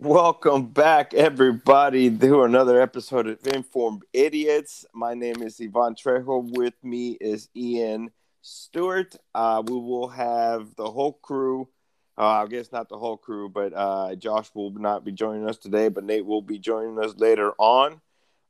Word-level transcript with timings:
Welcome 0.00 0.66
back, 0.66 1.14
everybody, 1.14 2.10
to 2.18 2.42
another 2.42 2.82
episode 2.82 3.28
of 3.28 3.46
Informed 3.46 4.02
Idiots. 4.12 4.84
My 4.92 5.14
name 5.14 5.40
is 5.40 5.60
Ivan 5.60 5.94
Trejo. 5.94 6.50
With 6.50 6.74
me 6.82 7.12
is 7.20 7.48
Ian 7.54 8.10
Stewart. 8.42 9.14
Uh, 9.36 9.62
we 9.64 9.74
will 9.74 10.08
have 10.08 10.74
the 10.74 10.90
whole 10.90 11.12
crew. 11.12 11.68
Uh, 12.18 12.42
I 12.42 12.46
guess 12.48 12.72
not 12.72 12.88
the 12.88 12.98
whole 12.98 13.16
crew, 13.16 13.48
but 13.48 13.72
uh, 13.72 14.16
Josh 14.16 14.48
will 14.52 14.72
not 14.72 15.04
be 15.04 15.12
joining 15.12 15.48
us 15.48 15.58
today, 15.58 15.88
but 15.88 16.02
Nate 16.02 16.26
will 16.26 16.42
be 16.42 16.58
joining 16.58 16.98
us 16.98 17.14
later 17.16 17.52
on. 17.56 18.00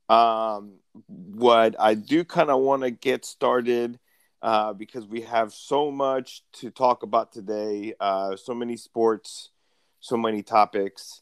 Um, 0.09 0.79
what 1.07 1.75
I 1.79 1.93
do 1.93 2.23
kind 2.23 2.49
of 2.49 2.61
want 2.61 2.81
to 2.81 2.89
get 2.89 3.23
started 3.23 3.99
uh, 4.41 4.73
because 4.73 5.05
we 5.05 5.21
have 5.21 5.53
so 5.53 5.91
much 5.91 6.41
to 6.53 6.71
talk 6.71 7.03
about 7.03 7.31
today, 7.31 7.93
uh, 7.99 8.35
so 8.35 8.55
many 8.55 8.77
sports, 8.77 9.51
so 9.99 10.17
many 10.17 10.41
topics. 10.41 11.21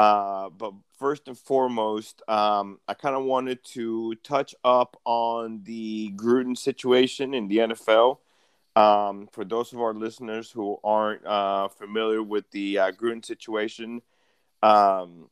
Uh, 0.00 0.48
but 0.48 0.72
first 0.98 1.28
and 1.28 1.36
foremost, 1.36 2.22
um, 2.26 2.78
I 2.88 2.94
kind 2.94 3.14
of 3.14 3.24
wanted 3.24 3.62
to 3.74 4.14
touch 4.22 4.54
up 4.64 4.98
on 5.04 5.60
the 5.64 6.10
Gruden 6.16 6.56
situation 6.56 7.34
in 7.34 7.48
the 7.48 7.58
NFL. 7.58 8.16
Um, 8.76 9.28
for 9.30 9.44
those 9.44 9.74
of 9.74 9.80
our 9.82 9.92
listeners 9.92 10.50
who 10.50 10.78
aren't 10.82 11.26
uh, 11.26 11.68
familiar 11.68 12.22
with 12.22 12.50
the 12.50 12.78
uh, 12.78 12.92
Gruden 12.92 13.22
situation, 13.22 14.00
um, 14.62 15.28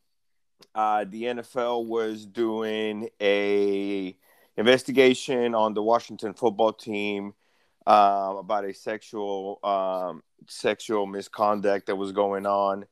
uh, 0.74 1.06
the 1.08 1.22
NFL 1.22 1.86
was 1.86 2.27
doing 2.27 3.08
a 3.22 4.14
investigation 4.58 5.55
on 5.55 5.72
the 5.72 5.82
Washington 5.82 6.34
football 6.34 6.74
team 6.74 7.32
um, 7.86 8.36
about 8.36 8.66
a 8.66 8.74
sexual 8.74 9.60
um, 9.64 10.22
sexual 10.46 11.06
misconduct 11.06 11.86
that 11.86 11.96
was 11.96 12.12
going 12.12 12.44
on. 12.44 12.84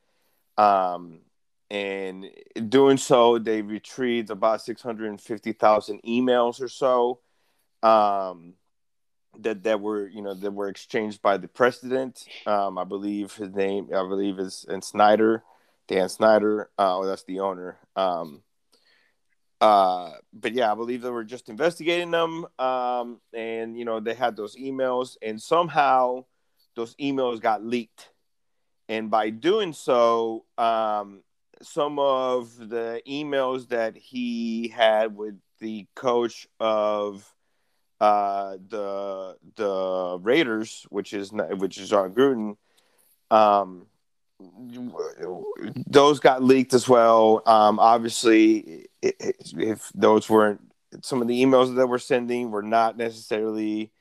Um, 0.57 1.21
and 1.71 2.31
doing 2.69 2.97
so, 2.97 3.39
they 3.39 3.63
retrieved 3.63 4.31
about 4.31 4.63
650,000 4.63 6.01
emails 6.03 6.61
or 6.61 6.69
so 6.69 7.21
um, 7.83 8.55
that 9.41 9.65
that 9.65 9.81
were 9.81 10.09
you 10.09 10.23
know 10.23 10.35
that 10.35 10.51
were 10.51 10.69
exchanged 10.69 11.23
by 11.23 11.37
the 11.37 11.49
president. 11.49 12.25
Um, 12.47 12.79
I 12.79 12.85
believe 12.85 13.35
his 13.35 13.55
name, 13.55 13.89
I 13.95 14.03
believe 14.09 14.39
is 14.39 14.65
and 14.69 14.83
Snyder, 14.83 15.43
Dan 15.89 16.09
Snyder. 16.09 16.71
Uh, 16.79 16.99
oh, 16.99 17.07
that's 17.07 17.25
the 17.25 17.41
owner. 17.41 17.79
Um, 17.97 18.43
uh, 19.61 20.13
but 20.33 20.53
yeah, 20.53 20.71
I 20.71 20.75
believe 20.75 21.03
they 21.03 21.11
were 21.11 21.25
just 21.25 21.49
investigating 21.49 22.11
them, 22.11 22.47
um, 22.59 23.21
and 23.33 23.79
you 23.79 23.85
know 23.85 24.01
they 24.01 24.15
had 24.15 24.37
those 24.37 24.57
emails, 24.57 25.17
and 25.23 25.41
somehow 25.41 26.25
those 26.75 26.95
emails 26.97 27.41
got 27.41 27.65
leaked, 27.65 28.11
and 28.89 29.11
by 29.11 29.31
doing 29.31 29.73
so, 29.73 30.45
um, 30.59 31.23
some 31.63 31.99
of 31.99 32.69
the 32.69 33.01
emails 33.09 33.69
that 33.69 33.97
he 33.97 34.69
had 34.69 35.17
with 35.17 35.37
the 35.61 35.87
coach 35.95 36.47
of 36.61 37.35
uh, 38.01 38.57
the 38.69 39.37
the 39.57 40.19
Raiders, 40.21 40.87
which 40.91 41.13
is 41.13 41.33
which 41.33 41.79
is 41.79 41.91
Jon 41.91 42.13
Gruden, 42.13 42.57
um, 43.31 43.87
those 45.87 46.21
got 46.21 46.43
leaked 46.43 46.75
as 46.75 46.89
well. 46.89 47.43
Um, 47.47 47.79
obviously, 47.79 48.87
if 49.03 49.91
those 49.95 50.29
weren't 50.29 50.61
some 51.03 51.23
of 51.23 51.29
the 51.29 51.43
emails 51.43 51.75
that 51.75 51.87
we're 51.87 51.99
sending 51.99 52.51
were 52.51 52.63
not 52.63 52.97
necessarily 52.97 53.93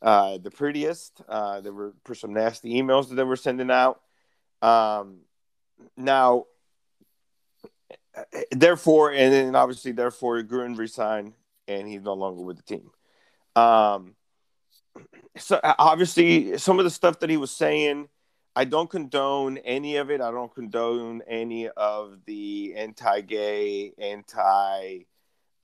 uh, 0.00 0.38
the 0.38 0.50
prettiest. 0.50 1.20
Uh, 1.28 1.60
there 1.60 1.72
were 1.72 1.94
some 2.14 2.32
nasty 2.32 2.80
emails 2.80 3.08
that 3.08 3.14
they 3.16 3.24
were 3.24 3.36
sending 3.36 3.70
out. 3.70 4.00
Um, 4.60 5.20
now, 5.96 6.46
therefore, 8.50 9.12
and 9.12 9.32
then 9.32 9.54
obviously, 9.56 9.92
therefore, 9.92 10.42
Gruden 10.42 10.76
resigned 10.76 11.34
and 11.68 11.88
he's 11.88 12.02
no 12.02 12.14
longer 12.14 12.42
with 12.42 12.56
the 12.56 12.62
team. 12.62 12.90
Um, 13.56 14.14
so 15.36 15.60
obviously, 15.62 16.58
some 16.58 16.78
of 16.78 16.84
the 16.84 16.90
stuff 16.90 17.20
that 17.20 17.30
he 17.30 17.36
was 17.36 17.50
saying 17.50 18.08
I 18.54 18.64
don't 18.64 18.90
condone 18.90 19.56
any 19.58 19.96
of 19.96 20.10
it. 20.10 20.20
I 20.20 20.30
don't 20.30 20.54
condone 20.54 21.22
any 21.26 21.68
of 21.68 22.18
the 22.26 22.74
anti-gay, 22.76 23.92
anti, 23.96 24.98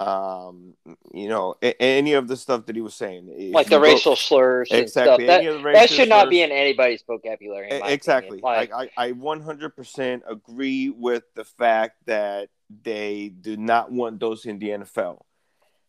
um, 0.00 0.74
you 1.12 1.28
know, 1.28 1.56
a- 1.60 1.80
any 1.82 2.12
of 2.12 2.28
the 2.28 2.36
stuff 2.36 2.66
that 2.66 2.76
he 2.76 2.82
was 2.82 2.94
saying, 2.94 3.28
if 3.30 3.54
like 3.54 3.68
the 3.68 3.80
racial 3.80 4.14
slurs. 4.14 4.68
Exactly. 4.70 5.26
That, 5.26 5.42
that, 5.72 5.90
should 5.90 6.08
not 6.08 6.30
be 6.30 6.42
in 6.42 6.52
anybody's 6.52 7.02
vocabulary. 7.02 7.70
In 7.70 7.82
exactly. 7.84 8.40
Like, 8.40 8.72
I, 8.72 8.90
I 8.96 9.12
100% 9.12 10.22
agree 10.28 10.90
with 10.90 11.24
the 11.34 11.44
fact 11.44 11.96
that 12.06 12.50
they 12.84 13.28
do 13.40 13.56
not 13.56 13.90
want 13.90 14.20
those 14.20 14.44
in 14.46 14.58
the 14.58 14.68
NFL. 14.68 15.22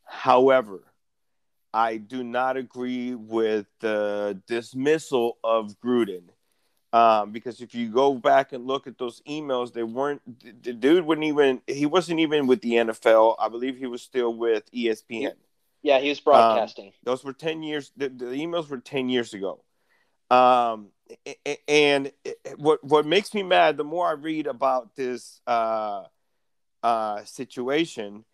However, 0.06 0.86
I 1.72 1.98
do 1.98 2.24
not 2.24 2.58
agree 2.58 3.14
with 3.14 3.68
the 3.80 4.42
dismissal 4.48 5.38
of 5.44 5.80
Gruden 5.80 6.30
um, 6.92 7.32
because 7.32 7.62
if 7.62 7.76
you 7.76 7.90
go 7.90 8.16
back 8.16 8.54
and 8.54 8.66
look 8.66 8.88
at 8.88 8.98
those 8.98 9.22
emails, 9.28 9.74
they 9.74 9.84
weren't 9.84 10.22
the 10.64 10.74
dude 10.74 11.06
wouldn't 11.06 11.28
even 11.28 11.62
he 11.68 11.86
wasn't 11.86 12.20
even 12.20 12.48
with 12.48 12.62
the 12.62 12.74
NFL. 12.74 13.36
I 13.40 13.50
believe 13.50 13.78
he 13.78 13.86
was 13.86 14.02
still 14.02 14.34
with 14.34 14.70
ESPN. 14.72 15.34
Yeah, 15.82 16.00
he 16.00 16.10
was 16.10 16.20
broadcasting. 16.20 16.88
Um, 16.88 16.94
those 17.04 17.24
were 17.24 17.34
ten 17.34 17.64
years. 17.64 17.92
The, 17.96 18.10
the, 18.10 18.26
emails 18.26 18.70
were 18.70 18.80
ten 18.80 19.08
years 19.08 19.34
ago. 19.34 19.64
Um, 20.32 20.90
and 21.68 22.12
what 22.58 22.84
what 22.84 23.06
makes 23.06 23.34
me 23.34 23.44
mad 23.44 23.78
the 23.78 23.84
more 23.84 24.08
I 24.08 24.14
read 24.14 24.48
about 24.48 24.96
this 24.96 25.42
uh, 25.48 26.04
uh, 26.84 27.24
situation 27.26 28.26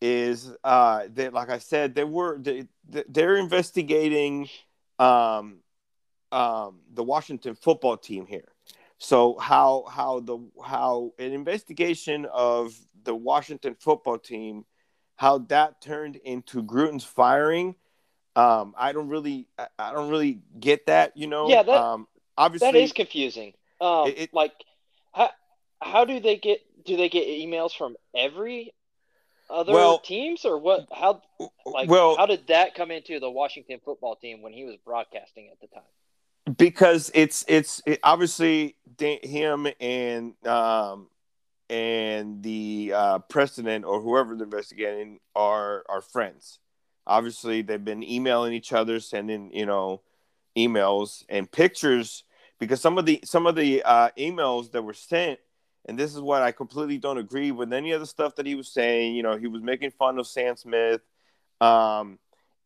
is 0.00 0.50
uh, 0.64 1.04
that, 1.14 1.32
like 1.32 1.50
I 1.50 1.58
said, 1.58 1.94
they 1.94 2.04
were 2.04 2.38
they, 2.38 2.66
they're 2.88 3.36
investigating 3.36 4.48
um, 4.98 5.58
um, 6.32 6.80
the 6.92 7.02
Washington 7.02 7.54
football 7.54 7.96
team 7.96 8.26
here. 8.26 8.48
So 8.98 9.38
how 9.38 9.84
how 9.90 10.20
the 10.20 10.38
how 10.62 11.12
an 11.18 11.32
investigation 11.32 12.26
of 12.32 12.74
the 13.02 13.14
Washington 13.14 13.74
football 13.78 14.18
team, 14.18 14.66
how 15.16 15.38
that 15.48 15.80
turned 15.80 16.16
into 16.16 16.62
Gruden's 16.62 17.04
firing, 17.04 17.76
um, 18.36 18.74
I 18.76 18.92
don't 18.92 19.08
really 19.08 19.48
I 19.78 19.92
don't 19.92 20.10
really 20.10 20.40
get 20.58 20.86
that. 20.86 21.16
You 21.16 21.28
know, 21.28 21.48
yeah, 21.48 21.62
that, 21.62 21.80
um, 21.80 22.08
obviously 22.36 22.72
that 22.72 22.78
is 22.78 22.92
confusing. 22.92 23.54
Um, 23.80 24.08
it, 24.08 24.18
it, 24.18 24.34
like 24.34 24.52
how 25.12 25.30
how 25.80 26.04
do 26.04 26.20
they 26.20 26.36
get 26.36 26.60
do 26.84 26.96
they 26.96 27.08
get 27.08 27.26
emails 27.26 27.72
from 27.74 27.96
every 28.14 28.74
other 29.48 29.72
well, 29.72 29.98
teams 29.98 30.44
or 30.44 30.58
what 30.58 30.86
how 30.92 31.22
like 31.66 31.88
well, 31.88 32.16
how 32.16 32.26
did 32.26 32.46
that 32.48 32.74
come 32.74 32.90
into 32.90 33.18
the 33.18 33.30
Washington 33.30 33.80
football 33.84 34.14
team 34.16 34.42
when 34.42 34.52
he 34.52 34.64
was 34.64 34.76
broadcasting 34.84 35.48
at 35.50 35.60
the 35.60 35.66
time? 35.68 35.82
Because 36.56 37.10
it's 37.14 37.44
it's 37.48 37.82
it, 37.86 38.00
obviously 38.02 38.76
him 38.98 39.66
and 39.80 40.34
um 40.46 41.08
and 41.70 42.42
the 42.42 42.92
uh, 42.94 43.18
president 43.20 43.84
or 43.84 44.00
whoever 44.00 44.34
they're 44.34 44.44
investigating 44.44 45.20
are 45.36 45.84
are 45.88 46.00
friends. 46.00 46.58
Obviously, 47.06 47.62
they've 47.62 47.84
been 47.84 48.02
emailing 48.02 48.52
each 48.52 48.72
other, 48.72 49.00
sending 49.00 49.52
you 49.54 49.66
know 49.66 50.02
emails 50.56 51.24
and 51.28 51.50
pictures 51.50 52.24
because 52.58 52.80
some 52.80 52.98
of 52.98 53.06
the 53.06 53.20
some 53.24 53.46
of 53.46 53.54
the 53.54 53.82
uh, 53.84 54.10
emails 54.18 54.72
that 54.72 54.82
were 54.82 54.92
sent, 54.92 55.38
and 55.86 55.96
this 55.96 56.12
is 56.12 56.20
what 56.20 56.42
I 56.42 56.50
completely 56.50 56.98
don't 56.98 57.18
agree 57.18 57.52
with 57.52 57.72
any 57.72 57.92
of 57.92 58.00
the 58.00 58.06
stuff 58.06 58.34
that 58.36 58.46
he 58.46 58.56
was 58.56 58.68
saying. 58.68 59.14
You 59.14 59.22
know, 59.22 59.36
he 59.36 59.46
was 59.46 59.62
making 59.62 59.92
fun 59.92 60.18
of 60.18 60.26
Sam 60.26 60.56
Smith. 60.56 61.00
Um, 61.60 62.18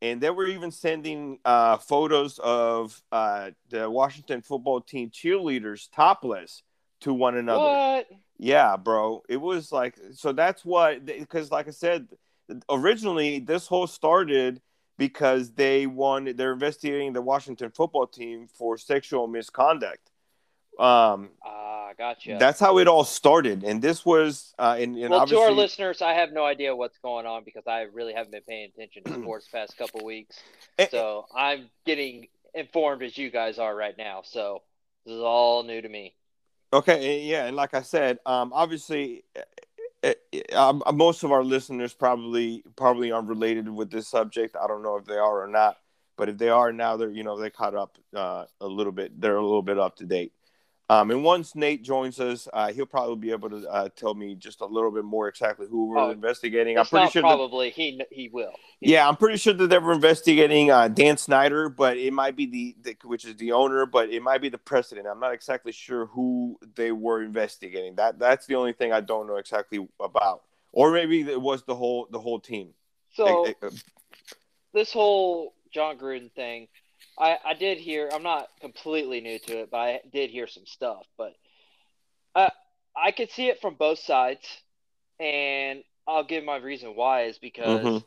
and 0.04 0.20
they 0.20 0.28
were 0.28 0.46
even 0.46 0.70
sending 0.70 1.38
uh, 1.46 1.78
photos 1.78 2.38
of 2.42 3.02
uh, 3.10 3.52
the 3.70 3.88
Washington 3.88 4.42
football 4.42 4.82
team 4.82 5.08
cheerleaders 5.08 5.88
topless 5.94 6.62
to 7.00 7.14
one 7.14 7.36
another. 7.38 7.60
What? 7.60 8.06
Yeah, 8.36 8.76
bro. 8.76 9.22
It 9.30 9.38
was 9.38 9.72
like 9.72 9.98
so. 10.12 10.32
That's 10.32 10.62
what 10.62 11.06
because, 11.06 11.50
like 11.50 11.68
I 11.68 11.70
said, 11.70 12.08
originally 12.68 13.38
this 13.38 13.66
whole 13.66 13.86
started 13.86 14.60
because 14.98 15.52
they 15.52 15.86
wanted 15.86 16.36
they're 16.36 16.52
investigating 16.52 17.14
the 17.14 17.22
Washington 17.22 17.70
football 17.70 18.06
team 18.06 18.46
for 18.46 18.76
sexual 18.76 19.26
misconduct. 19.26 20.10
Um, 20.78 21.30
ah, 21.44 21.90
gotcha. 21.96 22.36
That's 22.38 22.58
how 22.58 22.78
it 22.78 22.88
all 22.88 23.04
started, 23.04 23.62
and 23.62 23.80
this 23.80 24.04
was, 24.04 24.54
uh, 24.58 24.76
and, 24.78 24.96
and 24.96 25.10
well, 25.10 25.26
to 25.26 25.38
our 25.38 25.52
listeners, 25.52 26.02
I 26.02 26.14
have 26.14 26.32
no 26.32 26.44
idea 26.44 26.74
what's 26.74 26.98
going 26.98 27.26
on 27.26 27.44
because 27.44 27.64
I 27.66 27.82
really 27.92 28.12
haven't 28.12 28.32
been 28.32 28.42
paying 28.48 28.70
attention 28.74 29.04
to 29.04 29.14
sports 29.22 29.48
past 29.52 29.76
couple 29.78 30.04
weeks. 30.04 30.36
Eh, 30.78 30.88
so 30.90 31.26
I'm 31.34 31.70
getting 31.86 32.26
informed 32.54 33.02
as 33.02 33.16
you 33.16 33.30
guys 33.30 33.58
are 33.58 33.74
right 33.74 33.96
now. 33.96 34.22
So 34.24 34.62
this 35.06 35.14
is 35.14 35.20
all 35.20 35.62
new 35.62 35.80
to 35.80 35.88
me. 35.88 36.14
Okay, 36.72 37.22
yeah, 37.22 37.46
and 37.46 37.54
like 37.54 37.72
I 37.72 37.82
said, 37.82 38.18
um, 38.26 38.52
obviously, 38.52 39.22
uh, 40.02 40.12
uh, 40.52 40.92
most 40.92 41.22
of 41.22 41.30
our 41.30 41.44
listeners 41.44 41.94
probably 41.94 42.64
probably 42.76 43.12
aren't 43.12 43.28
related 43.28 43.68
with 43.68 43.90
this 43.90 44.08
subject. 44.08 44.56
I 44.60 44.66
don't 44.66 44.82
know 44.82 44.96
if 44.96 45.04
they 45.04 45.16
are 45.16 45.44
or 45.44 45.46
not, 45.46 45.76
but 46.16 46.28
if 46.28 46.36
they 46.36 46.48
are 46.48 46.72
now, 46.72 46.96
they're 46.96 47.10
you 47.10 47.22
know 47.22 47.38
they 47.38 47.50
caught 47.50 47.76
up 47.76 47.96
uh, 48.14 48.46
a 48.60 48.66
little 48.66 48.92
bit. 48.92 49.20
They're 49.20 49.36
a 49.36 49.42
little 49.42 49.62
bit 49.62 49.78
up 49.78 49.96
to 49.98 50.04
date. 50.04 50.32
Um, 50.90 51.10
and 51.10 51.24
once 51.24 51.54
Nate 51.54 51.82
joins 51.82 52.20
us, 52.20 52.46
uh, 52.52 52.70
he'll 52.70 52.84
probably 52.84 53.16
be 53.16 53.30
able 53.30 53.48
to 53.48 53.66
uh, 53.70 53.88
tell 53.96 54.12
me 54.14 54.34
just 54.34 54.60
a 54.60 54.66
little 54.66 54.90
bit 54.90 55.04
more 55.04 55.28
exactly 55.28 55.66
who 55.66 55.86
we're 55.86 55.98
oh, 55.98 56.10
investigating. 56.10 56.78
I'm 56.78 56.84
pretty 56.84 57.10
sure 57.10 57.22
probably 57.22 57.68
that, 57.70 57.74
he 57.74 58.02
he 58.10 58.28
will. 58.28 58.52
Yeah, 58.80 59.08
I'm 59.08 59.16
pretty 59.16 59.38
sure 59.38 59.54
that 59.54 59.68
they 59.68 59.78
were 59.78 59.94
investigating 59.94 60.70
uh, 60.70 60.88
Dan 60.88 61.16
Snyder, 61.16 61.70
but 61.70 61.96
it 61.96 62.12
might 62.12 62.36
be 62.36 62.44
the, 62.44 62.76
the, 62.82 62.96
which 63.08 63.24
is 63.24 63.34
the 63.36 63.52
owner, 63.52 63.86
but 63.86 64.10
it 64.10 64.22
might 64.22 64.42
be 64.42 64.50
the 64.50 64.58
president. 64.58 65.06
I'm 65.06 65.20
not 65.20 65.32
exactly 65.32 65.72
sure 65.72 66.04
who 66.06 66.58
they 66.74 66.92
were 66.92 67.22
investigating. 67.22 67.94
That 67.94 68.18
that's 68.18 68.44
the 68.44 68.56
only 68.56 68.74
thing 68.74 68.92
I 68.92 69.00
don't 69.00 69.26
know 69.26 69.36
exactly 69.36 69.88
about, 69.98 70.42
or 70.70 70.92
maybe 70.92 71.22
it 71.22 71.40
was 71.40 71.62
the 71.62 71.74
whole 71.74 72.08
the 72.10 72.20
whole 72.20 72.40
team. 72.40 72.74
So 73.14 73.46
uh, 73.62 73.70
this 74.74 74.92
whole 74.92 75.54
Jon 75.72 75.96
Gruden 75.96 76.30
thing 76.32 76.68
I, 77.18 77.38
I 77.44 77.54
did 77.54 77.78
hear. 77.78 78.10
I'm 78.12 78.22
not 78.22 78.48
completely 78.60 79.20
new 79.20 79.38
to 79.38 79.60
it, 79.60 79.70
but 79.70 79.76
I 79.78 80.00
did 80.12 80.30
hear 80.30 80.46
some 80.46 80.66
stuff. 80.66 81.06
But 81.16 81.34
uh, 82.34 82.50
I 82.96 83.12
could 83.12 83.30
see 83.30 83.48
it 83.48 83.60
from 83.60 83.74
both 83.74 83.98
sides, 83.98 84.46
and 85.20 85.82
I'll 86.06 86.24
give 86.24 86.44
my 86.44 86.56
reason 86.56 86.96
why 86.96 87.24
is 87.24 87.38
because, 87.38 87.84
mm-hmm. 87.84 87.98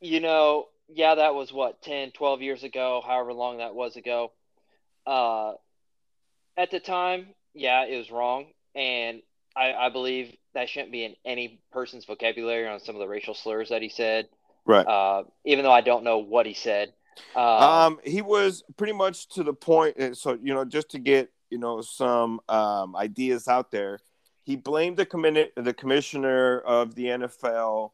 you 0.00 0.20
know, 0.20 0.68
yeah, 0.88 1.14
that 1.16 1.34
was 1.34 1.52
what 1.52 1.82
10, 1.82 2.12
12 2.12 2.42
years 2.42 2.64
ago, 2.64 3.02
however 3.06 3.32
long 3.32 3.58
that 3.58 3.74
was 3.74 3.96
ago. 3.96 4.32
Uh, 5.06 5.52
at 6.56 6.70
the 6.70 6.80
time, 6.80 7.28
yeah, 7.54 7.84
it 7.84 7.96
was 7.96 8.10
wrong, 8.10 8.46
and 8.74 9.22
I, 9.56 9.72
I 9.72 9.88
believe 9.90 10.34
that 10.54 10.68
shouldn't 10.68 10.92
be 10.92 11.04
in 11.04 11.14
any 11.24 11.60
person's 11.72 12.04
vocabulary 12.04 12.66
on 12.66 12.80
some 12.80 12.94
of 12.94 13.00
the 13.00 13.08
racial 13.08 13.34
slurs 13.34 13.70
that 13.70 13.82
he 13.82 13.88
said. 13.88 14.28
Right. 14.64 14.86
Uh, 14.86 15.24
even 15.44 15.64
though 15.64 15.72
I 15.72 15.80
don't 15.80 16.04
know 16.04 16.18
what 16.18 16.46
he 16.46 16.54
said. 16.54 16.92
Uh, 17.34 17.86
um, 17.86 18.00
he 18.04 18.22
was 18.22 18.62
pretty 18.76 18.92
much 18.92 19.28
to 19.30 19.42
the 19.42 19.54
point. 19.54 20.16
So 20.16 20.38
you 20.42 20.54
know, 20.54 20.64
just 20.64 20.90
to 20.90 20.98
get 20.98 21.30
you 21.50 21.58
know 21.58 21.80
some 21.80 22.40
um, 22.48 22.96
ideas 22.96 23.48
out 23.48 23.70
there, 23.70 24.00
he 24.42 24.56
blamed 24.56 24.96
the 24.96 25.06
commi- 25.06 25.50
the 25.56 25.74
commissioner 25.74 26.58
of 26.60 26.94
the 26.94 27.04
NFL 27.04 27.90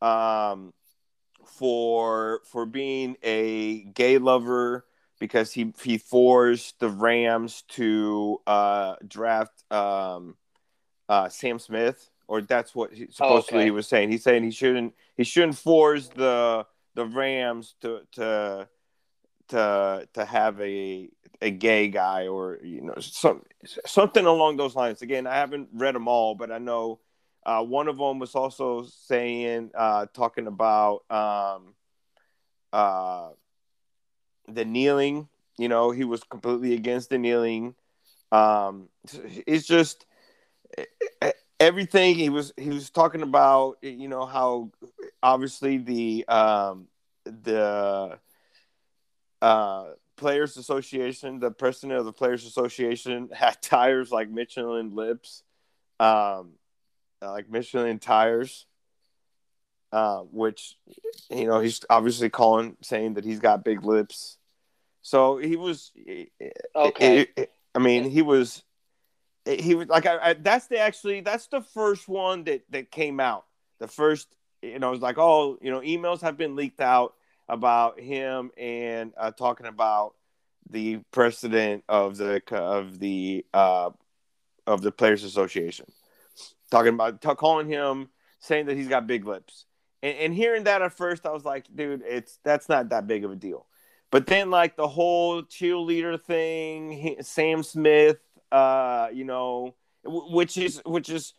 um, 0.00 0.72
for 1.44 2.40
for 2.44 2.66
being 2.66 3.16
a 3.22 3.84
gay 3.84 4.18
lover 4.18 4.84
because 5.18 5.52
he 5.52 5.72
he 5.82 5.98
forced 5.98 6.80
the 6.80 6.88
Rams 6.88 7.62
to 7.68 8.40
uh, 8.46 8.96
draft 9.06 9.62
um, 9.72 10.36
uh, 11.08 11.28
Sam 11.28 11.58
Smith, 11.58 12.10
or 12.26 12.42
that's 12.42 12.74
what 12.74 12.92
he, 12.92 13.06
supposedly 13.10 13.58
okay. 13.58 13.64
he 13.66 13.70
was 13.70 13.86
saying. 13.86 14.10
He's 14.10 14.24
saying 14.24 14.42
he 14.42 14.50
shouldn't 14.50 14.94
he 15.16 15.24
shouldn't 15.24 15.56
force 15.56 16.08
the 16.08 16.66
the 16.94 17.06
Rams 17.06 17.74
to 17.82 18.00
to 18.12 18.68
to 19.48 20.08
to 20.12 20.24
have 20.24 20.60
a 20.60 21.08
a 21.40 21.50
gay 21.50 21.88
guy 21.88 22.28
or 22.28 22.58
you 22.62 22.80
know 22.80 22.94
some 22.98 23.42
something 23.86 24.24
along 24.24 24.56
those 24.56 24.74
lines. 24.74 25.02
Again, 25.02 25.26
I 25.26 25.34
haven't 25.34 25.68
read 25.72 25.94
them 25.94 26.08
all, 26.08 26.34
but 26.34 26.50
I 26.50 26.58
know 26.58 27.00
uh, 27.44 27.62
one 27.62 27.88
of 27.88 27.98
them 27.98 28.18
was 28.18 28.34
also 28.34 28.84
saying 28.84 29.70
uh, 29.74 30.06
talking 30.14 30.46
about 30.46 31.02
um, 31.10 31.74
uh, 32.72 33.30
the 34.48 34.64
kneeling. 34.64 35.28
You 35.58 35.68
know, 35.68 35.90
he 35.90 36.04
was 36.04 36.22
completely 36.22 36.74
against 36.74 37.10
the 37.10 37.18
kneeling. 37.18 37.74
Um, 38.30 38.88
it's 39.46 39.66
just 39.66 40.06
everything 41.62 42.16
he 42.16 42.28
was 42.28 42.52
he 42.56 42.70
was 42.70 42.90
talking 42.90 43.22
about. 43.22 43.78
You 43.82 44.08
know 44.08 44.26
how 44.26 44.70
obviously 45.22 45.78
the 45.78 46.26
um, 46.28 46.88
the 47.24 48.18
uh, 49.40 49.84
Players 50.16 50.56
Association, 50.56 51.38
the 51.38 51.50
president 51.50 51.98
of 51.98 52.04
the 52.04 52.12
Players 52.12 52.44
Association 52.44 53.30
had 53.32 53.62
tires 53.62 54.10
like 54.10 54.28
Michelin 54.28 54.94
lips, 54.94 55.42
um, 56.00 56.52
like 57.20 57.48
Michelin 57.48 57.98
tires, 57.98 58.66
uh, 59.92 60.20
which 60.20 60.76
you 61.30 61.46
know 61.46 61.60
he's 61.60 61.80
obviously 61.88 62.28
calling 62.28 62.76
saying 62.82 63.14
that 63.14 63.24
he's 63.24 63.40
got 63.40 63.64
big 63.64 63.84
lips. 63.84 64.36
So 65.02 65.38
he 65.38 65.56
was 65.56 65.92
okay. 66.76 67.20
It, 67.20 67.30
it, 67.36 67.52
I 67.74 67.78
mean, 67.78 68.10
he 68.10 68.20
was 68.20 68.62
he 69.44 69.74
was 69.74 69.88
like 69.88 70.06
I, 70.06 70.30
I, 70.30 70.32
that's 70.34 70.66
the 70.66 70.78
actually 70.78 71.20
that's 71.20 71.46
the 71.48 71.60
first 71.60 72.08
one 72.08 72.44
that 72.44 72.62
that 72.70 72.90
came 72.90 73.20
out. 73.20 73.44
The 73.78 73.88
first 73.88 74.28
you 74.62 74.78
know, 74.78 74.88
it 74.88 74.92
was 74.92 75.00
like, 75.00 75.18
oh, 75.18 75.58
you 75.60 75.70
know, 75.70 75.80
emails 75.80 76.20
have 76.22 76.36
been 76.36 76.56
leaked 76.56 76.80
out 76.80 77.14
about 77.48 78.00
him 78.00 78.50
and 78.56 79.12
uh, 79.16 79.32
talking 79.32 79.66
about 79.66 80.14
the 80.70 81.00
president 81.10 81.82
of 81.88 82.16
the 82.16 82.40
of 82.52 82.98
the 83.00 83.44
uh, 83.52 83.90
of 84.66 84.80
the 84.80 84.92
Players 84.92 85.24
Association, 85.24 85.86
talking 86.70 86.94
about 86.94 87.20
t- 87.20 87.34
calling 87.34 87.68
him 87.68 88.08
saying 88.38 88.66
that 88.66 88.76
he's 88.76 88.88
got 88.88 89.06
big 89.06 89.26
lips, 89.26 89.66
and, 90.02 90.16
and 90.16 90.34
hearing 90.34 90.64
that 90.64 90.80
at 90.80 90.92
first, 90.92 91.26
I 91.26 91.32
was 91.32 91.44
like, 91.44 91.66
dude, 91.74 92.02
it's 92.06 92.38
that's 92.44 92.68
not 92.68 92.90
that 92.90 93.08
big 93.08 93.24
of 93.24 93.32
a 93.32 93.36
deal. 93.36 93.66
But 94.12 94.26
then, 94.26 94.50
like 94.50 94.76
the 94.76 94.88
whole 94.88 95.42
cheerleader 95.42 96.20
thing, 96.20 97.16
Sam 97.22 97.64
Smith, 97.64 98.18
uh, 98.52 99.08
you 99.12 99.24
know, 99.24 99.74
which 100.04 100.56
is 100.56 100.80
which 100.84 101.08
is 101.08 101.34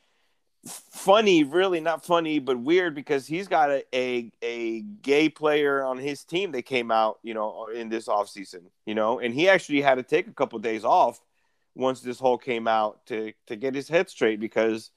funny, 0.66 1.44
really 1.44 1.80
not 1.80 2.06
funny, 2.06 2.40
but 2.40 2.58
weird 2.60 2.96
because 2.96 3.28
he's 3.28 3.48
got 3.48 3.70
a, 3.70 3.84
a, 3.94 4.32
a 4.42 4.82
gay 5.02 5.30
player 5.30 5.84
on 5.84 5.98
his 5.98 6.24
team 6.24 6.52
that 6.54 6.64
came 6.64 6.90
out, 6.90 7.20
you 7.22 7.34
know, 7.34 7.68
in 7.68 7.90
this 7.90 8.08
offseason, 8.08 8.62
you 8.86 8.96
know, 8.96 9.20
and 9.20 9.34
he 9.34 9.50
actually 9.50 9.82
had 9.82 9.96
to 9.96 10.04
take 10.04 10.28
a 10.28 10.34
couple 10.34 10.58
of 10.58 10.64
days 10.64 10.84
off 10.86 11.22
once 11.76 12.02
this 12.02 12.20
whole 12.20 12.38
came 12.38 12.68
out 12.68 13.06
to 13.06 13.34
to 13.48 13.56
get 13.56 13.76
his 13.76 13.88
head 13.90 14.10
straight 14.10 14.40
because 14.40 14.92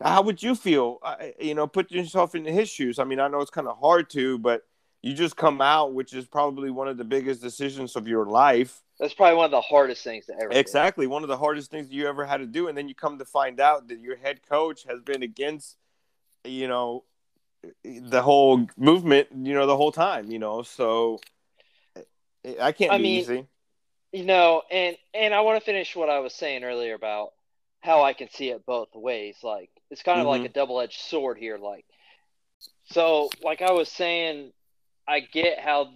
how 0.00 0.22
would 0.22 0.42
you 0.42 0.54
feel, 0.54 0.98
you 1.40 1.54
know, 1.54 1.66
put 1.66 1.90
yourself 1.90 2.34
in 2.34 2.44
his 2.44 2.68
shoes? 2.68 2.98
I 2.98 3.04
mean, 3.04 3.20
I 3.20 3.28
know 3.28 3.40
it's 3.40 3.50
kind 3.50 3.68
of 3.68 3.78
hard 3.78 4.10
to, 4.10 4.38
but 4.38 4.62
you 5.02 5.14
just 5.14 5.36
come 5.36 5.60
out, 5.60 5.94
which 5.94 6.14
is 6.14 6.26
probably 6.26 6.70
one 6.70 6.88
of 6.88 6.96
the 6.96 7.04
biggest 7.04 7.42
decisions 7.42 7.96
of 7.96 8.08
your 8.08 8.26
life 8.26 8.82
that's 9.02 9.14
probably 9.14 9.36
one 9.36 9.46
of 9.46 9.50
the 9.50 9.60
hardest 9.60 10.04
things 10.04 10.26
to 10.26 10.34
ever. 10.34 10.52
Exactly, 10.52 11.06
do. 11.06 11.10
one 11.10 11.24
of 11.24 11.28
the 11.28 11.36
hardest 11.36 11.72
things 11.72 11.90
you 11.90 12.06
ever 12.06 12.24
had 12.24 12.36
to 12.36 12.46
do, 12.46 12.68
and 12.68 12.78
then 12.78 12.88
you 12.88 12.94
come 12.94 13.18
to 13.18 13.24
find 13.24 13.58
out 13.58 13.88
that 13.88 13.98
your 13.98 14.14
head 14.16 14.40
coach 14.48 14.84
has 14.84 15.00
been 15.00 15.24
against, 15.24 15.76
you 16.44 16.68
know, 16.68 17.02
the 17.84 18.22
whole 18.22 18.64
movement, 18.76 19.26
you 19.34 19.54
know, 19.54 19.66
the 19.66 19.76
whole 19.76 19.90
time, 19.90 20.30
you 20.30 20.38
know. 20.38 20.62
So 20.62 21.18
I 22.60 22.70
can't 22.70 22.92
I 22.92 22.98
be 22.98 23.02
mean, 23.02 23.20
easy. 23.20 23.46
You 24.12 24.24
know, 24.24 24.62
and 24.70 24.96
and 25.12 25.34
I 25.34 25.40
want 25.40 25.58
to 25.58 25.64
finish 25.64 25.96
what 25.96 26.08
I 26.08 26.20
was 26.20 26.32
saying 26.32 26.62
earlier 26.62 26.94
about 26.94 27.32
how 27.80 28.04
I 28.04 28.12
can 28.12 28.30
see 28.30 28.50
it 28.50 28.64
both 28.64 28.94
ways. 28.94 29.38
Like 29.42 29.70
it's 29.90 30.04
kind 30.04 30.20
of 30.20 30.28
mm-hmm. 30.28 30.42
like 30.42 30.50
a 30.50 30.54
double 30.54 30.80
edged 30.80 31.00
sword 31.00 31.38
here. 31.38 31.58
Like 31.58 31.86
so, 32.84 33.30
like 33.42 33.62
I 33.62 33.72
was 33.72 33.88
saying, 33.88 34.52
I 35.06 35.20
get 35.20 35.58
how 35.58 35.90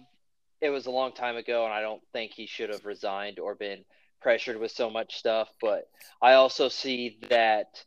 it 0.61 0.69
was 0.69 0.85
a 0.85 0.91
long 0.91 1.13
time 1.13 1.37
ago, 1.37 1.65
and 1.65 1.73
I 1.73 1.81
don't 1.81 2.01
think 2.13 2.31
he 2.31 2.45
should 2.45 2.69
have 2.69 2.85
resigned 2.85 3.39
or 3.39 3.55
been 3.55 3.85
pressured 4.21 4.57
with 4.57 4.71
so 4.71 4.89
much 4.89 5.17
stuff. 5.17 5.49
But 5.61 5.87
I 6.21 6.33
also 6.33 6.69
see 6.69 7.19
that 7.29 7.83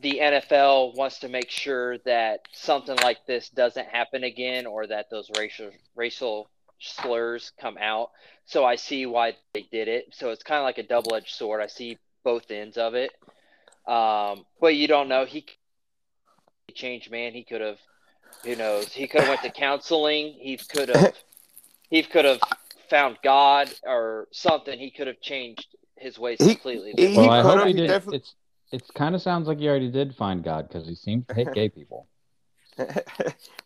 the 0.00 0.20
NFL 0.22 0.96
wants 0.96 1.20
to 1.20 1.28
make 1.28 1.50
sure 1.50 1.98
that 1.98 2.40
something 2.52 2.96
like 3.02 3.26
this 3.26 3.48
doesn't 3.48 3.88
happen 3.88 4.24
again, 4.24 4.66
or 4.66 4.86
that 4.86 5.10
those 5.10 5.30
racial 5.36 5.70
racial 5.96 6.48
slurs 6.80 7.52
come 7.60 7.76
out. 7.78 8.10
So 8.46 8.64
I 8.64 8.76
see 8.76 9.06
why 9.06 9.34
they 9.52 9.66
did 9.70 9.88
it. 9.88 10.06
So 10.12 10.30
it's 10.30 10.42
kind 10.42 10.58
of 10.58 10.64
like 10.64 10.78
a 10.78 10.82
double 10.82 11.14
edged 11.14 11.34
sword. 11.34 11.60
I 11.60 11.66
see 11.66 11.98
both 12.24 12.50
ends 12.50 12.78
of 12.78 12.94
it. 12.94 13.10
Um, 13.86 14.44
but 14.60 14.74
you 14.74 14.86
don't 14.86 15.08
know. 15.08 15.24
He 15.24 15.44
changed, 16.74 17.10
man. 17.10 17.32
He 17.32 17.44
could 17.44 17.60
have, 17.60 17.78
who 18.44 18.56
knows? 18.56 18.92
He 18.92 19.06
could 19.06 19.20
have 19.20 19.28
went 19.28 19.42
to 19.42 19.50
counseling. 19.50 20.34
He 20.38 20.56
could 20.56 20.88
have 20.88 21.14
he 21.90 22.02
could 22.02 22.24
have 22.24 22.40
found 22.88 23.18
God 23.22 23.72
or 23.84 24.28
something. 24.32 24.78
He 24.78 24.90
could 24.90 25.06
have 25.06 25.20
changed 25.20 25.76
his 25.96 26.18
ways 26.18 26.38
completely. 26.38 26.92
He, 26.96 27.16
well, 27.16 27.30
I 27.30 27.42
hope 27.42 27.66
he 27.66 27.72
did. 27.72 27.88
Definitely... 27.88 28.18
It's 28.18 28.34
it 28.70 28.82
kind 28.94 29.14
of 29.14 29.22
sounds 29.22 29.48
like 29.48 29.58
he 29.58 29.68
already 29.68 29.90
did 29.90 30.14
find 30.14 30.42
God 30.42 30.68
because 30.68 30.86
he 30.86 30.94
seems 30.94 31.26
to 31.26 31.34
hate 31.34 31.52
gay 31.52 31.68
people. 31.68 32.06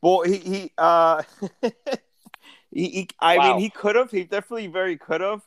well, 0.02 0.22
he 0.22 0.36
he 0.38 0.72
uh 0.78 1.22
he, 1.60 2.88
he 2.88 3.08
I 3.20 3.36
wow. 3.36 3.52
mean 3.52 3.60
he 3.60 3.70
could 3.70 3.96
have. 3.96 4.10
He 4.10 4.24
definitely 4.24 4.68
very 4.68 4.96
could 4.96 5.20
have. 5.20 5.42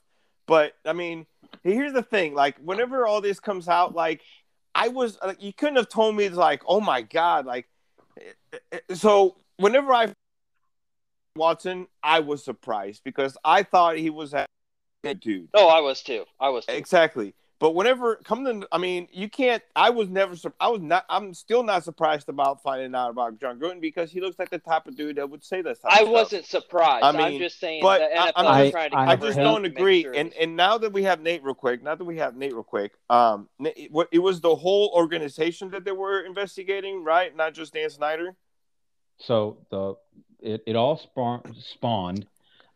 But 0.45 0.73
I 0.85 0.93
mean, 0.93 1.25
here's 1.63 1.93
the 1.93 2.03
thing: 2.03 2.35
like 2.35 2.57
whenever 2.59 3.07
all 3.07 3.21
this 3.21 3.39
comes 3.39 3.67
out, 3.67 3.95
like 3.95 4.21
I 4.75 4.89
was, 4.89 5.17
like, 5.25 5.41
you 5.41 5.53
couldn't 5.53 5.77
have 5.77 5.89
told 5.89 6.15
me 6.15 6.29
like, 6.29 6.61
oh 6.67 6.81
my 6.81 7.01
god, 7.01 7.45
like. 7.45 7.67
So 8.93 9.35
whenever 9.57 9.93
I 9.93 10.13
Watson, 11.35 11.87
I 12.01 12.21
was 12.21 12.43
surprised 12.43 13.01
because 13.03 13.37
I 13.43 13.63
thought 13.63 13.97
he 13.97 14.09
was 14.09 14.33
a 14.33 14.45
good 15.03 15.19
dude. 15.19 15.49
Oh, 15.53 15.67
I 15.67 15.81
was 15.81 16.01
too. 16.01 16.25
I 16.39 16.49
was 16.49 16.65
too. 16.65 16.73
exactly. 16.73 17.33
But 17.57 17.73
whenever 17.73 18.17
come 18.17 18.43
to, 18.43 18.67
I 18.71 18.77
mean, 18.77 19.07
you 19.13 19.29
can't. 19.29 19.63
I 19.75 19.89
was 19.89 20.09
never. 20.09 20.35
I 20.59 20.67
was 20.67 20.81
not. 20.81 21.05
I'm 21.09 21.33
still 21.33 21.63
not 21.63 21.85
surprised 21.85 22.27
about 22.27 22.61
finding 22.61 22.93
out 22.93 23.09
about 23.11 23.39
Jon 23.39 23.57
Gruden 23.57 23.79
because 23.79 24.11
he 24.11 24.19
looks 24.19 24.37
like 24.37 24.49
the 24.49 24.59
type 24.59 24.87
of 24.87 24.97
dude 24.97 25.15
that 25.15 25.29
would 25.29 25.43
say 25.43 25.61
that. 25.61 25.77
I 25.85 26.03
wasn't 26.03 26.45
surprised. 26.45 27.05
I 27.05 27.11
mean, 27.13 27.21
I'm 27.21 27.37
just 27.39 27.59
saying. 27.59 27.81
But 27.81 28.01
I, 28.01 28.33
I, 28.35 28.71
I, 28.93 29.11
I 29.11 29.15
just 29.15 29.37
don't 29.37 29.63
agree. 29.63 30.03
Sure 30.03 30.13
and 30.13 30.33
and 30.33 30.55
now 30.55 30.77
that 30.77 30.91
we 30.91 31.03
have 31.03 31.21
Nate 31.21 31.43
real 31.43 31.53
quick, 31.53 31.81
now 31.81 31.95
that 31.95 32.03
we 32.03 32.17
have 32.17 32.35
Nate 32.35 32.53
real 32.53 32.63
quick, 32.63 32.91
um, 33.09 33.47
it, 33.59 33.89
it 34.11 34.19
was 34.19 34.41
the 34.41 34.55
whole 34.55 34.91
organization 34.93 35.69
that 35.71 35.85
they 35.85 35.93
were 35.93 36.21
investigating, 36.21 37.03
right? 37.03 37.35
Not 37.35 37.53
just 37.53 37.73
Dan 37.73 37.89
Snyder. 37.89 38.35
So 39.17 39.59
the 39.69 39.95
it, 40.41 40.61
it 40.67 40.75
all 40.75 40.97
spawned, 40.97 41.55
spawned 41.57 42.27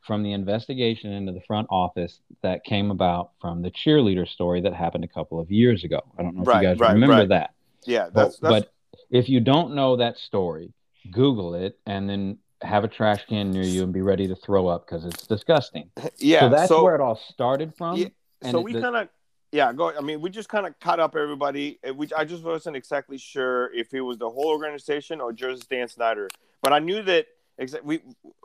from 0.09 0.23
the 0.23 0.31
investigation 0.31 1.13
into 1.13 1.31
the 1.31 1.41
front 1.41 1.67
office 1.69 2.19
that 2.41 2.63
came 2.63 2.89
about 2.89 3.29
from 3.39 3.61
the 3.61 3.69
cheerleader 3.69 4.27
story 4.27 4.59
that 4.59 4.73
happened 4.73 5.03
a 5.03 5.07
couple 5.07 5.39
of 5.39 5.51
years 5.51 5.83
ago. 5.83 6.01
I 6.17 6.23
don't 6.23 6.35
know 6.35 6.41
if 6.41 6.47
right, 6.47 6.63
you 6.63 6.67
guys 6.67 6.79
right, 6.79 6.93
remember 6.93 7.17
right. 7.17 7.29
that. 7.29 7.53
Yeah, 7.85 8.09
that's, 8.11 8.37
but, 8.37 8.49
that's... 8.49 8.65
but 8.65 8.73
if 9.11 9.29
you 9.29 9.39
don't 9.39 9.75
know 9.75 9.97
that 9.97 10.17
story, 10.17 10.73
Google 11.11 11.53
it 11.53 11.77
and 11.85 12.09
then 12.09 12.39
have 12.63 12.83
a 12.83 12.87
trash 12.87 13.23
can 13.27 13.51
near 13.51 13.61
you 13.61 13.83
and 13.83 13.93
be 13.93 14.01
ready 14.01 14.27
to 14.27 14.35
throw 14.35 14.65
up 14.65 14.87
because 14.87 15.05
it's 15.05 15.27
disgusting. 15.27 15.91
Yeah, 16.17 16.39
so 16.39 16.49
that's 16.49 16.69
so, 16.69 16.83
where 16.83 16.95
it 16.95 17.01
all 17.01 17.21
started 17.29 17.75
from. 17.77 17.97
Yeah, 17.97 18.07
so 18.49 18.61
we 18.61 18.73
kind 18.73 18.95
of 18.95 19.09
yeah 19.51 19.73
go 19.73 19.91
i 19.97 20.01
mean 20.01 20.21
we 20.21 20.29
just 20.29 20.47
kind 20.47 20.67
of 20.67 20.79
caught 20.79 20.99
up 20.99 21.15
everybody 21.15 21.79
we, 21.95 22.07
i 22.15 22.23
just 22.23 22.43
wasn't 22.43 22.75
exactly 22.75 23.17
sure 23.17 23.73
if 23.73 23.91
it 23.95 24.01
was 24.01 24.19
the 24.19 24.29
whole 24.29 24.47
organization 24.47 25.19
or 25.19 25.33
just 25.33 25.67
dan 25.71 25.87
snyder 25.87 26.29
but 26.61 26.71
i 26.71 26.77
knew 26.77 27.01
that 27.01 27.25
Exactly. 27.59 28.01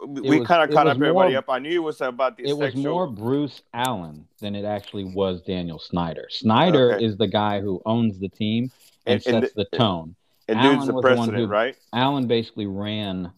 We 0.06 0.20
we 0.20 0.44
kind 0.44 0.68
of 0.68 0.74
caught 0.74 0.88
up 0.88 0.98
more, 0.98 1.06
everybody 1.06 1.36
up. 1.36 1.48
I 1.48 1.60
knew 1.60 1.80
it 1.80 1.84
was 1.84 2.00
about 2.00 2.36
the. 2.36 2.48
It 2.48 2.56
was 2.56 2.74
more 2.74 3.06
Bruce 3.06 3.62
Allen 3.72 4.26
than 4.40 4.56
it 4.56 4.64
actually 4.64 5.04
was 5.04 5.40
Daniel 5.42 5.78
Snyder. 5.78 6.26
Snyder 6.30 6.94
okay. 6.94 7.04
is 7.04 7.16
the 7.16 7.28
guy 7.28 7.60
who 7.60 7.80
owns 7.86 8.18
the 8.18 8.28
team 8.28 8.72
and, 9.06 9.14
and 9.14 9.22
sets 9.22 9.54
the, 9.54 9.66
the, 9.70 9.78
tone. 9.78 10.16
And 10.48 10.58
Allen 10.58 10.78
dude's 10.78 10.86
the 10.88 11.00
president, 11.00 11.36
who, 11.38 11.46
right? 11.46 11.76
Allen 11.92 12.26
basically 12.26 12.66
ran 12.66 13.30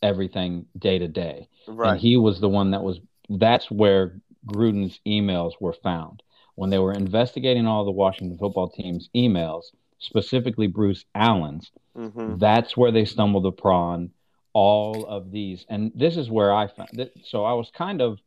everything 0.00 0.66
day 0.78 1.00
to 1.00 1.08
day, 1.08 1.48
right? 1.66 1.92
And 1.92 2.00
he 2.00 2.16
was 2.16 2.40
the 2.40 2.48
one 2.48 2.70
that 2.70 2.84
was. 2.84 3.00
That's 3.28 3.68
where 3.68 4.20
Gruden's 4.46 5.00
emails 5.04 5.54
were 5.60 5.74
found 5.74 6.22
when 6.54 6.70
they 6.70 6.78
were 6.78 6.92
investigating 6.92 7.66
all 7.66 7.84
the 7.84 7.90
Washington 7.90 8.38
football 8.38 8.68
team's 8.68 9.10
emails, 9.14 9.64
specifically 9.98 10.68
Bruce 10.68 11.04
Allen's. 11.16 11.72
Mm-hmm. 11.96 12.38
That's 12.38 12.76
where 12.76 12.92
they 12.92 13.04
stumbled 13.04 13.46
upon 13.46 14.10
all 14.56 15.04
of 15.04 15.30
these. 15.30 15.66
And 15.68 15.92
this 15.94 16.16
is 16.16 16.30
where 16.30 16.50
I 16.50 16.66
found 16.66 16.98
it. 16.98 17.12
So 17.24 17.44
I 17.44 17.52
was 17.52 17.70
kind 17.76 18.00
of 18.00 18.18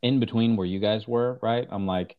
in 0.00 0.18
between 0.18 0.56
where 0.56 0.66
you 0.66 0.80
guys 0.80 1.06
were, 1.06 1.38
right? 1.42 1.68
I'm 1.70 1.86
like, 1.86 2.16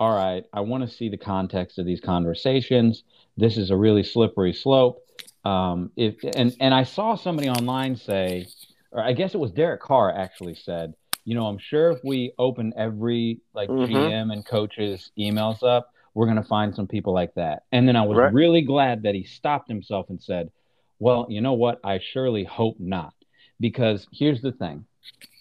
all 0.00 0.16
right, 0.16 0.44
I 0.50 0.60
want 0.60 0.82
to 0.82 0.88
see 0.88 1.10
the 1.10 1.18
context 1.18 1.78
of 1.78 1.84
these 1.84 2.00
conversations. 2.00 3.04
This 3.36 3.58
is 3.58 3.70
a 3.70 3.76
really 3.76 4.02
slippery 4.02 4.54
slope. 4.54 5.06
Um, 5.44 5.90
if 5.94 6.14
and 6.34 6.56
and 6.58 6.72
I 6.72 6.84
saw 6.84 7.16
somebody 7.16 7.50
online 7.50 7.96
say, 7.96 8.46
or 8.90 9.02
I 9.02 9.12
guess 9.12 9.34
it 9.34 9.38
was 9.38 9.52
Derek 9.52 9.82
Carr 9.82 10.10
actually 10.16 10.54
said, 10.54 10.94
you 11.26 11.34
know, 11.34 11.44
I'm 11.44 11.58
sure 11.58 11.90
if 11.90 11.98
we 12.02 12.32
open 12.38 12.72
every 12.78 13.40
like 13.52 13.68
mm-hmm. 13.68 13.92
GM 13.92 14.32
and 14.32 14.42
coaches 14.42 15.10
emails 15.18 15.62
up, 15.62 15.92
we're 16.14 16.26
gonna 16.26 16.42
find 16.42 16.74
some 16.74 16.86
people 16.86 17.12
like 17.12 17.34
that. 17.34 17.64
And 17.72 17.86
then 17.86 17.94
I 17.94 18.06
was 18.06 18.16
right. 18.16 18.32
really 18.32 18.62
glad 18.62 19.02
that 19.02 19.14
he 19.14 19.24
stopped 19.24 19.68
himself 19.68 20.08
and 20.08 20.22
said, 20.22 20.50
well, 20.98 21.26
you 21.28 21.40
know 21.40 21.54
what? 21.54 21.80
I 21.84 22.00
surely 22.00 22.44
hope 22.44 22.76
not. 22.78 23.14
Because 23.60 24.06
here's 24.12 24.42
the 24.42 24.52
thing 24.52 24.84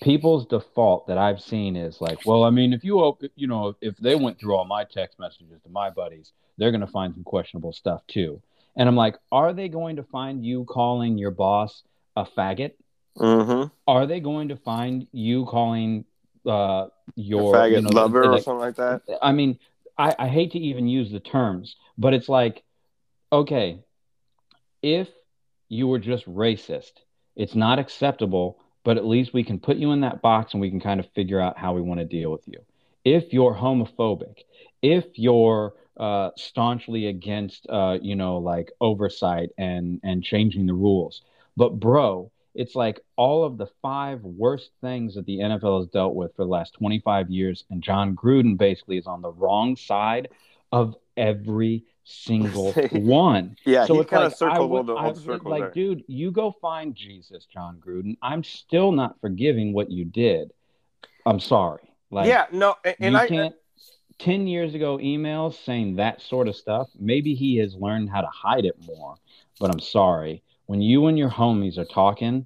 people's 0.02 0.46
default 0.46 1.08
that 1.08 1.18
I've 1.18 1.42
seen 1.42 1.76
is 1.76 2.02
like, 2.02 2.26
well, 2.26 2.44
I 2.44 2.50
mean, 2.50 2.74
if 2.74 2.84
you, 2.84 3.00
open, 3.00 3.30
you 3.36 3.48
know, 3.48 3.76
if 3.82 3.98
they 3.98 4.16
went 4.16 4.40
through 4.40 4.56
all 4.56 4.66
my 4.66 4.84
text 4.84 5.20
messages 5.20 5.62
to 5.64 5.70
my 5.70 5.90
buddies, 5.90 6.32
they're 6.58 6.72
going 6.72 6.82
to 6.82 6.88
find 6.88 7.14
some 7.14 7.24
questionable 7.24 7.74
stuff 7.74 8.02
too. 8.08 8.42
And 8.76 8.90
I'm 8.90 8.96
like, 8.96 9.18
are 9.32 9.54
they 9.54 9.70
going 9.70 9.96
to 9.98 10.04
find 10.04 10.46
you 10.46 10.66
calling 10.66 11.18
your 11.18 11.32
boss 11.32 11.84
a 12.16 12.26
faggot? 12.26 12.74
Mm-hmm. 13.18 13.70
Are 13.88 14.06
they 14.06 14.20
going 14.20 14.50
to 14.50 14.58
find 14.58 15.08
you 15.12 15.46
calling 15.46 16.06
uh, 16.46 16.88
your 17.16 17.56
a 17.56 17.60
faggot 17.60 17.72
you 17.72 17.82
know, 17.82 17.90
lover 17.90 18.26
like, 18.26 18.40
or 18.40 18.44
something 18.44 18.60
like 18.60 18.76
that? 18.76 19.02
I 19.22 19.32
mean, 19.32 19.60
I, 19.98 20.16
I 20.18 20.28
hate 20.28 20.52
to 20.52 20.60
even 20.60 20.88
use 20.88 21.12
the 21.12 21.20
terms, 21.20 21.76
but 21.98 22.14
it's 22.14 22.28
like, 22.28 22.64
okay, 23.32 23.80
if 24.82 25.08
you 25.74 25.88
were 25.88 26.00
just 26.00 26.26
racist. 26.28 26.92
It's 27.36 27.56
not 27.56 27.80
acceptable, 27.80 28.60
but 28.84 28.98
at 28.98 29.06
least 29.06 29.34
we 29.34 29.44
can 29.44 29.60
put 29.60 29.78
you 29.78 29.92
in 29.92 30.02
that 30.02 30.22
box 30.22 30.54
and 30.54 30.62
we 30.62 30.70
can 30.70 30.80
kind 30.80 31.00
of 31.00 31.10
figure 31.14 31.42
out 31.42 31.58
how 31.58 31.74
we 31.74 31.82
want 31.82 32.00
to 32.00 32.06
deal 32.06 32.32
with 32.32 32.48
you. 32.48 32.60
If 33.04 33.34
you're 33.34 33.56
homophobic, 33.56 34.44
if 34.82 35.06
you're 35.16 35.74
uh, 35.98 36.30
staunchly 36.38 37.08
against, 37.08 37.66
uh, 37.70 37.98
you 38.02 38.16
know, 38.16 38.38
like 38.38 38.72
oversight 38.80 39.50
and 39.58 40.00
and 40.04 40.24
changing 40.24 40.68
the 40.68 40.74
rules, 40.74 41.22
but 41.58 41.80
bro, 41.80 42.32
it's 42.56 42.76
like 42.76 43.00
all 43.16 43.44
of 43.44 43.58
the 43.58 43.68
five 43.82 44.22
worst 44.24 44.70
things 44.82 45.16
that 45.16 45.26
the 45.26 45.40
NFL 45.40 45.80
has 45.80 45.88
dealt 45.90 46.16
with 46.16 46.36
for 46.36 46.44
the 46.44 46.50
last 46.50 46.74
25 46.76 47.30
years, 47.30 47.66
and 47.70 47.82
Jon 47.82 48.16
Gruden 48.16 48.58
basically 48.58 48.98
is 48.98 49.08
on 49.08 49.22
the 49.22 49.32
wrong 49.32 49.76
side 49.76 50.30
of 50.72 50.96
every 51.18 51.84
single 52.04 52.74
one. 52.92 53.56
Yeah, 53.66 53.86
so 53.86 53.96
he 53.96 54.04
kind 54.04 54.24
like, 54.24 54.32
of 54.32 54.38
circled 54.38 54.70
would, 54.72 54.86
the 54.88 54.96
whole 54.96 55.16
circle. 55.16 55.52
Like, 55.52 55.62
there. 55.62 55.72
dude, 55.72 56.04
you 56.08 56.32
go 56.32 56.54
find 56.62 56.96
Jesus, 56.96 57.46
Jon 57.46 57.82
Gruden. 57.86 58.18
I'm 58.22 58.44
still 58.44 58.92
not 58.92 59.20
forgiving 59.22 59.74
what 59.74 59.92
you 59.92 60.06
did. 60.06 60.52
I'm 61.26 61.40
sorry. 61.40 61.82
Like, 62.12 62.28
yeah, 62.28 62.46
no, 62.52 62.76
and, 62.84 62.96
and 63.00 63.18
I 63.18 63.28
can't. 63.28 63.56
10 64.20 64.48
years 64.48 64.76
ago 64.76 65.00
emails 65.00 65.56
saying 65.66 65.96
that 65.96 66.22
sort 66.22 66.48
of 66.48 66.56
stuff 66.56 66.88
maybe 67.00 67.34
he 67.34 67.58
has 67.58 67.76
learned 67.76 68.10
how 68.10 68.22
to 68.22 68.28
hide 68.28 68.64
it 68.64 68.76
more 68.86 69.16
but 69.60 69.72
i'm 69.72 69.80
sorry 69.80 70.44
when 70.68 70.82
you 70.82 71.08
and 71.08 71.18
your 71.18 71.32
homies 71.32 71.80
are 71.80 71.86
talking 71.86 72.46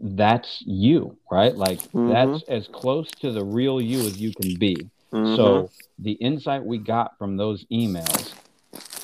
that's 0.00 0.62
you 0.66 1.16
right 1.30 1.54
like 1.54 1.78
mm-hmm. 1.78 2.08
that's 2.08 2.42
as 2.48 2.66
close 2.66 3.08
to 3.12 3.30
the 3.30 3.44
real 3.44 3.80
you 3.80 4.00
as 4.00 4.20
you 4.20 4.34
can 4.34 4.56
be 4.56 4.90
Mm-hmm. 5.14 5.36
So 5.36 5.70
the 5.98 6.12
insight 6.12 6.64
we 6.64 6.78
got 6.78 7.16
from 7.18 7.36
those 7.36 7.64
emails 7.66 8.34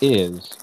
is, 0.03 0.57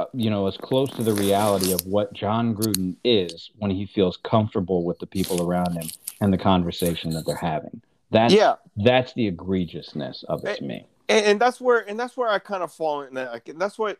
uh, 0.00 0.06
you 0.12 0.28
know, 0.28 0.48
as 0.48 0.56
close 0.56 0.90
to 0.96 1.04
the 1.04 1.14
reality 1.14 1.72
of 1.72 1.86
what 1.86 2.12
Jon 2.12 2.52
Gruden 2.52 2.96
is 3.04 3.52
when 3.58 3.70
he 3.70 3.86
feels 3.86 4.16
comfortable 4.16 4.84
with 4.84 4.98
the 4.98 5.06
people 5.06 5.46
around 5.48 5.80
him 5.80 5.88
and 6.20 6.32
the 6.32 6.38
conversation 6.38 7.10
that 7.10 7.24
they're 7.26 7.36
having. 7.36 7.80
That's 8.10 8.34
yeah. 8.34 8.56
that's 8.76 9.12
the 9.14 9.30
egregiousness 9.30 10.24
of 10.24 10.44
it 10.44 10.58
to 10.58 10.64
me. 10.64 10.86
And, 11.08 11.24
and 11.26 11.40
that's 11.40 11.60
where 11.60 11.88
and 11.88 11.98
that's 11.98 12.16
where 12.16 12.28
I 12.28 12.40
kind 12.40 12.64
of 12.64 12.72
fall 12.72 13.02
in 13.02 13.14
that. 13.14 13.30
Like, 13.32 13.52
that's 13.56 13.78
what. 13.78 13.98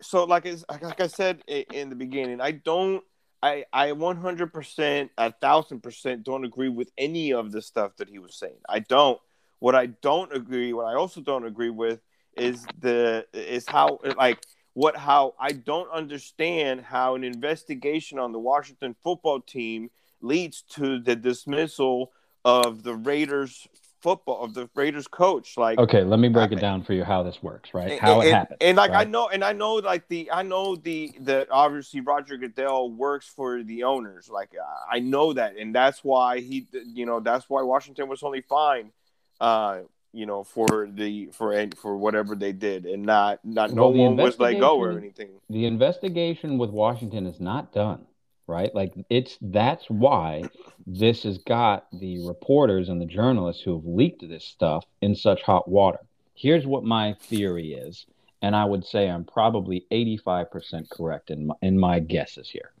So 0.00 0.24
like 0.24 0.46
like 0.70 1.00
I 1.00 1.08
said 1.08 1.42
in 1.48 1.90
the 1.90 1.96
beginning, 1.96 2.40
I 2.40 2.52
don't. 2.52 3.04
I 3.42 3.66
I 3.72 3.88
100% 3.88 5.10
a 5.18 5.32
thousand 5.32 5.80
percent 5.80 6.24
don't 6.24 6.44
agree 6.44 6.68
with 6.68 6.90
any 6.96 7.32
of 7.32 7.52
the 7.52 7.60
stuff 7.60 7.96
that 7.98 8.08
he 8.08 8.18
was 8.18 8.34
saying. 8.34 8.58
I 8.68 8.78
don't. 8.80 9.20
What 9.60 9.74
I 9.74 9.86
don't 9.86 10.32
agree, 10.32 10.72
what 10.72 10.86
I 10.86 10.94
also 10.94 11.20
don't 11.20 11.44
agree 11.44 11.70
with, 11.70 12.00
is 12.36 12.64
the 12.80 13.26
is 13.32 13.66
how 13.66 13.98
like 14.16 14.38
what 14.74 14.96
how 14.96 15.34
I 15.38 15.52
don't 15.52 15.90
understand 15.90 16.82
how 16.82 17.14
an 17.14 17.24
investigation 17.24 18.18
on 18.18 18.32
the 18.32 18.38
Washington 18.38 18.94
football 19.02 19.40
team 19.40 19.90
leads 20.20 20.62
to 20.70 20.98
the 21.00 21.16
dismissal 21.16 22.12
of 22.44 22.82
the 22.82 22.94
Raiders 22.94 23.66
football 24.00 24.44
of 24.44 24.54
the 24.54 24.68
Raiders 24.74 25.08
coach. 25.08 25.56
Like, 25.56 25.78
okay, 25.78 26.02
let 26.02 26.20
me 26.20 26.28
break 26.28 26.52
I, 26.52 26.56
it 26.56 26.60
down 26.60 26.82
for 26.82 26.92
you 26.92 27.04
how 27.04 27.22
this 27.22 27.42
works, 27.42 27.74
right? 27.74 27.98
How 27.98 28.20
and, 28.20 28.28
it 28.28 28.32
happens. 28.32 28.58
And 28.60 28.76
like 28.76 28.92
right? 28.92 29.06
I 29.06 29.10
know, 29.10 29.28
and 29.28 29.42
I 29.42 29.52
know, 29.52 29.74
like 29.74 30.06
the 30.08 30.30
I 30.30 30.42
know 30.42 30.76
the 30.76 31.12
the 31.20 31.48
obviously 31.50 32.00
Roger 32.00 32.36
Goodell 32.36 32.90
works 32.90 33.26
for 33.26 33.62
the 33.62 33.84
owners. 33.84 34.28
Like 34.28 34.50
I 34.90 35.00
know 35.00 35.32
that, 35.32 35.56
and 35.56 35.74
that's 35.74 36.04
why 36.04 36.40
he, 36.40 36.66
you 36.72 37.06
know, 37.06 37.20
that's 37.20 37.48
why 37.50 37.62
Washington 37.62 38.08
was 38.08 38.22
only 38.22 38.42
fined 38.42 38.92
uh, 39.40 39.80
you 40.12 40.26
know, 40.26 40.42
for 40.42 40.88
the 40.90 41.28
for 41.32 41.68
for 41.76 41.96
whatever 41.96 42.34
they 42.34 42.52
did, 42.52 42.86
and 42.86 43.04
not 43.04 43.44
not 43.44 43.70
well, 43.72 43.92
no 43.92 44.02
one 44.02 44.16
was 44.16 44.38
let 44.38 44.58
go 44.58 44.78
or 44.78 44.96
anything. 44.98 45.30
The 45.50 45.66
investigation 45.66 46.58
with 46.58 46.70
Washington 46.70 47.26
is 47.26 47.40
not 47.40 47.72
done, 47.72 48.06
right? 48.46 48.74
Like 48.74 48.94
it's 49.10 49.38
that's 49.40 49.84
why 49.88 50.44
this 50.86 51.24
has 51.24 51.38
got 51.38 51.86
the 51.92 52.26
reporters 52.26 52.88
and 52.88 53.00
the 53.00 53.06
journalists 53.06 53.62
who 53.62 53.74
have 53.74 53.84
leaked 53.84 54.26
this 54.26 54.44
stuff 54.44 54.84
in 55.02 55.14
such 55.14 55.42
hot 55.42 55.68
water. 55.68 56.00
Here's 56.34 56.66
what 56.66 56.84
my 56.84 57.14
theory 57.14 57.74
is, 57.74 58.06
and 58.40 58.56
I 58.56 58.64
would 58.64 58.86
say 58.86 59.08
I'm 59.08 59.24
probably 59.24 59.86
85% 59.92 60.88
correct 60.88 61.30
in 61.30 61.48
my, 61.48 61.54
in 61.62 61.78
my 61.78 61.98
guesses 61.98 62.48
here. 62.48 62.72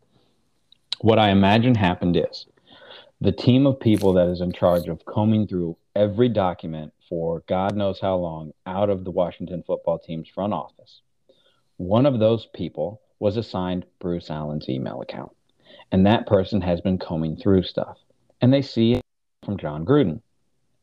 What 1.00 1.18
I 1.18 1.30
imagine 1.30 1.74
happened 1.74 2.16
is 2.16 2.46
the 3.20 3.32
team 3.32 3.66
of 3.66 3.80
people 3.80 4.12
that 4.14 4.28
is 4.28 4.40
in 4.40 4.52
charge 4.52 4.88
of 4.88 5.04
combing 5.04 5.46
through 5.48 5.76
every 5.96 6.28
document 6.28 6.92
for 7.08 7.42
God 7.48 7.74
knows 7.76 8.00
how 8.00 8.16
long 8.16 8.52
out 8.66 8.90
of 8.90 9.04
the 9.04 9.10
Washington 9.10 9.64
football 9.66 9.98
team's 9.98 10.28
front 10.28 10.52
office. 10.52 11.02
One 11.78 12.06
of 12.06 12.18
those 12.20 12.46
people 12.54 13.00
was 13.18 13.36
assigned 13.36 13.86
Bruce 14.00 14.30
Allen's 14.30 14.68
email 14.68 15.00
account, 15.02 15.32
and 15.90 16.06
that 16.06 16.26
person 16.26 16.60
has 16.60 16.80
been 16.80 16.98
combing 16.98 17.36
through 17.36 17.64
stuff. 17.64 17.98
And 18.40 18.52
they 18.52 18.62
see 18.62 18.94
it 18.94 19.02
from 19.44 19.58
Jon 19.58 19.84
Gruden, 19.84 20.22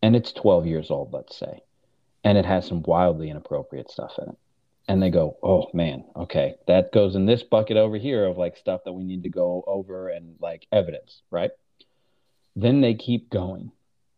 and 0.01 0.15
it's 0.15 0.34
12 0.34 0.65
years 0.68 0.92
old, 0.92 1.13
let's 1.13 1.38
say. 1.38 1.62
and 2.25 2.38
it 2.38 2.46
has 2.46 2.68
some 2.68 2.84
wildly 2.84 3.30
inappropriate 3.30 3.89
stuff 3.89 4.13
in 4.18 4.30
it. 4.30 4.38
And 4.88 5.01
they 5.01 5.10
go, 5.10 5.38
oh 5.42 5.68
man, 5.74 6.04
okay, 6.15 6.56
that 6.68 6.92
goes 6.92 7.15
in 7.15 7.25
this 7.25 7.44
bucket 7.44 7.77
over 7.77 7.98
here 7.98 8.25
of 8.25 8.38
like 8.38 8.58
stuff 8.58 8.82
that 8.86 8.94
we 8.94 9.04
need 9.04 9.24
to 9.24 9.30
go 9.30 9.63
over 9.68 10.10
and 10.10 10.36
like 10.42 10.68
evidence, 10.72 11.22
right? 11.32 11.51
Then 12.56 12.82
they 12.82 12.94
keep 12.94 13.30
going 13.30 13.72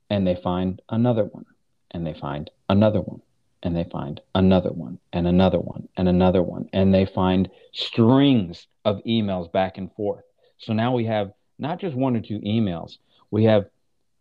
and 0.09 0.25
they 0.25 0.35
find 0.35 0.81
another 0.89 1.25
one 1.25 1.45
and 1.91 2.05
they 2.05 2.13
find 2.13 2.49
another 2.69 3.01
one 3.01 3.21
and 3.63 3.75
they 3.75 3.85
find 3.85 4.21
another 4.35 4.71
one 4.71 4.99
and 5.11 5.27
another 5.27 5.59
one 5.59 5.87
and 5.97 6.07
another 6.07 6.43
one 6.43 6.69
and 6.73 6.93
they 6.93 7.05
find 7.05 7.49
strings 7.73 8.67
of 8.85 9.03
emails 9.05 9.51
back 9.51 9.77
and 9.77 9.91
forth. 9.93 10.23
So 10.59 10.73
now 10.73 10.93
we 10.93 11.05
have 11.05 11.31
not 11.59 11.79
just 11.79 11.95
one 11.95 12.15
or 12.15 12.21
two 12.21 12.39
emails 12.39 12.97
we 13.31 13.43
have 13.45 13.69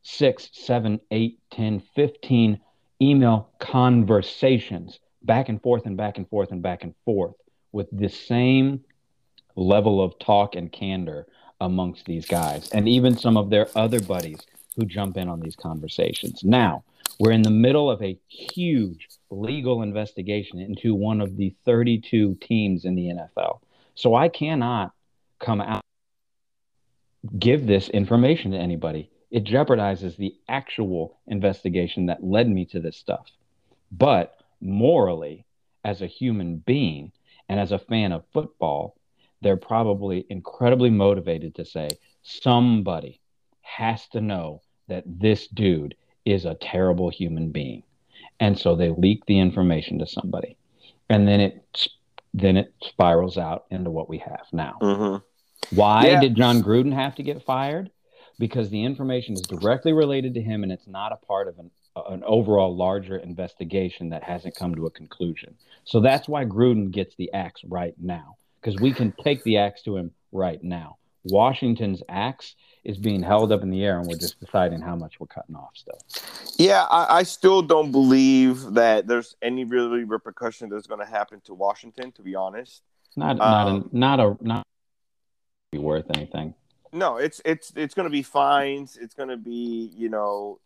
six 0.02 0.48
seven 0.52 1.00
eight 1.10 1.38
ten 1.50 1.80
fifteen 1.94 2.60
email 3.00 3.50
conversations 3.58 4.98
back 5.22 5.48
and 5.48 5.60
forth 5.62 5.86
and 5.86 5.96
back 5.96 6.16
and 6.16 6.28
forth 6.28 6.50
and 6.50 6.62
back 6.62 6.82
and 6.82 6.94
forth 7.04 7.34
with 7.72 7.88
the 7.92 8.08
same 8.08 8.84
level 9.54 10.02
of 10.02 10.18
talk 10.18 10.54
and 10.54 10.72
candor 10.72 11.26
amongst 11.60 12.04
these 12.06 12.26
guys 12.26 12.68
and 12.70 12.88
even 12.88 13.16
some 13.16 13.36
of 13.36 13.50
their 13.50 13.68
other 13.74 14.00
buddies 14.00 14.40
who 14.76 14.84
jump 14.84 15.16
in 15.16 15.28
on 15.28 15.40
these 15.40 15.56
conversations 15.56 16.42
now 16.44 16.84
we're 17.18 17.32
in 17.32 17.42
the 17.42 17.50
middle 17.50 17.90
of 17.90 18.02
a 18.02 18.18
huge 18.28 19.08
legal 19.30 19.82
investigation 19.82 20.58
into 20.58 20.94
one 20.94 21.20
of 21.20 21.36
the 21.36 21.54
32 21.64 22.36
teams 22.40 22.84
in 22.84 22.94
the 22.94 23.06
NFL. 23.06 23.60
So 23.94 24.14
I 24.14 24.28
cannot 24.28 24.92
come 25.38 25.60
out 25.60 25.82
give 27.38 27.66
this 27.66 27.88
information 27.88 28.52
to 28.52 28.58
anybody. 28.58 29.10
It 29.30 29.44
jeopardizes 29.44 30.16
the 30.16 30.34
actual 30.48 31.18
investigation 31.26 32.06
that 32.06 32.22
led 32.22 32.48
me 32.48 32.66
to 32.66 32.80
this 32.80 32.96
stuff. 32.96 33.26
But 33.90 34.36
morally, 34.60 35.44
as 35.84 36.02
a 36.02 36.06
human 36.06 36.58
being 36.58 37.12
and 37.48 37.58
as 37.58 37.72
a 37.72 37.78
fan 37.78 38.12
of 38.12 38.24
football, 38.32 38.95
they're 39.42 39.56
probably 39.56 40.26
incredibly 40.28 40.90
motivated 40.90 41.54
to 41.56 41.64
say 41.64 41.88
somebody 42.22 43.20
has 43.60 44.06
to 44.08 44.20
know 44.20 44.62
that 44.88 45.04
this 45.06 45.46
dude 45.48 45.94
is 46.24 46.44
a 46.44 46.54
terrible 46.54 47.10
human 47.10 47.50
being. 47.50 47.82
And 48.40 48.58
so 48.58 48.76
they 48.76 48.90
leak 48.90 49.24
the 49.26 49.38
information 49.38 49.98
to 50.00 50.06
somebody. 50.06 50.56
And 51.08 51.26
then 51.26 51.40
it 51.40 51.88
then 52.34 52.56
it 52.58 52.74
spirals 52.82 53.38
out 53.38 53.64
into 53.70 53.90
what 53.90 54.10
we 54.10 54.18
have 54.18 54.46
now. 54.52 54.76
Mm-hmm. 54.82 55.76
Why 55.76 56.06
yeah. 56.06 56.20
did 56.20 56.36
Jon 56.36 56.62
Gruden 56.62 56.92
have 56.92 57.14
to 57.16 57.22
get 57.22 57.44
fired? 57.44 57.90
Because 58.38 58.68
the 58.68 58.84
information 58.84 59.34
is 59.34 59.40
directly 59.40 59.94
related 59.94 60.34
to 60.34 60.42
him 60.42 60.62
and 60.62 60.70
it's 60.70 60.86
not 60.86 61.12
a 61.12 61.16
part 61.16 61.48
of 61.48 61.58
an, 61.58 61.70
an 62.08 62.22
overall 62.24 62.76
larger 62.76 63.16
investigation 63.16 64.10
that 64.10 64.22
hasn't 64.22 64.54
come 64.54 64.74
to 64.74 64.84
a 64.84 64.90
conclusion. 64.90 65.54
So 65.84 66.00
that's 66.00 66.28
why 66.28 66.44
Gruden 66.44 66.90
gets 66.90 67.14
the 67.16 67.32
axe 67.32 67.62
right 67.66 67.94
now, 67.98 68.36
because 68.66 68.80
we 68.80 68.92
can 68.92 69.12
take 69.22 69.44
the 69.44 69.58
axe 69.58 69.82
to 69.82 69.96
him 69.96 70.10
right 70.32 70.62
now. 70.62 70.96
Washington's 71.24 72.02
axe 72.08 72.56
is 72.82 72.98
being 72.98 73.22
held 73.22 73.52
up 73.52 73.62
in 73.62 73.70
the 73.70 73.84
air 73.84 73.98
and 74.00 74.08
we're 74.08 74.18
just 74.18 74.40
deciding 74.40 74.80
how 74.80 74.96
much 74.96 75.20
we're 75.20 75.28
cutting 75.28 75.54
off 75.54 75.70
still. 75.74 75.98
Yeah, 76.58 76.82
I, 76.84 77.18
I 77.18 77.22
still 77.22 77.62
don't 77.62 77.92
believe 77.92 78.74
that 78.74 79.06
there's 79.06 79.36
any 79.40 79.64
really 79.64 80.02
repercussion 80.02 80.68
that's 80.68 80.88
going 80.88 80.98
to 81.00 81.06
happen 81.06 81.40
to 81.44 81.54
Washington. 81.54 82.10
To 82.12 82.22
be 82.22 82.34
honest, 82.34 82.82
not 83.16 83.36
not 83.36 83.68
um, 83.68 83.90
a, 83.92 83.96
not 83.96 84.20
a 84.20 84.36
not 84.40 84.66
be 85.70 85.78
worth 85.78 86.06
anything. 86.16 86.54
No, 86.92 87.18
it's 87.18 87.40
it's 87.44 87.72
it's 87.76 87.94
going 87.94 88.04
to 88.04 88.10
be 88.10 88.22
fines. 88.22 88.96
It's 89.00 89.14
going 89.14 89.28
to 89.28 89.36
be 89.36 89.92
you 89.96 90.08
know, 90.08 90.58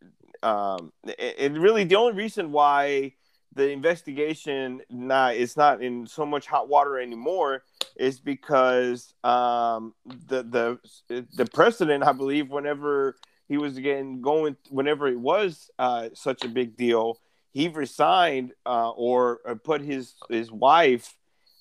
um, 0.43 0.93
it, 1.05 1.35
it 1.39 1.53
really 1.53 1.85
the 1.85 1.97
only 1.97 2.13
reason 2.13 2.53
why 2.53 3.15
the 3.55 3.71
investigation 3.71 4.81
not 4.91 5.35
it's 5.35 5.57
not 5.57 5.83
in 5.83 6.07
so 6.07 6.25
much 6.25 6.47
hot 6.47 6.69
water 6.69 6.99
anymore 6.99 7.65
is 7.97 8.21
because 8.21 9.13
um, 9.25 9.95
the 10.29 10.43
the 10.43 11.27
the 11.35 11.47
president, 11.47 12.05
I 12.05 12.13
believe, 12.13 12.51
whenever 12.51 13.17
he 13.49 13.59
was 13.59 13.77
again 13.77 14.21
going, 14.21 14.57
whenever 14.69 15.09
it 15.09 15.19
was 15.19 15.71
uh, 15.79 16.09
such 16.15 16.45
a 16.45 16.49
big 16.49 16.77
deal, 16.77 17.19
he 17.53 17.69
resigned 17.69 18.53
uh, 18.65 18.91
or, 18.91 19.41
or 19.45 19.57
put 19.57 19.83
his 19.83 20.15
his 20.29 20.51
wife 20.51 21.17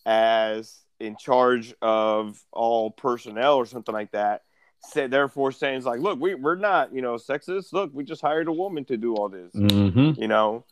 as 0.06 0.78
in 1.00 1.16
charge 1.18 1.74
of 1.82 2.42
all 2.52 2.92
personnel 2.92 3.56
or 3.56 3.66
something 3.66 3.94
like 3.94 4.12
that. 4.12 4.44
Said 4.82 5.12
therefore 5.12 5.52
saying 5.52 5.84
like, 5.84 6.00
look, 6.00 6.22
we 6.22 6.36
we're 6.36 6.56
not 6.56 6.94
you 6.94 7.02
know 7.02 7.16
sexist. 7.16 7.74
Look, 7.74 7.92
we 7.94 8.04
just 8.04 8.22
hired 8.22 8.48
a 8.48 8.54
woman 8.54 8.86
to 8.86 8.96
do 8.96 9.16
all 9.16 9.28
this. 9.28 9.52
Mm-hmm. 9.54 10.22
You 10.22 10.28
know, 10.30 10.64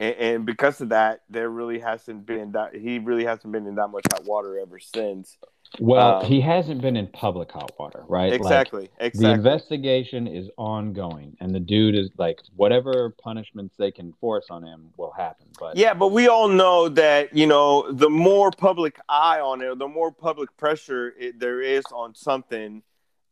and, 0.00 0.14
and, 0.16 0.46
because 0.46 0.80
of 0.80 0.90
that, 0.90 1.22
there 1.30 1.48
really 1.48 1.78
hasn't 1.78 2.26
been 2.26 2.52
that 2.52 2.74
he 2.74 2.98
really 2.98 3.24
hasn't 3.24 3.52
been 3.52 3.66
in 3.66 3.76
that 3.76 3.88
much 3.88 4.04
hot 4.12 4.24
water 4.24 4.58
ever 4.58 4.78
since. 4.78 5.36
Well, 5.80 6.20
um, 6.20 6.26
he 6.26 6.40
hasn't 6.40 6.80
been 6.80 6.96
in 6.96 7.08
public 7.08 7.50
hot 7.50 7.72
water, 7.78 8.04
right? 8.08 8.32
Exactly. 8.32 8.82
Like, 8.82 8.90
exactly. 9.00 9.26
The 9.26 9.34
investigation 9.34 10.26
is 10.26 10.48
ongoing, 10.56 11.36
and 11.40 11.54
the 11.54 11.60
dude 11.60 11.94
is 11.96 12.10
like, 12.16 12.40
whatever 12.54 13.14
punishments 13.22 13.74
they 13.76 13.90
can 13.90 14.12
force 14.20 14.46
on 14.50 14.62
him 14.62 14.90
will 14.96 15.12
happen. 15.12 15.46
But 15.58 15.76
yeah, 15.76 15.94
but 15.94 16.08
we 16.08 16.28
all 16.28 16.48
know 16.48 16.88
that 16.90 17.36
you 17.36 17.46
know 17.46 17.90
the 17.90 18.10
more 18.10 18.50
public 18.50 18.98
eye 19.08 19.40
on 19.40 19.62
it, 19.62 19.78
the 19.78 19.88
more 19.88 20.12
public 20.12 20.56
pressure 20.56 21.14
it, 21.18 21.40
there 21.40 21.60
is 21.60 21.84
on 21.92 22.14
something, 22.14 22.82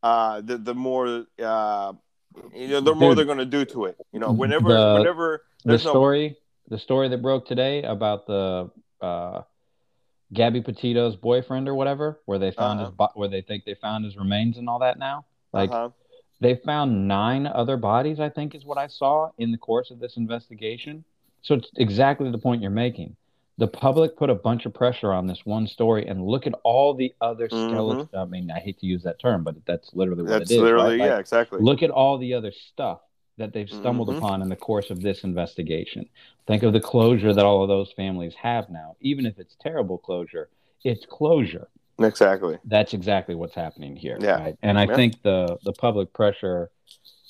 uh, 0.03 0.41
the 0.41 0.59
the 0.59 0.75
more 0.75 1.27
uh, 1.41 1.93
you 2.55 2.69
know, 2.69 2.81
the 2.81 2.93
dude, 2.93 2.99
more 2.99 3.15
they're 3.15 3.25
going 3.25 3.39
to 3.39 3.45
do 3.45 3.65
to 3.67 3.87
it. 3.87 3.97
You 4.13 4.21
know, 4.21 4.33
whenever 4.33 4.69
the, 4.69 4.95
whenever 4.99 5.45
the 5.65 5.79
story. 5.79 6.37
The 6.69 6.79
story 6.79 7.09
that 7.09 7.21
broke 7.21 7.47
today 7.47 7.83
about 7.83 8.27
the 8.27 8.71
uh, 9.01 9.43
Gabby 10.33 10.63
Petito's 10.63 11.17
boyfriend 11.17 11.69
or 11.69 11.75
whatever, 11.75 12.21
where 12.25 12.39
they 12.39 12.51
found 12.51 12.81
uh-huh. 12.81 12.91
his 12.91 13.09
where 13.15 13.29
they 13.29 13.43
think 13.43 13.65
they 13.65 13.75
found 13.75 14.05
his 14.05 14.17
remains 14.17 14.57
and 14.57 14.69
all 14.69 14.79
that 14.79 14.99
now. 14.99 15.27
Like 15.53 15.71
uh-huh. 15.71 15.91
they 16.41 16.57
found 16.65 17.07
nine 17.07 17.47
other 17.47 17.77
bodies, 17.77 18.21
I 18.21 18.31
think 18.31 18.55
is 18.55 18.65
what 18.65 18.79
I 18.79 18.87
saw 18.87 19.31
in 19.39 19.53
the 19.53 19.59
course 19.59 19.91
of 19.91 20.01
this 20.01 20.17
investigation. 20.17 21.05
So 21.43 21.55
it's 21.55 21.71
exactly 21.77 22.31
the 22.31 22.39
point 22.39 22.63
you're 22.63 22.71
making. 22.71 23.17
The 23.59 23.67
public 23.67 24.17
put 24.17 24.31
a 24.31 24.35
bunch 24.35 24.65
of 24.65 24.73
pressure 24.73 25.13
on 25.13 25.27
this 25.27 25.45
one 25.45 25.67
story, 25.67 26.07
and 26.07 26.25
look 26.25 26.47
at 26.47 26.55
all 26.63 26.95
the 26.95 27.15
other 27.21 27.49
mm-hmm. 27.49 27.71
skeletons. 27.71 28.09
I 28.15 28.25
mean, 28.25 28.51
I 28.51 28.61
hate 28.61 28.79
to 28.81 28.87
use 28.87 29.03
that 29.03 29.19
term, 29.19 29.45
but 29.45 29.57
that's 29.67 29.91
literally 29.93 30.23
what 30.23 30.31
that's 30.31 30.51
it 30.51 30.55
is. 30.55 30.61
Literally, 30.61 30.93
right? 30.93 31.01
like, 31.01 31.09
yeah, 31.09 31.19
exactly. 31.19 31.61
Look 31.61 31.83
at 31.83 31.91
all 31.91 32.17
the 32.17 32.33
other 32.33 32.53
stuff 32.53 33.01
that 33.39 33.53
they've 33.53 33.69
stumbled 33.69 34.09
mm-hmm. 34.09 34.19
upon 34.19 34.43
in 34.43 34.49
the 34.49 34.57
course 34.57 34.91
of 34.91 35.01
this 35.01 35.25
investigation. 35.25 36.09
Think 36.47 36.63
of 36.63 36.73
the 36.73 36.81
closure 36.81 37.33
that 37.33 37.45
all 37.45 37.63
of 37.63 37.69
those 37.69 37.93
families 37.93 38.35
have 38.35 38.69
now. 38.71 38.97
Even 39.01 39.27
if 39.27 39.39
it's 39.39 39.57
terrible 39.61 39.99
closure, 39.99 40.49
it's 40.85 41.07
closure. 41.07 41.69
Exactly. 41.99 42.59
That's 42.65 42.95
exactly 42.95 43.35
what's 43.35 43.55
happening 43.55 43.97
here. 43.97 44.19
Yeah. 44.21 44.43
Right? 44.43 44.59
And 44.63 44.79
I 44.79 44.87
yeah. 44.87 44.97
think 44.97 45.23
the 45.23 45.59
the 45.65 45.73
public 45.73 46.13
pressure 46.13 46.71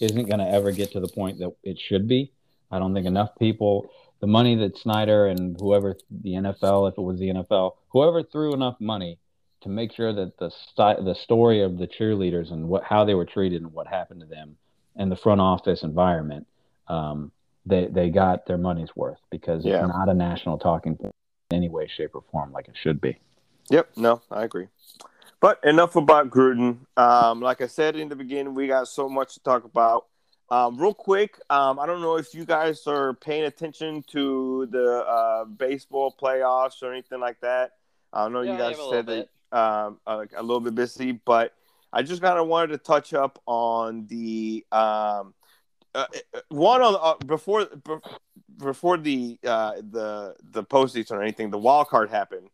isn't 0.00 0.28
going 0.28 0.38
to 0.38 0.48
ever 0.48 0.72
get 0.72 0.92
to 0.92 1.00
the 1.00 1.08
point 1.08 1.38
that 1.38 1.54
it 1.62 1.78
should 1.78 2.08
be. 2.08 2.32
I 2.70 2.78
don't 2.78 2.94
think 2.94 3.06
enough 3.06 3.30
people, 3.38 3.90
the 4.20 4.26
money 4.26 4.56
that 4.56 4.78
Snyder 4.78 5.26
and 5.26 5.56
whoever 5.60 5.96
the 6.10 6.32
NFL, 6.32 6.90
if 6.90 6.98
it 6.98 7.02
was 7.02 7.18
the 7.18 7.28
NFL, 7.28 7.72
whoever 7.88 8.22
threw 8.22 8.54
enough 8.54 8.76
money 8.80 9.18
to 9.62 9.68
make 9.68 9.92
sure 9.92 10.12
that 10.12 10.38
the 10.38 10.50
the 10.76 11.14
story 11.14 11.62
of 11.62 11.78
the 11.78 11.86
cheerleaders 11.86 12.50
and 12.50 12.68
what 12.68 12.82
how 12.82 13.04
they 13.04 13.14
were 13.14 13.26
treated 13.26 13.62
and 13.62 13.72
what 13.72 13.86
happened 13.86 14.20
to 14.20 14.26
them 14.26 14.56
and 14.96 15.10
the 15.10 15.16
front 15.16 15.40
office 15.40 15.82
environment, 15.82 16.46
um, 16.88 17.32
they 17.64 17.86
they 17.86 18.10
got 18.10 18.46
their 18.46 18.58
money's 18.58 18.94
worth 18.96 19.20
because 19.30 19.64
yeah. 19.64 19.84
it's 19.84 19.88
not 19.88 20.08
a 20.08 20.14
national 20.14 20.58
talking 20.58 20.96
point 20.96 21.14
in 21.50 21.56
any 21.56 21.68
way, 21.68 21.88
shape, 21.88 22.14
or 22.14 22.22
form 22.30 22.52
like 22.52 22.68
it 22.68 22.76
should 22.80 23.00
be. 23.00 23.18
Yep, 23.70 23.90
no, 23.96 24.22
I 24.30 24.44
agree. 24.44 24.68
But 25.40 25.58
enough 25.64 25.96
about 25.96 26.30
Gruden. 26.30 26.78
Um, 26.96 27.40
like 27.40 27.60
I 27.60 27.66
said 27.66 27.96
in 27.96 28.08
the 28.08 28.16
beginning, 28.16 28.54
we 28.54 28.68
got 28.68 28.88
so 28.88 29.08
much 29.08 29.34
to 29.34 29.40
talk 29.40 29.64
about. 29.64 30.06
Um, 30.50 30.76
real 30.78 30.92
quick, 30.92 31.38
um, 31.48 31.78
I 31.78 31.86
don't 31.86 32.02
know 32.02 32.16
if 32.16 32.34
you 32.34 32.44
guys 32.44 32.86
are 32.86 33.14
paying 33.14 33.44
attention 33.44 34.04
to 34.08 34.66
the 34.70 34.98
uh, 34.98 35.44
baseball 35.46 36.14
playoffs 36.20 36.82
or 36.82 36.92
anything 36.92 37.20
like 37.20 37.40
that. 37.40 37.72
I 38.12 38.24
don't 38.24 38.32
know 38.34 38.42
yeah, 38.42 38.52
you 38.52 38.58
guys 38.58 38.76
said 38.90 39.06
that 39.06 39.28
um, 39.58 39.98
a, 40.06 40.26
a, 40.36 40.42
little 40.42 40.60
bit 40.60 40.74
busy, 40.74 41.12
but 41.12 41.54
I 41.92 42.02
just 42.02 42.22
kind 42.22 42.38
of 42.38 42.46
wanted 42.48 42.68
to 42.68 42.78
touch 42.78 43.12
up 43.12 43.40
on 43.46 44.06
the 44.06 44.64
um, 44.72 45.34
uh, 45.94 46.06
uh 46.34 46.40
one 46.48 46.80
on 46.80 46.96
uh, 47.00 47.14
before 47.26 47.68
before 48.58 48.96
the 48.96 49.38
uh, 49.44 49.74
the 49.90 50.34
the 50.50 50.64
postseason 50.64 51.12
or 51.12 51.22
anything. 51.22 51.50
The 51.50 51.58
wild 51.58 51.88
card 51.88 52.10
happened, 52.10 52.48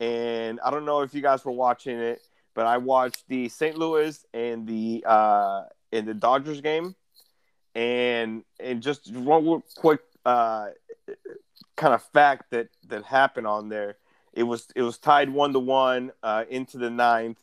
and 0.00 0.60
I 0.60 0.70
don't 0.70 0.84
know 0.84 1.00
if 1.00 1.14
you 1.14 1.22
guys 1.22 1.44
were 1.44 1.52
watching 1.52 1.98
it, 1.98 2.22
but 2.54 2.66
I 2.66 2.78
watched 2.78 3.24
the 3.28 3.48
St. 3.48 3.78
Louis 3.78 4.24
and 4.34 4.66
the 4.66 5.04
uh, 5.06 5.64
in 5.90 6.04
the 6.04 6.14
Dodgers 6.14 6.60
game, 6.60 6.94
and 7.74 8.44
and 8.60 8.82
just 8.82 9.10
one 9.14 9.62
quick 9.76 10.00
uh, 10.26 10.68
kind 11.76 11.94
of 11.94 12.02
fact 12.12 12.50
that 12.50 12.68
that 12.88 13.04
happened 13.04 13.46
on 13.46 13.68
there. 13.68 13.96
It 14.34 14.42
was 14.42 14.68
it 14.76 14.82
was 14.82 14.98
tied 14.98 15.30
one 15.30 15.52
to 15.54 15.58
one 15.58 16.12
uh, 16.22 16.44
into 16.48 16.78
the 16.78 16.90
ninth 16.90 17.38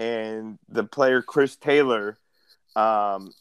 and 0.00 0.58
the 0.68 0.82
player 0.82 1.20
Chris 1.20 1.56
Taylor 1.56 2.18
um, 2.74 3.32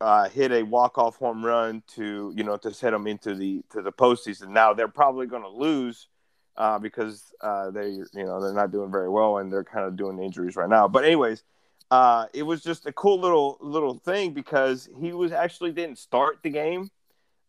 uh, 0.00 0.28
hit 0.30 0.50
a 0.50 0.62
walk 0.62 0.96
off 0.96 1.16
home 1.16 1.44
run 1.44 1.82
to 1.94 2.32
you 2.34 2.42
know 2.42 2.56
to 2.56 2.72
set 2.72 2.90
them 2.90 3.06
into 3.06 3.34
the 3.34 3.62
to 3.70 3.82
the 3.82 3.92
postseason. 3.92 4.48
Now 4.48 4.72
they're 4.72 4.88
probably 4.88 5.26
going 5.26 5.42
to 5.42 5.48
lose 5.48 6.08
uh, 6.56 6.78
because 6.78 7.32
uh, 7.42 7.70
they 7.70 7.90
you 7.90 8.08
know 8.14 8.40
they're 8.40 8.54
not 8.54 8.72
doing 8.72 8.90
very 8.90 9.10
well 9.10 9.38
and 9.38 9.52
they're 9.52 9.62
kind 9.62 9.86
of 9.86 9.96
doing 9.96 10.18
injuries 10.18 10.56
right 10.56 10.70
now. 10.70 10.88
But 10.88 11.04
anyways, 11.04 11.44
uh, 11.90 12.26
it 12.32 12.44
was 12.44 12.62
just 12.62 12.86
a 12.86 12.92
cool 12.92 13.20
little 13.20 13.58
little 13.60 13.94
thing 13.94 14.32
because 14.32 14.88
he 14.98 15.12
was 15.12 15.32
actually 15.32 15.72
didn't 15.72 15.98
start 15.98 16.38
the 16.42 16.50
game. 16.50 16.90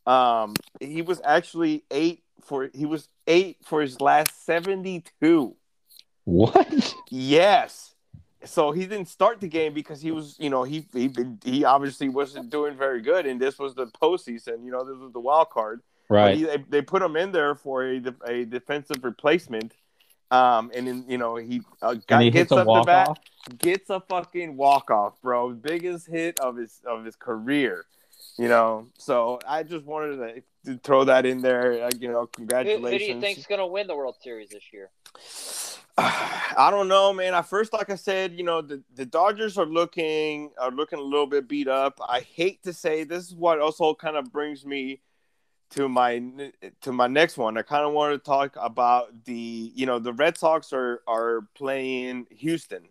Um, 0.05 0.55
he 0.81 1.01
was 1.01 1.21
actually 1.23 1.85
eight 1.89 2.23
for 2.41 2.69
he 2.73 2.85
was 2.85 3.07
eight 3.27 3.59
for 3.63 3.81
his 3.81 4.01
last 4.01 4.45
seventy 4.45 5.05
two. 5.21 5.55
What? 6.25 6.95
Yes. 7.09 7.95
So 8.43 8.71
he 8.71 8.87
didn't 8.87 9.07
start 9.07 9.39
the 9.39 9.47
game 9.47 9.73
because 9.73 10.01
he 10.01 10.11
was, 10.11 10.35
you 10.39 10.49
know, 10.49 10.63
he 10.63 10.87
he 10.93 11.13
he 11.43 11.63
obviously 11.63 12.09
wasn't 12.09 12.49
doing 12.49 12.75
very 12.75 13.01
good, 13.01 13.25
and 13.25 13.39
this 13.39 13.59
was 13.59 13.75
the 13.75 13.87
postseason. 13.87 14.65
You 14.65 14.71
know, 14.71 14.83
this 14.83 14.97
was 14.97 15.13
the 15.13 15.19
wild 15.19 15.49
card. 15.51 15.81
Right. 16.09 16.35
He, 16.35 16.43
they, 16.43 16.57
they 16.69 16.81
put 16.81 17.01
him 17.01 17.15
in 17.15 17.31
there 17.31 17.55
for 17.55 17.85
a, 17.85 18.01
a 18.25 18.45
defensive 18.45 19.03
replacement. 19.03 19.73
Um, 20.31 20.71
and 20.73 20.87
then 20.87 21.05
you 21.07 21.17
know 21.17 21.35
he, 21.35 21.61
uh, 21.81 21.95
got, 22.07 22.21
he 22.21 22.31
gets 22.31 22.51
up 22.53 22.65
the 22.65 22.83
bat, 22.85 23.09
off? 23.09 23.19
gets 23.57 23.89
a 23.89 23.99
fucking 23.99 24.55
walk 24.55 24.89
off, 24.89 25.21
bro, 25.21 25.51
biggest 25.51 26.07
hit 26.07 26.39
of 26.39 26.55
his 26.55 26.81
of 26.85 27.03
his 27.03 27.17
career. 27.17 27.85
You 28.37 28.47
know, 28.47 28.87
so 28.97 29.39
I 29.45 29.63
just 29.63 29.85
wanted 29.85 30.43
to, 30.65 30.71
to 30.71 30.79
throw 30.79 31.03
that 31.03 31.25
in 31.25 31.41
there. 31.41 31.83
Uh, 31.83 31.89
you 31.99 32.09
know, 32.09 32.27
congratulations. 32.27 32.85
Who, 32.85 32.91
who 32.91 32.97
do 32.97 33.05
you 33.05 33.19
think's 33.19 33.45
going 33.45 33.59
to 33.59 33.67
win 33.67 33.87
the 33.87 33.95
World 33.95 34.15
Series 34.21 34.49
this 34.49 34.63
year? 34.71 34.89
I 35.97 36.69
don't 36.71 36.87
know, 36.87 37.13
man. 37.13 37.33
At 37.33 37.47
first, 37.47 37.73
like 37.73 37.89
I 37.89 37.95
said, 37.95 38.33
you 38.33 38.43
know, 38.43 38.61
the, 38.61 38.83
the 38.95 39.05
Dodgers 39.05 39.57
are 39.57 39.65
looking 39.65 40.51
are 40.59 40.71
looking 40.71 40.99
a 40.99 41.03
little 41.03 41.27
bit 41.27 41.47
beat 41.47 41.67
up. 41.67 41.99
I 42.07 42.21
hate 42.21 42.63
to 42.63 42.73
say 42.73 43.03
this 43.03 43.27
is 43.27 43.35
what 43.35 43.59
also 43.59 43.93
kind 43.93 44.15
of 44.15 44.31
brings 44.31 44.65
me 44.65 45.01
to 45.71 45.87
my 45.89 46.21
to 46.81 46.91
my 46.91 47.07
next 47.07 47.37
one. 47.37 47.57
I 47.57 47.61
kind 47.61 47.85
of 47.85 47.93
want 47.93 48.13
to 48.13 48.17
talk 48.19 48.55
about 48.59 49.25
the 49.25 49.71
you 49.73 49.85
know 49.85 49.99
the 49.99 50.13
Red 50.13 50.37
Sox 50.37 50.73
are 50.73 51.01
are 51.07 51.47
playing 51.55 52.27
Houston, 52.31 52.87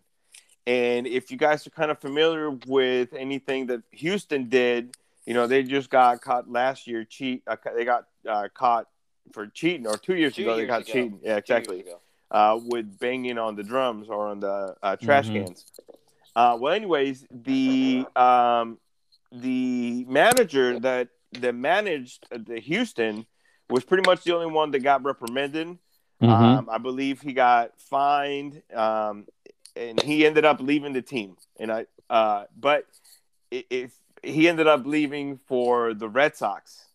and 0.67 1.07
if 1.07 1.31
you 1.31 1.37
guys 1.37 1.65
are 1.65 1.71
kind 1.71 1.91
of 1.91 1.99
familiar 1.99 2.51
with 2.67 3.13
anything 3.13 3.67
that 3.67 3.81
Houston 3.91 4.49
did, 4.49 4.95
you 5.25 5.33
know 5.33 5.47
they 5.47 5.63
just 5.63 5.89
got 5.89 6.21
caught 6.21 6.49
last 6.49 6.87
year 6.87 7.05
cheat. 7.05 7.43
Uh, 7.47 7.55
they 7.75 7.85
got 7.85 8.05
uh, 8.27 8.47
caught 8.53 8.87
for 9.31 9.47
cheating, 9.47 9.87
or 9.87 9.97
two 9.97 10.15
years 10.15 10.33
two 10.35 10.43
ago 10.43 10.55
years 10.55 10.63
they 10.63 10.67
got 10.67 10.81
ago. 10.81 10.91
cheating. 10.91 11.19
Yeah, 11.23 11.37
exactly. 11.37 11.85
Uh, 12.31 12.57
with 12.63 12.97
banging 12.97 13.37
on 13.37 13.55
the 13.55 13.63
drums 13.63 14.07
or 14.07 14.29
on 14.29 14.39
the 14.39 14.73
uh, 14.81 14.95
trash 14.95 15.27
mm-hmm. 15.27 15.43
cans. 15.47 15.65
Uh, 16.33 16.57
well, 16.57 16.73
anyways, 16.73 17.27
the 17.29 18.05
um, 18.15 18.77
the 19.33 20.05
manager 20.07 20.79
that 20.79 21.09
that 21.33 21.53
managed 21.53 22.25
the 22.31 22.57
Houston 22.59 23.25
was 23.69 23.83
pretty 23.83 24.03
much 24.05 24.23
the 24.23 24.33
only 24.33 24.47
one 24.47 24.71
that 24.71 24.79
got 24.79 25.03
reprimanded. 25.03 25.67
Mm-hmm. 26.21 26.29
Um, 26.29 26.69
I 26.71 26.77
believe 26.77 27.21
he 27.21 27.33
got 27.33 27.79
fined, 27.81 28.61
um, 28.73 29.25
and 29.75 30.01
he 30.01 30.25
ended 30.25 30.45
up 30.45 30.61
leaving 30.61 30.93
the 30.93 31.01
team. 31.01 31.35
And 31.59 31.71
I, 31.71 31.85
uh, 32.09 32.45
but 32.57 32.85
if 33.49 33.91
he 34.23 34.47
ended 34.47 34.67
up 34.67 34.85
leaving 34.85 35.37
for 35.37 35.93
the 35.93 36.07
Red 36.07 36.37
Sox, 36.37 36.85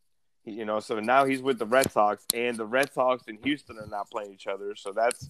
you 0.46 0.64
know, 0.64 0.80
so 0.80 0.98
now 1.00 1.24
he's 1.24 1.42
with 1.42 1.58
the 1.58 1.66
Red 1.66 1.90
Sox, 1.90 2.24
and 2.32 2.56
the 2.56 2.64
Red 2.64 2.92
Sox 2.92 3.24
and 3.28 3.38
Houston 3.42 3.78
are 3.78 3.86
not 3.86 4.10
playing 4.10 4.32
each 4.32 4.46
other. 4.46 4.74
So 4.74 4.92
that's 4.92 5.28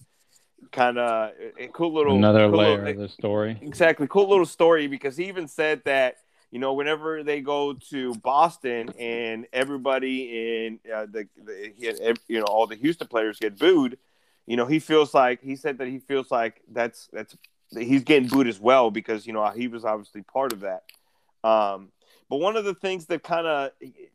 kind 0.71 0.97
of 0.97 1.31
a 1.59 1.67
cool 1.73 1.93
little 1.93 2.15
another 2.15 2.49
cool 2.49 2.59
layer 2.59 2.77
little, 2.77 2.89
of 2.89 2.97
the 2.97 3.09
story. 3.09 3.59
Exactly, 3.61 4.07
cool 4.07 4.29
little 4.29 4.45
story 4.45 4.87
because 4.87 5.17
he 5.17 5.25
even 5.25 5.47
said 5.47 5.81
that 5.85 6.17
you 6.51 6.59
know, 6.59 6.73
whenever 6.73 7.23
they 7.23 7.41
go 7.41 7.73
to 7.89 8.15
Boston 8.15 8.93
and 8.97 9.47
everybody 9.51 10.65
in 10.65 10.79
uh, 10.93 11.05
the, 11.05 11.27
the 11.43 12.17
you 12.27 12.39
know 12.39 12.45
all 12.45 12.67
the 12.67 12.75
Houston 12.75 13.07
players 13.07 13.37
get 13.37 13.59
booed, 13.59 13.97
you 14.45 14.55
know, 14.55 14.65
he 14.65 14.79
feels 14.79 15.13
like 15.13 15.41
he 15.41 15.55
said 15.55 15.79
that 15.79 15.87
he 15.87 15.99
feels 15.99 16.31
like 16.31 16.61
that's 16.71 17.09
that's 17.11 17.35
he's 17.71 18.03
getting 18.03 18.29
booed 18.29 18.47
as 18.47 18.59
well 18.59 18.91
because 18.91 19.27
you 19.27 19.33
know 19.33 19.45
he 19.49 19.67
was 19.67 19.83
obviously 19.83 20.21
part 20.21 20.53
of 20.53 20.61
that. 20.61 20.83
Um, 21.43 21.89
but 22.29 22.37
one 22.37 22.57
of 22.57 22.65
the 22.65 22.73
things 22.73 23.05
that 23.07 23.23
kind 23.23 23.47
of 23.47 23.71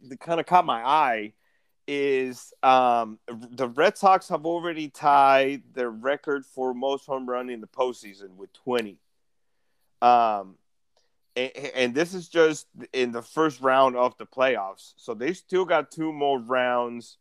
that 0.08 0.20
kind 0.20 0.40
of 0.40 0.46
caught 0.46 0.66
my 0.66 0.82
eye 0.82 1.32
is 1.88 2.52
um, 2.62 3.18
the 3.28 3.68
Red 3.68 3.98
Sox 3.98 4.28
have 4.28 4.46
already 4.46 4.88
tied 4.88 5.62
their 5.74 5.90
record 5.90 6.46
for 6.46 6.74
most 6.74 7.06
home 7.06 7.28
run 7.28 7.50
in 7.50 7.60
the 7.60 7.66
postseason 7.66 8.36
with 8.36 8.52
20. 8.52 8.98
Um, 10.00 10.56
and, 11.34 11.50
and 11.74 11.94
this 11.94 12.14
is 12.14 12.28
just 12.28 12.66
in 12.92 13.12
the 13.12 13.22
first 13.22 13.60
round 13.60 13.96
of 13.96 14.16
the 14.18 14.26
playoffs. 14.26 14.92
So 14.96 15.14
they 15.14 15.32
still 15.32 15.64
got 15.64 15.90
two 15.90 16.12
more 16.12 16.38
rounds 16.38 17.18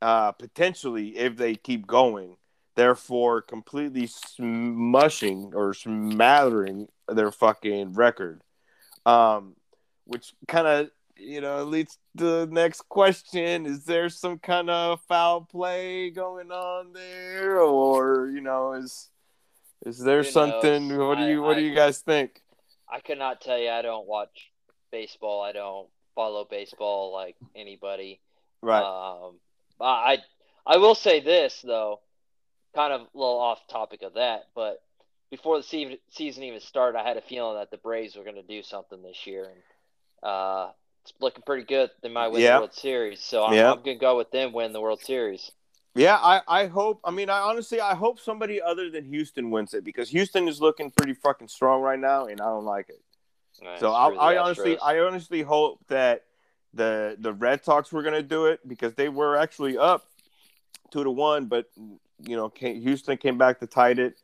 uh, 0.00 0.32
potentially 0.32 1.16
if 1.16 1.36
they 1.36 1.56
keep 1.56 1.86
going. 1.86 2.36
Therefore, 2.76 3.40
completely 3.40 4.08
smushing 4.08 5.54
or 5.54 5.74
smattering 5.74 6.88
their 7.08 7.30
fucking 7.30 7.92
record. 7.92 8.42
Um, 9.06 9.54
which 10.04 10.34
kind 10.48 10.66
of 10.66 10.90
you 11.16 11.40
know 11.40 11.64
leads 11.64 11.98
to 12.18 12.24
the 12.24 12.48
next 12.50 12.88
question: 12.88 13.66
Is 13.66 13.84
there 13.84 14.08
some 14.08 14.38
kind 14.38 14.70
of 14.70 15.00
foul 15.02 15.42
play 15.42 16.10
going 16.10 16.50
on 16.50 16.92
there, 16.92 17.60
or 17.60 18.28
you 18.28 18.40
know, 18.40 18.72
is 18.72 19.10
is 19.84 19.98
there 19.98 20.22
Who 20.22 20.30
something? 20.30 20.88
Knows? 20.88 20.98
What 20.98 21.18
do 21.18 21.24
you 21.24 21.42
I, 21.42 21.46
What 21.46 21.56
I, 21.56 21.60
do 21.60 21.66
you 21.66 21.74
guys 21.74 21.98
think? 22.00 22.42
I 22.90 23.00
cannot 23.00 23.40
tell 23.40 23.58
you 23.58 23.70
I 23.70 23.82
don't 23.82 24.06
watch 24.06 24.50
baseball. 24.90 25.42
I 25.42 25.52
don't 25.52 25.88
follow 26.14 26.46
baseball 26.48 27.12
like 27.12 27.36
anybody. 27.54 28.20
Right. 28.62 28.82
Um, 28.82 29.34
I 29.80 30.18
I 30.66 30.78
will 30.78 30.94
say 30.94 31.20
this 31.20 31.60
though, 31.62 32.00
kind 32.74 32.92
of 32.92 33.02
a 33.02 33.06
little 33.14 33.38
off 33.40 33.66
topic 33.68 34.02
of 34.02 34.14
that, 34.14 34.44
but 34.54 34.82
before 35.30 35.58
the 35.58 35.98
season 36.10 36.44
even 36.44 36.60
started, 36.60 36.96
I 36.98 37.06
had 37.06 37.16
a 37.16 37.22
feeling 37.22 37.56
that 37.56 37.70
the 37.70 37.76
Braves 37.76 38.14
were 38.14 38.22
going 38.22 38.36
to 38.36 38.42
do 38.42 38.62
something 38.62 39.02
this 39.02 39.26
year, 39.26 39.44
and 39.44 39.60
uh, 40.24 40.70
it's 41.02 41.12
looking 41.20 41.42
pretty 41.44 41.64
good. 41.64 41.90
They 42.02 42.08
might 42.08 42.28
win 42.28 42.42
yeah. 42.42 42.54
the 42.54 42.60
World 42.60 42.74
Series, 42.74 43.20
so 43.20 43.44
I'm, 43.44 43.54
yeah. 43.54 43.70
I'm 43.70 43.82
going 43.82 43.98
to 43.98 44.00
go 44.00 44.16
with 44.16 44.30
them 44.30 44.52
win 44.52 44.72
the 44.72 44.80
World 44.80 45.02
Series. 45.02 45.52
Yeah, 45.94 46.16
I, 46.16 46.40
I 46.48 46.66
hope. 46.66 47.00
I 47.04 47.12
mean, 47.12 47.30
I 47.30 47.38
honestly, 47.38 47.80
I 47.80 47.94
hope 47.94 48.18
somebody 48.18 48.60
other 48.60 48.90
than 48.90 49.04
Houston 49.04 49.50
wins 49.50 49.74
it 49.74 49.84
because 49.84 50.08
Houston 50.10 50.48
is 50.48 50.60
looking 50.60 50.90
pretty 50.90 51.14
fucking 51.14 51.48
strong 51.48 51.82
right 51.82 51.98
now, 51.98 52.26
and 52.26 52.40
I 52.40 52.46
don't 52.46 52.64
like 52.64 52.88
it. 52.88 53.00
Nice. 53.62 53.78
So 53.78 53.92
I, 53.92 54.08
I 54.08 54.38
honestly, 54.38 54.76
I 54.78 54.98
honestly 55.00 55.42
hope 55.42 55.78
that 55.86 56.24
the 56.72 57.16
the 57.18 57.32
Red 57.32 57.64
Sox 57.64 57.92
were 57.92 58.02
gonna 58.02 58.22
do 58.22 58.46
it 58.46 58.66
because 58.66 58.94
they 58.94 59.08
were 59.08 59.36
actually 59.36 59.78
up 59.78 60.04
two 60.90 61.04
to 61.04 61.10
one, 61.10 61.46
but 61.46 61.66
you 62.26 62.36
know, 62.36 62.52
Houston 62.56 63.16
came 63.16 63.38
back 63.38 63.60
to 63.60 63.66
tie 63.66 63.90
it, 63.90 64.20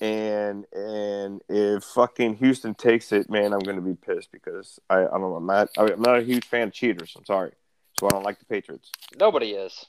and 0.00 0.64
and 0.72 1.42
if 1.48 1.84
fucking 1.84 2.36
Houston 2.36 2.74
takes 2.74 3.12
it, 3.12 3.28
man, 3.28 3.52
I'm 3.52 3.60
gonna 3.60 3.80
be 3.80 3.94
pissed 3.94 4.30
because 4.32 4.78
I 4.88 5.00
I 5.00 5.18
don't 5.18 5.36
I'm 5.36 5.46
not, 5.46 5.68
I'm 5.76 6.00
not 6.00 6.18
a 6.18 6.22
huge 6.22 6.46
fan 6.46 6.68
of 6.68 6.72
cheaters. 6.72 7.14
I'm 7.16 7.24
sorry, 7.24 7.52
so 7.98 8.06
I 8.06 8.10
don't 8.10 8.22
like 8.22 8.38
the 8.38 8.44
Patriots. 8.44 8.90
Nobody 9.18 9.52
is. 9.52 9.86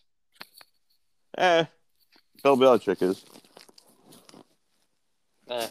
Eh, 1.37 1.65
Bill 2.43 2.57
Belichick 2.57 3.01
is. 3.01 3.23
Eh. 5.49 5.69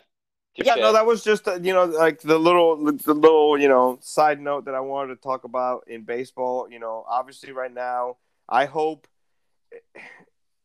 Yeah, 0.65 0.75
no, 0.75 0.93
that 0.93 1.07
was 1.07 1.23
just 1.23 1.47
uh, 1.47 1.59
you 1.63 1.73
know 1.73 1.85
like 1.85 2.21
the 2.21 2.39
little 2.39 2.77
the 2.77 3.15
little 3.15 3.59
you 3.59 3.69
know 3.69 3.99
side 4.01 4.41
note 4.41 4.65
that 4.65 4.75
I 4.75 4.81
wanted 4.81 5.15
to 5.15 5.21
talk 5.21 5.45
about 5.45 5.85
in 5.87 6.03
baseball. 6.03 6.69
You 6.71 6.81
know, 6.81 7.05
obviously 7.09 7.53
right 7.53 7.73
now, 7.73 8.17
I 8.49 8.65
hope. 8.65 9.07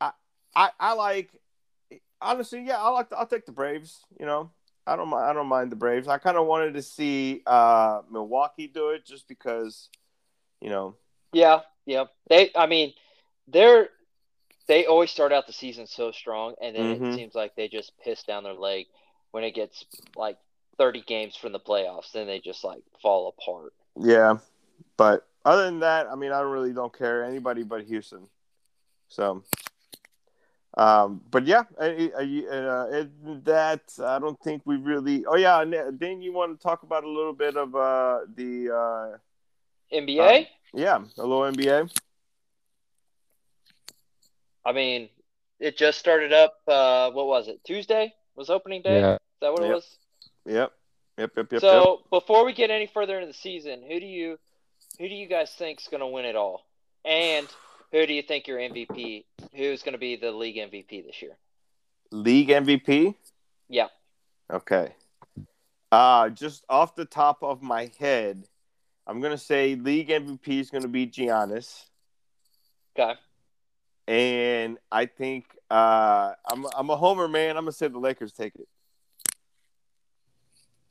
I 0.02 0.12
I, 0.56 0.70
I 0.80 0.94
like 0.94 1.30
honestly, 2.24 2.64
yeah, 2.66 2.82
I 2.82 2.90
like 2.90 3.12
I'll 3.14 3.28
take 3.28 3.46
the 3.46 3.52
Braves. 3.52 4.00
You 4.20 4.26
know, 4.26 4.52
I 4.88 4.96
don't 4.96 5.10
mind 5.10 5.26
I 5.26 5.34
don't 5.34 5.48
mind 5.48 5.72
the 5.72 5.76
Braves. 5.76 6.08
I 6.08 6.18
kind 6.18 6.38
of 6.38 6.48
wanted 6.48 6.74
to 6.74 6.82
see 6.82 7.42
uh, 7.46 8.02
Milwaukee 8.10 8.68
do 8.68 8.90
it 8.90 9.06
just 9.06 9.28
because, 9.28 9.90
you 10.62 10.70
know. 10.70 10.96
Yeah, 11.32 11.62
yeah. 11.86 12.06
They, 12.30 12.52
I 12.56 12.68
mean, 12.68 12.94
they're 13.48 13.90
they 14.68 14.86
always 14.86 15.12
start 15.12 15.32
out 15.32 15.48
the 15.48 15.54
season 15.54 15.88
so 15.88 16.12
strong, 16.12 16.56
and 16.62 16.76
then 16.76 16.96
mm-hmm. 16.96 17.06
it 17.06 17.16
seems 17.16 17.36
like 17.36 17.56
they 17.56 17.68
just 17.68 17.92
piss 18.04 18.24
down 18.24 18.44
their 18.44 18.54
leg 18.54 18.86
when 19.32 19.44
it 19.44 19.56
gets 19.56 19.86
like 20.16 20.38
30 20.78 21.02
games 21.02 21.36
from 21.36 21.52
the 21.52 21.60
playoffs. 21.60 22.12
Then 22.14 22.28
they 22.28 22.40
just 22.40 22.64
like 22.64 22.82
fall 23.02 23.34
apart. 23.38 23.74
Yeah, 24.00 24.38
but 24.98 25.28
other 25.46 25.66
than 25.66 25.80
that, 25.80 26.08
I 26.10 26.16
mean, 26.16 26.32
I 26.32 26.42
really 26.42 26.74
don't 26.74 26.98
care 26.98 27.24
anybody 27.24 27.64
but 27.64 27.84
Houston. 27.84 28.28
So, 29.10 29.44
um, 30.76 31.22
but 31.30 31.46
yeah, 31.46 31.64
uh, 31.80 31.84
uh, 31.84 33.06
that 33.44 33.82
I 34.04 34.20
don't 34.20 34.40
think 34.42 34.64
we 34.66 34.78
really. 34.78 35.24
Oh 35.26 35.36
yeah, 35.36 35.64
then 35.92 36.22
you 36.22 36.34
want 36.34 36.58
to 36.58 36.64
talk 36.64 36.84
about 36.84 37.04
a 37.04 37.10
little 37.10 37.34
bit 37.34 37.56
of 37.56 37.76
uh, 37.76 38.22
the 38.36 38.72
uh, 38.72 39.96
NBA? 39.96 40.42
Uh, 40.42 40.46
yeah, 40.74 41.04
a 41.18 41.22
little 41.22 41.42
NBA. 41.42 41.96
I 44.66 44.72
mean, 44.72 45.10
it 45.60 45.78
just 45.78 46.00
started 46.00 46.34
up. 46.34 46.56
Uh, 46.68 47.12
what 47.12 47.28
was 47.28 47.48
it? 47.48 47.64
Tuesday 47.64 48.14
was 48.36 48.50
opening 48.50 48.82
day. 48.82 49.00
Yeah. 49.00 49.14
Is 49.14 49.20
that 49.42 49.52
what 49.52 49.62
yep. 49.62 49.72
it 49.72 49.74
was? 49.74 49.98
Yep. 50.46 50.72
Yep, 51.20 51.32
yep, 51.38 51.52
yep. 51.52 51.62
So 51.62 52.00
yep. 52.02 52.10
before 52.10 52.46
we 52.46 52.54
get 52.54 52.72
any 52.72 52.88
further 52.88 53.16
into 53.20 53.28
the 53.28 53.34
season, 53.34 53.84
who 53.88 54.00
do 54.00 54.08
you 54.08 54.40
who 54.98 55.08
do 55.08 55.14
you 55.14 55.28
guys 55.28 55.52
think 55.52 55.80
is 55.82 55.88
going 55.88 56.02
to 56.02 56.08
win 56.08 56.26
it 56.26 56.36
all? 56.36 56.66
And 57.06 57.48
who 57.92 58.08
do 58.08 58.14
you 58.14 58.24
think 58.24 58.48
your 58.48 58.58
MVP? 58.58 59.26
Who's 59.56 59.84
going 59.84 59.94
to 59.94 60.00
be 60.00 60.16
the 60.16 60.32
league 60.32 60.56
MVP 60.56 61.06
this 61.06 61.22
year? 61.22 61.38
League 62.12 62.50
MVP? 62.50 63.16
Yeah. 63.70 63.88
Okay. 64.52 64.94
Uh 65.92 66.30
just 66.30 66.66
off 66.70 66.96
the 66.96 67.06
top 67.06 67.44
of 67.44 67.62
my 67.62 67.92
head, 68.00 68.48
I'm 69.06 69.22
gonna 69.22 69.38
say 69.38 69.76
league 69.76 70.10
MVP 70.10 70.48
is 70.60 70.72
gonna 70.72 70.88
be 70.88 71.06
Giannis. 71.06 71.86
Okay. 72.98 73.14
And 74.08 74.78
I 74.92 75.06
think 75.06 75.46
uh, 75.70 76.34
I'm 76.50 76.66
I'm 76.76 76.90
a 76.90 76.96
homer 76.96 77.28
man. 77.28 77.58
I'm 77.58 77.64
gonna 77.64 77.72
say 77.72 77.88
the 77.88 78.00
Lakers 78.00 78.32
take 78.32 78.56
it. 78.56 78.68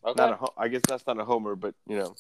Okay. 0.05 0.21
Not 0.21 0.43
a, 0.43 0.61
I 0.61 0.69
guess 0.69 0.83
that's 0.89 1.07
not 1.07 1.21
a 1.21 1.25
homer, 1.25 1.55
but 1.55 1.75
you 1.87 1.97
know. 1.97 2.15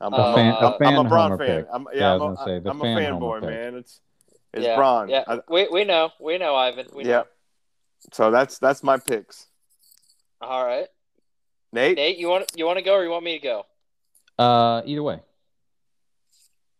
I'm 0.00 0.12
a, 0.12 0.16
uh, 0.16 0.34
fan, 0.34 0.54
a, 0.60 0.78
fan 0.78 0.94
I'm 0.94 1.06
a 1.06 1.08
Bron 1.08 1.38
fan. 1.38 1.46
Pick. 1.46 1.66
I'm, 1.72 1.86
yeah, 1.94 2.00
yeah, 2.00 2.14
I'm 2.14 2.22
a, 2.22 2.36
say, 2.44 2.56
I'm 2.56 2.80
a 2.80 2.84
fanboy, 2.84 3.42
man. 3.42 3.74
It's 3.76 4.00
it's 4.54 4.64
yeah, 4.64 4.76
Bron. 4.76 5.08
Yeah, 5.08 5.24
I, 5.26 5.40
we 5.48 5.68
we 5.68 5.84
know, 5.84 6.10
we 6.20 6.38
know, 6.38 6.54
Ivan. 6.54 6.86
We 6.94 7.04
yeah. 7.04 7.10
Know. 7.10 7.24
So 8.12 8.30
that's 8.30 8.58
that's 8.58 8.82
my 8.82 8.98
picks. 8.98 9.46
All 10.40 10.64
right. 10.64 10.86
Nate, 11.72 11.96
Nate, 11.96 12.18
you 12.18 12.28
want 12.28 12.50
you 12.54 12.64
want 12.64 12.78
to 12.78 12.84
go 12.84 12.94
or 12.94 13.02
you 13.02 13.10
want 13.10 13.24
me 13.24 13.36
to 13.38 13.42
go? 13.42 13.66
Uh, 14.38 14.82
either 14.86 15.02
way. 15.02 15.20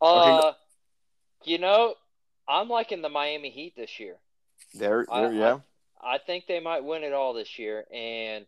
Uh, 0.01 0.39
okay, 0.39 0.57
you 1.45 1.59
know, 1.59 1.95
I'm 2.49 2.69
liking 2.69 3.03
the 3.03 3.09
Miami 3.09 3.51
Heat 3.51 3.75
this 3.77 3.99
year. 3.99 4.17
There, 4.73 5.05
there 5.13 5.33
yeah. 5.33 5.59
I, 6.01 6.15
I 6.15 6.19
think 6.19 6.47
they 6.47 6.61
might 6.61 6.85
win 6.85 7.03
it 7.03 7.13
all 7.13 7.33
this 7.35 7.59
year, 7.59 7.85
and 7.93 8.47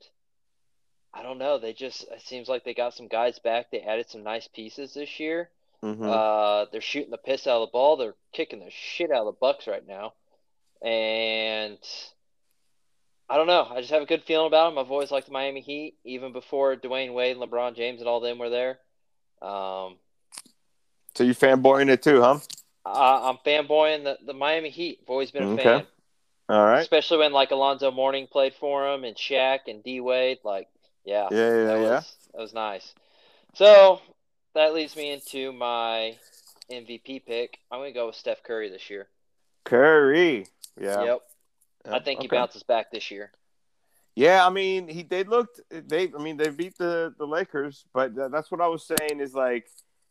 I 1.13 1.23
don't 1.23 1.39
know. 1.39 1.59
They 1.59 1.73
just 1.73 2.03
it 2.03 2.23
seems 2.25 2.49
like 2.49 2.63
they 2.63 2.75
got 2.75 2.95
some 2.95 3.09
guys 3.09 3.41
back. 3.41 3.73
They 3.73 3.81
added 3.81 4.09
some 4.09 4.23
nice 4.23 4.47
pieces 4.47 4.95
this 4.95 5.19
year. 5.19 5.51
Mm-hmm. 5.87 6.03
Uh, 6.03 6.65
they're 6.73 6.81
shooting 6.81 7.13
the 7.13 7.17
piss 7.17 7.47
out 7.47 7.63
of 7.63 7.69
the 7.69 7.73
ball. 7.73 7.97
They're 7.97 8.17
kicking 8.33 8.59
the 8.59 8.71
shit 8.71 9.13
out 9.13 9.21
of 9.21 9.27
the 9.27 9.39
Bucks 9.41 9.69
right 9.69 9.87
now, 9.87 10.15
and 10.83 11.79
I 13.31 13.37
don't 13.37 13.47
know. 13.47 13.69
I 13.71 13.81
just 13.81 13.93
have 13.93 14.03
a 14.03 14.07
good 14.07 14.25
feeling 14.25 14.49
about 14.49 14.71
them. 14.71 14.79
I've 14.79 14.91
always 14.91 15.13
liked 15.13 15.27
the 15.27 15.33
Miami 15.33 15.61
Heat, 15.61 15.95
even 16.05 16.33
before 16.33 16.75
Dwyane 16.75 17.15
Wade, 17.15 17.37
and 17.37 17.51
LeBron 17.51 17.77
James, 17.77 18.01
and 18.01 18.09
all 18.09 18.19
them 18.19 18.39
were 18.39 18.51
there. 18.51 18.79
Um, 19.41 19.97
so 21.15 21.23
you 21.23 21.35
fanboying 21.35 21.89
it 21.89 22.03
too, 22.03 22.21
huh? 22.21 22.41
Uh, 22.85 23.31
I'm 23.31 23.39
fanboying 23.47 24.03
the, 24.03 24.19
the 24.27 24.35
Miami 24.35 24.71
Heat. 24.71 24.99
I've 25.03 25.11
always 25.11 25.31
been 25.31 25.45
a 25.45 25.51
okay. 25.53 25.63
fan. 25.63 25.87
All 26.49 26.65
right. 26.65 26.81
Especially 26.81 27.19
when 27.19 27.33
like 27.33 27.53
Alonzo 27.53 27.93
Mourning 27.93 28.27
played 28.27 28.55
for 28.55 28.93
him 28.93 29.05
and 29.05 29.17
Shaq 29.17 29.61
and 29.69 29.85
D 29.85 30.01
Wade. 30.01 30.39
Like, 30.43 30.69
yeah. 31.05 31.29
Yeah, 31.31 31.39
yeah, 31.39 31.65
that 31.65 31.81
yeah. 31.81 31.91
Was, 31.91 32.17
that 32.33 32.41
was 32.41 32.55
nice. 32.55 32.95
So 33.55 34.01
that 34.57 34.75
leads 34.75 34.97
me 34.97 35.13
into 35.13 35.53
my 35.53 36.17
MVP 36.71 37.25
pick. 37.27 37.59
I'm 37.71 37.81
gonna 37.81 37.93
go 37.93 38.07
with 38.07 38.17
Steph 38.17 38.43
Curry 38.43 38.71
this 38.71 38.91
year. 38.91 39.07
Curry. 39.65 40.47
Yeah. 40.81 41.05
Yep. 41.05 41.21
I 41.87 41.99
think 42.01 42.19
okay. 42.19 42.25
he 42.25 42.29
bounces 42.29 42.63
back 42.63 42.91
this 42.91 43.11
year. 43.11 43.31
Yeah, 44.15 44.47
I 44.47 44.51
mean, 44.51 44.89
he 44.89 45.03
they 45.03 45.25
looked 45.25 45.61
they 45.71 46.11
I 46.13 46.23
mean 46.23 46.39
they 46.39 46.49
beat 46.49 46.79
the 46.79 47.15
the 47.19 47.27
Lakers, 47.27 47.85
but 47.93 48.15
that's 48.15 48.51
what 48.51 48.61
I 48.61 48.67
was 48.67 48.83
saying 48.85 49.21
is 49.21 49.35
like 49.35 49.69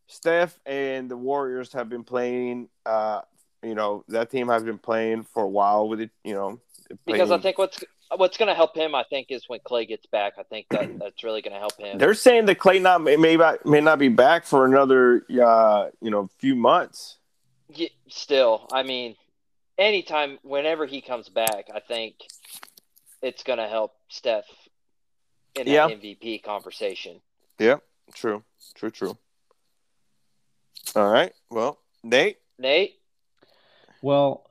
Steph 0.08 0.60
and 0.66 1.10
the 1.10 1.18
Warriors 1.18 1.74
have 1.74 1.90
been 1.90 2.04
playing. 2.04 2.70
Uh, 2.86 3.22
you 3.64 3.74
know 3.74 4.06
that 4.10 4.30
team 4.30 4.48
has 4.50 4.64
been 4.64 4.78
playing 4.78 5.24
for 5.24 5.44
a 5.44 5.50
while 5.50 5.90
with 5.90 6.02
it. 6.02 6.12
You 6.24 6.36
know, 6.36 6.48
playing. 6.88 7.00
because 7.06 7.32
I 7.32 7.40
think 7.40 7.58
what's 7.58 7.84
what's 8.16 8.38
going 8.38 8.48
to 8.48 8.56
help 8.56 8.76
him, 8.76 8.96
I 8.96 9.04
think, 9.04 9.28
is 9.30 9.44
when 9.48 9.60
Clay 9.64 9.86
gets 9.86 10.06
back. 10.06 10.34
I 10.38 10.44
think 10.44 10.68
that 10.70 11.00
that's 11.00 11.24
really 11.24 11.42
going 11.42 11.54
to 11.54 11.60
help 11.60 11.78
him. 11.78 11.98
They're 11.98 12.14
saying 12.14 12.46
that 12.46 12.56
Clay 12.56 12.80
not 12.80 13.02
may 13.02 13.16
may 13.16 13.82
not 13.82 14.00
be 14.00 14.10
back 14.10 14.46
for 14.46 14.66
another 14.66 15.26
uh, 15.42 15.90
you 16.02 16.12
know 16.12 16.30
few 16.38 16.56
months. 16.56 17.18
Yeah, 17.70 17.90
still, 18.08 18.68
I 18.72 18.84
mean, 18.84 19.16
anytime, 19.78 20.38
whenever 20.44 20.86
he 20.86 21.02
comes 21.02 21.30
back, 21.30 21.70
I 21.74 21.80
think 21.80 22.16
it's 23.22 23.44
going 23.44 23.58
to 23.58 23.68
help 23.68 23.94
Steph 24.08 24.46
in 25.56 25.66
that 25.66 25.72
yeah. 25.72 25.88
MVP 25.88 26.44
conversation. 26.44 27.22
Yeah, 27.58 27.78
true, 28.14 28.44
true, 28.76 28.92
true. 28.92 29.18
All 30.96 31.12
right. 31.12 31.34
Well, 31.50 31.80
Nate. 32.04 32.38
Nate. 32.60 33.00
Well, 34.02 34.46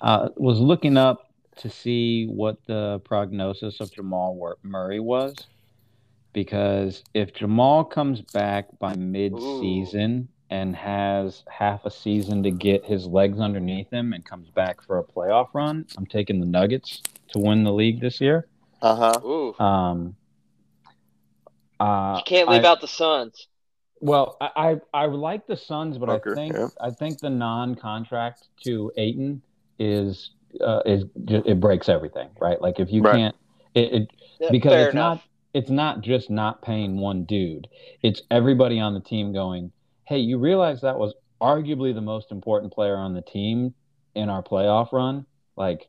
I 0.00 0.28
was 0.36 0.58
looking 0.58 0.96
up 0.96 1.29
to 1.60 1.70
see 1.70 2.26
what 2.26 2.58
the 2.66 3.00
prognosis 3.04 3.80
of 3.80 3.92
Jamal 3.92 4.56
Murray 4.62 5.00
was, 5.00 5.34
because 6.32 7.02
if 7.14 7.32
Jamal 7.32 7.84
comes 7.84 8.20
back 8.20 8.66
by 8.78 8.94
mid-season 8.96 10.28
Ooh. 10.28 10.54
and 10.54 10.74
has 10.74 11.44
half 11.48 11.84
a 11.84 11.90
season 11.90 12.42
to 12.42 12.50
get 12.50 12.84
his 12.84 13.06
legs 13.06 13.38
underneath 13.38 13.90
him 13.90 14.12
and 14.12 14.24
comes 14.24 14.48
back 14.50 14.82
for 14.82 14.98
a 14.98 15.04
playoff 15.04 15.48
run, 15.54 15.86
I'm 15.96 16.06
taking 16.06 16.40
the 16.40 16.46
Nuggets 16.46 17.02
to 17.32 17.38
win 17.38 17.64
the 17.64 17.72
league 17.72 18.00
this 18.00 18.20
year. 18.20 18.46
Uh 18.82 19.12
huh. 19.20 19.62
Um. 19.62 20.16
Uh, 21.78 22.16
you 22.18 22.22
can't 22.26 22.48
leave 22.48 22.64
I, 22.64 22.68
out 22.68 22.80
the 22.80 22.88
Suns. 22.88 23.46
Well, 24.00 24.36
I, 24.40 24.50
I, 24.94 25.02
I 25.02 25.06
like 25.06 25.46
the 25.46 25.56
Suns, 25.56 25.98
but 25.98 26.10
I 26.10 26.18
think 26.34 26.54
yeah. 26.54 26.68
I 26.80 26.90
think 26.90 27.20
the 27.20 27.30
non-contract 27.30 28.48
to 28.64 28.92
Ayton 28.96 29.42
is 29.78 30.30
uh, 30.60 30.80
is 30.86 31.04
it 31.28 31.60
breaks 31.60 31.88
everything, 31.88 32.28
right? 32.40 32.60
Like 32.60 32.80
if 32.80 32.90
you 32.90 33.02
right. 33.02 33.14
can't, 33.14 33.36
it, 33.74 33.92
it 33.92 34.10
yeah, 34.40 34.48
because 34.50 34.86
it's 34.86 34.94
enough. 34.94 35.18
not 35.18 35.24
it's 35.52 35.70
not 35.70 36.00
just 36.00 36.30
not 36.30 36.62
paying 36.62 36.96
one 36.98 37.24
dude. 37.24 37.68
It's 38.02 38.22
everybody 38.30 38.78
on 38.80 38.94
the 38.94 39.00
team 39.00 39.32
going, 39.32 39.72
hey, 40.04 40.18
you 40.18 40.38
realize 40.38 40.80
that 40.80 40.98
was 40.98 41.14
arguably 41.40 41.94
the 41.94 42.00
most 42.00 42.30
important 42.30 42.72
player 42.72 42.96
on 42.96 43.14
the 43.14 43.22
team 43.22 43.74
in 44.14 44.28
our 44.28 44.42
playoff 44.42 44.92
run. 44.92 45.26
Like 45.56 45.88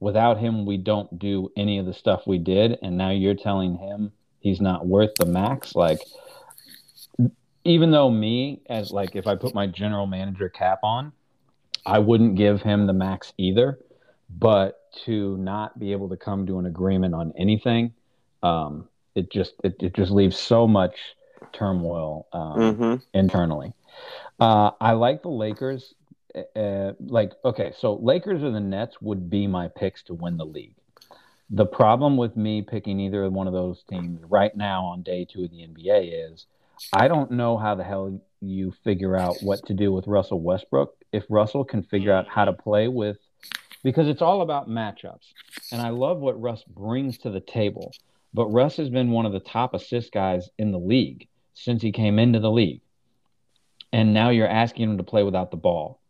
without 0.00 0.38
him, 0.38 0.66
we 0.66 0.76
don't 0.76 1.18
do 1.18 1.50
any 1.56 1.78
of 1.78 1.86
the 1.86 1.94
stuff 1.94 2.22
we 2.26 2.38
did, 2.38 2.78
and 2.82 2.96
now 2.96 3.10
you're 3.10 3.34
telling 3.34 3.76
him 3.76 4.12
he's 4.40 4.60
not 4.60 4.86
worth 4.86 5.14
the 5.16 5.26
max. 5.26 5.74
Like 5.74 6.00
even 7.64 7.90
though 7.90 8.10
me 8.10 8.60
as 8.68 8.90
like 8.90 9.16
if 9.16 9.26
I 9.26 9.34
put 9.34 9.54
my 9.54 9.66
general 9.66 10.06
manager 10.06 10.48
cap 10.48 10.80
on, 10.82 11.12
I 11.86 11.98
wouldn't 11.98 12.36
give 12.36 12.62
him 12.62 12.86
the 12.86 12.92
max 12.92 13.32
either. 13.38 13.78
But 14.30 14.80
to 15.04 15.36
not 15.36 15.78
be 15.78 15.92
able 15.92 16.08
to 16.08 16.16
come 16.16 16.46
to 16.46 16.58
an 16.58 16.66
agreement 16.66 17.14
on 17.14 17.32
anything, 17.36 17.92
um, 18.42 18.88
it 19.14 19.30
just 19.30 19.54
it, 19.62 19.76
it 19.80 19.94
just 19.94 20.10
leaves 20.10 20.38
so 20.38 20.66
much 20.66 20.96
turmoil 21.52 22.26
um, 22.32 22.58
mm-hmm. 22.58 22.94
internally. 23.12 23.72
Uh, 24.40 24.72
I 24.80 24.92
like 24.92 25.22
the 25.22 25.28
Lakers. 25.28 25.94
Uh, 26.56 26.92
like 26.98 27.32
okay, 27.44 27.72
so 27.78 27.94
Lakers 27.94 28.42
or 28.42 28.50
the 28.50 28.60
Nets 28.60 29.00
would 29.00 29.30
be 29.30 29.46
my 29.46 29.68
picks 29.68 30.02
to 30.04 30.14
win 30.14 30.36
the 30.36 30.44
league. 30.44 30.74
The 31.50 31.66
problem 31.66 32.16
with 32.16 32.36
me 32.36 32.62
picking 32.62 32.98
either 32.98 33.28
one 33.30 33.46
of 33.46 33.52
those 33.52 33.84
teams 33.88 34.20
right 34.28 34.54
now 34.56 34.84
on 34.86 35.02
day 35.02 35.26
two 35.30 35.44
of 35.44 35.50
the 35.50 35.58
NBA 35.58 36.32
is 36.32 36.46
I 36.92 37.06
don't 37.06 37.30
know 37.30 37.56
how 37.56 37.76
the 37.76 37.84
hell 37.84 38.20
you 38.40 38.72
figure 38.82 39.16
out 39.16 39.36
what 39.42 39.64
to 39.66 39.74
do 39.74 39.92
with 39.92 40.08
Russell 40.08 40.40
Westbrook. 40.40 40.94
If 41.12 41.24
Russell 41.28 41.64
can 41.64 41.82
figure 41.84 42.12
out 42.12 42.26
how 42.28 42.44
to 42.44 42.52
play 42.52 42.88
with, 42.88 43.18
because 43.84 44.08
it's 44.08 44.22
all 44.22 44.40
about 44.40 44.68
matchups. 44.68 45.32
And 45.70 45.80
I 45.80 45.90
love 45.90 46.18
what 46.18 46.40
Russ 46.40 46.64
brings 46.64 47.18
to 47.18 47.30
the 47.30 47.40
table. 47.40 47.92
But 48.32 48.46
Russ 48.46 48.78
has 48.78 48.90
been 48.90 49.12
one 49.12 49.26
of 49.26 49.32
the 49.32 49.38
top 49.38 49.74
assist 49.74 50.10
guys 50.10 50.48
in 50.58 50.72
the 50.72 50.78
league 50.78 51.28
since 51.52 51.82
he 51.82 51.92
came 51.92 52.18
into 52.18 52.40
the 52.40 52.50
league. 52.50 52.80
And 53.92 54.12
now 54.12 54.30
you're 54.30 54.48
asking 54.48 54.90
him 54.90 54.96
to 54.96 55.04
play 55.04 55.22
without 55.22 55.52
the 55.52 55.56
ball. 55.56 56.00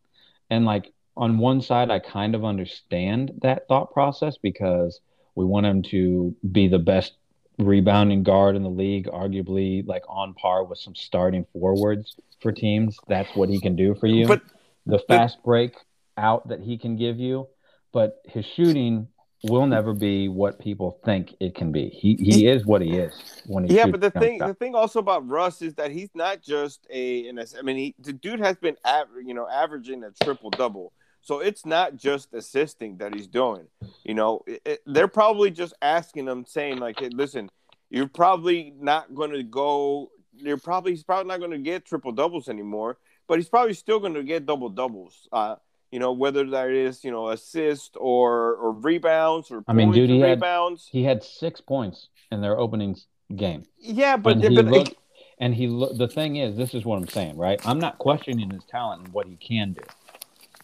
And 0.48 0.64
like 0.64 0.90
on 1.16 1.36
one 1.36 1.60
side, 1.60 1.90
I 1.90 1.98
kind 1.98 2.34
of 2.34 2.44
understand 2.44 3.32
that 3.42 3.68
thought 3.68 3.92
process 3.92 4.38
because 4.38 5.00
we 5.34 5.44
want 5.44 5.66
him 5.66 5.82
to 5.82 6.34
be 6.50 6.68
the 6.68 6.78
best 6.78 7.12
rebounding 7.58 8.22
guard 8.22 8.56
in 8.56 8.62
the 8.62 8.70
league, 8.70 9.06
arguably 9.06 9.86
like 9.86 10.04
on 10.08 10.32
par 10.34 10.64
with 10.64 10.78
some 10.78 10.94
starting 10.94 11.44
forwards 11.52 12.16
for 12.40 12.52
teams. 12.52 12.96
That's 13.08 13.34
what 13.36 13.48
he 13.48 13.60
can 13.60 13.76
do 13.76 13.94
for 13.94 14.06
you. 14.06 14.26
But 14.26 14.42
the 14.86 15.00
fast 15.00 15.42
break 15.44 15.74
out 16.16 16.48
that 16.48 16.60
he 16.60 16.78
can 16.78 16.96
give 16.96 17.18
you, 17.18 17.48
but 17.94 18.20
his 18.26 18.44
shooting 18.44 19.06
will 19.44 19.66
never 19.66 19.94
be 19.94 20.28
what 20.28 20.58
people 20.58 20.98
think 21.04 21.34
it 21.38 21.54
can 21.54 21.70
be. 21.70 21.88
He 21.88 22.16
he 22.16 22.46
is 22.46 22.66
what 22.66 22.82
he 22.82 22.96
is 22.96 23.42
when 23.46 23.64
he 23.64 23.76
Yeah, 23.76 23.86
but 23.86 24.00
the 24.00 24.10
thing 24.10 24.38
the 24.38 24.54
thing 24.54 24.74
also 24.74 24.98
about 24.98 25.26
Russ 25.26 25.62
is 25.62 25.74
that 25.74 25.92
he's 25.92 26.10
not 26.14 26.42
just 26.42 26.86
a 26.90 27.28
I 27.28 27.62
mean 27.62 27.76
he, 27.76 27.94
the 27.98 28.12
dude 28.12 28.40
has 28.40 28.56
been 28.56 28.76
aver- 28.84 29.20
you 29.20 29.32
know 29.32 29.48
averaging 29.48 30.02
a 30.04 30.10
triple 30.24 30.50
double. 30.50 30.92
So 31.20 31.38
it's 31.38 31.64
not 31.64 31.96
just 31.96 32.34
assisting 32.34 32.98
that 32.98 33.14
he's 33.14 33.26
doing. 33.26 33.66
You 34.02 34.12
know, 34.12 34.42
it, 34.46 34.60
it, 34.66 34.80
they're 34.84 35.08
probably 35.08 35.50
just 35.50 35.72
asking 35.80 36.28
him, 36.28 36.44
saying 36.46 36.76
like, 36.78 37.00
hey, 37.00 37.08
"Listen, 37.08 37.48
you're 37.88 38.08
probably 38.08 38.74
not 38.78 39.14
going 39.14 39.30
to 39.30 39.42
go. 39.42 40.10
You're 40.36 40.58
probably 40.58 40.92
he's 40.92 41.04
probably 41.04 41.28
not 41.28 41.38
going 41.38 41.52
to 41.52 41.58
get 41.58 41.86
triple 41.86 42.12
doubles 42.12 42.50
anymore, 42.50 42.98
but 43.26 43.38
he's 43.38 43.48
probably 43.48 43.72
still 43.72 44.00
going 44.00 44.12
to 44.14 44.22
get 44.22 44.44
double 44.44 44.68
doubles. 44.68 45.28
Uh, 45.32 45.56
You 45.94 46.00
know, 46.00 46.10
whether 46.10 46.44
that 46.50 46.72
is 46.72 47.04
you 47.04 47.12
know 47.12 47.28
assist 47.28 47.96
or 47.96 48.56
or 48.56 48.72
rebounds 48.72 49.52
or 49.52 49.62
I 49.68 49.72
mean, 49.72 49.92
dude, 49.92 50.10
he 50.10 50.20
rebounds. 50.20 50.88
Had, 50.88 50.98
he 50.98 51.04
had 51.04 51.22
six 51.22 51.60
points 51.60 52.08
in 52.32 52.40
their 52.40 52.58
opening 52.58 52.96
game. 53.36 53.62
Yeah, 53.78 54.16
but, 54.16 54.32
and 54.32 54.42
he 54.42 54.56
but 54.56 54.64
looked, 54.64 54.94
and 55.38 55.54
he 55.54 55.68
look. 55.68 55.96
The 55.96 56.08
thing 56.08 56.34
is, 56.34 56.56
this 56.56 56.74
is 56.74 56.84
what 56.84 56.96
I'm 56.96 57.06
saying, 57.06 57.36
right? 57.36 57.64
I'm 57.64 57.78
not 57.78 57.98
questioning 57.98 58.50
his 58.50 58.64
talent 58.64 59.04
and 59.04 59.12
what 59.12 59.28
he 59.28 59.36
can 59.36 59.74
do. 59.74 59.82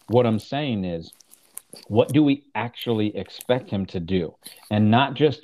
What 0.09 0.27
I'm 0.27 0.40
saying 0.40 0.85
is, 0.85 1.12
what 1.87 2.12
do 2.12 2.25
we 2.25 2.43
actually 2.57 3.16
expect 3.16 3.71
him 3.71 3.87
to 3.87 4.01
do, 4.01 4.35
and 4.69 4.90
not 4.90 5.14
just 5.14 5.43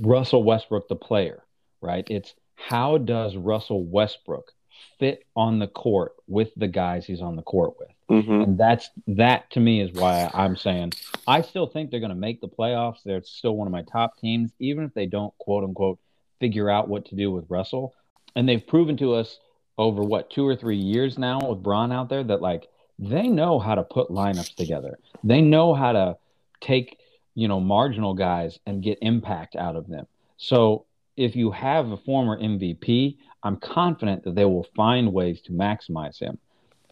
Russell 0.00 0.44
Westbrook, 0.44 0.88
the 0.88 0.96
player, 0.96 1.42
right? 1.82 2.06
It's 2.08 2.32
how 2.54 2.96
does 2.96 3.36
Russell 3.36 3.84
Westbrook 3.84 4.50
fit 4.98 5.26
on 5.36 5.58
the 5.58 5.68
court 5.68 6.12
with 6.26 6.52
the 6.56 6.68
guys 6.68 7.04
he's 7.04 7.20
on 7.20 7.36
the 7.36 7.42
court 7.42 7.74
with? 7.78 7.90
Mm-hmm. 8.10 8.42
And 8.42 8.58
that's 8.58 8.90
that 9.08 9.50
to 9.50 9.60
me 9.60 9.80
is 9.80 9.92
why 9.92 10.30
I'm 10.32 10.56
saying 10.56 10.92
I 11.26 11.42
still 11.42 11.66
think 11.66 11.90
they're 11.90 12.00
going 12.00 12.10
to 12.10 12.14
make 12.14 12.40
the 12.40 12.48
playoffs. 12.48 12.98
They're 13.04 13.22
still 13.22 13.56
one 13.56 13.66
of 13.66 13.72
my 13.72 13.82
top 13.82 14.18
teams, 14.18 14.52
even 14.60 14.84
if 14.84 14.94
they 14.94 15.06
don't 15.06 15.36
quote 15.38 15.64
unquote 15.64 15.98
figure 16.38 16.70
out 16.70 16.88
what 16.88 17.06
to 17.06 17.16
do 17.16 17.30
with 17.30 17.46
Russell. 17.48 17.94
And 18.36 18.48
they've 18.48 18.64
proven 18.64 18.96
to 18.98 19.14
us 19.14 19.38
over 19.78 20.02
what 20.02 20.30
two 20.30 20.46
or 20.46 20.54
three 20.54 20.76
years 20.76 21.18
now 21.18 21.40
with 21.40 21.62
Bron 21.62 21.90
out 21.92 22.08
there 22.08 22.22
that 22.24 22.40
like 22.40 22.68
they 22.98 23.26
know 23.28 23.58
how 23.58 23.74
to 23.74 23.82
put 23.82 24.08
lineups 24.08 24.54
together. 24.54 24.98
They 25.24 25.40
know 25.40 25.74
how 25.74 25.92
to 25.92 26.16
take 26.60 26.98
you 27.34 27.48
know 27.48 27.60
marginal 27.60 28.14
guys 28.14 28.58
and 28.66 28.82
get 28.82 28.98
impact 29.02 29.56
out 29.56 29.76
of 29.76 29.88
them. 29.88 30.06
So 30.36 30.86
if 31.16 31.34
you 31.34 31.50
have 31.50 31.90
a 31.90 31.96
former 31.96 32.38
MVP, 32.38 33.16
I'm 33.42 33.56
confident 33.56 34.24
that 34.24 34.34
they 34.34 34.44
will 34.44 34.66
find 34.76 35.12
ways 35.12 35.40
to 35.42 35.52
maximize 35.52 36.18
him. 36.18 36.38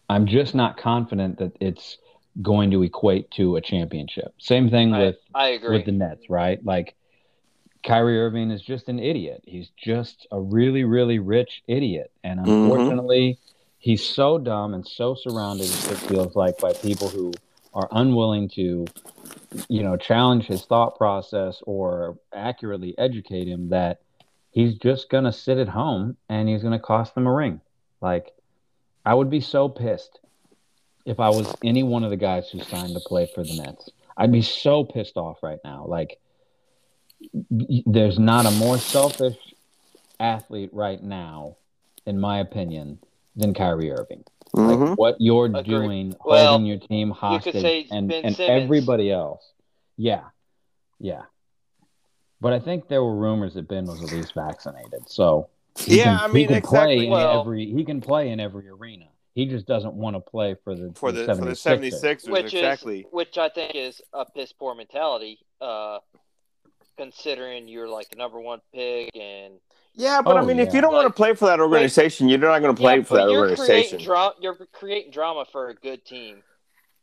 I'm 0.09 0.27
just 0.27 0.55
not 0.55 0.77
confident 0.77 1.39
that 1.39 1.55
it's 1.59 1.97
going 2.41 2.71
to 2.71 2.83
equate 2.83 3.31
to 3.31 3.55
a 3.55 3.61
championship. 3.61 4.33
Same 4.39 4.69
thing 4.69 4.93
I, 4.93 4.99
with 4.99 5.15
I 5.33 5.47
agree 5.49 5.77
with 5.77 5.85
the 5.85 5.91
Nets, 5.91 6.29
right? 6.29 6.63
Like 6.63 6.95
Kyrie 7.83 8.19
Irving 8.19 8.51
is 8.51 8.61
just 8.61 8.89
an 8.89 8.99
idiot. 8.99 9.43
He's 9.45 9.69
just 9.77 10.27
a 10.31 10.39
really, 10.39 10.83
really 10.83 11.19
rich 11.19 11.63
idiot, 11.67 12.11
and 12.23 12.39
mm-hmm. 12.39 12.49
unfortunately, 12.49 13.33
mm-hmm. 13.33 13.51
he's 13.79 14.03
so 14.03 14.37
dumb 14.37 14.73
and 14.73 14.85
so 14.85 15.15
surrounded. 15.15 15.67
It 15.67 15.97
feels 15.97 16.35
like 16.35 16.57
by 16.57 16.73
people 16.73 17.09
who 17.09 17.33
are 17.73 17.87
unwilling 17.91 18.49
to, 18.49 18.85
you 19.67 19.83
know, 19.83 19.97
challenge 19.97 20.45
his 20.45 20.65
thought 20.65 20.97
process 20.97 21.61
or 21.65 22.17
accurately 22.33 22.95
educate 22.97 23.47
him 23.47 23.69
that 23.69 23.99
he's 24.51 24.75
just 24.75 25.09
gonna 25.09 25.33
sit 25.33 25.57
at 25.57 25.67
home 25.67 26.17
and 26.29 26.47
he's 26.47 26.63
gonna 26.63 26.79
cost 26.79 27.15
them 27.15 27.27
a 27.27 27.33
ring. 27.33 27.61
Like 28.01 28.31
I 29.05 29.13
would 29.13 29.29
be 29.29 29.41
so 29.41 29.69
pissed 29.69 30.19
if 31.05 31.19
I 31.19 31.29
was 31.29 31.53
any 31.63 31.83
one 31.83 32.03
of 32.03 32.09
the 32.09 32.17
guys 32.17 32.49
who 32.49 32.59
signed 32.61 32.93
to 32.93 32.99
play 32.99 33.29
for 33.33 33.43
the 33.43 33.61
Nets. 33.61 33.89
I'd 34.17 34.31
be 34.31 34.41
so 34.41 34.83
pissed 34.83 35.17
off 35.17 35.43
right 35.43 35.59
now. 35.63 35.85
Like, 35.87 36.19
there's 37.51 38.17
not 38.17 38.45
a 38.45 38.51
more 38.51 38.77
selfish 38.77 39.37
athlete 40.19 40.69
right 40.73 41.01
now, 41.01 41.57
in 42.05 42.19
my 42.19 42.39
opinion, 42.39 42.99
than 43.35 43.53
Kyrie 43.53 43.91
Irving. 43.91 44.23
Mm-hmm. 44.55 44.83
Like 44.83 44.97
what 44.97 45.15
you're 45.19 45.45
Agreed. 45.45 45.65
doing, 45.65 46.15
well, 46.23 46.49
holding 46.49 46.67
your 46.67 46.79
team 46.79 47.11
hostage, 47.11 47.87
and, 47.91 48.11
and 48.11 48.39
everybody 48.39 49.11
else. 49.11 49.43
Yeah, 49.97 50.23
yeah. 50.99 51.23
But 52.39 52.53
I 52.53 52.59
think 52.59 52.87
there 52.87 53.03
were 53.03 53.15
rumors 53.15 53.55
that 53.55 53.67
Ben 53.67 53.85
was 53.85 54.01
at 54.03 54.11
least 54.11 54.33
vaccinated. 54.33 55.09
So 55.09 55.49
he 55.77 55.97
yeah, 55.97 56.03
can, 56.03 56.19
I 56.19 56.27
mean, 56.27 56.35
he 56.35 56.47
can 56.47 56.55
exactly. 56.57 56.95
play 56.97 57.09
well, 57.09 57.33
in 57.33 57.39
every 57.39 57.71
he 57.71 57.83
can 57.83 58.01
play 58.01 58.29
in 58.29 58.39
every 58.39 58.69
arena. 58.69 59.05
He 59.33 59.45
just 59.45 59.65
doesn't 59.65 59.93
want 59.93 60.15
to 60.15 60.21
play 60.21 60.55
for 60.63 60.73
the 60.75 60.93
for 60.95 61.11
the, 61.11 61.25
the 61.25 61.33
76ers. 61.33 61.63
for 61.63 61.77
the 61.77 61.89
76ers, 61.91 62.29
which 62.29 62.53
exactly. 62.53 62.99
Is, 62.99 63.05
which 63.11 63.37
I 63.37 63.49
think 63.49 63.75
is 63.75 64.01
a 64.13 64.25
piss 64.25 64.53
poor 64.53 64.73
mentality, 64.73 65.39
uh, 65.59 65.99
considering 66.97 67.67
you're 67.67 67.89
like 67.89 68.09
the 68.09 68.15
number 68.15 68.39
one 68.39 68.61
pick 68.73 69.15
and. 69.15 69.55
Yeah, 69.97 70.21
but 70.21 70.35
oh, 70.35 70.39
I 70.39 70.45
mean, 70.45 70.57
yeah. 70.57 70.63
if 70.63 70.73
you 70.73 70.81
don't 70.81 70.91
like, 70.91 71.03
want 71.03 71.15
to 71.15 71.17
play 71.17 71.33
for 71.35 71.45
that 71.45 71.61
organization, 71.61 72.27
you're 72.27 72.39
not 72.39 72.59
going 72.59 72.75
to 72.75 72.81
play 72.81 72.97
yeah, 72.97 73.03
for 73.03 73.15
that 73.15 73.29
you're 73.29 73.41
organization. 73.41 73.99
Creating 73.99 74.05
dra- 74.05 74.33
you're 74.41 74.67
creating 74.73 75.11
drama 75.11 75.45
for 75.49 75.69
a 75.69 75.73
good 75.73 76.03
team. 76.03 76.43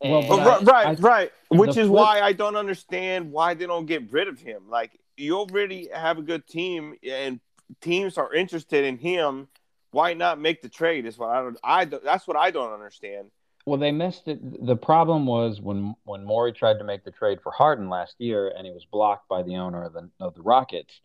well, 0.02 0.22
right, 0.28 0.62
right, 0.62 0.86
I, 0.86 0.92
right. 1.00 1.32
Which 1.48 1.70
is 1.70 1.88
flip- 1.88 1.90
why 1.90 2.20
I 2.20 2.32
don't 2.32 2.56
understand 2.56 3.32
why 3.32 3.54
they 3.54 3.64
don't 3.66 3.86
get 3.86 4.12
rid 4.12 4.28
of 4.28 4.38
him. 4.40 4.64
Like 4.68 4.98
you 5.16 5.36
already 5.36 5.88
have 5.94 6.18
a 6.18 6.22
good 6.22 6.46
team, 6.46 6.96
and 7.02 7.40
teams 7.80 8.18
are 8.18 8.32
interested 8.32 8.84
in 8.84 8.98
him, 8.98 9.48
why 9.90 10.14
not 10.14 10.40
make 10.40 10.62
the 10.62 10.68
trade? 10.68 11.06
Is 11.06 11.18
what 11.18 11.30
I 11.30 11.42
don't. 11.42 11.58
I 11.62 11.84
that's 11.84 12.26
what 12.26 12.36
I 12.36 12.50
don't 12.50 12.72
understand. 12.72 13.30
Well, 13.64 13.78
they 13.78 13.92
missed 13.92 14.26
it. 14.26 14.66
The 14.66 14.76
problem 14.76 15.26
was 15.26 15.60
when 15.60 15.94
when 16.04 16.24
Morey 16.24 16.52
tried 16.52 16.78
to 16.78 16.84
make 16.84 17.04
the 17.04 17.10
trade 17.10 17.40
for 17.42 17.52
Harden 17.52 17.88
last 17.88 18.16
year, 18.18 18.52
and 18.56 18.66
he 18.66 18.72
was 18.72 18.84
blocked 18.84 19.28
by 19.28 19.42
the 19.42 19.56
owner 19.56 19.84
of 19.84 19.92
the 19.92 20.10
of 20.18 20.34
the 20.34 20.42
Rockets. 20.42 21.00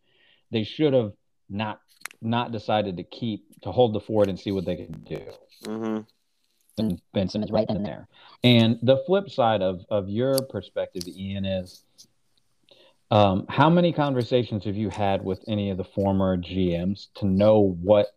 They 0.51 0.63
should 0.63 0.93
have 0.93 1.13
not 1.49 1.81
not 2.21 2.51
decided 2.51 2.97
to 2.97 3.03
keep 3.03 3.45
to 3.61 3.71
hold 3.71 3.93
the 3.93 3.99
fort 3.99 4.29
and 4.29 4.39
see 4.39 4.51
what 4.51 4.65
they 4.65 4.75
could 4.75 5.05
do. 5.05 5.21
Mm-hmm. 5.65 6.01
And 6.79 7.01
Benson 7.13 7.43
is 7.43 7.51
right 7.51 7.69
in 7.69 7.83
there. 7.83 8.07
And 8.43 8.79
the 8.81 9.03
flip 9.05 9.29
side 9.29 9.61
of 9.61 9.85
of 9.89 10.09
your 10.09 10.41
perspective, 10.49 11.03
Ian, 11.07 11.45
is 11.45 11.83
um, 13.09 13.45
how 13.47 13.69
many 13.69 13.93
conversations 13.93 14.65
have 14.65 14.75
you 14.75 14.89
had 14.89 15.23
with 15.23 15.43
any 15.47 15.69
of 15.69 15.77
the 15.77 15.83
former 15.83 16.37
GMs 16.37 17.07
to 17.15 17.25
know 17.25 17.75
what 17.81 18.07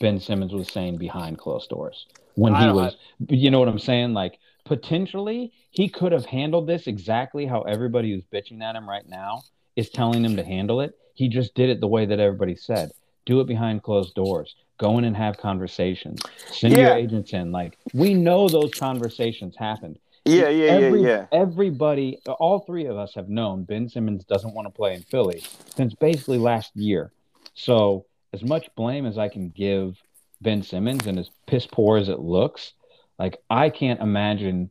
Ben 0.00 0.20
Simmons 0.20 0.52
was 0.52 0.68
saying 0.68 0.98
behind 0.98 1.38
closed 1.38 1.70
doors 1.70 2.06
when 2.34 2.54
he 2.54 2.66
was, 2.68 2.96
you 3.28 3.50
know 3.50 3.58
what 3.58 3.68
I'm 3.68 3.78
saying? 3.78 4.12
Like 4.12 4.38
potentially 4.64 5.52
he 5.70 5.88
could 5.88 6.12
have 6.12 6.26
handled 6.26 6.66
this 6.66 6.86
exactly 6.86 7.46
how 7.46 7.62
everybody 7.62 8.12
who's 8.12 8.24
bitching 8.24 8.62
at 8.62 8.76
him 8.76 8.88
right 8.88 9.08
now 9.08 9.42
is 9.76 9.88
telling 9.88 10.24
him 10.24 10.36
to 10.36 10.44
handle 10.44 10.80
it. 10.80 10.98
He 11.14 11.28
just 11.28 11.54
did 11.54 11.70
it 11.70 11.80
the 11.80 11.88
way 11.88 12.06
that 12.06 12.20
everybody 12.20 12.56
said. 12.56 12.90
Do 13.24 13.40
it 13.40 13.46
behind 13.46 13.82
closed 13.82 14.14
doors. 14.14 14.54
Go 14.78 14.98
in 14.98 15.04
and 15.04 15.16
have 15.16 15.38
conversations. 15.38 16.20
Send 16.50 16.76
yeah. 16.76 16.88
your 16.88 16.96
agents 16.96 17.32
in. 17.32 17.52
Like 17.52 17.78
we 17.94 18.14
know 18.14 18.48
those 18.48 18.72
conversations 18.74 19.56
happened. 19.56 19.98
Yeah, 20.24 20.48
yeah, 20.48 20.70
Every, 20.70 21.02
yeah, 21.02 21.08
yeah. 21.08 21.26
Everybody, 21.32 22.18
all 22.26 22.60
three 22.60 22.86
of 22.86 22.96
us 22.96 23.14
have 23.14 23.28
known 23.28 23.64
Ben 23.64 23.88
Simmons 23.88 24.24
doesn't 24.24 24.54
want 24.54 24.66
to 24.66 24.70
play 24.70 24.94
in 24.94 25.02
Philly 25.02 25.42
since 25.76 25.94
basically 25.94 26.38
last 26.38 26.74
year. 26.74 27.12
So, 27.54 28.06
as 28.32 28.42
much 28.42 28.68
blame 28.74 29.06
as 29.06 29.18
I 29.18 29.28
can 29.28 29.50
give 29.50 29.96
Ben 30.40 30.62
Simmons 30.62 31.06
and 31.06 31.18
as 31.18 31.30
piss 31.46 31.66
poor 31.66 31.98
as 31.98 32.08
it 32.08 32.20
looks, 32.20 32.72
like 33.18 33.38
I 33.50 33.68
can't 33.68 34.00
imagine 34.00 34.70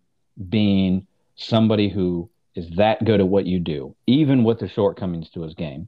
being 0.50 1.06
somebody 1.36 1.88
who 1.88 2.30
is 2.56 2.70
that 2.72 3.04
good 3.06 3.20
at 3.20 3.28
what 3.28 3.46
you 3.46 3.60
do, 3.60 3.96
even 4.08 4.44
with 4.44 4.60
the 4.60 4.68
shortcomings 4.68 5.30
to 5.32 5.42
his 5.42 5.54
game, 5.54 5.88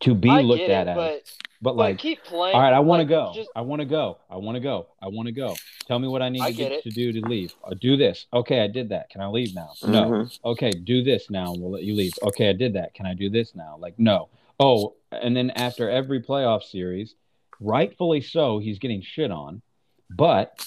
to 0.00 0.14
be 0.14 0.30
I 0.30 0.40
looked 0.40 0.62
at 0.62 0.88
it, 0.88 0.90
as 0.90 0.96
but 0.96 1.32
like, 1.72 1.98
keep 1.98 2.22
playing. 2.24 2.54
All 2.54 2.60
right, 2.60 2.72
I 2.72 2.80
want 2.80 3.08
to 3.08 3.14
like, 3.14 3.26
go. 3.26 3.32
Just... 3.34 3.50
I 3.56 3.62
want 3.62 3.80
to 3.80 3.86
go. 3.86 4.18
I 4.28 4.36
want 4.36 4.56
to 4.56 4.60
go. 4.60 4.88
I 5.00 5.08
want 5.08 5.26
to 5.26 5.32
go. 5.32 5.56
Tell 5.86 5.98
me 5.98 6.08
what 6.08 6.22
I 6.22 6.28
need 6.28 6.42
I 6.42 6.50
to, 6.50 6.56
get, 6.56 6.82
to 6.82 6.90
do 6.90 7.12
to 7.12 7.26
leave. 7.26 7.54
I'll 7.64 7.74
do 7.74 7.96
this. 7.96 8.26
Okay, 8.32 8.60
I 8.60 8.66
did 8.66 8.90
that. 8.90 9.08
Can 9.10 9.20
I 9.20 9.28
leave 9.28 9.54
now? 9.54 9.70
Mm-hmm. 9.82 9.92
No. 9.92 10.28
Okay, 10.44 10.70
do 10.70 11.02
this 11.02 11.30
now, 11.30 11.52
and 11.52 11.62
we'll 11.62 11.72
let 11.72 11.82
you 11.82 11.94
leave. 11.94 12.12
Okay, 12.22 12.50
I 12.50 12.52
did 12.52 12.74
that. 12.74 12.94
Can 12.94 13.06
I 13.06 13.14
do 13.14 13.30
this 13.30 13.54
now? 13.54 13.76
Like, 13.78 13.98
no. 13.98 14.28
Oh, 14.60 14.94
and 15.10 15.36
then 15.36 15.50
after 15.50 15.90
every 15.90 16.22
playoff 16.22 16.62
series, 16.62 17.14
rightfully 17.60 18.20
so, 18.20 18.58
he's 18.58 18.78
getting 18.78 19.02
shit 19.02 19.30
on. 19.30 19.62
But 20.10 20.66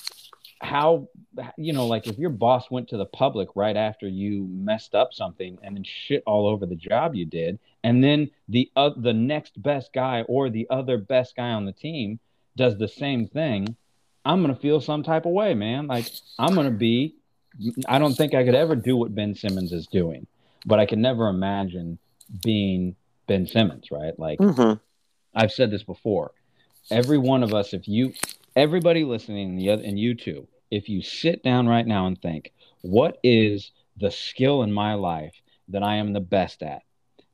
how 0.62 1.08
you 1.58 1.72
know 1.72 1.86
like 1.86 2.08
if 2.08 2.18
your 2.18 2.30
boss 2.30 2.70
went 2.72 2.90
to 2.90 2.98
the 2.98 3.06
public 3.06 3.50
right 3.56 3.78
after 3.78 4.08
you 4.08 4.48
messed 4.52 4.96
up 4.96 5.14
something 5.14 5.58
and 5.62 5.76
then 5.76 5.84
shit 5.84 6.24
all 6.26 6.48
over 6.48 6.66
the 6.66 6.76
job 6.76 7.14
you 7.14 7.26
did 7.26 7.60
and 7.84 8.04
then 8.04 8.30
the 8.50 8.70
uh, 8.76 8.90
the 8.98 9.14
next 9.14 9.62
best 9.62 9.94
guy 9.94 10.24
or 10.24 10.50
the 10.50 10.68
other 10.70 10.98
best 10.98 11.36
guy 11.36 11.50
on 11.50 11.66
the 11.66 11.72
team 11.72 12.20
does 12.56 12.78
the 12.78 12.88
same 12.88 13.28
thing 13.28 13.76
i'm 14.26 14.42
going 14.42 14.54
to 14.54 14.60
feel 14.60 14.82
some 14.82 15.04
type 15.04 15.26
of 15.26 15.32
way 15.32 15.54
man. 15.54 15.88
Like 15.88 16.10
i'm 16.40 16.56
going 16.56 16.72
to 16.72 16.78
be 16.78 17.16
i 17.88 18.00
don't 18.00 18.16
think 18.16 18.34
i 18.34 18.44
could 18.44 18.56
ever 18.56 18.76
do 18.76 18.96
what 18.98 19.14
ben 19.14 19.36
simmons 19.36 19.72
is 19.72 19.86
doing 19.88 20.26
but 20.66 20.80
i 20.80 20.86
can 20.88 21.02
never 21.02 21.28
imagine 21.28 22.00
being 22.42 22.96
ben 23.28 23.46
simmons 23.46 23.92
right? 23.92 24.18
Like 24.18 24.40
mm-hmm. 24.40 24.74
i've 25.36 25.52
said 25.52 25.72
this 25.72 25.84
before. 25.84 26.32
Every 26.90 27.18
one 27.18 27.44
of 27.44 27.54
us 27.54 27.74
if 27.74 27.88
you 27.88 28.14
everybody 28.58 29.04
listening 29.04 29.50
and, 29.50 29.60
the 29.60 29.70
other, 29.70 29.84
and 29.84 30.00
you 30.00 30.16
too, 30.16 30.48
if 30.72 30.90
you 30.90 31.04
sit 31.04 31.44
down 31.44 31.68
right 31.68 31.86
now 31.86 32.08
and 32.08 32.20
think, 32.20 32.52
what 32.82 33.20
is 33.24 33.72
the 33.98 34.10
skill 34.10 34.64
in 34.64 34.74
my 34.74 34.96
life 34.96 35.36
that 35.68 35.84
I 35.84 35.98
am 35.98 36.12
the 36.12 36.20
best 36.20 36.64
at? 36.64 36.82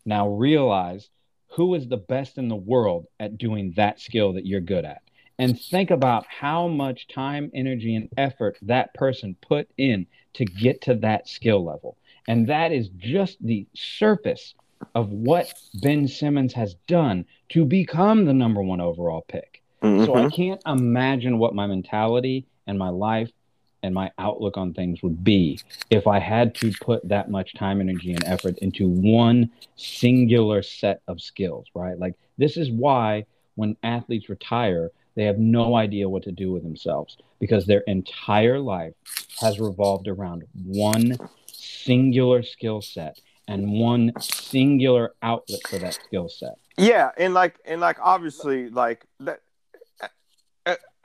Now 0.06 0.28
realize 0.28 1.10
who 1.48 1.76
is 1.76 1.88
the 1.88 1.98
best 1.98 2.38
in 2.38 2.50
the 2.50 2.56
world 2.56 3.08
at 3.22 3.38
doing 3.38 3.72
that 3.78 4.02
skill 4.02 4.34
that 4.34 4.46
you're 4.46 4.60
good 4.60 4.84
at. 4.84 5.02
And 5.40 5.60
think 5.60 5.92
about 5.92 6.26
how 6.28 6.68
much 6.68 7.08
time, 7.08 7.50
energy, 7.54 7.96
and 7.96 8.10
effort 8.18 8.58
that 8.64 8.94
person 8.94 9.36
put 9.42 9.70
in 9.78 10.06
to 10.34 10.46
get 10.46 10.82
to 10.82 10.96
that 10.96 11.28
skill 11.30 11.64
level. 11.64 11.98
And 12.28 12.48
that 12.48 12.72
is 12.74 12.90
just 12.98 13.38
the 13.42 13.66
surface 13.74 14.56
of 14.94 15.10
what 15.10 15.54
Ben 15.82 16.08
Simmons 16.08 16.54
has 16.54 16.76
done 16.88 17.26
to 17.50 17.64
become 17.64 18.26
the 18.26 18.34
number 18.34 18.62
one 18.62 18.82
overall 18.82 19.24
pick. 19.28 19.63
Mm-hmm. 19.84 20.06
So 20.06 20.16
I 20.16 20.22
mm-hmm. 20.22 20.30
can't 20.30 20.62
imagine 20.66 21.38
what 21.38 21.54
my 21.54 21.68
mentality 21.68 22.46
and 22.68 22.80
my 22.80 22.90
life 22.90 23.30
and 23.84 23.94
my 23.94 24.10
outlook 24.18 24.58
on 24.58 24.74
things 24.74 25.04
would 25.04 25.24
be 25.24 25.60
if 25.90 26.08
I 26.08 26.20
had 26.20 26.56
to 26.56 26.72
put 26.82 27.08
that 27.10 27.30
much 27.30 27.54
time, 27.54 27.82
energy, 27.82 28.14
and 28.14 28.24
effort 28.24 28.58
into 28.60 28.88
one 28.88 29.52
singular 29.76 30.64
set 30.64 31.02
of 31.08 31.22
skills, 31.22 31.68
right? 31.76 32.00
Like, 32.00 32.16
this 32.38 32.56
is 32.56 32.72
why 32.72 33.26
when 33.56 33.76
athletes 33.84 34.30
retire, 34.30 34.90
they 35.16 35.26
have 35.26 35.38
no 35.38 35.76
idea 35.76 36.10
what 36.10 36.24
to 36.24 36.32
do 36.32 36.52
with 36.52 36.64
themselves 36.64 37.18
because 37.40 37.66
their 37.66 37.82
entire 37.82 38.60
life 38.60 38.94
has 39.42 39.60
revolved 39.60 40.08
around 40.08 40.44
one 40.64 41.18
singular 41.52 42.42
skill 42.42 42.82
set 42.82 43.20
and 43.48 43.70
one 43.70 44.14
singular 44.20 45.14
outlet 45.22 45.60
for 45.70 45.78
that 45.78 45.94
skill 45.94 46.30
set. 46.30 46.56
Yeah, 46.78 47.12
and 47.18 47.34
like 47.34 47.60
and 47.66 47.80
like 47.80 47.98
obviously 48.02 48.70
like 48.70 49.06
that 49.20 49.42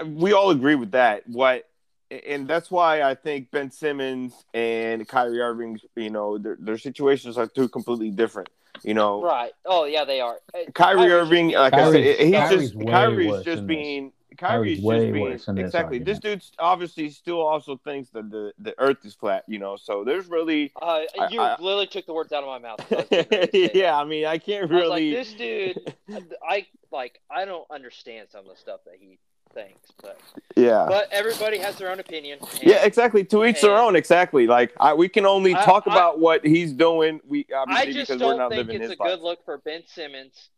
we 0.04 0.32
all 0.32 0.50
agree 0.50 0.74
with 0.74 0.92
that. 0.92 1.28
What 1.28 1.68
and 2.10 2.48
that's 2.48 2.70
why 2.70 3.02
I 3.02 3.14
think 3.14 3.50
Ben 3.50 3.70
Simmons 3.70 4.32
and 4.54 5.06
Kyrie 5.06 5.40
Irving, 5.40 5.78
you 5.94 6.10
know, 6.10 6.38
their, 6.38 6.56
their 6.58 6.78
situations 6.78 7.36
are 7.36 7.46
two 7.46 7.68
completely 7.68 8.10
different. 8.10 8.48
You 8.84 8.94
know, 8.94 9.22
right? 9.22 9.52
Oh 9.66 9.86
yeah, 9.86 10.04
they 10.04 10.20
are. 10.20 10.38
Uh, 10.54 10.70
Kyrie 10.72 11.10
Irving, 11.10 11.50
like 11.50 11.72
Kyrie's, 11.72 11.88
I 11.88 12.18
said, 12.18 12.26
he's 12.26 12.34
Kyrie's 12.34 12.70
just 12.70 12.86
Kyrie's 12.86 13.44
just 13.44 13.66
being 13.66 14.12
Kyrie's, 14.38 14.80
Kyrie's 14.80 15.44
just 15.44 15.54
being 15.54 15.66
exactly. 15.66 15.98
This, 15.98 16.20
this, 16.20 16.20
dude 16.20 16.44
obviously 16.60 17.10
still 17.10 17.40
also 17.40 17.76
thinks 17.76 18.10
that 18.10 18.30
the, 18.30 18.52
the 18.58 18.74
Earth 18.78 19.04
is 19.04 19.14
flat. 19.14 19.44
You 19.48 19.58
know, 19.58 19.76
so 19.76 20.04
there's 20.04 20.28
really. 20.28 20.72
Uh, 20.80 21.00
you 21.30 21.40
I, 21.40 21.56
literally 21.58 21.88
took 21.88 22.06
the 22.06 22.14
words 22.14 22.32
out 22.32 22.44
of 22.44 22.48
my 22.48 22.58
mouth. 22.58 23.50
yeah, 23.74 23.98
I 23.98 24.04
mean, 24.04 24.26
I 24.26 24.38
can't 24.38 24.70
really. 24.70 25.14
I 25.14 25.16
like, 25.16 25.26
this 25.26 25.34
dude, 25.34 25.94
I 26.48 26.66
like. 26.92 27.20
I 27.28 27.44
don't 27.46 27.68
understand 27.70 28.28
some 28.30 28.44
of 28.44 28.50
the 28.50 28.56
stuff 28.56 28.80
that 28.84 28.94
he 29.00 29.18
thinks, 29.58 29.90
but 30.00 30.20
yeah. 30.56 30.86
But 30.88 31.08
everybody 31.10 31.58
has 31.58 31.76
their 31.76 31.90
own 31.90 32.00
opinion. 32.00 32.38
And, 32.40 32.62
yeah, 32.62 32.84
exactly. 32.84 33.24
To 33.24 33.44
each 33.44 33.60
their 33.60 33.76
own. 33.76 33.96
Exactly. 33.96 34.46
Like 34.46 34.72
I, 34.78 34.94
we 34.94 35.08
can 35.08 35.26
only 35.26 35.54
talk 35.54 35.84
I, 35.86 35.92
about 35.92 36.20
what 36.20 36.44
he's 36.44 36.72
doing. 36.72 37.20
We 37.26 37.46
obviously 37.54 37.88
I 37.88 37.92
just 37.92 38.08
because 38.08 38.20
don't 38.20 38.36
we're 38.36 38.42
not 38.42 38.50
think 38.50 38.68
living 38.68 38.82
it's 38.82 38.90
his 38.90 38.98
a 38.98 39.02
life. 39.02 39.12
good 39.12 39.20
look 39.20 39.44
for 39.44 39.58
Ben 39.58 39.82
Simmons, 39.86 40.50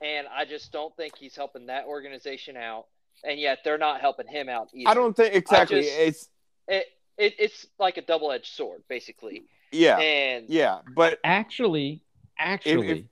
and 0.00 0.26
I 0.34 0.44
just 0.44 0.72
don't 0.72 0.94
think 0.96 1.16
he's 1.16 1.34
helping 1.34 1.66
that 1.66 1.86
organization 1.86 2.56
out. 2.56 2.86
And 3.24 3.40
yet 3.40 3.60
they're 3.64 3.78
not 3.78 4.00
helping 4.00 4.26
him 4.26 4.48
out 4.48 4.68
either. 4.74 4.90
I 4.90 4.94
don't 4.94 5.16
think 5.16 5.34
exactly. 5.34 5.82
Just, 5.82 5.98
it's 5.98 6.28
it, 6.68 6.86
it 7.16 7.34
it's 7.38 7.66
like 7.78 7.96
a 7.96 8.02
double 8.02 8.30
edged 8.30 8.52
sword, 8.52 8.82
basically. 8.88 9.44
Yeah. 9.72 9.98
And 9.98 10.48
yeah, 10.48 10.80
but 10.94 11.18
actually, 11.24 12.02
actually. 12.38 12.90
If, 12.90 12.98
if, 12.98 13.04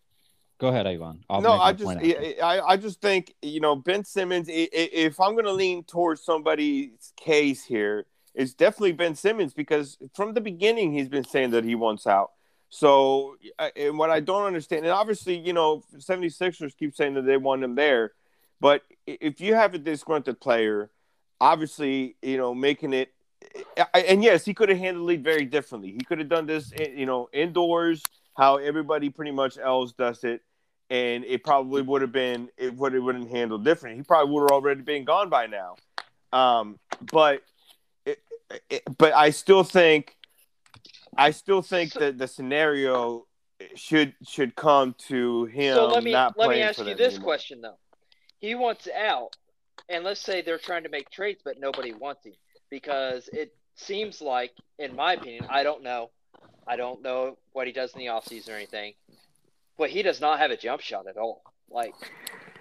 Go 0.62 0.68
ahead, 0.68 0.86
Ivan. 0.86 1.24
I'll 1.28 1.40
no, 1.40 1.54
I 1.54 1.72
just 1.72 1.90
I, 1.90 2.60
I 2.60 2.76
just 2.76 3.00
think 3.00 3.34
you 3.42 3.58
know 3.58 3.74
Ben 3.74 4.04
Simmons. 4.04 4.46
If 4.48 5.18
I'm 5.18 5.32
going 5.32 5.46
to 5.46 5.52
lean 5.52 5.82
towards 5.82 6.22
somebody's 6.22 7.12
case 7.16 7.64
here, 7.64 8.06
it's 8.32 8.54
definitely 8.54 8.92
Ben 8.92 9.16
Simmons 9.16 9.54
because 9.54 9.98
from 10.14 10.34
the 10.34 10.40
beginning 10.40 10.92
he's 10.92 11.08
been 11.08 11.24
saying 11.24 11.50
that 11.50 11.64
he 11.64 11.74
wants 11.74 12.06
out. 12.06 12.30
So, 12.68 13.34
and 13.74 13.98
what 13.98 14.10
I 14.10 14.20
don't 14.20 14.44
understand, 14.44 14.84
and 14.84 14.94
obviously, 14.94 15.36
you 15.36 15.52
know, 15.52 15.82
76ers 15.96 16.76
keep 16.78 16.94
saying 16.94 17.14
that 17.14 17.26
they 17.26 17.38
want 17.38 17.64
him 17.64 17.74
there, 17.74 18.12
but 18.60 18.82
if 19.04 19.40
you 19.40 19.56
have 19.56 19.74
a 19.74 19.78
disgruntled 19.78 20.38
player, 20.38 20.92
obviously, 21.40 22.14
you 22.22 22.36
know, 22.36 22.54
making 22.54 22.92
it, 22.92 23.12
and 23.92 24.22
yes, 24.22 24.44
he 24.44 24.54
could 24.54 24.68
have 24.68 24.78
handled 24.78 25.10
it 25.10 25.22
very 25.22 25.44
differently. 25.44 25.90
He 25.90 26.04
could 26.04 26.20
have 26.20 26.28
done 26.28 26.46
this, 26.46 26.72
eh, 26.78 26.90
you 26.94 27.04
know, 27.04 27.28
indoors, 27.32 28.00
how 28.36 28.58
everybody 28.58 29.10
pretty 29.10 29.32
much 29.32 29.58
else 29.58 29.92
does 29.92 30.22
it 30.22 30.40
and 30.92 31.24
it 31.24 31.42
probably 31.42 31.80
would 31.80 32.02
have 32.02 32.12
been 32.12 32.50
it 32.58 32.76
would 32.76 32.92
have 32.92 33.06
been 33.06 33.26
handled 33.26 33.64
different. 33.64 33.96
He 33.96 34.02
probably 34.02 34.30
would 34.34 34.42
have 34.42 34.50
already 34.50 34.82
been 34.82 35.04
gone 35.04 35.30
by 35.30 35.46
now. 35.46 35.76
Um, 36.34 36.78
but 37.10 37.42
it, 38.04 38.18
it, 38.68 38.82
but 38.98 39.14
I 39.14 39.30
still 39.30 39.64
think 39.64 40.14
I 41.16 41.30
still 41.30 41.62
think 41.62 41.92
so, 41.92 42.00
that 42.00 42.18
the 42.18 42.28
scenario 42.28 43.26
should 43.74 44.14
should 44.28 44.54
come 44.54 44.94
to 45.08 45.46
him. 45.46 45.74
So 45.74 45.86
let 45.86 46.04
me 46.04 46.12
let 46.12 46.50
me 46.50 46.60
ask 46.60 46.78
you 46.78 46.94
this 46.94 47.14
anymore. 47.14 47.24
question 47.24 47.62
though. 47.62 47.78
He 48.38 48.54
wants 48.54 48.86
out, 48.94 49.34
and 49.88 50.04
let's 50.04 50.20
say 50.20 50.42
they're 50.42 50.58
trying 50.58 50.82
to 50.82 50.90
make 50.90 51.08
trades, 51.10 51.40
but 51.42 51.58
nobody 51.58 51.94
wants 51.94 52.26
him 52.26 52.34
because 52.68 53.30
it 53.32 53.54
seems 53.76 54.20
like, 54.20 54.52
in 54.78 54.94
my 54.94 55.14
opinion, 55.14 55.46
I 55.48 55.62
don't 55.62 55.82
know. 55.82 56.10
I 56.66 56.76
don't 56.76 57.02
know 57.02 57.38
what 57.52 57.66
he 57.66 57.72
does 57.72 57.94
in 57.94 58.00
the 58.00 58.06
offseason 58.06 58.50
or 58.50 58.56
anything 58.56 58.92
but 59.78 59.90
he 59.90 60.02
does 60.02 60.20
not 60.20 60.38
have 60.38 60.50
a 60.50 60.56
jump 60.56 60.80
shot 60.80 61.06
at 61.06 61.16
all. 61.16 61.42
Like 61.70 61.94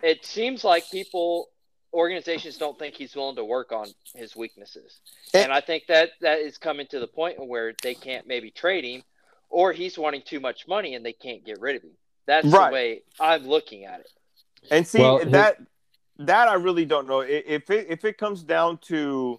it 0.01 0.25
seems 0.25 0.63
like 0.63 0.89
people 0.89 1.49
organizations 1.93 2.57
don't 2.57 2.79
think 2.79 2.95
he's 2.95 3.15
willing 3.15 3.35
to 3.35 3.43
work 3.43 3.71
on 3.71 3.87
his 4.15 4.35
weaknesses. 4.35 4.99
And, 5.33 5.45
and 5.45 5.53
I 5.53 5.61
think 5.61 5.87
that 5.87 6.11
that 6.21 6.39
is 6.39 6.57
coming 6.57 6.87
to 6.87 6.99
the 6.99 7.07
point 7.07 7.45
where 7.45 7.73
they 7.83 7.93
can't 7.93 8.27
maybe 8.27 8.49
trade 8.49 8.85
him 8.85 9.03
or 9.49 9.73
he's 9.73 9.97
wanting 9.97 10.21
too 10.25 10.39
much 10.39 10.67
money 10.67 10.95
and 10.95 11.05
they 11.05 11.13
can't 11.13 11.45
get 11.45 11.59
rid 11.59 11.75
of 11.75 11.83
him. 11.83 11.91
That's 12.25 12.47
right. 12.47 12.69
the 12.69 12.73
way 12.73 13.01
I'm 13.19 13.45
looking 13.45 13.85
at 13.85 14.01
it. 14.01 14.09
And 14.69 14.87
see 14.87 14.99
well, 14.99 15.25
that 15.25 15.57
his... 15.57 16.27
that 16.27 16.47
I 16.47 16.53
really 16.53 16.85
don't 16.85 17.07
know 17.07 17.21
if 17.21 17.69
it 17.69 17.87
if 17.89 18.05
it 18.05 18.17
comes 18.17 18.43
down 18.43 18.77
to 18.83 19.37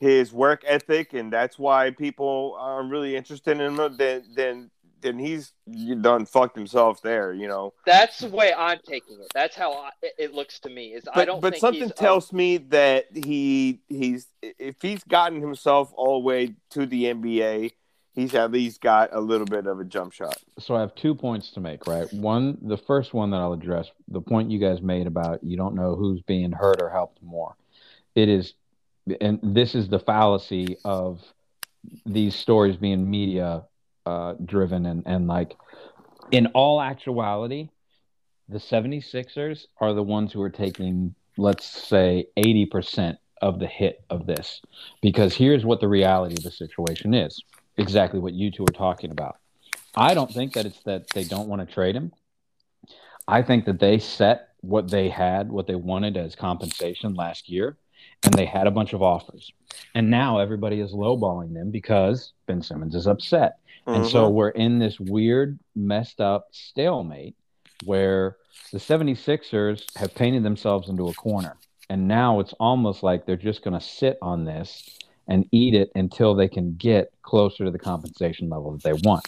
his 0.00 0.32
work 0.32 0.64
ethic 0.66 1.12
and 1.12 1.32
that's 1.32 1.58
why 1.58 1.90
people 1.90 2.56
are 2.58 2.82
really 2.82 3.14
interested 3.14 3.60
in 3.60 3.78
him 3.78 3.96
then 3.96 4.24
then 4.34 4.70
then 5.02 5.18
he's 5.18 5.52
done 6.00 6.24
fucked 6.24 6.56
himself 6.56 7.02
there. 7.02 7.32
You 7.32 7.48
know. 7.48 7.74
That's 7.84 8.20
the 8.20 8.28
way 8.28 8.54
I'm 8.56 8.78
taking 8.86 9.20
it. 9.20 9.26
That's 9.34 9.56
how 9.56 9.72
I, 9.72 9.90
it 10.18 10.32
looks 10.32 10.60
to 10.60 10.70
me. 10.70 10.94
Is 10.94 11.04
but, 11.04 11.16
I 11.16 11.24
don't. 11.24 11.40
But 11.40 11.58
something 11.58 11.90
tells 11.90 12.32
me 12.32 12.58
that 12.58 13.06
he 13.12 13.80
he's 13.88 14.28
if 14.42 14.76
he's 14.80 15.04
gotten 15.04 15.40
himself 15.40 15.92
all 15.94 16.20
the 16.20 16.26
way 16.26 16.54
to 16.70 16.86
the 16.86 17.04
NBA, 17.04 17.72
he's 18.14 18.34
at 18.34 18.50
least 18.50 18.80
got 18.80 19.10
a 19.12 19.20
little 19.20 19.46
bit 19.46 19.66
of 19.66 19.80
a 19.80 19.84
jump 19.84 20.12
shot. 20.12 20.36
So 20.58 20.76
I 20.76 20.80
have 20.80 20.94
two 20.94 21.14
points 21.14 21.50
to 21.52 21.60
make. 21.60 21.86
Right. 21.86 22.12
One, 22.12 22.58
the 22.62 22.78
first 22.78 23.14
one 23.14 23.30
that 23.30 23.38
I'll 23.38 23.52
address, 23.52 23.90
the 24.08 24.20
point 24.20 24.50
you 24.50 24.58
guys 24.58 24.80
made 24.80 25.06
about 25.06 25.42
you 25.42 25.56
don't 25.56 25.74
know 25.74 25.96
who's 25.96 26.22
being 26.22 26.52
hurt 26.52 26.80
or 26.80 26.90
helped 26.90 27.22
more. 27.22 27.56
It 28.14 28.28
is, 28.28 28.54
and 29.20 29.40
this 29.42 29.74
is 29.74 29.88
the 29.88 29.98
fallacy 29.98 30.76
of 30.84 31.22
these 32.06 32.34
stories 32.34 32.76
being 32.76 33.10
media 33.10 33.64
uh, 34.06 34.34
driven 34.44 34.86
and, 34.86 35.02
and 35.06 35.26
like 35.26 35.56
in 36.30 36.46
all 36.48 36.80
actuality, 36.80 37.68
the 38.48 38.58
76ers 38.58 39.66
are 39.80 39.94
the 39.94 40.02
ones 40.02 40.32
who 40.32 40.42
are 40.42 40.50
taking, 40.50 41.14
let's 41.36 41.66
say, 41.66 42.26
80% 42.36 43.16
of 43.40 43.58
the 43.58 43.66
hit 43.66 44.04
of 44.10 44.26
this. 44.26 44.60
Because 45.00 45.34
here's 45.34 45.64
what 45.64 45.80
the 45.80 45.88
reality 45.88 46.34
of 46.34 46.42
the 46.42 46.50
situation 46.50 47.14
is 47.14 47.42
exactly 47.76 48.20
what 48.20 48.34
you 48.34 48.50
two 48.50 48.64
are 48.64 48.74
talking 48.74 49.10
about. 49.10 49.36
I 49.94 50.14
don't 50.14 50.32
think 50.32 50.54
that 50.54 50.66
it's 50.66 50.82
that 50.84 51.08
they 51.10 51.24
don't 51.24 51.48
want 51.48 51.66
to 51.66 51.72
trade 51.72 51.94
him. 51.94 52.12
I 53.28 53.42
think 53.42 53.66
that 53.66 53.78
they 53.78 53.98
set 53.98 54.48
what 54.60 54.90
they 54.90 55.08
had, 55.08 55.50
what 55.50 55.66
they 55.66 55.74
wanted 55.74 56.16
as 56.16 56.34
compensation 56.34 57.14
last 57.14 57.48
year, 57.48 57.76
and 58.22 58.34
they 58.34 58.46
had 58.46 58.66
a 58.66 58.70
bunch 58.70 58.92
of 58.92 59.02
offers. 59.02 59.50
And 59.94 60.10
now 60.10 60.38
everybody 60.38 60.80
is 60.80 60.92
lowballing 60.92 61.54
them 61.54 61.70
because 61.70 62.32
Ben 62.46 62.62
Simmons 62.62 62.94
is 62.94 63.06
upset. 63.06 63.58
And 63.86 64.06
so 64.06 64.26
mm-hmm. 64.26 64.34
we're 64.34 64.50
in 64.50 64.78
this 64.78 64.98
weird, 65.00 65.58
messed 65.74 66.20
up 66.20 66.48
stalemate 66.52 67.34
where 67.84 68.36
the 68.72 68.78
76ers 68.78 69.84
have 69.96 70.14
painted 70.14 70.44
themselves 70.44 70.88
into 70.88 71.08
a 71.08 71.14
corner. 71.14 71.56
And 71.90 72.06
now 72.06 72.40
it's 72.40 72.54
almost 72.54 73.02
like 73.02 73.26
they're 73.26 73.36
just 73.36 73.62
going 73.62 73.78
to 73.78 73.84
sit 73.84 74.18
on 74.22 74.44
this 74.44 74.98
and 75.28 75.46
eat 75.52 75.74
it 75.74 75.90
until 75.94 76.34
they 76.34 76.48
can 76.48 76.74
get 76.74 77.12
closer 77.22 77.64
to 77.64 77.70
the 77.70 77.78
compensation 77.78 78.48
level 78.48 78.72
that 78.72 78.82
they 78.82 78.92
want. 78.92 79.26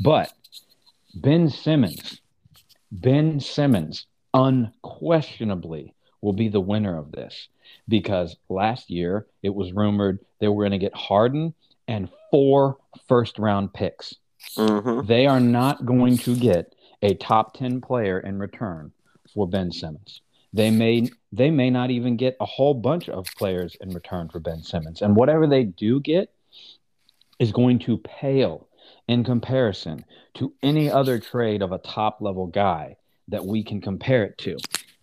But 0.00 0.32
Ben 1.14 1.48
Simmons, 1.48 2.20
Ben 2.92 3.40
Simmons 3.40 4.06
unquestionably 4.32 5.94
will 6.20 6.32
be 6.32 6.48
the 6.48 6.60
winner 6.60 6.96
of 6.96 7.12
this 7.12 7.48
because 7.88 8.36
last 8.48 8.90
year 8.90 9.26
it 9.42 9.54
was 9.54 9.72
rumored 9.72 10.18
they 10.40 10.48
were 10.48 10.62
going 10.62 10.72
to 10.72 10.78
get 10.78 10.94
Harden 10.94 11.54
and 11.88 12.08
four 12.30 12.78
first 13.08 13.38
round 13.38 13.72
picks. 13.72 14.14
Mm-hmm. 14.56 15.06
They 15.06 15.26
are 15.26 15.40
not 15.40 15.84
going 15.86 16.18
to 16.18 16.36
get 16.36 16.74
a 17.02 17.14
top 17.14 17.54
10 17.54 17.80
player 17.80 18.18
in 18.18 18.38
return 18.38 18.92
for 19.32 19.46
Ben 19.46 19.72
Simmons. 19.72 20.20
They 20.52 20.70
may 20.70 21.08
they 21.32 21.50
may 21.50 21.68
not 21.68 21.90
even 21.90 22.16
get 22.16 22.36
a 22.40 22.46
whole 22.46 22.74
bunch 22.74 23.08
of 23.08 23.26
players 23.36 23.76
in 23.80 23.90
return 23.90 24.28
for 24.28 24.38
Ben 24.38 24.62
Simmons. 24.62 25.02
And 25.02 25.16
whatever 25.16 25.46
they 25.48 25.64
do 25.64 26.00
get 26.00 26.32
is 27.40 27.50
going 27.50 27.80
to 27.80 27.98
pale 27.98 28.68
in 29.08 29.24
comparison 29.24 30.04
to 30.34 30.52
any 30.62 30.90
other 30.90 31.18
trade 31.18 31.60
of 31.60 31.72
a 31.72 31.78
top 31.78 32.20
level 32.20 32.46
guy 32.46 32.96
that 33.28 33.44
we 33.44 33.64
can 33.64 33.80
compare 33.80 34.24
it 34.24 34.38
to. 34.38 34.56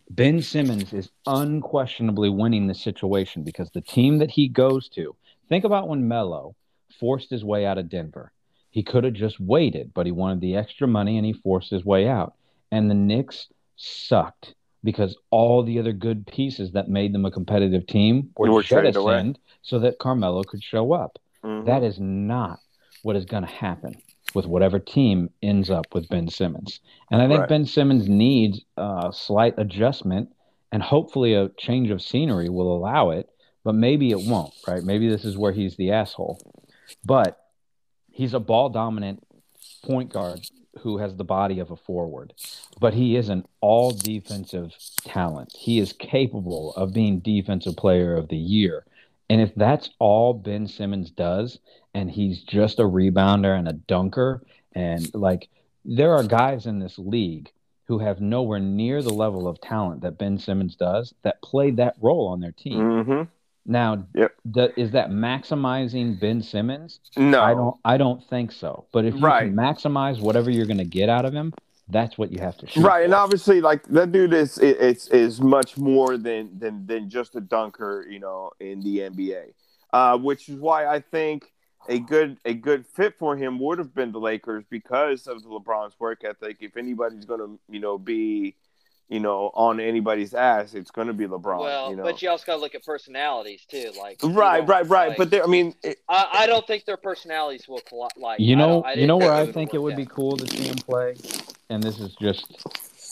Ben 0.10 0.42
Simmons 0.42 0.94
is 0.94 1.10
unquestionably 1.26 2.30
winning 2.30 2.68
the 2.68 2.76
situation 2.76 3.44
because 3.44 3.72
the 3.72 3.82
team 3.82 4.18
that 4.18 4.32
he 4.32 4.48
goes 4.48 4.90
to, 4.90 5.16
think 5.50 5.64
about 5.64 5.88
when 5.88 6.08
Melo 6.08 6.56
forced 7.02 7.30
his 7.30 7.44
way 7.44 7.66
out 7.66 7.78
of 7.78 7.90
Denver. 7.90 8.32
He 8.70 8.84
could 8.84 9.04
have 9.04 9.14
just 9.14 9.40
waited, 9.42 9.92
but 9.94 10.06
he 10.06 10.14
wanted 10.14 10.40
the 10.40 10.56
extra 10.56 10.88
money 10.88 11.18
and 11.18 11.26
he 11.26 11.34
forced 11.34 11.70
his 11.70 11.84
way 11.84 12.08
out. 12.08 12.36
And 12.72 12.90
the 12.90 12.96
Knicks 12.96 13.48
sucked 13.76 14.56
because 14.84 15.18
all 15.30 15.64
the 15.64 15.78
other 15.80 15.92
good 15.92 16.26
pieces 16.26 16.72
that 16.72 16.88
made 16.88 17.14
them 17.14 17.26
a 17.26 17.32
competitive 17.32 17.86
team 17.86 18.30
were, 18.38 18.50
were 18.50 18.64
jettisoned 18.64 19.38
so 19.62 19.80
that 19.80 20.00
Carmelo 20.00 20.44
could 20.44 20.64
show 20.64 20.94
up. 20.94 21.20
Mm-hmm. 21.44 21.68
That 21.68 21.84
is 21.84 22.00
not 22.00 22.60
what 23.04 23.18
is 23.18 23.26
going 23.26 23.44
to 23.44 23.52
happen 23.52 23.96
with 24.34 24.46
whatever 24.46 24.80
team 24.80 25.30
ends 25.42 25.70
up 25.70 25.94
with 25.94 26.08
Ben 26.08 26.30
Simmons. 26.30 26.80
And 27.12 27.22
I 27.22 27.28
think 27.28 27.42
right. 27.42 27.50
Ben 27.50 27.66
Simmons 27.66 28.08
needs 28.08 28.62
a 28.78 29.12
slight 29.14 29.56
adjustment 29.58 30.30
and 30.72 30.82
hopefully 30.82 31.34
a 31.34 31.50
change 31.58 31.90
of 31.90 32.02
scenery 32.02 32.48
will 32.48 32.76
allow 32.76 33.10
it, 33.10 33.30
but 33.64 33.76
maybe 33.76 34.12
it 34.12 34.22
won't, 34.22 34.54
right? 34.68 34.84
Maybe 34.84 35.10
this 35.10 35.26
is 35.26 35.38
where 35.38 35.52
he's 35.52 35.76
the 35.76 35.92
asshole. 35.92 36.40
But 37.04 37.38
he's 38.12 38.34
a 38.34 38.40
ball 38.40 38.70
dominant 38.70 39.24
point 39.84 40.12
guard 40.12 40.42
who 40.80 40.98
has 40.98 41.16
the 41.16 41.24
body 41.24 41.60
of 41.60 41.72
a 41.72 41.76
forward, 41.76 42.34
but 42.80 42.94
he 42.94 43.16
is 43.16 43.30
an 43.30 43.46
all 43.60 43.92
defensive 43.92 44.74
talent. 45.04 45.54
He 45.54 45.80
is 45.80 45.94
capable 45.94 46.74
of 46.76 46.94
being 46.94 47.20
defensive 47.20 47.76
player 47.76 48.16
of 48.16 48.30
the 48.30 48.38
year. 48.38 48.86
And 49.30 49.42
if 49.42 49.54
that's 49.56 49.90
all 50.00 50.34
Ben 50.34 50.68
Simmons 50.68 51.10
does, 51.10 51.60
and 51.94 52.10
he's 52.10 52.42
just 52.44 52.80
a 52.80 52.84
rebounder 52.84 53.58
and 53.58 53.68
a 53.68 53.74
dunker, 53.74 54.44
and 54.74 55.14
like 55.14 55.50
there 55.84 56.14
are 56.14 56.24
guys 56.24 56.66
in 56.66 56.80
this 56.80 56.98
league 56.98 57.52
who 57.86 58.00
have 58.00 58.22
nowhere 58.22 58.60
near 58.60 59.02
the 59.02 59.14
level 59.14 59.48
of 59.48 59.60
talent 59.60 60.02
that 60.02 60.18
Ben 60.18 60.38
Simmons 60.38 60.76
does 60.76 61.14
that 61.24 61.42
play 61.42 61.72
that 61.72 61.96
role 62.02 62.28
on 62.28 62.40
their 62.40 62.54
team. 62.54 62.80
Mm-hmm. 62.80 63.24
Now, 63.66 64.06
yep. 64.16 64.34
is 64.76 64.92
that 64.92 65.12
maximizing 65.12 66.20
Ben 66.20 66.42
Simmons? 66.42 67.00
No, 67.16 67.42
I 67.42 67.54
don't. 67.54 67.78
I 67.86 67.98
don't 67.98 68.24
think 68.28 68.52
so. 68.52 68.86
But 68.92 69.06
if 69.06 69.16
you 69.16 69.22
right. 69.22 69.46
can 69.46 69.56
maximize 69.56 70.20
whatever 70.20 70.50
you're 70.50 70.66
going 70.66 70.80
to 70.80 70.84
get 70.84 71.10
out 71.10 71.26
of 71.26 71.34
him, 71.34 71.54
that's 71.88 72.18
what 72.18 72.32
you 72.32 72.40
have 72.40 72.58
to 72.58 72.68
shoot. 72.68 72.82
Right, 72.82 73.02
for. 73.02 73.06
and 73.06 73.14
obviously, 73.14 73.62
like 73.62 73.84
that 73.88 74.12
dude 74.12 74.34
is 74.34 74.58
it's 74.58 75.08
is 75.10 75.42
much 75.42 75.78
more 75.78 76.18
than 76.18 76.58
than 76.58 76.88
than 76.88 77.10
just 77.10 77.36
a 77.36 77.42
dunker, 77.42 78.06
you 78.10 78.20
know, 78.20 78.52
in 78.60 78.82
the 78.82 79.00
NBA. 79.00 79.54
Uh, 79.94 80.18
which 80.18 80.48
is 80.48 80.56
why 80.56 80.88
I 80.88 81.02
think 81.02 81.52
a 81.90 82.00
good 82.00 82.38
a 82.46 82.54
good 82.54 82.86
fit 82.86 83.16
for 83.20 83.36
him 83.36 83.60
would 83.60 83.78
have 83.78 83.94
been 83.94 84.12
the 84.12 84.20
Lakers 84.20 84.64
because 84.70 85.28
of 85.28 85.44
the 85.44 85.50
LeBron's 85.50 86.00
work 86.00 86.24
ethic. 86.24 86.58
If 86.62 86.78
anybody's 86.78 87.26
going 87.26 87.42
to, 87.42 87.60
you 87.70 87.80
know, 87.80 87.98
be 87.98 88.56
you 89.12 89.20
know, 89.20 89.52
on 89.54 89.82
anybody's 89.82 90.34
ass, 90.34 90.74
it's 90.74 90.90
going 90.90 91.08
to 91.08 91.14
be 91.14 91.28
LeBron. 91.28 91.60
Well, 91.60 91.90
you 91.90 91.98
know? 91.98 92.04
but 92.04 92.22
you 92.22 92.30
also 92.30 92.46
got 92.46 92.56
to 92.56 92.62
look 92.62 92.76
at 92.76 92.86
personalities 92.86 93.66
too. 93.70 93.92
Like 94.00 94.20
right, 94.24 94.66
right, 94.66 94.88
right. 94.88 95.10
Like, 95.10 95.30
but 95.30 95.44
I 95.44 95.48
mean, 95.48 95.76
it, 95.84 96.00
I, 96.08 96.30
I, 96.32 96.48
don't 96.48 96.66
think 96.66 96.86
their 96.86 96.96
personalities 96.96 97.68
will 97.68 97.82
collide. 97.82 98.12
Like 98.16 98.40
you 98.40 98.56
know, 98.56 98.86
you 98.96 99.08
know 99.08 99.18
where 99.18 99.34
I 99.34 99.52
think 99.52 99.74
it 99.74 99.82
would 99.82 99.98
be 99.98 100.06
cool 100.06 100.38
to 100.38 100.48
see 100.48 100.64
him 100.64 100.76
play, 100.76 101.16
and 101.70 101.84
this 101.84 102.00
is 102.00 102.16
just. 102.22 102.66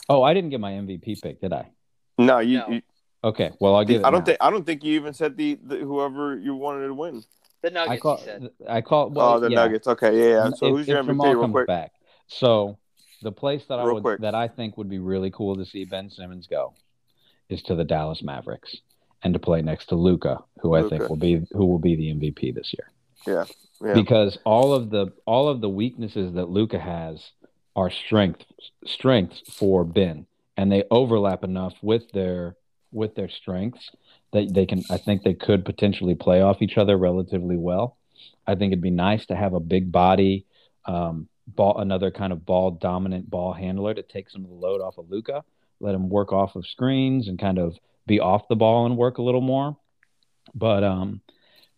Oh, 0.07 0.23
I 0.23 0.33
didn't 0.33 0.51
get 0.51 0.61
my 0.61 0.71
MVP 0.71 1.21
pick, 1.21 1.41
did 1.41 1.51
I? 1.51 1.69
No, 2.17 2.39
you. 2.39 2.59
No. 2.59 2.69
you 2.69 2.81
okay, 3.25 3.51
well, 3.59 3.75
I'll 3.75 3.83
give. 3.83 4.05
I 4.05 4.09
don't 4.09 4.21
now. 4.21 4.25
think. 4.25 4.37
I 4.39 4.49
don't 4.49 4.65
think 4.65 4.85
you 4.85 4.93
even 4.93 5.13
said 5.13 5.35
the, 5.35 5.59
the 5.61 5.75
whoever 5.79 6.37
you 6.37 6.55
wanted 6.55 6.87
to 6.87 6.93
win. 6.93 7.23
The 7.61 7.71
Nuggets. 7.71 7.91
I 7.91 7.97
call. 7.97 8.21
I 8.69 8.81
call. 8.81 9.09
Well, 9.09 9.33
oh, 9.33 9.39
the 9.41 9.49
yeah. 9.49 9.55
Nuggets. 9.55 9.85
Okay, 9.85 10.17
yeah. 10.17 10.45
yeah. 10.45 10.49
So 10.55 10.67
if, 10.67 10.77
who's 10.77 10.87
your 10.87 11.03
MVP? 11.03 11.35
Real 11.35 11.49
quick. 11.49 11.67
Back. 11.67 11.91
So 12.27 12.77
the 13.21 13.31
place 13.31 13.63
that 13.69 13.77
Real 13.77 13.89
I 13.89 13.93
would 13.93 14.03
quick. 14.03 14.21
that 14.21 14.35
I 14.35 14.47
think 14.47 14.77
would 14.77 14.89
be 14.89 14.99
really 14.99 15.31
cool 15.31 15.55
to 15.57 15.65
see 15.65 15.85
Ben 15.85 16.09
Simmons 16.09 16.47
go 16.47 16.73
is 17.49 17.61
to 17.63 17.75
the 17.75 17.83
Dallas 17.83 18.21
Mavericks 18.21 18.75
and 19.23 19.33
to 19.33 19.39
play 19.39 19.61
next 19.61 19.87
to 19.87 19.95
Luka, 19.95 20.43
who 20.61 20.75
Luka. 20.75 20.85
I 20.85 20.89
think 20.89 21.09
will 21.09 21.17
be 21.17 21.45
who 21.51 21.65
will 21.65 21.79
be 21.79 21.95
the 21.95 22.13
MVP 22.13 22.53
this 22.53 22.73
year. 22.73 22.91
Yeah. 23.27 23.45
yeah. 23.85 23.93
Because 23.93 24.37
all 24.45 24.73
of 24.73 24.89
the 24.89 25.13
all 25.25 25.49
of 25.49 25.61
the 25.61 25.69
weaknesses 25.69 26.33
that 26.33 26.49
Luka 26.49 26.79
has 26.79 27.31
are 27.75 27.89
strength 27.89 28.43
strengths 28.85 29.41
for 29.53 29.83
Ben 29.83 30.25
and 30.57 30.71
they 30.71 30.83
overlap 30.91 31.43
enough 31.43 31.73
with 31.81 32.11
their 32.11 32.55
with 32.91 33.15
their 33.15 33.29
strengths 33.29 33.91
that 34.33 34.53
they 34.53 34.65
can 34.65 34.83
I 34.89 34.97
think 34.97 35.23
they 35.23 35.33
could 35.33 35.65
potentially 35.65 36.15
play 36.15 36.41
off 36.41 36.61
each 36.61 36.77
other 36.77 36.97
relatively 36.97 37.57
well. 37.57 37.97
I 38.45 38.55
think 38.55 38.71
it'd 38.71 38.81
be 38.81 38.89
nice 38.89 39.25
to 39.27 39.35
have 39.35 39.53
a 39.53 39.59
big 39.59 39.91
body 39.91 40.45
um, 40.85 41.27
ball, 41.55 41.77
another 41.79 42.11
kind 42.11 42.33
of 42.33 42.45
ball 42.45 42.71
dominant 42.71 43.29
ball 43.29 43.53
handler 43.53 43.93
to 43.93 44.03
take 44.03 44.29
some 44.29 44.43
of 44.43 44.49
the 44.49 44.55
load 44.55 44.81
off 44.81 44.97
of 44.97 45.09
Luka, 45.09 45.43
let 45.79 45.95
him 45.95 46.09
work 46.09 46.31
off 46.31 46.55
of 46.55 46.65
screens 46.67 47.27
and 47.27 47.39
kind 47.39 47.57
of 47.57 47.77
be 48.07 48.19
off 48.19 48.47
the 48.49 48.55
ball 48.55 48.85
and 48.85 48.97
work 48.97 49.17
a 49.17 49.21
little 49.21 49.41
more. 49.41 49.77
But 50.55 50.83
um, 50.83 51.21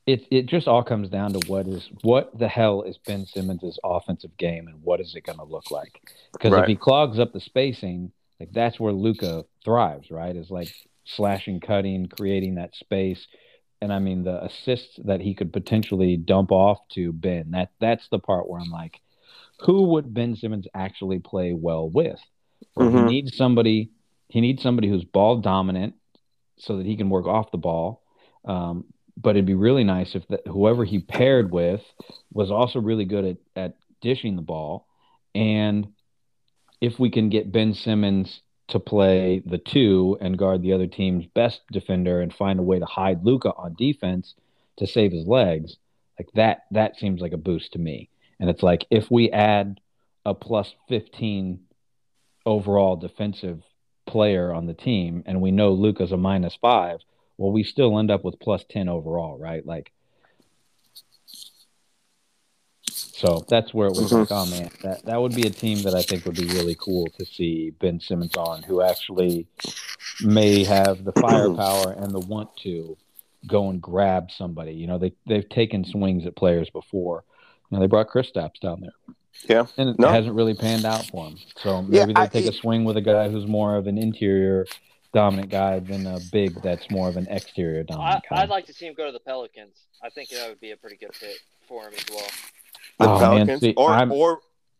it 0.06 0.26
it 0.32 0.46
just 0.48 0.68
all 0.68 0.84
comes 0.84 1.10
down 1.10 1.34
to 1.34 1.48
what 1.48 1.68
is 1.68 1.90
what 2.02 2.38
the 2.38 2.48
hell 2.48 2.84
is 2.84 2.98
Ben 3.06 3.26
Simmons' 3.26 3.80
offensive 3.84 4.36
game 4.38 4.68
and 4.68 4.82
what 4.82 5.00
is 5.00 5.16
it 5.16 5.26
going 5.26 5.38
to 5.38 5.44
look 5.44 5.72
like? 5.72 6.02
Because 6.34 6.54
right. 6.54 6.64
if 6.64 6.68
he 6.68 6.76
clogs 6.76 7.20
up 7.20 7.34
the 7.34 7.40
spacing, 7.40 8.12
like 8.40 8.52
that's 8.52 8.80
where 8.80 8.94
Luka 8.94 9.46
thrives, 9.64 10.10
right? 10.10 10.36
Is 10.36 10.50
like 10.50 10.70
slashing, 11.06 11.60
cutting, 11.60 12.08
creating 12.08 12.56
that 12.56 12.76
space. 12.76 13.28
And 13.82 13.92
I 13.92 14.00
mean 14.00 14.24
the 14.24 14.44
assists 14.44 15.00
that 15.06 15.22
he 15.22 15.34
could 15.34 15.54
potentially 15.54 16.18
dump 16.18 16.52
off 16.52 16.80
to 16.94 17.12
Ben. 17.12 17.52
That 17.52 17.72
that's 17.80 18.08
the 18.10 18.20
part 18.20 18.50
where 18.50 18.60
I'm 18.60 18.70
like, 18.70 19.00
who 19.62 19.84
would 19.90 20.14
Ben 20.14 20.36
Simmons 20.36 20.68
actually 20.74 21.20
play 21.20 21.54
well 21.54 21.90
with? 21.90 22.20
mm-hmm. 22.78 22.98
He 22.98 23.04
needs 23.04 23.36
somebody. 23.36 23.92
He 24.30 24.42
needs 24.42 24.62
somebody 24.62 24.90
who's 24.90 25.04
ball 25.04 25.38
dominant, 25.38 25.96
so 26.58 26.78
that 26.78 26.86
he 26.86 26.96
can 26.96 27.10
work 27.10 27.26
off 27.26 27.52
the 27.52 27.58
ball. 27.58 28.02
Um, 28.46 28.86
but 29.18 29.32
it'd 29.32 29.46
be 29.46 29.54
really 29.54 29.84
nice 29.84 30.16
if 30.16 30.28
the, 30.28 30.42
whoever 30.48 30.84
he 30.86 31.00
paired 31.00 31.52
with 31.52 31.82
was 32.34 32.50
also 32.50 32.80
really 32.80 33.06
good 33.06 33.26
at, 33.26 33.38
at 33.56 33.76
dishing 34.02 34.36
the 34.36 34.42
ball, 34.42 34.88
and 35.36 35.88
if 36.80 37.00
we 37.00 37.10
can 37.10 37.30
get 37.30 37.52
Ben 37.52 37.74
Simmons 37.74 38.42
to 38.70 38.80
play 38.80 39.44
the 39.46 39.58
two 39.58 40.18
and 40.22 40.38
guard 40.38 40.62
the 40.62 40.74
other 40.74 40.88
team's 40.88 41.26
best 41.26 41.62
defender 41.72 42.22
and 42.22 42.34
find 42.34 42.60
a 42.60 42.64
way 42.64 42.80
to 42.80 42.86
hide 42.86 43.24
Luka 43.24 43.54
on 43.54 43.76
defense 43.78 44.34
to 44.78 44.88
save 44.88 45.12
his 45.12 45.28
legs, 45.28 45.76
like 46.18 46.30
that 46.34 46.64
that 46.72 46.98
seems 46.98 47.22
like 47.22 47.34
a 47.34 47.38
boost 47.38 47.74
to 47.74 47.80
me. 47.80 48.10
And 48.42 48.50
it's 48.50 48.64
like 48.64 48.88
if 48.90 49.10
we 49.12 49.30
add 49.30 49.80
a 50.26 50.34
plus 50.34 50.74
15 50.90 51.60
overall 52.46 52.96
defensive 52.96 53.62
player 54.08 54.52
on 54.52 54.66
the 54.66 54.74
team 54.74 55.24
and 55.28 55.42
we 55.42 55.52
know 55.52 55.72
Luka's 55.72 56.12
a 56.12 56.18
minus 56.18 56.58
five, 56.60 57.00
well, 57.38 57.52
we 57.52 57.64
still 57.64 57.98
end 58.00 58.10
up 58.10 58.26
with 58.26 58.40
plus 58.40 58.66
10 58.68 58.90
overall, 58.90 59.38
right? 59.38 59.64
Like, 59.64 59.92
so 62.90 63.46
that's 63.48 63.76
where 63.76 63.88
it 63.88 63.92
was 63.92 64.12
mm-hmm. 64.12 64.22
like, 64.22 64.32
oh 64.32 64.46
man, 64.48 64.72
that, 64.82 65.06
that 65.06 65.22
would 65.22 65.36
be 65.36 65.46
a 65.46 65.52
team 65.52 65.84
that 65.84 65.94
I 65.94 66.02
think 66.02 66.26
would 66.26 66.36
be 66.36 66.48
really 66.48 66.76
cool 66.80 67.08
to 67.20 67.26
see 67.26 67.70
Ben 67.70 68.00
Simmons 68.00 68.36
on, 68.36 68.64
who 68.64 68.82
actually 68.82 69.46
may 70.22 70.64
have 70.64 71.04
the 71.04 71.12
firepower 71.12 71.92
and 71.92 72.12
the 72.12 72.20
want 72.20 72.58
to 72.64 72.98
go 73.46 73.70
and 73.70 73.80
grab 73.80 74.32
somebody. 74.32 74.74
You 74.74 74.88
know, 74.88 74.98
they, 74.98 75.14
they've 75.28 75.48
taken 75.48 75.86
swings 75.86 76.26
at 76.26 76.36
players 76.36 76.72
before 76.72 77.24
know, 77.72 77.80
they 77.80 77.88
brought 77.88 78.08
Chris 78.08 78.32
Kristaps 78.32 78.60
down 78.60 78.82
there. 78.82 79.16
Yeah, 79.50 79.66
and 79.78 79.90
it 79.90 80.00
no. 80.00 80.10
hasn't 80.10 80.36
really 80.36 80.54
panned 80.54 80.86
out 80.86 81.06
for 81.06 81.28
him. 81.28 81.38
So 81.58 81.82
maybe 81.82 82.14
yeah, 82.14 82.28
they 82.28 82.42
take 82.42 82.50
a 82.50 82.54
swing 82.54 82.84
with 82.84 82.98
a 82.98 83.02
guy 83.02 83.30
who's 83.30 83.48
more 83.48 83.76
of 83.76 83.88
an 83.88 83.98
interior 83.98 84.66
dominant 85.14 85.50
guy 85.50 85.80
than 85.80 86.06
a 86.06 86.20
big 86.32 86.62
that's 86.62 86.90
more 86.92 87.10
of 87.10 87.18
an 87.18 87.28
exterior 87.30 87.84
dominant. 87.84 88.24
Guy. 88.30 88.38
I, 88.38 88.42
would 88.42 88.50
like 88.50 88.66
to 88.68 88.74
see 88.74 88.86
him 88.86 88.94
go 88.94 89.06
to 89.06 89.12
the 89.12 89.20
Pelicans. 89.20 89.76
I 90.04 90.10
think 90.10 90.30
that 90.30 90.50
would 90.50 90.60
be 90.60 90.72
a 90.72 90.78
pretty 90.78 90.98
good 90.98 91.16
fit 91.16 91.38
for 91.68 91.88
him 91.88 91.94
as 91.98 92.06
well. 92.10 92.28
The 93.00 93.10
oh, 93.10 93.20
Pelicans, 93.20 93.48
man, 93.48 93.60
see, 93.60 93.74
or, 93.76 93.90
I'm, 93.90 94.12
or, 94.12 94.40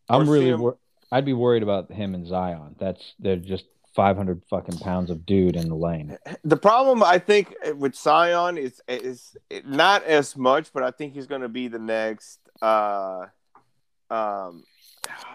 I'm 0.10 0.30
really, 0.30 0.54
wor- 0.54 0.78
I'd 1.12 1.26
be 1.26 1.34
worried 1.34 1.64
about 1.64 1.92
him 1.92 2.14
and 2.14 2.28
Zion. 2.28 2.76
That's 2.80 3.14
they're 3.20 3.38
just 3.38 3.66
500 3.96 4.44
fucking 4.50 4.78
pounds 4.80 5.10
of 5.10 5.26
dude 5.26 5.56
in 5.56 5.68
the 5.68 5.76
lane. 5.76 6.18
The 6.44 6.58
problem 6.58 7.04
I 7.04 7.20
think 7.20 7.56
with 7.76 7.96
Zion 7.96 8.58
is 8.58 8.82
is 8.88 9.36
not 9.66 10.04
as 10.06 10.38
much, 10.38 10.72
but 10.74 10.84
I 10.84 10.92
think 10.92 11.14
he's 11.14 11.28
going 11.28 11.42
to 11.42 11.50
be 11.50 11.68
the 11.68 11.80
next 11.80 12.40
uh, 12.62 13.26
um, 14.10 14.64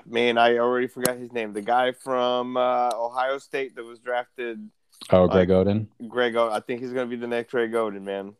man, 0.05 0.39
I 0.39 0.59
already 0.59 0.87
forgot 0.87 1.17
his 1.17 1.33
name. 1.33 1.53
The 1.53 1.63
guy 1.63 1.93
from 1.93 2.57
uh, 2.57 2.91
Ohio 2.95 3.39
State 3.39 3.77
that 3.77 3.85
was 3.85 3.99
drafted. 3.99 4.71
Oh, 5.11 5.29
Greg 5.29 5.51
uh, 5.51 5.65
Oden. 5.65 5.87
Greg 6.09 6.35
Oden. 6.35 6.53
I 6.53 6.61
think 6.61 6.81
he's 6.81 6.93
going 6.93 7.09
to 7.09 7.11
be 7.11 7.21
the 7.21 7.27
next 7.27 7.51
Greg 7.51 7.73
Oden, 7.73 8.03
man. 8.03 8.35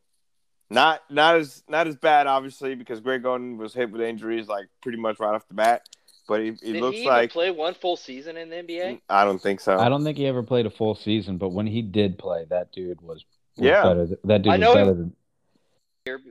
Not 0.69 1.03
not 1.11 1.37
as 1.37 1.63
not 1.69 1.87
as 1.87 1.97
bad, 1.97 2.27
obviously, 2.27 2.75
because 2.75 3.01
Greg 3.01 3.23
Oden 3.23 3.57
was 3.57 3.73
hit 3.73 3.91
with 3.91 4.01
injuries 4.01 4.49
like 4.49 4.67
pretty 4.83 4.99
much 4.99 5.21
right 5.21 5.35
off 5.35 5.47
the 5.47 5.55
bat. 5.55 5.89
But 6.27 6.41
he, 6.41 6.53
he 6.61 6.73
Did 6.73 6.83
looks 6.83 6.97
he 6.97 7.07
like 7.07 7.31
play 7.31 7.53
one 7.53 7.75
full 7.75 7.97
season 7.97 8.37
in 8.37 8.51
the 8.51 8.57
NBA. 8.57 9.01
I 9.09 9.25
don't 9.25 9.41
think 9.41 9.61
so. 9.61 9.79
I 9.79 9.89
don't 9.89 10.03
think 10.03 10.19
he 10.19 10.27
ever 10.27 10.43
played 10.43 10.67
a 10.67 10.71
full 10.71 10.97
season, 10.97 11.39
but 11.39 11.51
when 11.51 11.69
he 11.69 11.83
did 11.83 12.19
play, 12.19 12.47
that 12.51 12.73
dude 12.73 13.01
was, 13.01 13.25
was 13.57 13.65
yeah. 13.65 13.83
Better, 13.85 14.09
that 14.25 14.43
dude 14.43 14.53
I 14.53 14.59
was 14.59 14.75
better 14.75 14.95
than 14.95 15.17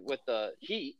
with 0.03 0.19
the 0.25 0.53
Heat. 0.59 0.97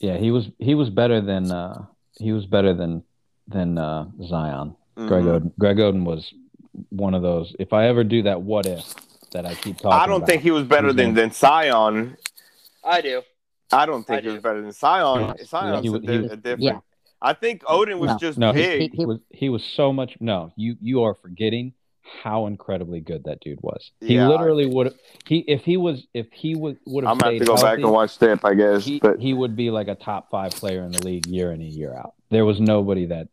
Yeah, 0.00 0.16
he 0.16 0.30
was 0.30 0.48
he 0.58 0.74
was 0.74 0.90
better 0.90 1.20
than 1.20 1.50
uh, 1.50 1.86
he 2.18 2.32
was 2.32 2.46
better 2.46 2.74
than 2.74 3.02
than 3.46 3.78
uh, 3.78 4.06
Zion. 4.26 4.76
Mm-hmm. 4.96 5.08
Greg 5.08 5.24
Oden. 5.24 5.52
Greg 5.58 5.76
Oden 5.78 6.04
was 6.04 6.32
one 6.90 7.14
of 7.14 7.22
those. 7.22 7.54
If 7.58 7.72
I 7.72 7.86
ever 7.88 8.04
do 8.04 8.22
that, 8.22 8.42
what 8.42 8.66
if 8.66 8.94
that 9.32 9.46
I 9.46 9.54
keep 9.54 9.78
talking? 9.78 9.92
I 9.92 10.06
don't 10.06 10.16
about, 10.16 10.28
think 10.28 10.42
he 10.42 10.50
was 10.50 10.64
better 10.64 10.92
than 10.92 11.14
than 11.14 11.32
Zion. 11.32 12.16
I 12.84 13.00
do. 13.00 13.22
I 13.72 13.86
don't 13.86 14.06
think 14.06 14.18
I 14.18 14.20
he 14.22 14.28
do. 14.28 14.32
was 14.34 14.42
better 14.42 14.62
than 14.62 14.72
Zion. 14.72 15.34
Yeah. 15.38 15.44
Zion's 15.44 15.82
he, 15.82 15.94
a, 15.94 16.00
he, 16.00 16.16
a 16.26 16.36
different. 16.36 16.62
Yeah. 16.62 16.78
I 17.20 17.32
think 17.32 17.62
Oden 17.64 17.98
was 17.98 18.10
no, 18.10 18.18
just 18.18 18.38
no, 18.38 18.52
big. 18.52 18.92
He, 18.92 18.98
he, 18.98 19.04
was 19.04 19.18
he 19.30 19.48
was 19.48 19.64
so 19.64 19.92
much. 19.92 20.16
No, 20.20 20.52
you 20.56 20.76
you 20.80 21.02
are 21.02 21.14
forgetting 21.14 21.72
how 22.22 22.46
incredibly 22.46 23.00
good 23.00 23.24
that 23.24 23.40
dude 23.40 23.58
was. 23.62 23.90
He 24.00 24.14
yeah, 24.14 24.28
literally 24.28 24.66
would 24.66 24.94
he 25.26 25.38
if 25.46 25.62
he 25.62 25.76
was 25.76 26.06
if 26.14 26.26
he 26.32 26.54
would 26.54 26.78
would 26.86 27.04
have. 27.04 27.12
I'm 27.12 27.18
gonna 27.18 27.32
have 27.32 27.40
to 27.40 27.46
go 27.46 27.52
healthy, 27.52 27.64
back 27.64 27.78
and 27.78 27.90
watch 27.90 28.18
tape, 28.18 28.44
I 28.44 28.54
guess. 28.54 28.84
He, 28.84 28.98
but 28.98 29.20
he 29.20 29.32
would 29.32 29.56
be 29.56 29.70
like 29.70 29.88
a 29.88 29.94
top 29.94 30.30
five 30.30 30.52
player 30.52 30.82
in 30.82 30.92
the 30.92 31.04
league 31.04 31.26
year 31.26 31.52
in 31.52 31.60
and 31.60 31.72
year 31.72 31.94
out. 31.94 32.14
There 32.30 32.44
was 32.44 32.60
nobody 32.60 33.06
that 33.06 33.28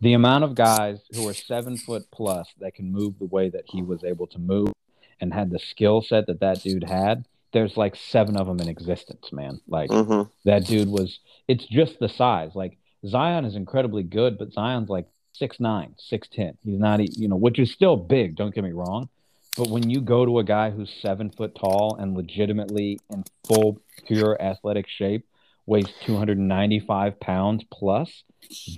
the 0.00 0.12
amount 0.12 0.44
of 0.44 0.54
guys 0.54 1.00
who 1.14 1.28
are 1.28 1.34
seven 1.34 1.76
foot 1.76 2.04
plus 2.10 2.48
that 2.60 2.74
can 2.74 2.92
move 2.92 3.18
the 3.18 3.26
way 3.26 3.48
that 3.48 3.64
he 3.66 3.82
was 3.82 4.04
able 4.04 4.26
to 4.28 4.38
move 4.38 4.72
and 5.20 5.32
had 5.32 5.50
the 5.50 5.58
skill 5.58 6.02
set 6.02 6.26
that 6.26 6.40
that 6.40 6.62
dude 6.62 6.84
had. 6.84 7.24
There's 7.52 7.76
like 7.76 7.94
seven 7.94 8.36
of 8.36 8.46
them 8.46 8.60
in 8.60 8.68
existence, 8.68 9.32
man. 9.32 9.60
Like 9.68 9.90
mm-hmm. 9.90 10.28
that 10.44 10.66
dude 10.66 10.88
was. 10.88 11.20
It's 11.46 11.64
just 11.66 11.98
the 12.00 12.08
size. 12.08 12.50
Like 12.54 12.78
Zion 13.06 13.44
is 13.44 13.54
incredibly 13.54 14.02
good, 14.02 14.38
but 14.38 14.52
Zion's 14.52 14.88
like 14.88 15.06
six 15.34 15.60
nine, 15.60 15.94
six 15.98 16.28
ten. 16.28 16.56
He's 16.64 16.78
not, 16.78 17.00
you 17.18 17.28
know, 17.28 17.36
which 17.36 17.58
is 17.58 17.70
still 17.70 17.96
big. 17.96 18.36
Don't 18.36 18.54
get 18.54 18.64
me 18.64 18.72
wrong, 18.72 19.08
but 19.56 19.68
when 19.68 19.90
you 19.90 20.00
go 20.00 20.24
to 20.24 20.38
a 20.38 20.44
guy 20.44 20.70
who's 20.70 20.90
seven 21.02 21.30
foot 21.30 21.54
tall 21.54 21.96
and 21.98 22.16
legitimately 22.16 22.98
in 23.10 23.24
full 23.46 23.78
pure 24.06 24.40
athletic 24.40 24.88
shape, 24.88 25.26
weighs 25.66 25.88
295 26.06 27.20
pounds 27.20 27.64
plus, 27.70 28.24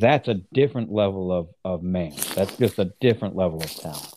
that's 0.00 0.28
a 0.28 0.34
different 0.52 0.92
level 0.92 1.32
of 1.32 1.48
of 1.64 1.82
man. 1.82 2.14
That's 2.34 2.56
just 2.56 2.78
a 2.78 2.92
different 3.00 3.36
level 3.36 3.62
of 3.62 3.70
talent. 3.70 4.12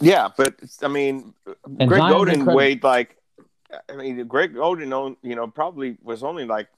Yeah, 0.00 0.28
but 0.36 0.54
I 0.82 0.88
mean, 0.88 1.32
and 1.78 1.88
Greg 1.88 2.00
Zion's 2.00 2.14
Oden 2.14 2.20
incredible. 2.20 2.54
weighed 2.54 2.82
like, 2.82 3.16
I 3.88 3.96
mean, 3.96 4.26
Greg 4.26 4.54
Oden, 4.54 5.16
you 5.22 5.36
know, 5.36 5.46
probably 5.46 5.96
was 6.02 6.22
only 6.22 6.44
like 6.44 6.68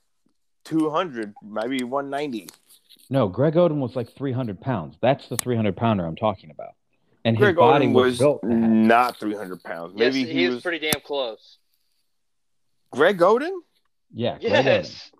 200, 0.65 1.33
maybe 1.43 1.83
190. 1.83 2.49
No, 3.09 3.27
Greg 3.27 3.53
Oden 3.53 3.79
was 3.79 3.95
like 3.95 4.13
300 4.15 4.59
pounds. 4.59 4.97
That's 5.01 5.27
the 5.27 5.37
300 5.37 5.75
pounder 5.75 6.05
I'm 6.05 6.15
talking 6.15 6.51
about. 6.51 6.73
And 7.23 7.37
Greg 7.37 7.55
his 7.55 7.57
body 7.57 7.87
Oden 7.87 7.93
was, 7.93 8.19
was 8.19 8.39
not 8.43 9.17
300 9.17 9.63
pounds. 9.63 9.93
Maybe 9.95 10.19
yes, 10.19 10.27
he, 10.27 10.33
he 10.33 10.45
was, 10.45 10.55
was, 10.55 10.63
pretty 10.63 10.79
damn 10.79 11.01
close. 11.01 11.57
Greg 12.91 13.19
Oden? 13.19 13.59
Yeah. 14.13 14.37
yes. 14.39 15.11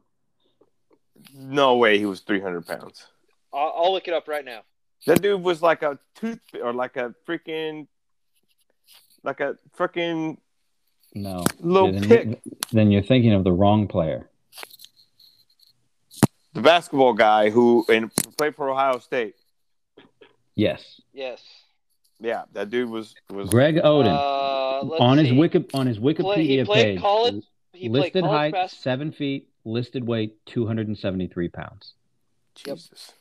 No 1.34 1.78
way 1.78 1.98
he 1.98 2.06
was 2.06 2.22
300 2.22 2.66
pounds. 2.66 3.06
I'll, 3.54 3.74
I'll 3.76 3.94
look 3.94 4.08
it 4.08 4.14
up 4.14 4.28
right 4.28 4.46
now. 4.46 4.62
That 5.06 5.22
dude 5.22 5.42
was 5.42 5.62
like 5.62 5.84
a 5.84 6.00
tooth 6.16 6.40
or 6.62 6.74
like 6.74 6.98
a 6.98 7.14
freaking, 7.28 7.88
like 9.24 9.40
a 9.40 9.58
freaking 9.78 10.38
no 11.14 11.44
little 11.60 11.92
then, 11.92 12.04
pick. 12.04 12.42
Then 12.72 12.92
you're 12.92 13.04
thinking 13.04 13.34
of 13.34 13.44
the 13.44 13.52
wrong 13.52 13.88
player 13.88 14.30
the 16.56 16.62
basketball 16.62 17.14
guy 17.14 17.52
who 17.52 17.86
and 17.90 18.10
played 18.38 18.56
for 18.56 18.70
Ohio 18.70 18.98
State. 18.98 19.36
Yes. 20.56 21.02
Yes. 21.14 21.44
Yeah, 22.20 22.44
that 22.54 22.70
dude 22.70 22.90
was 22.90 23.14
was 23.30 23.50
Greg 23.50 23.76
Oden 23.76 24.08
uh, 24.08 25.04
on 25.04 25.18
his 25.18 25.34
wiki 25.34 25.66
on 25.74 25.86
his 25.86 26.00
Wikipedia 26.00 26.66
Play, 26.66 26.84
page. 26.84 27.02
College, 27.02 27.44
listed 27.82 28.24
height 28.24 28.54
bas- 28.54 28.72
seven 28.72 29.12
feet, 29.12 29.50
listed 29.66 30.08
weight 30.08 30.34
two 30.46 30.66
hundred 30.66 30.88
and 30.88 30.98
seventy 30.98 31.28
three 31.28 31.50
pounds. 31.50 31.94
Jesus. 32.56 33.12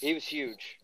He 0.00 0.12
was 0.14 0.24
huge. 0.24 0.78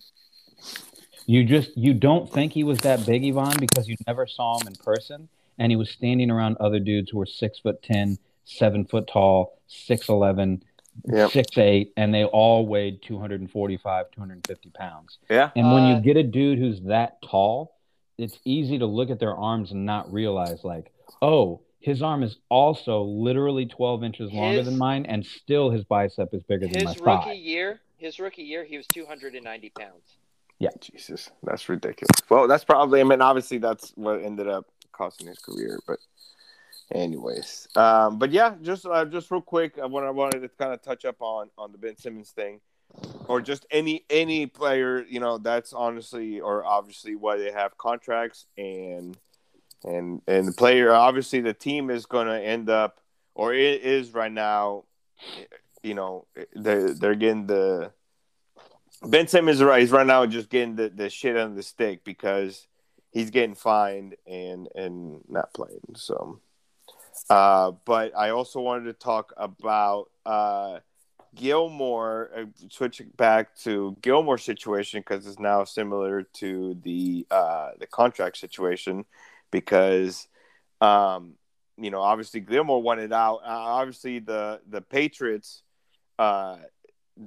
You 1.27 1.45
just 1.45 1.77
you 1.77 1.93
don't 1.93 2.33
think 2.33 2.53
he 2.53 2.63
was 2.63 2.79
that 2.79 3.05
big, 3.05 3.25
Yvonne, 3.25 3.57
because 3.59 3.89
you 3.89 3.97
never 4.07 4.29
saw 4.29 4.61
him 4.61 4.69
in 4.69 4.75
person, 4.77 5.29
and 5.59 5.73
he 5.73 5.77
was 5.77 5.91
standing 5.91 6.31
around 6.31 6.57
other 6.61 6.79
dudes 6.79 7.11
who 7.11 7.19
were 7.19 7.27
six 7.27 7.59
foot 7.59 7.83
ten, 7.83 8.17
seven 8.45 8.85
foot 8.85 9.09
tall, 9.13 9.59
six 9.67 10.09
eleven, 10.09 10.63
yep. 11.07 11.31
six 11.31 11.57
eight, 11.59 11.93
and 11.97 12.13
they 12.15 12.25
all 12.25 12.67
weighed 12.67 13.03
245, 13.03 14.11
250 14.11 14.71
pounds. 14.71 15.19
Yeah. 15.29 15.51
And 15.57 15.73
when 15.73 15.85
uh, 15.85 15.97
you 15.97 16.03
get 16.03 16.17
a 16.17 16.23
dude 16.23 16.59
who's 16.59 16.81
that 16.83 17.21
tall, 17.23 17.77
it's 18.19 18.39
easy 18.45 18.79
to 18.79 18.87
look 18.87 19.11
at 19.11 19.19
their 19.19 19.35
arms 19.35 19.73
and 19.73 19.87
not 19.87 20.13
realize, 20.13 20.65
like, 20.65 20.93
oh, 21.23 21.61
his 21.81 22.03
arm 22.03 22.23
is 22.23 22.37
also 22.49 23.03
literally 23.03 23.67
12 23.67 24.05
inches 24.05 24.33
longer 24.33 24.59
his, 24.59 24.67
than 24.67 24.79
mine, 24.79 25.07
and 25.07 25.25
still 25.25 25.71
his 25.71 25.85
bicep 25.85 26.35
is 26.35 26.43
bigger 26.43 26.67
than 26.67 26.85
my 26.85 26.93
thigh. 26.93 26.93
His 26.93 27.01
rookie 27.01 27.39
year, 27.39 27.81
his 27.97 28.21
rookie 28.21 28.43
year, 28.43 28.65
he 28.65 28.77
was 28.77 28.87
290 28.89 29.71
pounds. 29.71 30.17
Yeah. 30.59 30.69
Jesus, 30.81 31.31
that's 31.43 31.69
ridiculous. 31.71 32.11
Well, 32.29 32.47
that's 32.47 32.65
probably. 32.65 33.01
I 33.01 33.05
mean, 33.05 33.23
obviously, 33.23 33.57
that's 33.57 33.93
what 33.97 34.23
ended 34.23 34.47
up 34.47 34.67
costing 34.93 35.27
his 35.27 35.39
career, 35.39 35.81
but 35.87 35.99
anyways 36.93 37.69
um 37.77 38.19
but 38.19 38.31
yeah 38.31 38.55
just 38.63 38.85
uh, 38.87 39.05
just 39.05 39.31
real 39.31 39.41
quick 39.41 39.79
uh, 39.83 39.87
what 39.87 40.05
i 40.05 40.11
wanted 40.11 40.41
to 40.41 40.49
kind 40.49 40.73
of 40.73 40.83
touch 40.83 41.05
up 41.05 41.17
on 41.21 41.49
on 41.57 41.73
the 41.73 41.79
ben 41.79 41.97
simmons 41.97 42.31
thing 42.31 42.61
or 43.29 43.41
just 43.41 43.67
any 43.71 44.05
any 44.11 44.47
player 44.47 45.05
you 45.09 45.21
know 45.21 45.39
that's 45.39 45.73
honestly 45.73 46.41
or 46.41 46.65
obviously 46.65 47.15
why 47.15 47.37
they 47.37 47.51
have 47.53 47.77
contracts 47.79 48.47
and 48.59 49.17
and 49.85 50.21
and 50.27 50.49
the 50.49 50.53
player 50.53 50.93
obviously 50.93 51.41
the 51.41 51.55
team 51.55 51.91
is 51.91 52.07
going 52.07 52.27
to 52.27 52.41
end 52.41 52.69
up 52.69 53.01
or 53.35 53.55
it 53.55 53.83
is 53.83 54.13
right 54.13 54.33
now 54.33 54.85
you 55.83 55.95
know 55.95 56.27
they're, 56.55 56.93
they're 56.95 57.15
getting 57.15 57.47
the 57.47 57.93
ben 59.03 59.27
simmons 59.27 59.63
right 59.63 59.81
he's 59.81 59.93
right 59.93 60.07
now 60.07 60.27
just 60.27 60.51
getting 60.51 60.77
the, 60.77 60.89
the 60.89 61.09
shit 61.09 61.37
on 61.37 61.55
the 61.55 61.63
stick 61.63 62.05
because 62.05 62.67
he's 63.11 63.31
getting 63.31 63.55
fined 63.55 64.17
and 64.27 64.69
and 64.75 65.21
not 65.29 65.53
playing 65.55 65.81
so 65.95 66.41
uh, 67.29 67.73
but 67.85 68.17
I 68.17 68.31
also 68.31 68.61
wanted 68.61 68.85
to 68.85 68.93
talk 68.93 69.33
about 69.37 70.11
uh, 70.25 70.81
Gilmore, 71.35 72.31
uh, 72.37 72.45
switching 72.69 73.11
back 73.17 73.57
to 73.59 73.97
Gilmore 74.03 74.39
situation 74.39 75.01
because 75.01 75.27
it's 75.27 75.39
now 75.39 75.65
similar 75.65 76.23
to 76.35 76.77
the 76.83 77.27
uh, 77.31 77.71
the 77.79 77.87
contract 77.87 78.37
situation 78.37 79.05
because 79.51 80.27
um, 80.81 81.35
you 81.77 81.91
know 81.91 82.01
obviously 82.01 82.41
Gilmore 82.41 82.83
wanted 82.83 83.13
out. 83.13 83.37
Uh, 83.45 83.49
obviously 83.49 84.19
the 84.19 84.61
the 84.69 84.81
Patriots 84.81 85.63
uh, 86.19 86.57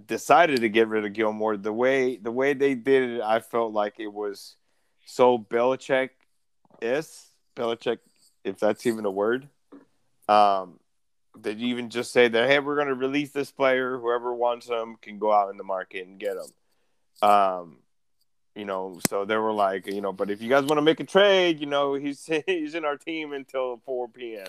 decided 0.06 0.62
to 0.62 0.70
get 0.70 0.88
rid 0.88 1.06
of 1.06 1.14
Gilmore. 1.14 1.56
The 1.56 1.74
way 1.74 2.18
the 2.18 2.32
way 2.32 2.54
they 2.54 2.76
did 2.76 3.10
it, 3.12 3.22
I 3.22 3.40
felt 3.40 3.74
like 3.74 3.96
it 4.00 4.12
was 4.12 4.56
so 5.06 5.38
Belichick 5.38 6.10
is 6.82 7.28
Belichick, 7.56 8.00
if 8.44 8.60
that's 8.60 8.86
even 8.86 9.06
a 9.06 9.12
word. 9.12 9.48
Um, 10.28 10.80
did 11.40 11.60
you 11.60 11.68
even 11.68 11.90
just 11.90 12.12
say 12.12 12.28
that, 12.28 12.50
hey, 12.50 12.60
we're 12.60 12.76
going 12.76 12.88
to 12.88 12.94
release 12.94 13.32
this 13.32 13.52
player. 13.52 13.98
Whoever 13.98 14.34
wants 14.34 14.68
him 14.68 14.98
can 15.02 15.18
go 15.18 15.32
out 15.32 15.50
in 15.50 15.58
the 15.58 15.64
market 15.64 16.06
and 16.06 16.20
get 16.20 16.38
him. 16.38 17.28
Um, 17.28 17.78
you 18.56 18.66
know, 18.66 19.00
so 19.08 19.26
they 19.26 19.36
were 19.36 19.52
like, 19.52 19.88
you 19.88 20.02
know, 20.02 20.14
but 20.14 20.30
if 20.30 20.42
you 20.42 20.50
guys 20.50 20.64
want 20.66 20.78
to 20.78 20.84
make 20.84 21.00
a 21.00 21.06
trade, 21.06 21.60
you 21.60 21.66
know, 21.66 21.96
he's 21.96 22.30
he's 22.46 22.76
in 22.76 22.86
our 22.86 22.98
team 22.98 23.34
until 23.34 23.82
4 23.86 24.10
p.m. 24.10 24.48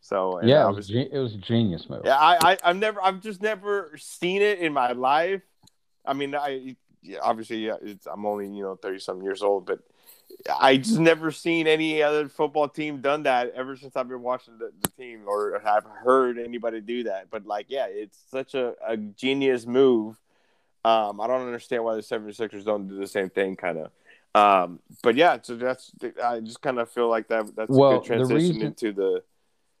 So 0.00 0.40
yeah, 0.42 0.68
it 0.68 0.74
was, 0.74 0.90
it 0.90 1.12
was 1.12 1.34
a 1.34 1.38
genius 1.38 1.90
move. 1.90 2.02
Yeah, 2.04 2.16
I, 2.16 2.52
I 2.52 2.58
I've 2.62 2.76
never 2.76 3.02
I've 3.02 3.20
just 3.20 3.42
never 3.42 3.90
seen 3.96 4.40
it 4.40 4.60
in 4.60 4.72
my 4.72 4.92
life. 4.92 5.42
I 6.04 6.12
mean, 6.12 6.32
I 6.36 6.76
obviously 7.20 7.66
yeah, 7.66 7.74
it's 7.82 8.06
I'm 8.06 8.24
only 8.24 8.46
you 8.46 8.62
know 8.62 8.76
30 8.76 9.00
some 9.00 9.22
years 9.22 9.42
old, 9.42 9.66
but 9.66 9.80
I 10.60 10.76
just 10.76 10.98
never 10.98 11.30
seen 11.30 11.66
any 11.66 12.02
other 12.02 12.28
football 12.28 12.68
team 12.68 13.00
done 13.00 13.24
that 13.24 13.52
ever 13.54 13.76
since 13.76 13.96
I've 13.96 14.08
been 14.08 14.22
watching 14.22 14.58
the, 14.58 14.70
the 14.82 14.88
team 14.90 15.22
or 15.26 15.60
have 15.64 15.84
heard 15.84 16.38
anybody 16.38 16.80
do 16.80 17.04
that. 17.04 17.30
But 17.30 17.46
like, 17.46 17.66
yeah, 17.68 17.86
it's 17.88 18.18
such 18.30 18.54
a, 18.54 18.74
a 18.86 18.96
genius 18.96 19.66
move. 19.66 20.16
Um, 20.84 21.20
I 21.20 21.26
don't 21.26 21.46
understand 21.46 21.84
why 21.84 21.96
the 21.96 22.02
76ers 22.02 22.64
don't 22.64 22.86
do 22.86 22.98
the 22.98 23.06
same 23.06 23.28
thing, 23.28 23.56
kind 23.56 23.78
of. 23.78 23.90
Um, 24.36 24.80
but 25.02 25.16
yeah, 25.16 25.38
so 25.40 25.56
that's 25.56 25.90
I 26.22 26.40
just 26.40 26.60
kind 26.60 26.78
of 26.78 26.90
feel 26.90 27.08
like 27.08 27.28
that 27.28 27.56
that's 27.56 27.70
well, 27.70 27.92
a 27.92 27.98
good 27.98 28.04
transition 28.04 28.36
reason, 28.36 28.62
into 28.62 28.92
the. 28.92 29.22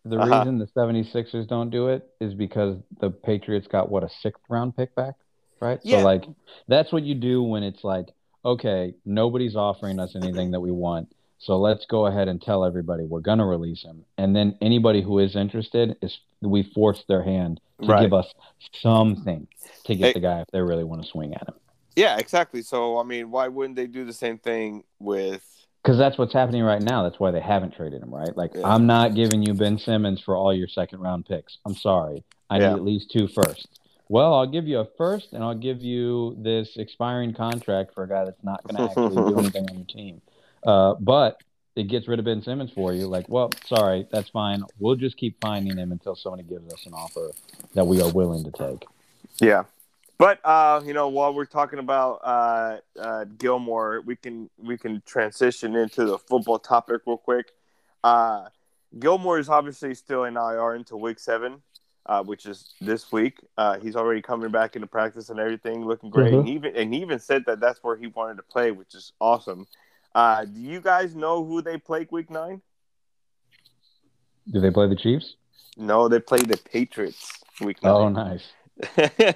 The 0.06 0.18
uh-huh. 0.18 0.38
reason 0.38 0.58
the 0.58 0.66
76ers 0.66 1.46
don't 1.46 1.70
do 1.70 1.88
it 1.88 2.08
is 2.20 2.32
because 2.32 2.78
the 3.00 3.10
Patriots 3.10 3.66
got 3.66 3.90
what 3.90 4.02
a 4.02 4.08
sixth 4.08 4.42
round 4.48 4.76
pick 4.76 4.94
back, 4.94 5.14
right? 5.60 5.78
Yeah. 5.82 5.98
So 5.98 6.04
like 6.04 6.24
that's 6.68 6.92
what 6.92 7.02
you 7.02 7.14
do 7.14 7.42
when 7.42 7.62
it's 7.62 7.84
like 7.84 8.08
okay, 8.46 8.94
nobody's 9.04 9.56
offering 9.56 9.98
us 9.98 10.14
anything 10.14 10.52
that 10.52 10.60
we 10.60 10.70
want. 10.70 11.12
So 11.38 11.58
let's 11.58 11.84
go 11.84 12.06
ahead 12.06 12.28
and 12.28 12.40
tell 12.40 12.64
everybody 12.64 13.04
we're 13.04 13.20
going 13.20 13.38
to 13.38 13.44
release 13.44 13.82
him. 13.82 14.04
And 14.16 14.34
then 14.34 14.56
anybody 14.62 15.02
who 15.02 15.18
is 15.18 15.36
interested 15.36 15.96
is 16.00 16.18
we 16.40 16.62
force 16.62 17.04
their 17.08 17.22
hand 17.22 17.60
to 17.82 17.88
right. 17.88 18.02
give 18.02 18.14
us 18.14 18.32
something 18.80 19.46
to 19.84 19.94
get 19.94 20.06
hey, 20.06 20.12
the 20.14 20.20
guy 20.20 20.40
if 20.40 20.48
they 20.52 20.60
really 20.62 20.84
want 20.84 21.02
to 21.02 21.08
swing 21.08 21.34
at 21.34 21.46
him. 21.46 21.54
Yeah, 21.94 22.16
exactly. 22.18 22.62
So 22.62 22.98
I 22.98 23.02
mean, 23.02 23.30
why 23.30 23.48
wouldn't 23.48 23.76
they 23.76 23.86
do 23.86 24.04
the 24.04 24.12
same 24.12 24.38
thing 24.38 24.84
with 24.98 25.42
because 25.82 25.98
that's 25.98 26.18
what's 26.18 26.32
happening 26.32 26.64
right 26.64 26.82
now. 26.82 27.04
That's 27.04 27.20
why 27.20 27.30
they 27.30 27.40
haven't 27.40 27.76
traded 27.76 28.02
him, 28.02 28.12
right? 28.12 28.36
Like, 28.36 28.54
yeah. 28.56 28.66
I'm 28.66 28.88
not 28.88 29.14
giving 29.14 29.44
you 29.44 29.54
Ben 29.54 29.78
Simmons 29.78 30.20
for 30.20 30.34
all 30.34 30.52
your 30.52 30.66
second 30.66 30.98
round 30.98 31.26
picks. 31.26 31.58
I'm 31.64 31.76
sorry. 31.76 32.24
I 32.50 32.58
yeah. 32.58 32.70
need 32.70 32.74
at 32.74 32.82
least 32.82 33.12
two 33.12 33.28
firsts 33.28 33.75
well, 34.08 34.34
I'll 34.34 34.46
give 34.46 34.66
you 34.66 34.80
a 34.80 34.86
first 34.96 35.32
and 35.32 35.42
I'll 35.42 35.54
give 35.54 35.82
you 35.82 36.36
this 36.38 36.76
expiring 36.76 37.34
contract 37.34 37.94
for 37.94 38.04
a 38.04 38.08
guy 38.08 38.24
that's 38.24 38.42
not 38.44 38.62
going 38.64 38.76
to 38.76 38.82
actually 38.84 39.16
do 39.16 39.38
anything 39.38 39.68
on 39.68 39.76
your 39.76 39.86
team. 39.86 40.22
Uh, 40.64 40.94
but 40.94 41.40
it 41.74 41.84
gets 41.84 42.08
rid 42.08 42.18
of 42.18 42.24
Ben 42.24 42.42
Simmons 42.42 42.70
for 42.72 42.92
you. 42.92 43.06
Like, 43.06 43.28
well, 43.28 43.50
sorry, 43.66 44.06
that's 44.10 44.30
fine. 44.30 44.62
We'll 44.78 44.96
just 44.96 45.16
keep 45.16 45.40
finding 45.40 45.76
him 45.76 45.92
until 45.92 46.16
somebody 46.16 46.44
gives 46.44 46.72
us 46.72 46.86
an 46.86 46.94
offer 46.94 47.32
that 47.74 47.86
we 47.86 48.00
are 48.00 48.10
willing 48.10 48.44
to 48.44 48.50
take. 48.50 48.86
Yeah. 49.40 49.64
But 50.18 50.40
uh, 50.44 50.80
you 50.84 50.94
know, 50.94 51.08
while 51.08 51.34
we're 51.34 51.44
talking 51.44 51.78
about 51.78 52.20
uh, 52.24 52.78
uh, 52.98 53.24
Gilmore, 53.36 54.00
we 54.00 54.16
can 54.16 54.48
we 54.56 54.78
can 54.78 55.02
transition 55.04 55.76
into 55.76 56.06
the 56.06 56.18
football 56.18 56.58
topic 56.58 57.02
real 57.06 57.18
quick. 57.18 57.52
Uh, 58.02 58.46
Gilmore 58.98 59.38
is 59.38 59.50
obviously 59.50 59.94
still 59.94 60.24
in 60.24 60.36
IR 60.36 60.72
until 60.72 61.00
week 61.00 61.18
seven, 61.18 61.60
uh, 62.06 62.22
which 62.22 62.46
is 62.46 62.74
this 62.80 63.12
week. 63.12 63.40
Uh, 63.58 63.78
he's 63.78 63.96
already 63.96 64.22
coming 64.22 64.50
back 64.50 64.76
into 64.76 64.86
practice 64.86 65.28
and 65.28 65.38
everything, 65.38 65.84
looking 65.84 66.10
great. 66.10 66.32
Mm-hmm. 66.32 66.40
And 66.40 66.48
even 66.48 66.76
and 66.76 66.94
he 66.94 67.00
even 67.00 67.18
said 67.18 67.44
that 67.46 67.60
that's 67.60 67.82
where 67.82 67.96
he 67.96 68.06
wanted 68.06 68.36
to 68.36 68.42
play, 68.42 68.70
which 68.70 68.94
is 68.94 69.12
awesome. 69.20 69.66
Uh, 70.14 70.44
do 70.44 70.60
you 70.60 70.80
guys 70.80 71.14
know 71.14 71.44
who 71.44 71.60
they 71.60 71.76
play 71.76 72.06
week 72.10 72.30
nine? 72.30 72.62
Do 74.50 74.60
they 74.60 74.70
play 74.70 74.88
the 74.88 74.96
Chiefs? 74.96 75.34
No, 75.76 76.08
they 76.08 76.20
play 76.20 76.38
the 76.38 76.56
Patriots 76.56 77.32
week 77.60 77.82
Nine. 77.82 77.92
Oh, 77.92 78.08
nice. 78.08 78.46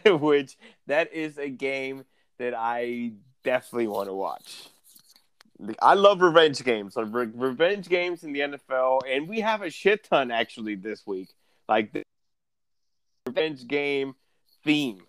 which 0.21 0.57
that 0.87 1.13
is 1.13 1.39
a 1.39 1.49
game 1.49 2.05
that 2.39 2.55
I 2.55 3.13
definitely 3.43 3.89
want 3.89 4.09
to 4.09 4.15
watch. 4.15 4.69
I 5.83 5.95
love 5.95 6.23
revenge 6.23 6.63
games, 6.65 6.97
like 6.97 7.09
re- 7.11 7.31
revenge 7.35 7.89
games 7.89 8.25
in 8.25 8.33
the 8.33 8.41
NFL, 8.41 9.01
and 9.07 9.29
we 9.29 9.41
have 9.41 9.61
a 9.61 9.71
shit 9.71 10.05
ton 10.05 10.31
actually 10.31 10.75
this 10.75 11.07
week, 11.07 11.29
like 11.69 11.93
the 11.93 12.03
revenge 13.31 13.67
game 13.67 14.15
theme, 14.65 15.03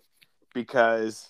because 0.54 1.28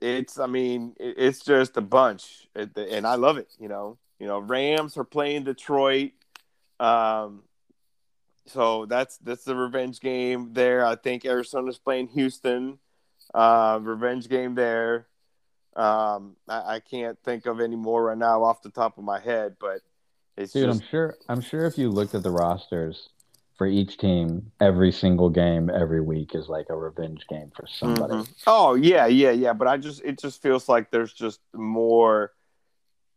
it's, 0.00 0.38
I 0.38 0.46
mean, 0.46 0.94
it's 0.98 1.44
just 1.44 1.76
a 1.76 1.80
bunch, 1.80 2.48
and 2.54 3.06
I 3.06 3.14
love 3.16 3.38
it. 3.38 3.48
You 3.58 3.68
know, 3.68 3.98
you 4.18 4.26
know, 4.26 4.38
Rams 4.38 4.96
are 4.96 5.04
playing 5.04 5.44
Detroit. 5.44 6.12
Um, 6.78 7.42
so 8.46 8.86
that's 8.86 9.18
that's 9.18 9.44
the 9.44 9.56
revenge 9.56 10.00
game 10.00 10.52
there. 10.52 10.84
I 10.84 10.96
think 10.96 11.24
Arizona's 11.24 11.78
playing 11.78 12.08
Houston. 12.08 12.78
Uh, 13.34 13.78
revenge 13.82 14.28
game 14.28 14.54
there. 14.54 15.08
Um, 15.74 16.36
I, 16.48 16.76
I, 16.76 16.80
can't 16.80 17.18
think 17.22 17.44
of 17.44 17.60
any 17.60 17.76
more 17.76 18.04
right 18.04 18.16
now 18.16 18.44
off 18.44 18.62
the 18.62 18.70
top 18.70 18.96
of 18.96 19.04
my 19.04 19.20
head, 19.20 19.56
but 19.60 19.80
it's 20.36 20.52
dude. 20.52 20.68
Just... 20.68 20.80
I'm 20.80 20.88
sure. 20.88 21.14
I'm 21.28 21.40
sure 21.40 21.66
if 21.66 21.76
you 21.76 21.90
looked 21.90 22.14
at 22.14 22.22
the 22.22 22.30
rosters 22.30 23.10
for 23.56 23.66
each 23.66 23.96
team, 23.96 24.52
every 24.60 24.92
single 24.92 25.30
game 25.30 25.70
every 25.70 26.00
week 26.00 26.34
is 26.34 26.48
like 26.48 26.66
a 26.68 26.76
revenge 26.76 27.26
game 27.28 27.50
for 27.56 27.66
somebody. 27.66 28.14
Mm-hmm. 28.14 28.32
Oh 28.46 28.74
yeah, 28.74 29.06
yeah, 29.06 29.30
yeah. 29.30 29.52
But 29.52 29.68
I 29.68 29.76
just 29.76 30.02
it 30.04 30.18
just 30.18 30.42
feels 30.42 30.68
like 30.68 30.90
there's 30.90 31.12
just 31.12 31.40
more 31.54 32.32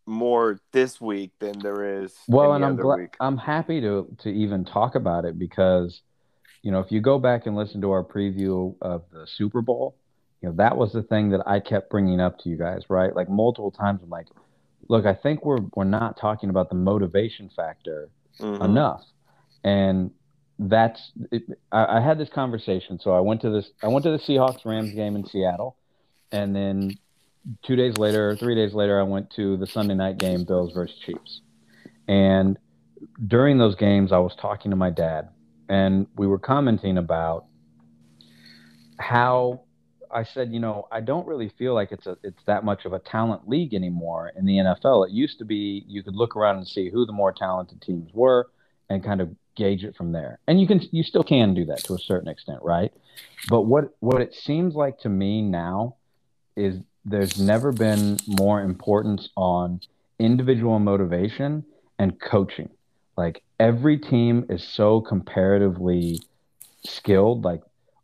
more 0.06 0.60
this 0.72 1.00
week 1.00 1.32
than 1.40 1.60
there 1.60 2.04
is. 2.04 2.16
Well, 2.28 2.54
and 2.54 2.64
I'm 2.64 2.78
glad 2.78 3.12
I'm 3.20 3.38
happy 3.38 3.82
to 3.82 4.08
to 4.20 4.30
even 4.30 4.66
talk 4.66 4.96
about 4.96 5.26
it 5.26 5.38
because 5.38 6.02
you 6.62 6.72
know 6.72 6.80
if 6.80 6.92
you 6.92 7.02
go 7.02 7.20
back 7.20 7.46
and 7.46 7.56
listen 7.56 7.82
to 7.82 7.92
our 7.92 8.04
preview 8.04 8.76
of 8.82 9.04
the 9.12 9.28
Super 9.28 9.62
Bowl, 9.62 9.96
you 10.42 10.50
know 10.50 10.56
that 10.56 10.78
was 10.78 10.94
the 10.94 11.04
thing 11.04 11.30
that 11.30 11.42
I 11.46 11.60
kept 11.60 11.90
bringing 11.90 12.22
up 12.22 12.40
to 12.40 12.50
you 12.50 12.58
guys, 12.58 12.84
right? 12.90 13.14
Like 13.16 13.30
multiple 13.30 13.72
times. 13.72 14.02
I'm 14.04 14.10
like, 14.10 14.28
look, 14.88 15.06
I 15.06 15.14
think 15.14 15.44
we're 15.44 15.62
we're 15.76 15.84
not 15.84 16.18
talking 16.18 16.50
about 16.50 16.70
the 16.70 16.76
motivation 16.76 17.50
factor 17.54 18.10
mm-hmm. 18.40 18.64
enough, 18.64 19.04
and 19.66 20.12
that's 20.60 21.12
it, 21.32 21.43
I, 21.72 21.97
I 21.97 22.01
had 22.01 22.20
this 22.20 22.30
conversation. 22.30 22.99
So 22.99 23.12
I 23.12 23.22
went 23.22 23.41
to 23.41 23.49
this 23.49 23.72
I 23.82 23.88
went 23.88 24.03
to 24.03 24.12
the 24.12 24.20
Seahawks 24.20 24.66
Rams 24.66 24.93
game 24.93 25.16
in 25.16 25.26
Seattle, 25.26 25.78
and 26.32 26.55
then 26.55 26.97
two 27.64 27.78
days 27.78 27.97
later, 27.97 28.36
three 28.36 28.55
days 28.55 28.74
later, 28.74 28.99
I 28.99 29.03
went 29.03 29.32
to 29.32 29.57
the 29.57 29.66
Sunday 29.66 29.95
night 29.95 30.18
game, 30.18 30.43
Bills 30.43 30.74
versus 30.74 30.97
Chiefs. 30.99 31.41
And 32.07 32.57
during 33.26 33.57
those 33.57 33.76
games, 33.76 34.12
I 34.12 34.18
was 34.18 34.36
talking 34.36 34.72
to 34.72 34.78
my 34.78 34.89
dad, 34.89 35.30
and 35.70 36.07
we 36.18 36.28
were 36.28 36.39
commenting 36.39 36.97
about 36.97 37.45
how 38.99 39.62
I 40.12 40.24
said, 40.24 40.51
you 40.51 40.60
know, 40.60 40.88
I 40.91 40.99
don't 40.99 41.26
really 41.26 41.49
feel 41.57 41.74
like 41.74 41.93
it's 41.93 42.05
a 42.05 42.18
it's 42.22 42.43
that 42.47 42.66
much 42.66 42.84
of 42.84 42.91
a 42.91 42.99
talent 42.99 43.47
league 43.47 43.74
anymore 43.74 44.34
in 44.36 44.45
the 44.45 44.57
NFL. 44.57 45.07
It 45.07 45.14
used 45.14 45.39
to 45.39 45.45
be 45.45 45.86
you 45.88 46.03
could 46.03 46.16
look 46.16 46.36
around 46.36 46.57
and 46.57 46.68
see 46.68 46.89
who 46.89 47.05
the 47.05 47.14
more 47.14 47.32
talented 47.32 47.82
teams 47.82 48.12
were 48.14 48.49
and 48.89 49.03
kind 49.03 49.22
of 49.22 49.30
gauge 49.60 49.84
it 49.84 49.95
from 49.95 50.14
there. 50.14 50.39
And 50.47 50.60
you 50.60 50.66
can 50.66 50.82
you 50.91 51.03
still 51.03 51.24
can 51.24 51.53
do 51.53 51.66
that 51.66 51.84
to 51.84 51.93
a 51.93 51.99
certain 51.99 52.30
extent, 52.30 52.60
right? 52.64 52.91
But 53.49 53.64
what 53.64 53.95
what 53.99 54.22
it 54.22 54.34
seems 54.34 54.74
like 54.74 54.99
to 54.99 55.10
me 55.10 55.41
now 55.41 55.97
is 56.55 56.78
there's 57.05 57.39
never 57.39 57.72
been 57.72 58.18
more 58.26 58.62
importance 58.62 59.30
on 59.36 59.82
individual 60.18 60.80
motivation 60.80 61.66
and 61.97 62.20
coaching. 62.20 62.70
Like 63.18 63.43
every 63.60 63.97
team 63.97 64.45
is 64.49 64.64
so 64.64 65.01
comparatively 65.01 66.22
skilled, 66.86 67.43
like 67.43 67.62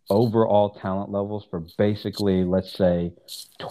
overall 0.09 0.69
talent 0.81 1.11
levels 1.11 1.45
for 1.49 1.63
basically, 1.77 2.43
let's 2.43 2.73
say, 2.73 3.13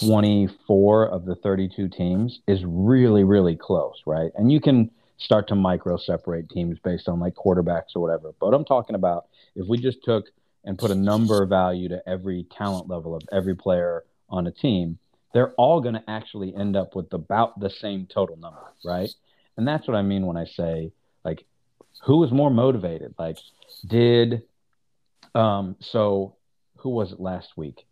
24 0.00 1.08
of 1.08 1.24
the 1.26 1.34
32 1.36 1.88
teams 1.88 2.40
is 2.46 2.64
really, 2.64 3.24
really 3.24 3.56
close, 3.56 4.02
right? 4.06 4.30
And 4.36 4.50
you 4.50 4.60
can 4.60 4.90
start 5.18 5.48
to 5.48 5.54
micro 5.54 5.96
separate 5.96 6.50
teams 6.50 6.78
based 6.78 7.08
on 7.08 7.20
like 7.20 7.34
quarterbacks 7.34 7.94
or 7.94 8.00
whatever. 8.00 8.32
But 8.40 8.54
I'm 8.54 8.64
talking 8.64 8.96
about 8.96 9.26
if 9.54 9.66
we 9.66 9.78
just 9.78 10.02
took 10.02 10.26
and 10.64 10.78
put 10.78 10.90
a 10.90 10.94
number 10.94 11.44
value 11.46 11.88
to 11.90 12.02
every 12.08 12.46
talent 12.56 12.88
level 12.88 13.14
of 13.14 13.22
every 13.30 13.54
player 13.54 14.04
on 14.28 14.46
a 14.46 14.50
team, 14.50 14.98
they're 15.32 15.52
all 15.52 15.80
going 15.80 15.94
to 15.94 16.04
actually 16.08 16.54
end 16.54 16.76
up 16.76 16.96
with 16.96 17.12
about 17.12 17.60
the 17.60 17.70
same 17.70 18.06
total 18.06 18.36
number, 18.36 18.72
right? 18.84 19.10
And 19.56 19.68
that's 19.68 19.86
what 19.86 19.96
I 19.96 20.02
mean 20.02 20.26
when 20.26 20.36
I 20.36 20.46
say 20.46 20.92
like 21.24 21.44
who 22.02 22.18
was 22.18 22.32
more 22.32 22.50
motivated? 22.50 23.14
Like 23.18 23.38
did 23.86 24.42
um 25.34 25.76
so 25.80 26.36
who 26.76 26.90
was 26.90 27.12
it 27.12 27.20
last 27.20 27.56
week? 27.56 27.86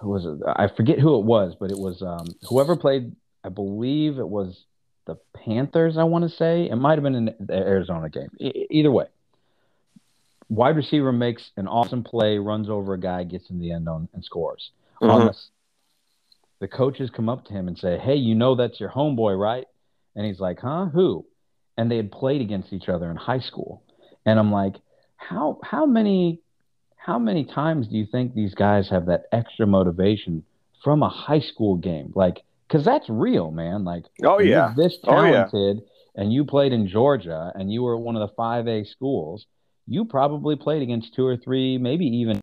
Who 0.00 0.10
was 0.10 0.24
it? 0.24 0.38
I 0.46 0.68
forget 0.68 0.98
who 0.98 1.18
it 1.18 1.24
was, 1.24 1.54
but 1.58 1.70
it 1.70 1.78
was 1.78 2.02
um 2.02 2.26
whoever 2.48 2.76
played 2.76 3.14
I 3.44 3.48
believe 3.48 4.18
it 4.18 4.28
was 4.28 4.64
the 5.06 5.16
Panthers, 5.34 5.96
I 5.96 6.04
want 6.04 6.28
to 6.28 6.36
say. 6.36 6.68
It 6.70 6.76
might 6.76 6.94
have 6.94 7.02
been 7.02 7.14
in 7.14 7.34
the 7.38 7.54
Arizona 7.54 8.08
game. 8.08 8.30
E- 8.40 8.66
either 8.70 8.90
way. 8.90 9.06
Wide 10.48 10.76
receiver 10.76 11.12
makes 11.12 11.50
an 11.56 11.66
awesome 11.66 12.04
play, 12.04 12.38
runs 12.38 12.68
over 12.68 12.94
a 12.94 13.00
guy, 13.00 13.24
gets 13.24 13.48
in 13.50 13.58
the 13.58 13.72
end 13.72 13.86
zone, 13.86 14.08
and 14.12 14.24
scores. 14.24 14.70
Mm-hmm. 15.00 15.26
The 15.26 15.34
the 16.60 16.68
coaches 16.68 17.10
come 17.10 17.28
up 17.28 17.44
to 17.46 17.52
him 17.52 17.66
and 17.66 17.76
say, 17.76 17.98
Hey, 17.98 18.14
you 18.14 18.36
know 18.36 18.54
that's 18.54 18.78
your 18.78 18.90
homeboy, 18.90 19.36
right? 19.36 19.66
And 20.14 20.24
he's 20.24 20.38
like, 20.38 20.60
Huh? 20.60 20.86
Who? 20.86 21.26
And 21.76 21.90
they 21.90 21.96
had 21.96 22.12
played 22.12 22.40
against 22.40 22.72
each 22.72 22.88
other 22.88 23.10
in 23.10 23.16
high 23.16 23.40
school. 23.40 23.82
And 24.24 24.38
I'm 24.38 24.52
like, 24.52 24.74
How 25.16 25.58
how 25.64 25.86
many 25.86 26.40
how 26.96 27.18
many 27.18 27.44
times 27.44 27.88
do 27.88 27.96
you 27.96 28.06
think 28.06 28.34
these 28.34 28.54
guys 28.54 28.88
have 28.90 29.06
that 29.06 29.24
extra 29.32 29.66
motivation 29.66 30.44
from 30.84 31.02
a 31.02 31.08
high 31.08 31.40
school 31.40 31.76
game? 31.76 32.12
Like, 32.14 32.44
because 32.72 32.86
that's 32.86 33.08
real, 33.10 33.50
man. 33.50 33.84
Like, 33.84 34.04
oh 34.24 34.40
yeah, 34.40 34.72
this 34.74 34.96
talented, 35.04 35.52
oh, 35.52 35.84
yeah. 35.84 36.22
and 36.22 36.32
you 36.32 36.46
played 36.46 36.72
in 36.72 36.88
Georgia, 36.88 37.52
and 37.54 37.70
you 37.70 37.82
were 37.82 37.98
one 37.98 38.16
of 38.16 38.26
the 38.26 38.34
five 38.34 38.66
A 38.66 38.84
schools. 38.84 39.46
You 39.86 40.06
probably 40.06 40.56
played 40.56 40.80
against 40.80 41.14
two 41.14 41.26
or 41.26 41.36
three, 41.36 41.76
maybe 41.76 42.06
even 42.06 42.40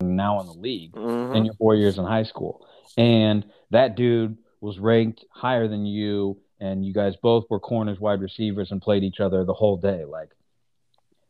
now 0.00 0.40
in 0.40 0.46
the 0.46 0.52
league 0.52 0.92
mm-hmm. 0.92 1.34
in 1.34 1.44
your 1.44 1.54
four 1.54 1.74
years 1.74 1.98
in 1.98 2.04
high 2.04 2.22
school 2.22 2.64
and 2.96 3.44
that 3.70 3.96
dude 3.96 4.38
was 4.60 4.78
ranked 4.78 5.24
higher 5.30 5.66
than 5.66 5.84
you 5.84 6.38
and 6.60 6.86
you 6.86 6.94
guys 6.94 7.14
both 7.20 7.44
were 7.50 7.58
corners 7.58 7.98
wide 7.98 8.20
receivers 8.20 8.70
and 8.70 8.80
played 8.80 9.02
each 9.02 9.18
other 9.18 9.44
the 9.44 9.52
whole 9.52 9.76
day 9.76 10.04
like 10.04 10.30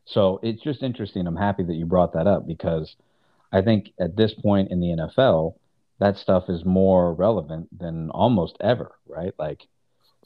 so 0.05 0.39
it's 0.43 0.61
just 0.61 0.83
interesting 0.83 1.25
i'm 1.25 1.35
happy 1.35 1.63
that 1.63 1.73
you 1.73 1.85
brought 1.85 2.13
that 2.13 2.27
up 2.27 2.45
because 2.45 2.95
i 3.51 3.59
think 3.59 3.89
at 3.99 4.15
this 4.15 4.35
point 4.35 4.69
in 4.69 4.79
the 4.79 4.87
nfl 4.87 5.55
that 5.99 6.17
stuff 6.17 6.49
is 6.49 6.65
more 6.65 7.13
relevant 7.13 7.67
than 7.77 8.09
almost 8.11 8.57
ever 8.61 8.91
right? 9.09 9.33
Like 9.37 9.67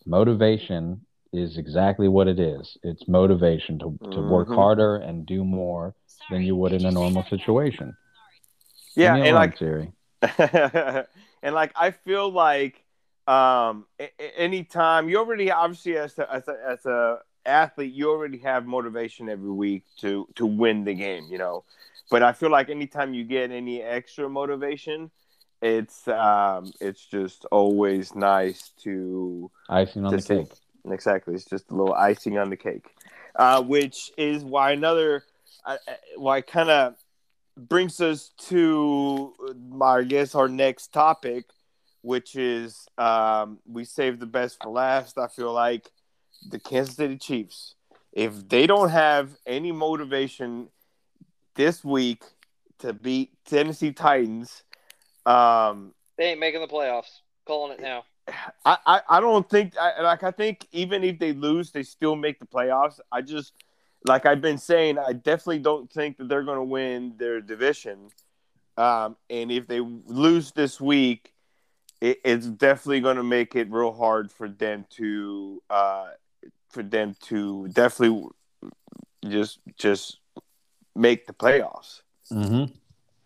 motivation 0.05 1.05
is 1.32 1.57
exactly 1.57 2.07
what 2.07 2.28
it 2.28 2.39
is. 2.39 2.78
It's 2.84 3.07
motivation 3.07 3.80
to, 3.80 3.86
to 3.86 4.17
mm-hmm. 4.17 4.30
work 4.30 4.49
harder 4.49 4.97
and 4.97 5.26
do 5.26 5.43
more 5.43 5.95
than 6.30 6.43
you 6.43 6.55
would 6.55 6.74
in 6.74 6.86
a 6.86 6.91
normal 6.91 7.24
situation. 7.30 7.95
Yeah 8.95 9.15
and 9.15 9.36
like 9.36 9.57
Siri. 9.57 9.91
and 10.21 11.55
like 11.55 11.71
I 11.76 11.91
feel 11.91 12.32
like 12.32 12.84
um 13.26 13.86
anytime 14.38 15.09
you 15.09 15.17
already 15.17 15.49
obviously 15.49 15.97
as 15.97 16.19
a, 16.19 16.32
as 16.32 16.47
a 16.47 16.57
as 16.67 16.86
a 16.86 17.19
athlete 17.45 17.93
you 17.93 18.09
already 18.09 18.38
have 18.38 18.65
motivation 18.65 19.30
every 19.30 19.51
week 19.51 19.84
to 19.99 20.28
to 20.36 20.45
win 20.45 20.84
the 20.84 20.93
game 20.93 21.26
you 21.30 21.38
know? 21.39 21.63
But 22.11 22.21
I 22.21 22.34
feel 22.34 22.51
like 22.51 22.69
anytime 22.69 23.15
you 23.15 23.24
get 23.24 23.49
any 23.49 23.82
extra 23.82 24.30
motivation 24.30 25.09
it's 25.64 26.07
um 26.07 26.72
it's 26.82 27.05
just 27.05 27.45
always 27.45 28.14
nice 28.16 28.70
to 28.82 29.49
icing 29.70 30.05
on 30.05 30.16
the 30.16 30.22
see. 30.22 30.36
cake 30.36 30.51
exactly 30.91 31.34
it's 31.34 31.45
just 31.45 31.72
a 31.72 31.74
little 31.74 31.95
icing 31.95 32.38
on 32.38 32.49
the 32.49 32.57
cake 32.57 32.95
uh 33.38 33.61
which 33.61 34.11
is 34.18 34.43
why 34.43 34.72
another 34.72 35.24
uh, 35.66 35.78
uh 35.88 35.93
why 36.18 36.41
kind 36.41 36.70
of 36.70 36.95
brings 37.55 38.01
us 38.01 38.32
to 38.38 39.34
my 39.70 39.97
I 39.97 40.03
guess 40.03 40.36
our 40.36 40.47
next 40.47 40.93
topic, 40.93 41.45
which 42.01 42.36
is 42.36 42.88
um, 42.97 43.59
we 43.66 43.86
saved 43.86 44.20
the 44.20 44.26
best 44.26 44.61
for 44.61 44.70
last. 44.70 45.18
I 45.18 45.28
feel 45.28 45.53
like 45.53 45.91
the 46.49 46.59
Kansas 46.59 46.95
City 46.95 47.18
Chiefs, 47.18 47.76
if 48.11 48.47
they 48.49 48.68
don't 48.68 48.89
have 48.89 49.36
any 49.45 49.72
motivation 49.72 50.70
this 51.55 51.84
week 51.84 52.24
to 52.80 52.93
beat 52.93 53.32
Tennessee 53.45 53.91
Titans, 53.91 54.64
Um, 55.26 55.93
they 56.17 56.32
ain't 56.32 56.39
making 56.39 56.61
the 56.61 56.67
playoffs. 56.67 57.19
Calling 57.45 57.74
it 57.74 57.82
now. 57.82 58.03
I, 58.65 58.78
I, 58.86 59.01
I 59.09 59.19
don't 59.19 59.49
think 59.49 59.74
I, 59.78 60.01
like 60.01 60.24
I 60.24 60.32
think 60.32 60.65
even 60.71 61.03
if 61.03 61.19
they 61.19 61.34
lose, 61.34 61.71
they 61.71 61.84
still 61.84 62.15
make 62.15 62.39
the 62.39 62.45
playoffs. 62.45 62.99
I 63.11 63.21
just 63.21 63.53
like 64.05 64.26
I've 64.26 64.41
been 64.41 64.57
saying, 64.57 64.97
I 64.97 65.13
definitely 65.13 65.59
don't 65.59 65.91
think 65.91 66.17
that 66.17 66.30
they're 66.30 66.43
going 66.43 66.57
to 66.57 66.63
win 66.63 67.15
their 67.17 67.41
division. 67.41 68.09
Um, 68.78 69.17
and 69.30 69.51
if 69.51 69.67
they 69.67 69.80
lose 69.80 70.51
this 70.51 70.82
week, 70.82 71.34
it, 72.01 72.19
it's 72.26 72.47
definitely 72.47 73.01
going 73.01 73.17
to 73.17 73.24
make 73.24 73.55
it 73.55 73.69
real 73.69 73.93
hard 73.93 74.32
for 74.32 74.49
them 74.49 74.86
to 74.91 75.61
uh, 75.69 76.07
for 76.69 76.84
them 76.84 77.15
to 77.24 77.67
definitely 77.69 78.28
just 79.28 79.59
just 79.78 80.19
make 80.95 81.28
the 81.28 81.34
playoffs. 81.34 82.01
Mm-hmm. 82.32 82.74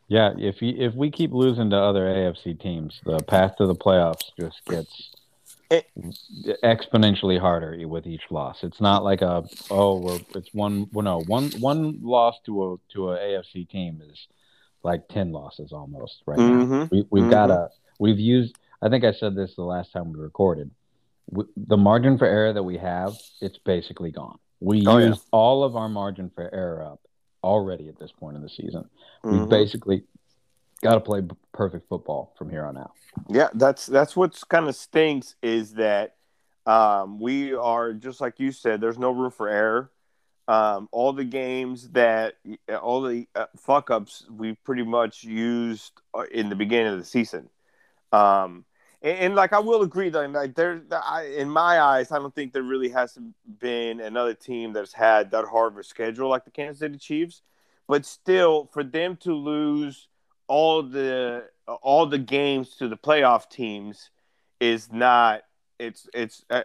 Yeah, 0.07 0.33
if 0.37 0.61
you, 0.61 0.73
if 0.77 0.93
we 0.93 1.11
keep 1.11 1.33
losing 1.33 1.69
to 1.71 1.77
other 1.77 2.05
AFC 2.05 2.59
teams, 2.59 3.01
the 3.03 3.19
path 3.19 3.57
to 3.57 3.65
the 3.65 3.75
playoffs 3.75 4.31
just 4.39 4.63
gets 4.65 5.11
it, 5.69 5.87
exponentially 6.63 7.39
harder 7.39 7.77
with 7.87 8.07
each 8.07 8.23
loss. 8.29 8.63
It's 8.63 8.79
not 8.79 9.03
like 9.03 9.21
a 9.21 9.43
oh 9.69 9.99
we're 9.99 10.19
it's 10.35 10.53
one 10.53 10.87
well 10.93 11.03
no 11.03 11.21
one 11.21 11.49
one 11.59 11.99
loss 12.01 12.35
to 12.45 12.63
a 12.63 12.93
to 12.93 13.11
a 13.11 13.17
AFC 13.17 13.69
team 13.69 14.01
is 14.09 14.27
like 14.81 15.09
ten 15.09 15.33
losses 15.33 15.73
almost 15.73 16.23
right 16.25 16.39
mm-hmm. 16.39 16.71
now. 16.71 16.89
We 16.89 17.05
we've 17.09 17.23
mm-hmm. 17.23 17.31
got 17.31 17.51
a 17.51 17.69
we've 17.99 18.19
used. 18.19 18.55
I 18.81 18.89
think 18.89 19.03
I 19.03 19.11
said 19.11 19.35
this 19.35 19.55
the 19.55 19.63
last 19.63 19.91
time 19.91 20.13
we 20.13 20.19
recorded. 20.19 20.71
We, 21.29 21.43
the 21.57 21.77
margin 21.77 22.17
for 22.17 22.25
error 22.25 22.53
that 22.53 22.63
we 22.63 22.77
have, 22.77 23.13
it's 23.41 23.57
basically 23.57 24.11
gone. 24.11 24.37
We 24.61 24.85
oh, 24.87 24.97
used 24.99 25.19
yeah. 25.19 25.29
all 25.31 25.63
of 25.63 25.75
our 25.75 25.89
margin 25.89 26.31
for 26.33 26.43
error 26.53 26.85
up 26.85 27.01
already 27.43 27.87
at 27.89 27.97
this 27.99 28.11
point 28.11 28.35
in 28.35 28.41
the 28.41 28.49
season. 28.49 28.89
Mm-hmm. 29.23 29.43
We 29.43 29.47
basically 29.47 30.03
got 30.81 30.95
to 30.95 30.99
play 30.99 31.21
perfect 31.53 31.87
football 31.89 32.33
from 32.37 32.49
here 32.49 32.65
on 32.65 32.77
out. 32.77 32.91
Yeah, 33.29 33.49
that's 33.53 33.85
that's 33.85 34.15
what's 34.15 34.43
kind 34.43 34.67
of 34.67 34.75
stinks 34.75 35.35
is 35.41 35.73
that 35.73 36.15
um, 36.65 37.19
we 37.19 37.53
are 37.53 37.93
just 37.93 38.21
like 38.21 38.39
you 38.39 38.51
said. 38.51 38.81
There's 38.81 38.99
no 38.99 39.11
room 39.11 39.31
for 39.31 39.49
error. 39.49 39.91
Um, 40.49 40.87
all 40.93 41.11
the 41.11 41.25
games 41.25 41.89
that 41.89 42.35
all 42.81 43.01
the 43.01 43.27
uh, 43.35 43.47
fuck 43.57 43.91
ups 43.91 44.25
we 44.29 44.53
pretty 44.63 44.83
much 44.83 45.23
used 45.23 45.91
uh, 46.13 46.23
in 46.31 46.47
the 46.47 46.55
beginning 46.55 46.93
of 46.93 46.99
the 46.99 47.05
season. 47.05 47.49
Um, 48.13 48.63
and, 49.01 49.17
and, 49.19 49.35
like 49.35 49.53
I 49.53 49.59
will 49.59 49.83
agree 49.83 50.09
that 50.09 50.31
like 50.31 50.55
there, 50.55 50.81
I, 50.91 51.23
in 51.37 51.49
my 51.49 51.79
eyes, 51.79 52.11
I 52.11 52.17
don't 52.17 52.33
think 52.33 52.53
there 52.53 52.63
really 52.63 52.89
has 52.89 53.17
been 53.59 53.99
another 53.99 54.33
team 54.33 54.73
that's 54.73 54.93
had 54.93 55.31
that 55.31 55.45
hard 55.45 55.73
of 55.73 55.79
a 55.79 55.83
schedule 55.83 56.29
like 56.29 56.45
the 56.45 56.51
Kansas 56.51 56.79
City 56.79 56.97
Chiefs. 56.97 57.41
But 57.87 58.05
still, 58.05 58.69
for 58.73 58.83
them 58.83 59.15
to 59.17 59.33
lose 59.33 60.07
all 60.47 60.81
the 60.83 61.45
all 61.81 62.05
the 62.05 62.17
games 62.17 62.75
to 62.77 62.87
the 62.87 62.97
playoff 62.97 63.49
teams 63.49 64.09
is 64.59 64.91
not 64.91 65.43
it's 65.79 66.09
it's 66.13 66.43
uh, 66.49 66.63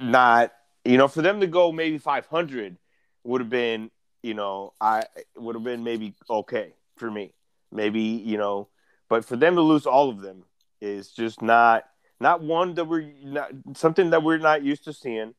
not 0.00 0.52
you 0.84 0.96
know 0.96 1.08
for 1.08 1.22
them 1.22 1.40
to 1.40 1.46
go 1.46 1.70
maybe 1.70 1.98
500 1.98 2.76
would 3.22 3.40
have 3.40 3.50
been 3.50 3.90
you 4.22 4.34
know 4.34 4.72
I 4.80 5.04
would 5.36 5.54
have 5.54 5.64
been 5.64 5.84
maybe 5.84 6.14
okay 6.28 6.72
for 6.96 7.10
me 7.10 7.32
maybe 7.70 8.00
you 8.00 8.38
know 8.38 8.68
but 9.08 9.24
for 9.24 9.36
them 9.36 9.54
to 9.56 9.60
lose 9.60 9.86
all 9.86 10.10
of 10.10 10.20
them 10.20 10.44
is 10.84 11.10
just 11.10 11.42
not 11.42 11.84
not 12.20 12.42
one 12.42 12.74
that 12.74 12.84
we're 12.84 13.12
not 13.22 13.50
something 13.74 14.10
that 14.10 14.22
we're 14.22 14.38
not 14.38 14.62
used 14.62 14.84
to 14.84 14.92
seeing 14.92 15.34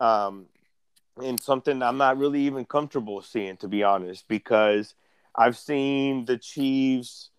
um 0.00 0.46
and 1.22 1.40
something 1.40 1.82
I'm 1.82 1.96
not 1.96 2.18
really 2.18 2.42
even 2.42 2.64
comfortable 2.64 3.22
seeing 3.22 3.56
to 3.58 3.68
be 3.68 3.82
honest 3.82 4.26
because 4.28 4.94
I've 5.34 5.56
seen 5.56 6.24
the 6.24 6.38
Chiefs 6.38 7.30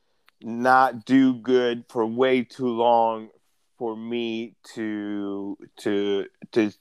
not 0.41 1.05
do 1.05 1.33
good 1.33 1.85
for 1.89 2.05
way 2.05 2.43
too 2.43 2.69
long 2.69 3.29
for 3.77 3.95
me 3.95 4.55
to 4.75 5.57
to 5.81 6.25
to 6.51 6.71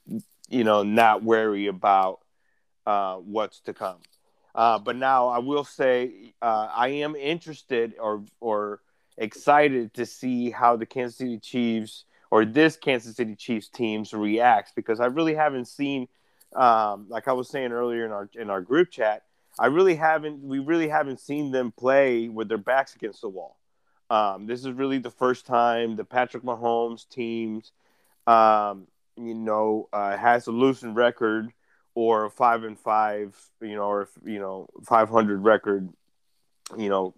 you 0.49 0.63
know 0.63 0.83
not 0.83 1.23
worry 1.23 1.67
about 1.67 2.19
uh, 2.85 3.15
what's 3.15 3.59
to 3.61 3.73
come. 3.73 3.97
Uh, 4.53 4.79
but 4.79 4.95
now 4.95 5.27
I 5.27 5.39
will 5.39 5.65
say 5.65 6.33
uh, 6.41 6.69
I 6.73 6.89
am 6.89 7.15
interested 7.15 7.95
or 7.99 8.23
or 8.39 8.81
excited 9.17 9.93
to 9.95 10.05
see 10.05 10.51
how 10.51 10.75
the 10.75 10.85
Kansas 10.85 11.17
City 11.17 11.39
Chiefs 11.39 12.05
or 12.31 12.45
this 12.45 12.75
Kansas 12.75 13.15
City 13.15 13.35
Chiefs 13.35 13.69
teams 13.69 14.13
reacts 14.13 14.71
because 14.75 14.99
I 14.99 15.05
really 15.05 15.35
haven't 15.35 15.67
seen, 15.67 16.07
um, 16.55 17.05
like 17.09 17.27
I 17.27 17.33
was 17.33 17.49
saying 17.49 17.71
earlier 17.71 18.05
in 18.05 18.11
our 18.11 18.29
in 18.33 18.49
our 18.49 18.61
group 18.61 18.91
chat, 18.91 19.23
I 19.59 19.67
really 19.67 19.95
haven't 19.95 20.41
we 20.41 20.59
really 20.59 20.89
haven't 20.89 21.19
seen 21.19 21.51
them 21.51 21.71
play 21.71 22.27
with 22.27 22.49
their 22.49 22.57
backs 22.57 22.95
against 22.95 23.21
the 23.21 23.29
wall. 23.29 23.57
Um, 24.09 24.45
this 24.45 24.59
is 24.59 24.71
really 24.71 24.99
the 24.99 25.11
first 25.11 25.45
time 25.45 25.95
the 25.95 26.03
Patrick 26.03 26.43
Mahomes 26.43 27.07
teams, 27.09 27.71
um, 28.27 28.87
you 29.17 29.33
know, 29.33 29.89
uh, 29.93 30.15
has 30.17 30.47
a 30.47 30.51
losing 30.51 30.93
record 30.93 31.51
or 31.95 32.25
a 32.25 32.29
five 32.29 32.63
and 32.63 32.77
five, 32.77 33.35
you 33.61 33.75
know, 33.75 33.83
or 33.85 34.09
you 34.25 34.39
know, 34.39 34.67
five 34.83 35.09
hundred 35.09 35.43
record, 35.43 35.89
you 36.77 36.89
know, 36.89 37.15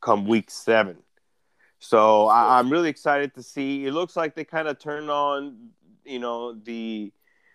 come 0.00 0.26
week 0.26 0.50
seven. 0.50 0.98
So 1.80 2.26
I, 2.26 2.58
am 2.58 2.70
really 2.70 2.90
excited 2.90 3.34
to 3.34 3.42
see. 3.42 3.86
It 3.86 3.92
looks 3.92 4.16
like 4.16 4.34
they 4.34 4.44
kind 4.44 4.68
of 4.68 4.78
turned 4.78 5.10
on, 5.10 5.70
you 6.04 6.18
know, 6.18 6.54
the 6.54 7.12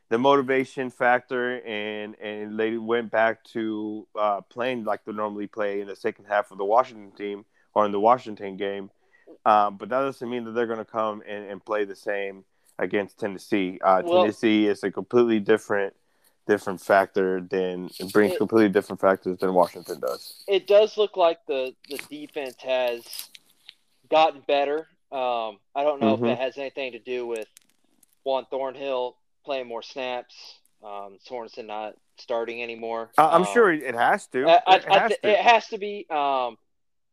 the 0.10 0.18
motivation 0.18 0.90
factor, 0.90 1.60
and 1.66 2.16
and 2.20 2.58
they 2.58 2.78
went 2.78 3.12
back 3.12 3.44
to 3.46 4.08
uh, 4.18 4.42
playing 4.42 4.86
like 4.86 5.04
they 5.06 5.12
normally 5.12 5.48
play 5.48 5.82
in 5.82 5.88
the 5.88 5.96
second 5.96 6.26
half 6.26 6.52
of 6.52 6.58
the 6.58 6.66
Washington 6.66 7.12
team 7.12 7.46
or 7.74 7.86
in 7.86 7.92
the 7.92 8.00
Washington 8.00 8.56
game. 8.56 8.90
Um, 9.46 9.78
but 9.78 9.90
that 9.90 10.00
doesn't 10.00 10.30
mean 10.30 10.46
that 10.46 10.52
they're 10.52 10.68
going 10.68 10.80
to 10.80 10.86
come 10.86 11.22
and, 11.28 11.46
and 11.46 11.66
play 11.66 11.84
the 11.84 11.96
same 11.96 12.46
against 12.80 13.20
Tennessee. 13.20 13.80
Uh, 13.84 14.02
well, 14.06 14.22
Tennessee 14.22 14.68
is 14.68 14.84
a 14.84 14.92
completely 14.92 15.40
different 15.40 15.94
different 16.46 16.82
factor 16.82 17.42
than 17.42 17.90
it 18.00 18.12
brings 18.12 18.34
it, 18.34 18.38
completely 18.38 18.70
different 18.70 19.00
factors 19.00 19.38
than 19.40 19.54
Washington 19.54 20.00
does. 20.00 20.44
It 20.48 20.68
does 20.68 20.98
look 20.98 21.18
like 21.18 21.46
the 21.46 21.76
the 21.90 22.00
defense 22.10 22.56
has 22.62 23.30
gotten 24.14 24.42
better. 24.48 24.88
Um, 25.12 25.58
I 25.76 25.84
don't 25.84 26.00
know 26.00 26.16
mm-hmm. 26.16 26.26
if 26.26 26.38
it 26.38 26.42
has 26.42 26.58
anything 26.60 26.92
to 26.92 27.00
do 27.00 27.26
with 27.26 27.48
Juan 28.24 28.46
Thornhill 28.52 29.18
playing 29.44 29.68
more 29.68 29.82
snaps, 29.82 30.36
um, 30.84 31.18
Sorensen 31.28 31.66
not 31.66 31.96
starting 32.18 32.62
anymore. 32.62 33.10
Uh, 33.18 33.30
I'm 33.30 33.42
um, 33.42 33.48
sure 33.52 33.74
it 33.74 33.96
has 33.96 34.28
to. 34.28 34.48
I, 34.48 34.76
it, 34.76 34.84
has 34.86 35.12
to. 35.12 35.30
it 35.30 35.40
has 35.40 35.68
to 35.70 35.80
be. 35.80 36.06
Um, 36.12 36.58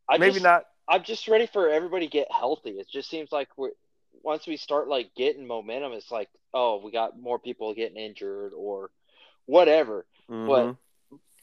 I 0.07 0.17
Maybe 0.19 0.33
just, 0.33 0.43
not. 0.43 0.65
I'm 0.87 1.03
just 1.03 1.27
ready 1.27 1.47
for 1.47 1.69
everybody 1.69 2.05
to 2.05 2.11
get 2.11 2.27
healthy. 2.31 2.71
It 2.71 2.87
just 2.87 3.09
seems 3.09 3.31
like 3.31 3.49
we're 3.57 3.71
once 4.23 4.45
we 4.45 4.57
start 4.57 4.87
like 4.87 5.15
getting 5.15 5.47
momentum, 5.47 5.93
it's 5.93 6.11
like 6.11 6.29
oh, 6.53 6.81
we 6.83 6.91
got 6.91 7.19
more 7.19 7.39
people 7.39 7.73
getting 7.73 7.97
injured 7.97 8.53
or 8.55 8.91
whatever. 9.47 10.05
Mm-hmm. 10.29 10.47
But 10.47 10.75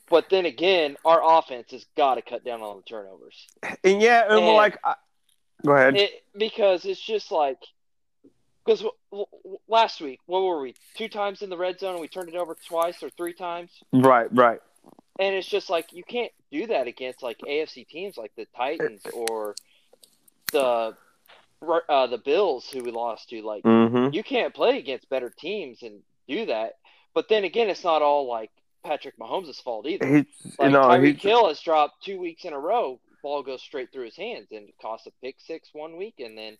but 0.08 0.30
then 0.30 0.46
again, 0.46 0.96
our 1.04 1.38
offense 1.38 1.72
has 1.72 1.84
got 1.96 2.14
to 2.14 2.22
cut 2.22 2.44
down 2.44 2.62
on 2.62 2.76
the 2.76 2.82
turnovers. 2.82 3.46
And 3.84 4.00
yeah, 4.00 4.24
and 4.24 4.38
and 4.38 4.46
like, 4.46 4.78
I, 4.84 4.94
go 5.64 5.72
ahead. 5.72 5.96
It, 5.96 6.10
because 6.36 6.84
it's 6.84 7.00
just 7.00 7.30
like 7.30 7.58
because 8.64 8.84
last 9.66 10.00
week, 10.00 10.20
what 10.26 10.42
were 10.42 10.60
we? 10.60 10.74
Two 10.94 11.08
times 11.08 11.40
in 11.40 11.48
the 11.48 11.56
red 11.56 11.80
zone, 11.80 11.92
and 11.92 12.00
we 12.00 12.08
turned 12.08 12.28
it 12.28 12.34
over 12.34 12.54
twice 12.66 13.02
or 13.02 13.08
three 13.08 13.32
times. 13.32 13.70
Right, 13.92 14.28
right. 14.34 14.60
And 15.18 15.34
it's 15.34 15.48
just 15.48 15.70
like 15.70 15.92
you 15.92 16.04
can't 16.04 16.32
do 16.52 16.66
that 16.66 16.86
against 16.86 17.22
like 17.22 17.38
AFC 17.38 17.88
teams 17.88 18.16
like 18.16 18.32
the 18.36 18.46
Titans 18.56 19.02
or 19.12 19.54
the 20.52 20.94
uh, 21.88 22.06
the 22.06 22.18
Bills 22.18 22.68
who 22.70 22.84
we 22.84 22.90
lost 22.90 23.30
to. 23.30 23.42
Like 23.42 23.64
mm-hmm. 23.64 24.14
you 24.14 24.22
can't 24.22 24.54
play 24.54 24.78
against 24.78 25.08
better 25.08 25.30
teams 25.30 25.82
and 25.82 26.00
do 26.28 26.46
that. 26.46 26.74
But 27.14 27.28
then 27.28 27.44
again, 27.44 27.68
it's 27.68 27.84
not 27.84 28.02
all 28.02 28.28
like 28.28 28.50
Patrick 28.84 29.18
Mahomes' 29.18 29.62
fault 29.62 29.86
either. 29.86 30.06
He's, 30.06 30.56
like 30.58 30.72
no, 30.72 30.82
Tyreek 30.82 31.20
Hill 31.20 31.48
has 31.48 31.60
dropped 31.60 32.04
two 32.04 32.18
weeks 32.18 32.44
in 32.44 32.52
a 32.52 32.58
row. 32.58 33.00
Ball 33.22 33.42
goes 33.42 33.62
straight 33.62 33.92
through 33.92 34.06
his 34.06 34.16
hands 34.16 34.48
and 34.50 34.68
costs 34.80 35.06
a 35.06 35.10
pick 35.22 35.36
six 35.38 35.70
one 35.72 35.96
week, 35.96 36.14
and 36.18 36.36
then 36.36 36.56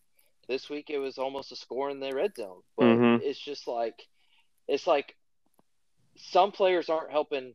this 0.48 0.68
week 0.68 0.90
it 0.90 0.98
was 0.98 1.18
almost 1.18 1.52
a 1.52 1.56
score 1.56 1.90
in 1.90 2.00
the 2.00 2.14
red 2.14 2.34
zone. 2.36 2.62
But 2.76 2.84
mm-hmm. 2.84 3.22
it's 3.22 3.38
just 3.38 3.68
like 3.68 4.02
it's 4.66 4.86
like 4.86 5.14
some 6.16 6.52
players 6.52 6.88
aren't 6.88 7.11
helping 7.11 7.54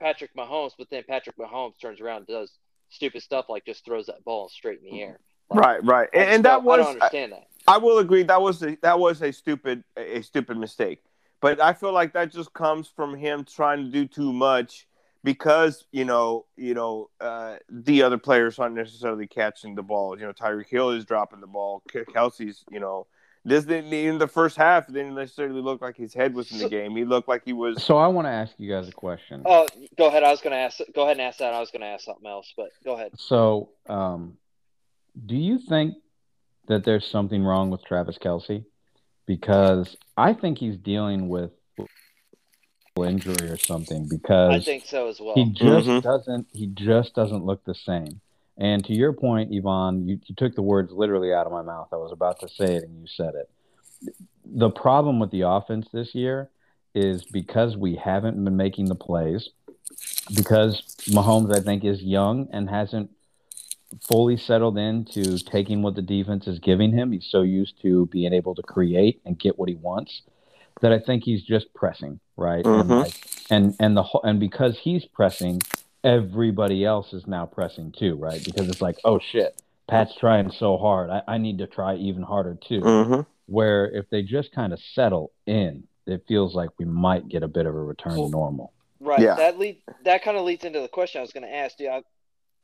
Patrick 0.00 0.34
Mahomes, 0.34 0.72
but 0.78 0.88
then 0.90 1.04
Patrick 1.06 1.36
Mahomes 1.36 1.78
turns 1.80 2.00
around 2.00 2.18
and 2.18 2.26
does 2.28 2.52
stupid 2.88 3.22
stuff 3.22 3.46
like 3.48 3.64
just 3.66 3.84
throws 3.84 4.06
that 4.06 4.24
ball 4.24 4.48
straight 4.48 4.80
in 4.82 4.90
the 4.90 5.02
air. 5.02 5.20
Like, 5.50 5.60
right, 5.60 5.84
right, 5.84 6.08
and, 6.14 6.30
and 6.30 6.44
that 6.44 6.62
was 6.62 6.80
I 6.80 6.82
don't 6.82 6.92
understand 6.94 7.34
I, 7.34 7.36
that. 7.36 7.46
I 7.66 7.78
will 7.78 7.98
agree 7.98 8.22
that 8.22 8.40
was 8.40 8.62
a, 8.62 8.76
that 8.82 8.98
was 8.98 9.20
a 9.22 9.32
stupid 9.32 9.84
a 9.96 10.22
stupid 10.22 10.56
mistake, 10.56 11.02
but 11.40 11.60
I 11.60 11.72
feel 11.72 11.92
like 11.92 12.12
that 12.12 12.32
just 12.32 12.52
comes 12.52 12.88
from 12.88 13.16
him 13.16 13.44
trying 13.44 13.84
to 13.84 13.90
do 13.90 14.06
too 14.06 14.32
much 14.32 14.86
because 15.22 15.84
you 15.92 16.04
know, 16.04 16.46
you 16.56 16.74
know, 16.74 17.10
uh, 17.20 17.56
the 17.68 18.02
other 18.02 18.18
players 18.18 18.58
aren't 18.58 18.74
necessarily 18.74 19.26
catching 19.26 19.74
the 19.74 19.82
ball. 19.82 20.18
You 20.18 20.26
know, 20.26 20.32
Tyreek 20.32 20.68
Hill 20.68 20.90
is 20.90 21.04
dropping 21.04 21.40
the 21.40 21.46
ball. 21.46 21.82
Kelce's 21.92 22.64
you 22.70 22.80
know, 22.80 23.06
this 23.44 23.64
didn't 23.64 23.92
in 23.92 24.18
the 24.18 24.28
first 24.28 24.56
half 24.56 24.86
didn't 24.86 25.14
necessarily 25.14 25.60
look 25.62 25.80
like 25.80 25.96
his 25.96 26.12
head 26.12 26.34
was 26.34 26.52
in 26.52 26.58
the 26.58 26.68
game. 26.68 26.94
He 26.96 27.04
looked 27.04 27.28
like 27.28 27.42
he 27.44 27.52
was. 27.52 27.82
So 27.82 27.96
I 27.96 28.06
want 28.06 28.26
to 28.26 28.30
ask 28.30 28.54
you 28.58 28.70
guys 28.70 28.88
a 28.88 28.92
question. 28.92 29.42
Oh, 29.46 29.66
go 29.96 30.08
ahead. 30.08 30.22
I 30.22 30.30
was 30.30 30.40
going 30.40 30.52
to 30.52 30.58
ask. 30.58 30.78
Go 30.94 31.02
ahead 31.02 31.16
and 31.16 31.22
ask 31.22 31.38
that. 31.38 31.54
I 31.54 31.60
was 31.60 31.70
going 31.70 31.80
to 31.80 31.86
ask 31.86 32.04
something 32.04 32.28
else, 32.28 32.52
but 32.56 32.70
go 32.84 32.94
ahead. 32.94 33.12
So, 33.16 33.70
um, 33.88 34.36
do 35.24 35.36
you 35.36 35.58
think 35.58 35.94
that 36.68 36.84
there's 36.84 37.06
something 37.06 37.42
wrong 37.42 37.70
with 37.70 37.84
Travis 37.84 38.18
Kelce? 38.18 38.64
Because 39.26 39.96
I 40.16 40.34
think 40.34 40.58
he's 40.58 40.76
dealing 40.76 41.28
with 41.28 41.52
injury 42.98 43.48
or 43.48 43.56
something 43.56 44.08
because 44.08 44.52
I 44.52 44.60
think 44.60 44.84
so 44.84 45.08
as 45.08 45.20
well. 45.20 45.34
He 45.34 45.46
just 45.46 45.86
mm-hmm. 45.86 46.00
doesn't 46.00 46.48
he 46.52 46.66
just 46.66 47.14
doesn't 47.14 47.44
look 47.44 47.64
the 47.64 47.74
same. 47.74 48.20
And 48.58 48.84
to 48.84 48.92
your 48.92 49.12
point, 49.14 49.52
Yvonne, 49.52 50.06
you, 50.06 50.20
you 50.26 50.34
took 50.34 50.54
the 50.54 50.62
words 50.62 50.92
literally 50.92 51.32
out 51.32 51.46
of 51.46 51.52
my 51.52 51.62
mouth. 51.62 51.88
I 51.92 51.96
was 51.96 52.12
about 52.12 52.40
to 52.40 52.48
say 52.48 52.76
it 52.76 52.84
and 52.84 53.00
you 53.00 53.06
said 53.06 53.34
it. 53.34 53.50
The 54.44 54.70
problem 54.70 55.18
with 55.18 55.30
the 55.30 55.42
offense 55.42 55.88
this 55.92 56.14
year 56.14 56.50
is 56.94 57.24
because 57.24 57.76
we 57.76 57.94
haven't 57.96 58.42
been 58.42 58.56
making 58.56 58.86
the 58.86 58.94
plays, 58.94 59.48
because 60.34 60.82
Mahomes, 61.08 61.56
I 61.56 61.60
think, 61.60 61.84
is 61.84 62.02
young 62.02 62.48
and 62.52 62.68
hasn't 62.68 63.10
fully 64.02 64.36
settled 64.36 64.76
into 64.76 65.38
taking 65.38 65.82
what 65.82 65.94
the 65.94 66.02
defense 66.02 66.46
is 66.46 66.58
giving 66.58 66.92
him. 66.92 67.12
He's 67.12 67.26
so 67.26 67.42
used 67.42 67.80
to 67.82 68.06
being 68.06 68.32
able 68.32 68.54
to 68.56 68.62
create 68.62 69.20
and 69.24 69.38
get 69.38 69.58
what 69.58 69.68
he 69.68 69.74
wants 69.76 70.22
that 70.80 70.92
I 70.92 70.98
think 70.98 71.24
he's 71.24 71.42
just 71.42 71.72
pressing, 71.74 72.20
right? 72.36 72.64
Mm-hmm. 72.64 72.90
And, 72.90 73.00
like, 73.00 73.14
and 73.50 73.76
and 73.80 73.96
the 73.96 74.04
and 74.24 74.40
because 74.40 74.78
he's 74.78 75.04
pressing, 75.04 75.62
everybody 76.04 76.84
else 76.84 77.12
is 77.12 77.26
now 77.26 77.46
pressing 77.46 77.92
too, 77.92 78.16
right? 78.16 78.42
Because 78.44 78.68
it's 78.68 78.82
like, 78.82 78.98
oh 79.04 79.18
shit, 79.18 79.60
Pat's 79.88 80.14
trying 80.14 80.50
so 80.50 80.76
hard. 80.76 81.10
I, 81.10 81.22
I 81.26 81.38
need 81.38 81.58
to 81.58 81.66
try 81.66 81.96
even 81.96 82.22
harder 82.22 82.56
too. 82.60 82.80
Mm-hmm. 82.80 83.20
Where 83.46 83.90
if 83.90 84.08
they 84.10 84.22
just 84.22 84.52
kind 84.52 84.72
of 84.72 84.80
settle 84.94 85.32
in, 85.46 85.84
it 86.06 86.24
feels 86.28 86.54
like 86.54 86.70
we 86.78 86.84
might 86.84 87.28
get 87.28 87.42
a 87.42 87.48
bit 87.48 87.66
of 87.66 87.74
a 87.74 87.80
return 87.80 88.14
to 88.14 88.28
normal. 88.28 88.72
Right. 89.00 89.20
Yeah. 89.20 89.34
That 89.34 89.58
lead 89.58 89.82
that 90.04 90.22
kind 90.22 90.36
of 90.36 90.44
leads 90.44 90.64
into 90.64 90.80
the 90.80 90.88
question 90.88 91.18
I 91.18 91.22
was 91.22 91.32
going 91.32 91.46
to 91.46 91.54
ask 91.54 91.80
you. 91.80 91.88
I, 91.88 92.02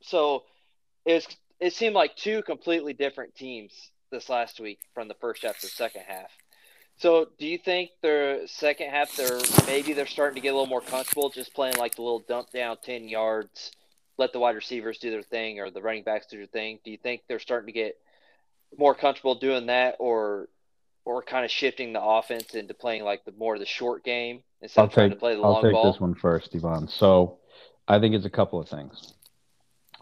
so 0.01 0.43
it's 1.05 1.27
it 1.59 1.73
seemed 1.73 1.95
like 1.95 2.15
two 2.15 2.41
completely 2.43 2.93
different 2.93 3.35
teams 3.35 3.73
this 4.11 4.29
last 4.29 4.59
week 4.59 4.79
from 4.93 5.07
the 5.07 5.15
first 5.15 5.43
half 5.43 5.59
to 5.59 5.65
the 5.65 5.71
second 5.71 6.03
half. 6.07 6.31
So, 6.99 7.27
do 7.37 7.45
you 7.45 7.59
think 7.59 7.91
the 8.01 8.41
second 8.47 8.89
half 8.89 9.15
they're 9.15 9.39
maybe 9.67 9.93
they're 9.93 10.07
starting 10.07 10.35
to 10.35 10.41
get 10.41 10.49
a 10.49 10.53
little 10.53 10.65
more 10.65 10.81
comfortable 10.81 11.29
just 11.29 11.53
playing 11.53 11.77
like 11.77 11.95
the 11.95 12.01
little 12.01 12.23
dump 12.27 12.51
down 12.51 12.77
ten 12.83 13.07
yards, 13.07 13.71
let 14.17 14.33
the 14.33 14.39
wide 14.39 14.55
receivers 14.55 14.97
do 14.97 15.11
their 15.11 15.21
thing 15.21 15.59
or 15.59 15.69
the 15.69 15.81
running 15.81 16.03
backs 16.03 16.25
do 16.25 16.37
their 16.37 16.47
thing? 16.47 16.79
Do 16.83 16.89
you 16.89 16.97
think 16.97 17.21
they're 17.27 17.39
starting 17.39 17.67
to 17.67 17.71
get 17.71 17.97
more 18.77 18.95
comfortable 18.95 19.35
doing 19.35 19.67
that, 19.67 19.97
or 19.99 20.49
or 21.05 21.21
kind 21.21 21.45
of 21.45 21.51
shifting 21.51 21.93
the 21.93 22.01
offense 22.01 22.55
into 22.55 22.73
playing 22.73 23.03
like 23.03 23.23
the 23.25 23.31
more 23.33 23.53
of 23.53 23.59
the 23.59 23.65
short 23.65 24.03
game 24.03 24.41
instead 24.61 24.81
I'll 24.81 24.87
of 24.87 24.93
trying 24.93 25.09
take, 25.09 25.17
to 25.17 25.19
play 25.19 25.35
the 25.35 25.41
I'll 25.41 25.51
long 25.53 25.63
take 25.63 25.73
ball? 25.73 25.91
this 25.91 26.01
one 26.01 26.15
first, 26.15 26.55
Yvonne. 26.55 26.87
So, 26.87 27.37
I 27.87 27.99
think 27.99 28.15
it's 28.15 28.25
a 28.25 28.29
couple 28.29 28.59
of 28.59 28.67
things. 28.67 29.13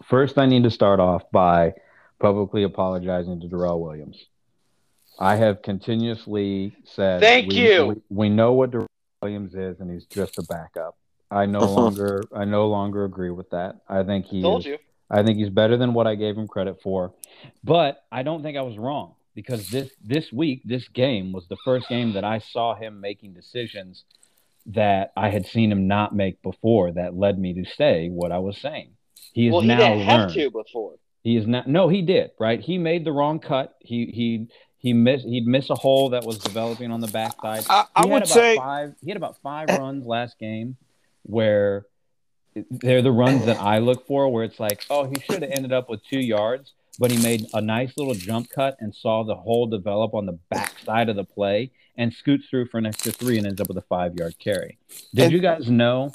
First, 0.04 0.38
I 0.38 0.46
need 0.46 0.62
to 0.64 0.70
start 0.70 0.98
off 0.98 1.30
by 1.30 1.74
publicly 2.20 2.62
apologizing 2.62 3.40
to 3.40 3.48
Darrel 3.48 3.80
Williams. 3.82 4.26
I 5.18 5.36
have 5.36 5.62
continuously 5.62 6.76
said, 6.84 7.20
"Thank 7.20 7.50
we, 7.50 7.56
you." 7.56 7.86
We, 7.86 7.94
we, 8.08 8.28
know 8.28 8.52
what 8.52 8.70
Darrel 8.70 8.86
Williams 9.22 9.54
is, 9.54 9.80
and 9.80 9.90
he's 9.90 10.06
just 10.06 10.38
a 10.38 10.42
backup. 10.42 10.96
I 11.30 11.46
no 11.46 11.60
longer, 11.72 12.22
I 12.34 12.44
no 12.44 12.68
longer 12.68 13.04
agree 13.04 13.30
with 13.30 13.50
that. 13.50 13.80
I 13.88 14.02
think 14.02 14.26
he 14.26 14.42
told 14.42 14.64
you. 14.64 14.78
I 15.08 15.22
think 15.22 15.38
he's 15.38 15.50
better 15.50 15.76
than 15.76 15.94
what 15.94 16.06
I 16.06 16.16
gave 16.16 16.36
him 16.36 16.48
credit 16.48 16.82
for, 16.82 17.14
but 17.62 18.04
I 18.10 18.22
don't 18.22 18.42
think 18.42 18.56
I 18.56 18.62
was 18.62 18.76
wrong 18.76 19.14
because 19.34 19.68
this 19.68 19.90
this 20.02 20.32
week, 20.32 20.62
this 20.64 20.88
game 20.88 21.32
was 21.32 21.46
the 21.48 21.56
first 21.64 21.88
game 21.88 22.14
that 22.14 22.24
I 22.24 22.38
saw 22.38 22.74
him 22.74 23.00
making 23.00 23.34
decisions 23.34 24.04
that 24.66 25.12
I 25.16 25.30
had 25.30 25.46
seen 25.46 25.70
him 25.70 25.86
not 25.86 26.14
make 26.14 26.42
before. 26.42 26.92
That 26.92 27.16
led 27.16 27.38
me 27.38 27.54
to 27.54 27.64
say 27.76 28.08
what 28.08 28.32
I 28.32 28.38
was 28.38 28.58
saying. 28.58 28.90
He 29.32 29.46
is 29.46 29.52
well, 29.52 29.60
he 29.60 29.68
now 29.68 29.78
didn't 29.78 29.98
learned. 29.98 30.08
have 30.08 30.32
to 30.32 30.50
before. 30.50 30.94
He 31.22 31.36
is 31.36 31.46
not. 31.46 31.68
No, 31.68 31.88
he 31.88 32.02
did. 32.02 32.30
Right. 32.38 32.60
He 32.60 32.78
made 32.78 33.04
the 33.04 33.12
wrong 33.12 33.38
cut. 33.38 33.74
He 33.80 34.06
he 34.06 34.48
he 34.86 34.92
missed. 34.92 35.26
He'd 35.26 35.48
miss 35.48 35.68
a 35.68 35.74
hole 35.74 36.10
that 36.10 36.24
was 36.24 36.38
developing 36.38 36.92
on 36.92 37.00
the 37.00 37.08
backside. 37.08 37.66
I, 37.68 37.86
I 37.96 38.06
would 38.06 38.28
say 38.28 38.54
five. 38.54 38.94
He 39.02 39.10
had 39.10 39.16
about 39.16 39.36
five 39.42 39.68
runs 39.68 40.06
last 40.06 40.38
game, 40.38 40.76
where 41.24 41.86
they're 42.70 43.02
the 43.02 43.10
runs 43.10 43.46
that 43.46 43.60
I 43.60 43.78
look 43.78 44.06
for, 44.06 44.28
where 44.28 44.44
it's 44.44 44.60
like, 44.60 44.86
oh, 44.88 45.04
he 45.04 45.16
should 45.18 45.42
have 45.42 45.50
ended 45.50 45.72
up 45.72 45.90
with 45.90 46.04
two 46.04 46.20
yards, 46.20 46.72
but 47.00 47.10
he 47.10 47.20
made 47.20 47.48
a 47.52 47.60
nice 47.60 47.94
little 47.96 48.14
jump 48.14 48.48
cut 48.48 48.76
and 48.78 48.94
saw 48.94 49.24
the 49.24 49.34
hole 49.34 49.66
develop 49.66 50.14
on 50.14 50.24
the 50.24 50.38
backside 50.50 51.08
of 51.08 51.16
the 51.16 51.24
play 51.24 51.72
and 51.96 52.12
scoots 52.12 52.46
through 52.48 52.66
for 52.66 52.78
an 52.78 52.86
extra 52.86 53.10
three 53.10 53.38
and 53.38 53.46
ends 53.48 53.60
up 53.60 53.66
with 53.66 53.78
a 53.78 53.82
five 53.88 54.14
yard 54.14 54.38
carry. 54.38 54.78
Did 55.12 55.24
and, 55.24 55.32
you 55.32 55.40
guys 55.40 55.68
know? 55.68 56.12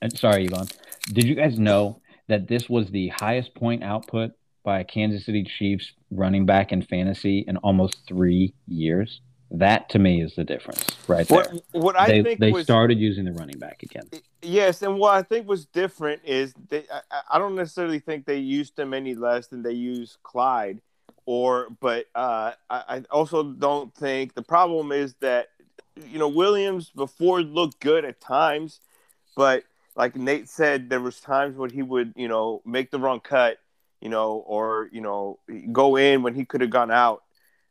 And 0.00 0.18
sorry, 0.18 0.46
Yvonne. 0.46 0.68
Did 1.12 1.24
you 1.24 1.34
guys 1.34 1.58
know 1.58 2.00
that 2.28 2.48
this 2.48 2.70
was 2.70 2.88
the 2.90 3.08
highest 3.08 3.54
point 3.54 3.82
output 3.82 4.32
by 4.62 4.80
a 4.80 4.84
Kansas 4.84 5.24
City 5.24 5.44
Chiefs 5.44 5.92
running 6.10 6.46
back 6.46 6.72
in 6.72 6.82
fantasy 6.82 7.44
in 7.46 7.56
almost 7.58 7.98
three 8.06 8.54
years. 8.66 9.20
That 9.50 9.90
to 9.90 9.98
me 9.98 10.22
is 10.22 10.34
the 10.34 10.44
difference, 10.44 10.86
right 11.08 11.28
there. 11.28 11.44
What, 11.72 11.82
what 11.82 12.00
I 12.00 12.06
they, 12.06 12.22
think 12.22 12.40
they 12.40 12.52
was, 12.52 12.64
started 12.64 12.98
using 12.98 13.26
the 13.26 13.32
running 13.32 13.58
back 13.58 13.82
again. 13.82 14.08
Yes, 14.40 14.80
and 14.80 14.98
what 14.98 15.14
I 15.14 15.22
think 15.22 15.46
was 15.46 15.66
different 15.66 16.22
is 16.24 16.54
they. 16.70 16.84
I, 16.90 17.20
I 17.32 17.38
don't 17.38 17.54
necessarily 17.54 17.98
think 17.98 18.24
they 18.24 18.38
used 18.38 18.78
him 18.78 18.94
any 18.94 19.14
less 19.14 19.48
than 19.48 19.62
they 19.62 19.72
used 19.72 20.16
Clyde, 20.22 20.80
or 21.26 21.68
but 21.80 22.06
uh, 22.14 22.52
I, 22.70 22.82
I 22.88 23.04
also 23.10 23.42
don't 23.42 23.94
think 23.94 24.32
the 24.32 24.42
problem 24.42 24.90
is 24.90 25.14
that 25.20 25.48
you 26.08 26.18
know 26.18 26.28
Williams 26.28 26.88
before 26.88 27.42
looked 27.42 27.78
good 27.78 28.06
at 28.06 28.22
times, 28.22 28.80
but 29.36 29.64
like 29.96 30.16
Nate 30.16 30.48
said, 30.48 30.88
there 30.88 31.00
was 31.02 31.20
times 31.20 31.58
when 31.58 31.68
he 31.68 31.82
would 31.82 32.14
you 32.16 32.28
know 32.28 32.62
make 32.64 32.90
the 32.90 32.98
wrong 32.98 33.20
cut 33.20 33.58
you 34.02 34.08
know, 34.08 34.42
or 34.46 34.90
you 34.92 35.00
know, 35.00 35.38
go 35.70 35.96
in 35.96 36.22
when 36.22 36.34
he 36.34 36.44
could 36.44 36.60
have 36.60 36.70
gone 36.70 36.90
out. 36.90 37.22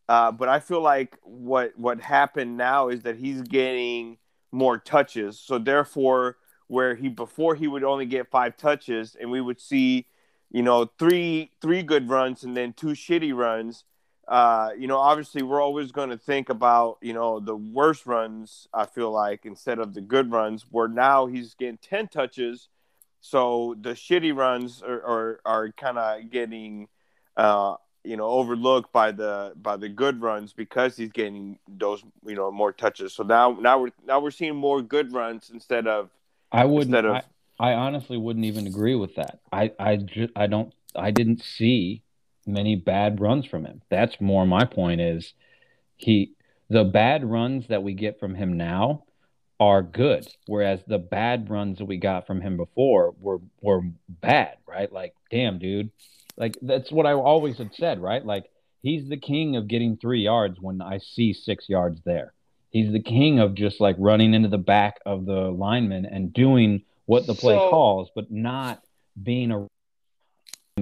Uh, 0.07 0.31
but 0.31 0.47
I 0.47 0.59
feel 0.59 0.81
like 0.81 1.17
what 1.23 1.73
what 1.77 1.99
happened 1.99 2.57
now 2.57 2.87
is 2.87 3.03
that 3.03 3.17
he's 3.17 3.41
getting 3.41 4.17
more 4.51 4.77
touches. 4.77 5.39
So 5.39 5.59
therefore, 5.59 6.37
where 6.67 6.95
he 6.95 7.09
before 7.09 7.53
he 7.55 7.67
would 7.67 7.83
only 7.83 8.05
get 8.05 8.31
five 8.31 8.55
touches, 8.55 9.15
and 9.19 9.29
we 9.29 9.41
would 9.41 9.59
see, 9.59 10.07
you 10.49 10.63
know, 10.63 10.89
three 10.97 11.51
three 11.61 11.83
good 11.83 12.09
runs 12.09 12.43
and 12.45 12.55
then 12.55 12.73
two 12.73 12.87
shitty 12.87 13.35
runs. 13.35 13.83
Uh, 14.25 14.69
you 14.77 14.87
know, 14.87 14.97
obviously 14.97 15.43
we're 15.43 15.61
always 15.61 15.91
going 15.91 16.09
to 16.09 16.17
think 16.17 16.47
about 16.47 16.97
you 17.01 17.11
know 17.11 17.41
the 17.41 17.55
worst 17.55 18.05
runs. 18.05 18.69
I 18.73 18.85
feel 18.85 19.11
like 19.11 19.45
instead 19.45 19.79
of 19.79 19.93
the 19.93 20.01
good 20.01 20.31
runs, 20.31 20.65
where 20.69 20.87
now 20.87 21.25
he's 21.25 21.55
getting 21.55 21.77
ten 21.77 22.07
touches 22.07 22.69
so 23.21 23.75
the 23.79 23.91
shitty 23.91 24.35
runs 24.35 24.81
are 24.81 25.01
are, 25.03 25.39
are 25.45 25.71
kind 25.71 25.97
of 25.97 26.29
getting 26.31 26.87
uh, 27.37 27.75
you 28.03 28.17
know 28.17 28.27
overlooked 28.27 28.91
by 28.91 29.11
the 29.11 29.53
by 29.61 29.77
the 29.77 29.87
good 29.87 30.21
runs 30.21 30.53
because 30.53 30.97
he's 30.97 31.11
getting 31.11 31.59
those 31.67 32.03
you 32.25 32.35
know 32.35 32.51
more 32.51 32.71
touches. 32.71 33.13
So 33.13 33.23
now 33.23 33.57
now 33.59 33.79
we're 33.79 33.91
now 34.05 34.19
we're 34.19 34.31
seeing 34.31 34.55
more 34.55 34.81
good 34.81 35.13
runs 35.13 35.51
instead 35.51 35.87
of 35.87 36.09
I 36.51 36.65
wouldn't 36.65 36.95
of, 36.95 37.15
I, 37.15 37.23
I 37.59 37.73
honestly 37.73 38.17
wouldn't 38.17 38.45
even 38.45 38.65
agree 38.65 38.95
with 38.95 39.15
that. 39.15 39.39
I 39.51 39.71
I 39.79 39.97
just 39.97 40.33
I 40.35 40.47
don't 40.47 40.73
I 40.95 41.11
didn't 41.11 41.43
see 41.43 42.01
many 42.47 42.75
bad 42.75 43.21
runs 43.21 43.45
from 43.45 43.65
him. 43.65 43.81
That's 43.89 44.19
more 44.19 44.47
my 44.47 44.65
point 44.65 44.99
is 44.99 45.33
he 45.95 46.33
the 46.69 46.83
bad 46.83 47.23
runs 47.23 47.67
that 47.67 47.83
we 47.83 47.93
get 47.93 48.19
from 48.19 48.33
him 48.33 48.57
now 48.57 49.03
are 49.61 49.83
good, 49.83 50.27
whereas 50.47 50.79
the 50.87 50.97
bad 50.97 51.47
runs 51.51 51.77
that 51.77 51.85
we 51.85 51.97
got 51.97 52.25
from 52.25 52.41
him 52.41 52.57
before 52.57 53.13
were 53.21 53.39
were 53.61 53.81
bad, 54.09 54.57
right? 54.67 54.91
Like, 54.91 55.13
damn, 55.29 55.59
dude, 55.59 55.91
like 56.35 56.57
that's 56.63 56.91
what 56.91 57.05
I 57.05 57.13
always 57.13 57.59
had 57.59 57.75
said, 57.75 58.01
right? 58.01 58.25
Like 58.25 58.49
he's 58.81 59.07
the 59.07 59.17
king 59.17 59.55
of 59.55 59.67
getting 59.67 59.97
three 59.97 60.23
yards 60.23 60.59
when 60.59 60.81
I 60.81 60.97
see 60.97 61.31
six 61.31 61.69
yards 61.69 62.01
there. 62.03 62.33
He's 62.71 62.91
the 62.91 63.03
king 63.03 63.37
of 63.37 63.53
just 63.53 63.79
like 63.79 63.95
running 63.99 64.33
into 64.33 64.49
the 64.49 64.57
back 64.57 64.97
of 65.05 65.27
the 65.27 65.51
lineman 65.51 66.05
and 66.07 66.33
doing 66.33 66.81
what 67.05 67.27
the 67.27 67.35
play 67.35 67.55
so, 67.55 67.69
calls, 67.69 68.09
but 68.15 68.31
not 68.31 68.81
being 69.21 69.51
a 69.51 69.67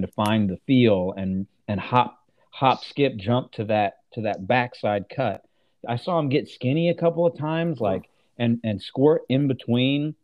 to 0.00 0.06
find 0.06 0.48
the 0.48 0.56
feel 0.66 1.12
and 1.18 1.46
and 1.68 1.78
hop 1.78 2.18
hop 2.50 2.82
skip 2.82 3.16
jump 3.16 3.52
to 3.52 3.64
that 3.66 3.98
to 4.14 4.22
that 4.22 4.46
backside 4.46 5.04
cut. 5.14 5.42
I 5.86 5.96
saw 5.96 6.18
him 6.18 6.30
get 6.30 6.48
skinny 6.48 6.88
a 6.88 6.94
couple 6.94 7.26
of 7.26 7.36
times, 7.36 7.78
like 7.78 8.09
and 8.40 8.58
and 8.64 8.82
squirt 8.82 9.22
in 9.28 9.46
between 9.46 10.16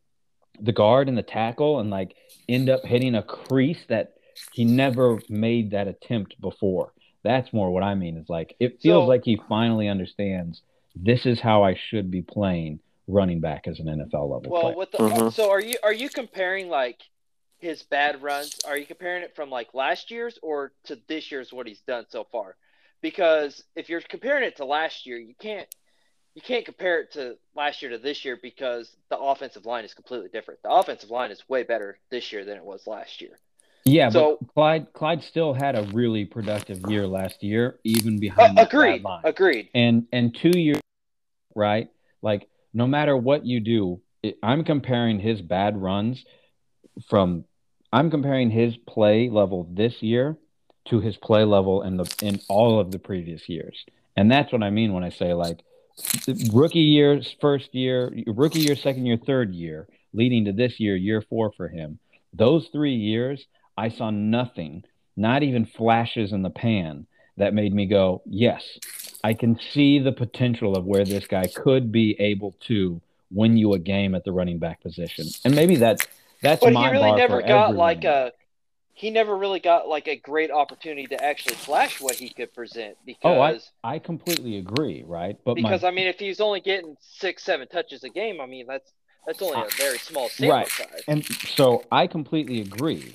the 0.58 0.72
guard 0.72 1.08
and 1.08 1.16
the 1.16 1.22
tackle 1.22 1.78
and 1.78 1.90
like 1.90 2.16
end 2.48 2.68
up 2.68 2.82
hitting 2.84 3.14
a 3.14 3.22
crease 3.22 3.84
that 3.88 4.14
he 4.52 4.64
never 4.64 5.20
made 5.28 5.70
that 5.70 5.86
attempt 5.86 6.40
before. 6.40 6.92
That's 7.22 7.52
more 7.52 7.70
what 7.70 7.82
I 7.82 7.94
mean. 7.94 8.16
Is 8.16 8.28
like 8.28 8.56
it 8.58 8.80
feels 8.80 9.04
so, 9.04 9.06
like 9.06 9.22
he 9.24 9.40
finally 9.48 9.88
understands 9.88 10.62
this 10.96 11.26
is 11.26 11.40
how 11.40 11.62
I 11.62 11.74
should 11.74 12.10
be 12.10 12.22
playing 12.22 12.80
running 13.06 13.40
back 13.40 13.68
as 13.68 13.78
an 13.78 13.86
NFL 13.86 14.12
level. 14.12 14.42
Well, 14.48 14.62
player. 14.62 14.76
with 14.76 14.90
the 14.92 14.98
mm-hmm. 14.98 15.28
so 15.28 15.50
are 15.50 15.60
you 15.60 15.76
are 15.82 15.92
you 15.92 16.08
comparing 16.08 16.68
like 16.68 17.00
his 17.58 17.82
bad 17.82 18.22
runs? 18.22 18.60
Are 18.66 18.78
you 18.78 18.86
comparing 18.86 19.22
it 19.22 19.36
from 19.36 19.50
like 19.50 19.74
last 19.74 20.10
year's 20.10 20.38
or 20.42 20.72
to 20.84 20.98
this 21.06 21.30
year's 21.30 21.52
what 21.52 21.66
he's 21.66 21.80
done 21.80 22.06
so 22.08 22.26
far? 22.32 22.56
Because 23.02 23.62
if 23.74 23.88
you're 23.88 24.00
comparing 24.00 24.44
it 24.44 24.56
to 24.56 24.64
last 24.64 25.06
year, 25.06 25.18
you 25.18 25.34
can't 25.38 25.68
you 26.36 26.42
can't 26.42 26.66
compare 26.66 27.00
it 27.00 27.12
to 27.12 27.38
last 27.56 27.80
year 27.80 27.90
to 27.92 27.98
this 27.98 28.22
year 28.22 28.38
because 28.40 28.94
the 29.08 29.18
offensive 29.18 29.64
line 29.64 29.86
is 29.86 29.94
completely 29.94 30.28
different. 30.28 30.62
The 30.62 30.70
offensive 30.70 31.10
line 31.10 31.30
is 31.30 31.42
way 31.48 31.62
better 31.62 31.98
this 32.10 32.30
year 32.30 32.44
than 32.44 32.58
it 32.58 32.64
was 32.64 32.86
last 32.86 33.22
year. 33.22 33.38
Yeah, 33.86 34.10
so, 34.10 34.36
but 34.40 34.52
Clyde 34.52 34.92
Clyde 34.92 35.22
still 35.22 35.54
had 35.54 35.76
a 35.76 35.84
really 35.94 36.26
productive 36.26 36.80
year 36.90 37.06
last 37.06 37.42
year, 37.42 37.78
even 37.84 38.18
behind 38.20 38.58
uh, 38.58 38.62
agreed, 38.62 39.02
line. 39.02 39.22
Agreed. 39.24 39.70
And 39.74 40.08
and 40.12 40.36
two 40.36 40.58
years, 40.58 40.80
right? 41.54 41.88
Like 42.20 42.48
no 42.74 42.86
matter 42.86 43.16
what 43.16 43.46
you 43.46 43.60
do, 43.60 44.02
it, 44.22 44.36
I'm 44.42 44.62
comparing 44.64 45.18
his 45.18 45.40
bad 45.40 45.80
runs 45.80 46.22
from 47.08 47.44
I'm 47.92 48.10
comparing 48.10 48.50
his 48.50 48.76
play 48.76 49.30
level 49.30 49.70
this 49.72 50.02
year 50.02 50.36
to 50.88 51.00
his 51.00 51.16
play 51.16 51.44
level 51.44 51.82
in 51.82 51.96
the 51.96 52.14
in 52.20 52.40
all 52.48 52.78
of 52.78 52.90
the 52.90 52.98
previous 52.98 53.48
years. 53.48 53.86
And 54.16 54.30
that's 54.30 54.52
what 54.52 54.62
I 54.62 54.68
mean 54.68 54.92
when 54.92 55.04
I 55.04 55.10
say 55.10 55.32
like 55.32 55.60
rookie 56.52 56.80
year, 56.80 57.20
first 57.40 57.74
year, 57.74 58.12
rookie 58.26 58.60
year, 58.60 58.76
second 58.76 59.06
year, 59.06 59.18
third 59.24 59.54
year, 59.54 59.88
leading 60.12 60.44
to 60.46 60.52
this 60.52 60.78
year, 60.80 60.96
year 60.96 61.20
four 61.22 61.52
for 61.56 61.68
him. 61.68 61.98
Those 62.32 62.68
three 62.72 62.94
years, 62.94 63.46
I 63.76 63.88
saw 63.88 64.10
nothing, 64.10 64.84
not 65.16 65.42
even 65.42 65.64
flashes 65.64 66.32
in 66.32 66.42
the 66.42 66.50
pan 66.50 67.06
that 67.36 67.54
made 67.54 67.72
me 67.72 67.86
go, 67.86 68.22
yes, 68.24 68.78
I 69.22 69.34
can 69.34 69.58
see 69.72 69.98
the 69.98 70.12
potential 70.12 70.76
of 70.76 70.84
where 70.84 71.04
this 71.04 71.26
guy 71.26 71.46
could 71.46 71.92
be 71.92 72.16
able 72.18 72.54
to 72.66 73.00
win 73.30 73.56
you 73.56 73.74
a 73.74 73.78
game 73.78 74.14
at 74.14 74.24
the 74.24 74.32
running 74.32 74.58
back 74.58 74.80
position. 74.82 75.26
And 75.44 75.54
maybe 75.54 75.76
that's 75.76 76.06
that's 76.42 76.62
but 76.62 76.72
my 76.72 76.88
he 76.88 76.92
really 76.92 77.12
never 77.12 77.42
got 77.42 77.74
like 77.74 78.04
a 78.04 78.32
he 78.96 79.10
never 79.10 79.36
really 79.36 79.60
got 79.60 79.86
like 79.86 80.08
a 80.08 80.16
great 80.16 80.50
opportunity 80.50 81.06
to 81.06 81.22
actually 81.22 81.54
flash 81.54 82.00
what 82.00 82.16
he 82.16 82.30
could 82.30 82.54
present 82.54 82.96
because 83.04 83.70
oh, 83.82 83.86
I, 83.86 83.96
I 83.96 83.98
completely 83.98 84.56
agree, 84.56 85.04
right? 85.06 85.36
But 85.44 85.54
because 85.54 85.82
my, 85.82 85.88
I 85.88 85.90
mean 85.90 86.06
if 86.06 86.18
he's 86.18 86.40
only 86.40 86.60
getting 86.60 86.96
six, 87.00 87.44
seven 87.44 87.68
touches 87.68 88.04
a 88.04 88.08
game, 88.08 88.40
I 88.40 88.46
mean 88.46 88.66
that's 88.66 88.90
that's 89.26 89.42
only 89.42 89.60
a 89.60 89.68
very 89.76 89.98
small 89.98 90.30
sample 90.30 90.56
right. 90.56 90.68
size. 90.68 91.02
And 91.06 91.26
so 91.26 91.84
I 91.92 92.06
completely 92.06 92.62
agree. 92.62 93.14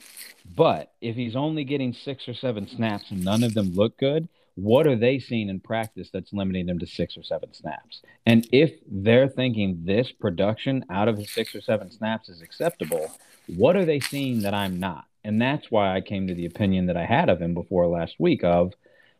But 0.55 0.93
if 1.01 1.15
he's 1.15 1.35
only 1.35 1.63
getting 1.63 1.93
six 1.93 2.27
or 2.27 2.35
seven 2.35 2.67
snaps 2.67 3.05
and 3.09 3.25
none 3.25 3.43
of 3.43 3.55
them 3.55 3.73
look 3.73 3.97
good, 3.97 4.29
what 4.53 4.85
are 4.85 4.95
they 4.95 5.17
seeing 5.17 5.49
in 5.49 5.61
practice 5.61 6.09
that's 6.13 6.31
limiting 6.31 6.67
them 6.67 6.77
to 6.77 6.85
six 6.85 7.17
or 7.17 7.23
seven 7.23 7.55
snaps? 7.55 8.03
And 8.27 8.47
if 8.51 8.71
they're 8.87 9.29
thinking 9.29 9.81
this 9.83 10.11
production 10.11 10.85
out 10.91 11.07
of 11.07 11.27
six 11.27 11.55
or 11.55 11.61
seven 11.61 11.89
snaps 11.89 12.29
is 12.29 12.43
acceptable, 12.43 13.11
what 13.47 13.75
are 13.75 13.85
they 13.85 13.99
seeing 13.99 14.41
that 14.41 14.53
I'm 14.53 14.79
not? 14.79 15.05
And 15.23 15.41
that's 15.41 15.69
why 15.69 15.95
I 15.95 16.01
came 16.01 16.27
to 16.27 16.33
the 16.33 16.45
opinion 16.45 16.87
that 16.87 16.97
I 16.97 17.05
had 17.05 17.29
of 17.29 17.41
him 17.41 17.53
before 17.53 17.87
last 17.87 18.15
week 18.19 18.43
of 18.43 18.73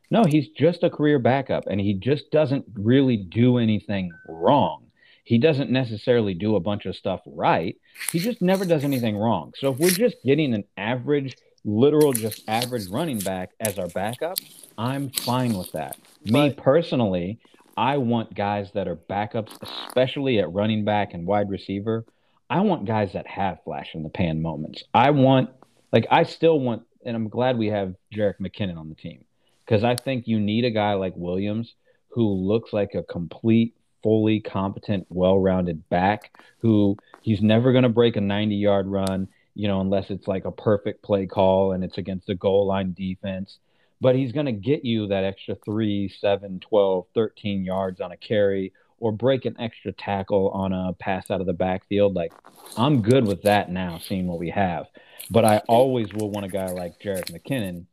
no, 0.10 0.24
he's 0.26 0.50
just 0.50 0.84
a 0.84 0.90
career 0.90 1.20
backup 1.20 1.66
and 1.68 1.80
he 1.80 1.94
just 1.94 2.32
doesn't 2.32 2.66
really 2.74 3.18
do 3.18 3.58
anything 3.58 4.12
wrong. 4.28 4.88
He 5.24 5.38
doesn't 5.38 5.70
necessarily 5.70 6.34
do 6.34 6.56
a 6.56 6.60
bunch 6.60 6.86
of 6.86 6.96
stuff 6.96 7.22
right. 7.26 7.78
He 8.12 8.20
just 8.20 8.42
never 8.42 8.66
does 8.66 8.84
anything 8.84 9.16
wrong. 9.16 9.54
So 9.58 9.72
if 9.72 9.80
we're 9.80 9.90
just 9.90 10.18
getting 10.26 10.54
an 10.54 10.66
average, 10.76 11.38
literal, 11.64 12.12
just 12.12 12.44
average 12.50 12.88
running 12.88 13.20
back 13.20 13.52
as 13.60 13.80
our 13.80 13.88
backup, 13.88 14.38
I'm 14.78 15.10
fine 15.12 15.54
with 15.54 15.72
that. 15.72 15.98
But, 16.26 16.32
Me 16.32 16.54
personally, 16.54 17.40
I 17.78 17.98
want 17.98 18.34
guys 18.34 18.72
that 18.74 18.88
are 18.88 18.96
backups, 18.96 19.58
especially 19.62 20.40
at 20.40 20.52
running 20.52 20.84
back 20.84 21.14
and 21.14 21.26
wide 21.26 21.50
receiver. 21.50 22.06
I 22.50 22.62
want 22.62 22.86
guys 22.86 23.14
that 23.14 23.28
have 23.28 23.64
flash 23.64 23.92
in 23.94 24.04
the 24.04 24.10
pan 24.10 24.42
moments. 24.42 24.84
I 24.94 25.12
want, 25.12 25.52
like, 25.92 26.08
I 26.10 26.24
still 26.24 26.60
want, 26.60 26.84
and 27.06 27.16
I'm 27.16 27.30
glad 27.30 27.58
we 27.58 27.68
have 27.68 27.96
Jerick 28.14 28.40
McKinnon 28.40 28.78
on 28.78 28.90
the 28.90 28.96
team 28.96 29.26
because 29.66 29.84
I 29.84 29.96
think 29.96 30.28
you 30.28 30.40
need 30.40 30.66
a 30.66 30.72
guy 30.72 30.94
like 30.94 31.14
Williams 31.16 31.76
who 32.10 32.28
looks 32.28 32.74
like 32.74 32.94
a 32.94 33.04
complete 33.04 33.76
fully 34.04 34.40
competent, 34.40 35.06
well-rounded 35.10 35.88
back 35.90 36.36
who 36.60 36.98
he's 37.22 37.42
never 37.42 37.72
going 37.72 37.84
to 37.84 37.90
break 37.90 38.16
a 38.16 38.20
90-yard 38.20 38.88
run, 38.88 39.28
you 39.54 39.68
know, 39.68 39.82
unless 39.82 40.10
it's 40.10 40.28
like 40.28 40.46
a 40.46 40.52
perfect 40.52 41.04
play 41.04 41.26
call 41.26 41.74
and 41.74 41.84
it's 41.84 41.98
against 41.98 42.30
a 42.30 42.36
goal 42.36 42.66
line 42.66 42.94
defense. 42.94 43.60
But 44.00 44.16
he's 44.16 44.32
going 44.32 44.48
to 44.48 44.52
get 44.52 44.84
you 44.84 45.08
that 45.08 45.24
extra 45.24 45.56
3, 45.64 46.10
7, 46.10 46.60
12, 46.60 47.06
13 47.14 47.64
yards 47.64 48.02
on 48.02 48.12
a 48.12 48.18
carry 48.18 48.74
or 49.02 49.12
break 49.12 49.46
an 49.46 49.56
extra 49.60 49.92
tackle 49.92 50.50
on 50.52 50.72
a 50.72 50.94
pass 50.94 51.30
out 51.32 51.42
of 51.42 51.48
the 51.48 51.54
backfield. 51.54 52.14
Like, 52.14 52.32
I'm 52.78 53.02
good 53.02 53.26
with 53.26 53.42
that 53.42 53.70
now, 53.70 53.98
seeing 53.98 54.28
what 54.28 54.40
we 54.40 54.52
have. 54.52 54.86
But 55.30 55.44
I 55.44 55.58
always 55.68 56.14
will 56.14 56.30
want 56.30 56.46
a 56.46 56.50
guy 56.50 56.68
like 56.68 57.00
Jerick 57.00 57.32
McKinnon 57.32 57.86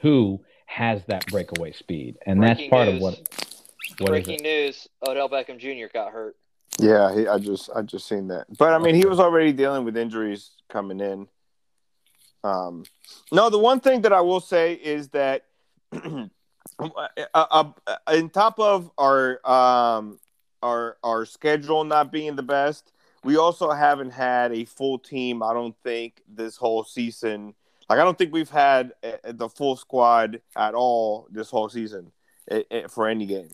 who 0.00 0.40
has 0.66 1.02
that 1.06 1.26
breakaway 1.26 1.72
speed. 1.72 2.16
And 2.26 2.40
Breaking 2.40 2.56
that's 2.56 2.70
part 2.70 2.88
news. 2.88 2.96
of 2.96 3.02
what 3.02 3.28
what 3.98 4.10
Breaking 4.10 4.42
news: 4.42 4.88
Odell 5.06 5.28
Beckham 5.28 5.58
Jr. 5.58 5.92
got 5.92 6.12
hurt. 6.12 6.36
Yeah, 6.78 7.14
he, 7.14 7.26
I 7.26 7.38
just 7.38 7.68
I 7.74 7.82
just 7.82 8.08
seen 8.08 8.28
that. 8.28 8.46
But 8.58 8.72
I 8.72 8.78
mean, 8.78 8.94
he 8.94 9.06
was 9.06 9.20
already 9.20 9.52
dealing 9.52 9.84
with 9.84 9.96
injuries 9.96 10.50
coming 10.68 11.00
in. 11.00 11.26
Um, 12.44 12.84
no, 13.32 13.50
the 13.50 13.58
one 13.58 13.80
thing 13.80 14.02
that 14.02 14.12
I 14.12 14.20
will 14.20 14.40
say 14.40 14.74
is 14.74 15.08
that, 15.08 15.46
uh, 15.92 16.28
uh, 17.34 17.64
in 18.12 18.30
top 18.30 18.60
of 18.60 18.90
our 18.96 19.40
um 19.48 20.20
our 20.62 20.96
our 21.02 21.24
schedule 21.24 21.84
not 21.84 22.12
being 22.12 22.36
the 22.36 22.42
best, 22.42 22.92
we 23.24 23.36
also 23.36 23.70
haven't 23.70 24.10
had 24.10 24.52
a 24.52 24.64
full 24.64 24.98
team. 24.98 25.42
I 25.42 25.52
don't 25.52 25.76
think 25.82 26.22
this 26.28 26.56
whole 26.56 26.84
season. 26.84 27.54
Like 27.88 27.98
I 27.98 28.04
don't 28.04 28.18
think 28.18 28.32
we've 28.32 28.50
had 28.50 28.92
uh, 29.02 29.32
the 29.32 29.48
full 29.48 29.76
squad 29.76 30.40
at 30.56 30.74
all 30.74 31.26
this 31.30 31.50
whole 31.50 31.68
season 31.68 32.12
eh, 32.50 32.62
eh, 32.70 32.86
for 32.88 33.08
any 33.08 33.26
game. 33.26 33.48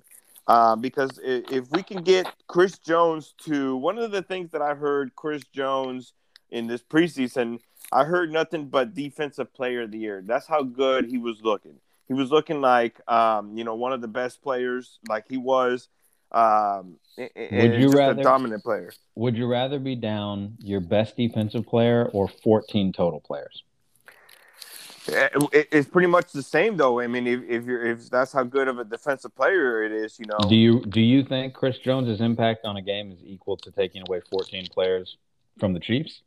Um, 0.47 0.81
because 0.83 1.19
if 1.23 1.71
we 1.71 1.83
can 1.83 2.03
get 2.03 2.27
Chris 2.49 2.79
Jones 2.79 3.33
to 3.45 3.77
one 3.77 3.97
of 3.99 4.11
the 4.11 4.21
things 4.21 4.51
that 4.51 4.61
I've 4.61 4.79
heard 4.79 5.17
Chris 5.17 5.43
Jones 5.55 6.13
in 6.51 6.67
this 6.67 6.83
preseason, 6.83 7.61
I 7.91 8.05
heard 8.05 8.31
nothing 8.31 8.69
but 8.69 8.95
defensive 8.95 9.55
player 9.55 9.83
of 9.83 9.91
the 9.91 9.99
year. 9.99 10.23
That's 10.25 10.47
how 10.47 10.63
good 10.63 11.07
he 11.07 11.17
was 11.17 11.41
looking. 11.43 11.77
He 12.09 12.13
was 12.13 12.31
looking 12.31 12.61
like 12.61 13.01
um, 13.11 13.57
you 13.57 13.65
know 13.65 13.75
one 13.75 13.93
of 13.93 14.01
the 14.01 14.09
best 14.09 14.43
players, 14.43 14.99
like 15.09 15.25
he 15.29 15.39
was. 15.39 15.89
Um, 16.35 16.97
would 17.17 17.81
you 17.81 17.91
rather 17.91 18.23
dominant 18.23 18.65
player? 18.65 18.93
Would 19.15 19.37
you 19.37 19.47
rather 19.47 19.79
be 19.79 19.95
down 19.95 20.57
your 20.59 20.81
best 20.81 21.17
defensive 21.17 21.65
player 21.65 22.11
or 22.13 22.27
14 22.27 22.93
total 22.93 23.21
players? 23.21 23.63
It's 25.07 25.89
pretty 25.89 26.09
much 26.09 26.33
the 26.33 26.43
same 26.43 26.77
though. 26.77 26.99
I 26.99 27.07
mean, 27.07 27.27
if, 27.27 27.43
if 27.47 27.65
you're 27.67 27.87
if 27.87 28.11
that's 28.11 28.33
how 28.33 28.43
good 28.43 28.69
of 28.69 28.79
a 28.79 28.85
defensive 28.85 29.35
player 29.37 29.85
it 29.85 29.93
is, 29.93 30.19
you 30.19 30.27
know. 30.27 30.39
Do 30.49 30.57
you 30.57 30.85
do 30.87 31.01
you 31.01 31.23
think 31.23 31.55
Chris 31.55 31.79
Jones's 31.79 32.21
impact 32.21 32.65
on 32.65 32.79
a 32.79 32.83
game 32.83 33.13
is 33.13 33.19
equal 33.23 33.57
to 33.59 33.71
taking 33.71 34.03
away 34.09 34.23
14 34.31 34.67
players 34.73 35.19
from 35.59 35.73
the 35.75 35.81
Chiefs? 35.81 36.23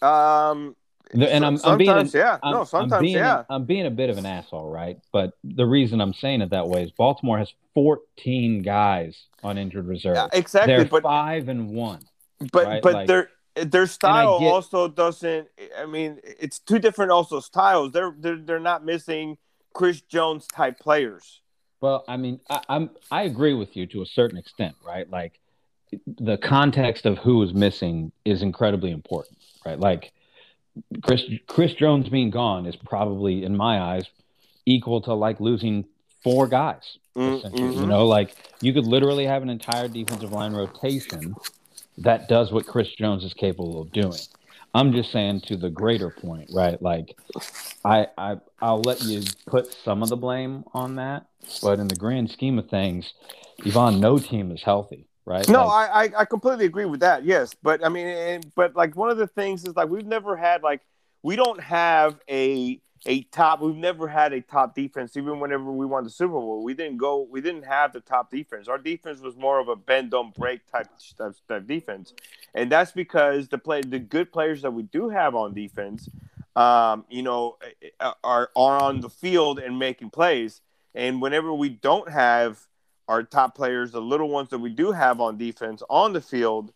Um, 0.00 0.74
and 1.12 1.44
I'm, 1.44 1.58
I'm 1.64 1.78
being 1.78 2.10
yeah, 2.12 2.38
I'm, 2.42 2.52
no, 2.54 2.64
sometimes 2.64 2.92
I'm 2.92 3.02
being, 3.02 3.16
yeah. 3.16 3.44
I'm 3.50 3.64
being 3.64 3.86
a 3.86 3.90
bit 3.90 4.10
of 4.10 4.18
an 4.18 4.26
asshole, 4.26 4.70
right? 4.70 4.98
But 5.12 5.32
the 5.44 5.66
reason 5.66 6.00
I'm 6.00 6.14
saying 6.14 6.40
it 6.40 6.50
that 6.50 6.68
way 6.68 6.84
is 6.84 6.90
Baltimore 6.90 7.38
has 7.38 7.52
14 7.74 8.62
guys 8.62 9.26
on 9.42 9.58
injured 9.58 9.86
reserve. 9.86 10.16
Yeah, 10.16 10.28
exactly, 10.32 10.76
they're 10.76 10.84
but 10.84 11.02
five 11.02 11.48
and 11.48 11.70
one. 11.70 12.00
But 12.52 12.66
right? 12.66 12.82
but 12.82 12.92
like, 12.94 13.08
they're 13.08 13.28
their 13.54 13.86
style 13.86 14.40
get, 14.40 14.50
also 14.50 14.88
doesn't. 14.88 15.48
I 15.78 15.86
mean, 15.86 16.20
it's 16.24 16.58
two 16.58 16.78
different 16.78 17.10
also 17.10 17.40
styles. 17.40 17.92
They're 17.92 18.14
they're 18.18 18.36
they're 18.36 18.60
not 18.60 18.84
missing 18.84 19.38
Chris 19.74 20.00
Jones 20.00 20.46
type 20.46 20.78
players. 20.78 21.40
Well, 21.80 22.04
I 22.08 22.16
mean, 22.16 22.40
I, 22.48 22.62
I'm 22.68 22.90
I 23.10 23.22
agree 23.22 23.54
with 23.54 23.76
you 23.76 23.86
to 23.88 24.02
a 24.02 24.06
certain 24.06 24.38
extent, 24.38 24.76
right? 24.84 25.08
Like 25.10 25.38
the 26.06 26.38
context 26.38 27.04
of 27.06 27.18
who 27.18 27.42
is 27.42 27.52
missing 27.52 28.12
is 28.24 28.42
incredibly 28.42 28.90
important, 28.90 29.38
right? 29.66 29.78
Like 29.78 30.12
Chris 31.02 31.22
Chris 31.46 31.74
Jones 31.74 32.08
being 32.08 32.30
gone 32.30 32.66
is 32.66 32.76
probably, 32.76 33.44
in 33.44 33.56
my 33.56 33.80
eyes, 33.80 34.06
equal 34.66 35.00
to 35.02 35.14
like 35.14 35.40
losing 35.40 35.84
four 36.22 36.46
guys. 36.46 36.98
Mm-hmm. 37.16 37.80
You 37.80 37.86
know, 37.86 38.06
like 38.06 38.34
you 38.60 38.72
could 38.72 38.86
literally 38.86 39.26
have 39.26 39.42
an 39.42 39.50
entire 39.50 39.88
defensive 39.88 40.32
line 40.32 40.54
rotation 40.54 41.34
that 41.98 42.28
does 42.28 42.52
what 42.52 42.66
Chris 42.66 42.88
Jones 42.94 43.24
is 43.24 43.34
capable 43.34 43.80
of 43.82 43.92
doing. 43.92 44.18
I'm 44.74 44.92
just 44.92 45.12
saying 45.12 45.42
to 45.42 45.56
the 45.58 45.68
greater 45.68 46.08
point, 46.08 46.48
right? 46.50 46.80
Like, 46.80 47.14
I, 47.84 48.06
I, 48.16 48.36
I'll 48.60 48.80
let 48.80 49.02
you 49.02 49.22
put 49.46 49.70
some 49.84 50.02
of 50.02 50.08
the 50.08 50.16
blame 50.16 50.64
on 50.72 50.96
that, 50.96 51.26
but 51.62 51.78
in 51.78 51.88
the 51.88 51.96
grand 51.96 52.30
scheme 52.30 52.58
of 52.58 52.70
things, 52.70 53.12
Yvonne, 53.66 54.00
no 54.00 54.18
team 54.18 54.50
is 54.50 54.62
healthy, 54.62 55.06
right? 55.24 55.48
No, 55.48 55.66
like, 55.66 56.14
I, 56.14 56.20
I 56.20 56.24
completely 56.24 56.64
agree 56.64 56.84
with 56.84 57.00
that. 57.00 57.24
Yes, 57.24 57.54
but 57.62 57.84
I 57.84 57.88
mean, 57.88 58.42
but 58.54 58.74
like 58.76 58.96
one 58.96 59.10
of 59.10 59.16
the 59.16 59.26
things 59.26 59.64
is 59.64 59.76
like 59.76 59.88
we've 59.88 60.06
never 60.06 60.36
had 60.36 60.62
like 60.62 60.80
we 61.22 61.36
don't 61.36 61.60
have 61.60 62.18
a 62.28 62.80
a 63.06 63.22
top. 63.24 63.60
We've 63.60 63.74
never 63.74 64.06
had 64.06 64.32
a 64.32 64.40
top 64.40 64.74
defense. 64.74 65.16
Even 65.16 65.40
whenever 65.40 65.70
we 65.72 65.86
won 65.86 66.04
the 66.04 66.10
Super 66.10 66.32
Bowl, 66.32 66.62
we 66.62 66.74
didn't 66.74 66.98
go. 66.98 67.26
We 67.28 67.40
didn't 67.40 67.64
have 67.64 67.92
the 67.92 68.00
top 68.00 68.30
defense. 68.30 68.68
Our 68.68 68.78
defense 68.78 69.20
was 69.20 69.36
more 69.36 69.58
of 69.60 69.68
a 69.68 69.76
bend 69.76 70.10
don't 70.10 70.34
break 70.34 70.60
type 70.70 70.88
type, 71.18 71.34
type 71.48 71.66
defense, 71.66 72.12
and 72.54 72.70
that's 72.70 72.92
because 72.92 73.48
the 73.48 73.58
play 73.58 73.82
the 73.82 73.98
good 73.98 74.32
players 74.32 74.62
that 74.62 74.72
we 74.72 74.84
do 74.84 75.08
have 75.08 75.34
on 75.34 75.54
defense, 75.54 76.08
um, 76.56 77.04
you 77.08 77.22
know, 77.22 77.58
are 78.00 78.50
are 78.54 78.78
on 78.82 79.00
the 79.00 79.10
field 79.10 79.58
and 79.58 79.78
making 79.78 80.10
plays. 80.10 80.60
And 80.94 81.22
whenever 81.22 81.54
we 81.54 81.70
don't 81.70 82.10
have 82.10 82.60
our 83.08 83.22
top 83.22 83.54
players, 83.54 83.92
the 83.92 84.00
little 84.00 84.28
ones 84.28 84.50
that 84.50 84.58
we 84.58 84.70
do 84.70 84.92
have 84.92 85.20
on 85.20 85.38
defense 85.38 85.82
on 85.88 86.12
the 86.12 86.20
field, 86.20 86.72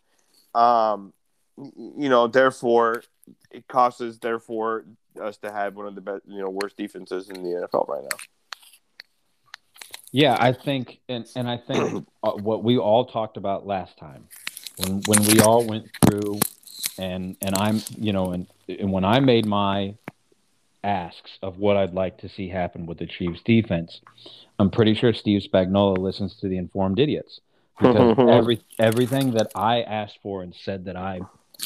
um, 0.53 1.13
you 1.57 2.09
know, 2.09 2.27
therefore 2.27 3.03
it 3.51 3.67
causes 3.67 4.19
therefore 4.19 4.85
us 5.21 5.37
to 5.37 5.51
have 5.51 5.75
one 5.75 5.87
of 5.87 5.95
the 5.95 6.01
best, 6.01 6.21
you 6.27 6.39
know, 6.39 6.49
worst 6.49 6.77
defenses 6.77 7.29
in 7.29 7.43
the 7.43 7.67
NFL 7.67 7.87
right 7.87 8.03
now. 8.03 8.17
Yeah, 10.11 10.37
I 10.39 10.53
think, 10.53 10.99
and 11.09 11.25
and 11.35 11.49
I 11.49 11.57
think 11.57 12.07
uh, 12.23 12.31
what 12.31 12.63
we 12.63 12.77
all 12.77 13.05
talked 13.05 13.37
about 13.37 13.67
last 13.67 13.97
time, 13.97 14.27
when 14.77 15.01
when 15.05 15.23
we 15.25 15.41
all 15.41 15.65
went 15.65 15.89
through, 16.05 16.39
and 16.97 17.35
and 17.41 17.55
I'm, 17.55 17.81
you 17.97 18.13
know, 18.13 18.31
and 18.31 18.47
and 18.67 18.91
when 18.91 19.03
I 19.03 19.19
made 19.19 19.45
my 19.45 19.95
asks 20.83 21.31
of 21.41 21.57
what 21.57 21.75
I'd 21.75 21.93
like 21.93 22.19
to 22.19 22.29
see 22.29 22.47
happen 22.47 22.85
with 22.85 22.99
the 22.99 23.05
Chiefs 23.05 23.41
defense, 23.43 23.99
I'm 24.59 24.71
pretty 24.71 24.93
sure 24.93 25.13
Steve 25.13 25.43
Spagnuolo 25.43 25.97
listens 25.97 26.35
to 26.37 26.47
the 26.47 26.57
informed 26.57 26.99
idiots 26.99 27.41
because 27.79 28.17
every 28.29 28.61
everything 28.79 29.31
that 29.31 29.51
I 29.55 29.81
asked 29.81 30.19
for 30.23 30.41
and 30.41 30.53
said 30.55 30.85
that 30.85 30.95
I 30.95 31.21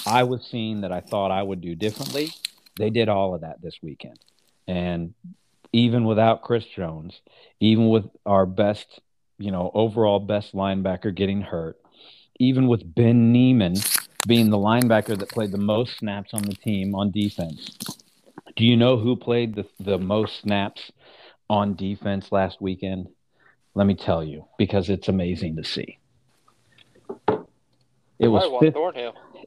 I 0.06 0.24
was 0.24 0.46
seeing 0.46 0.82
that 0.82 0.92
I 0.92 1.02
thought 1.02 1.32
I 1.32 1.44
would 1.44 1.62
do 1.62 1.76
differently, 1.76 2.32
they 2.78 2.90
did 2.90 3.10
all 3.10 3.36
of 3.36 3.42
that 3.42 3.62
this 3.62 3.78
weekend. 3.82 4.20
And 4.68 5.14
even 5.74 6.06
without 6.06 6.42
Chris 6.42 6.66
Jones, 6.66 7.20
even 7.60 7.90
with 7.90 8.06
our 8.26 8.46
best, 8.46 9.00
you 9.38 9.52
know, 9.52 9.72
overall 9.74 10.20
best 10.20 10.54
linebacker 10.54 11.14
getting 11.14 11.42
hurt, 11.42 11.78
even 12.40 12.68
with 12.68 12.96
Ben 12.96 13.32
Niemann 13.32 13.76
being 14.28 14.50
the 14.50 14.58
linebacker 14.58 15.18
that 15.18 15.30
played 15.30 15.52
the 15.52 15.58
most 15.58 15.98
snaps 15.98 16.34
on 16.34 16.44
the 16.44 16.56
team 16.56 16.94
on 16.96 17.12
defense. 17.12 17.78
Do 18.56 18.66
you 18.66 18.76
know 18.76 18.98
who 18.98 19.16
played 19.16 19.56
the, 19.56 19.66
the 19.80 19.98
most 19.98 20.42
snaps 20.42 20.92
on 21.52 21.76
defense 21.76 22.32
last 22.32 22.62
weekend? 22.62 23.10
Let 23.76 23.86
me 23.86 23.94
tell 23.94 24.24
you, 24.24 24.46
because 24.58 24.90
it's 24.90 25.10
amazing 25.10 25.58
to 25.58 25.66
see. 25.66 26.00
It 28.18 28.28
was, 28.28 28.44
50, 28.62 28.80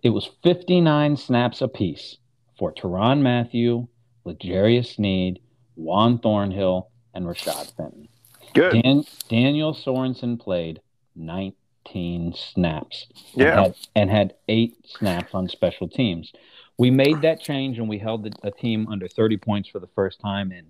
it 0.02 0.10
was 0.10 0.28
59 0.42 1.16
snaps 1.16 1.62
apiece 1.62 2.18
for 2.58 2.72
Tyrann 2.72 3.22
Mathieu, 3.22 3.88
L'Jarius 4.24 4.96
Sneed, 4.96 5.40
Juan 5.76 6.18
Thornhill, 6.18 6.88
and 7.14 7.24
Rashad 7.24 7.74
Fenton. 7.74 8.08
Good. 8.52 8.82
Dan- 8.82 9.04
Daniel 9.28 9.74
Sorensen 9.74 10.38
played 10.38 10.80
19 11.16 12.34
snaps. 12.34 13.06
Yeah. 13.34 13.46
And 13.46 13.60
had, 13.60 13.74
and 13.96 14.10
had, 14.10 14.34
eight 14.48 14.76
snaps 14.86 15.34
on 15.34 15.48
special 15.48 15.88
teams. 15.88 16.32
We 16.76 16.90
made 16.90 17.22
that 17.22 17.40
change 17.40 17.78
and 17.78 17.88
we 17.88 17.98
held 17.98 18.26
a 18.42 18.50
team 18.50 18.88
under 18.90 19.08
30 19.08 19.36
points 19.36 19.68
for 19.68 19.78
the 19.78 19.88
first 19.94 20.20
time 20.20 20.50
in 20.52 20.66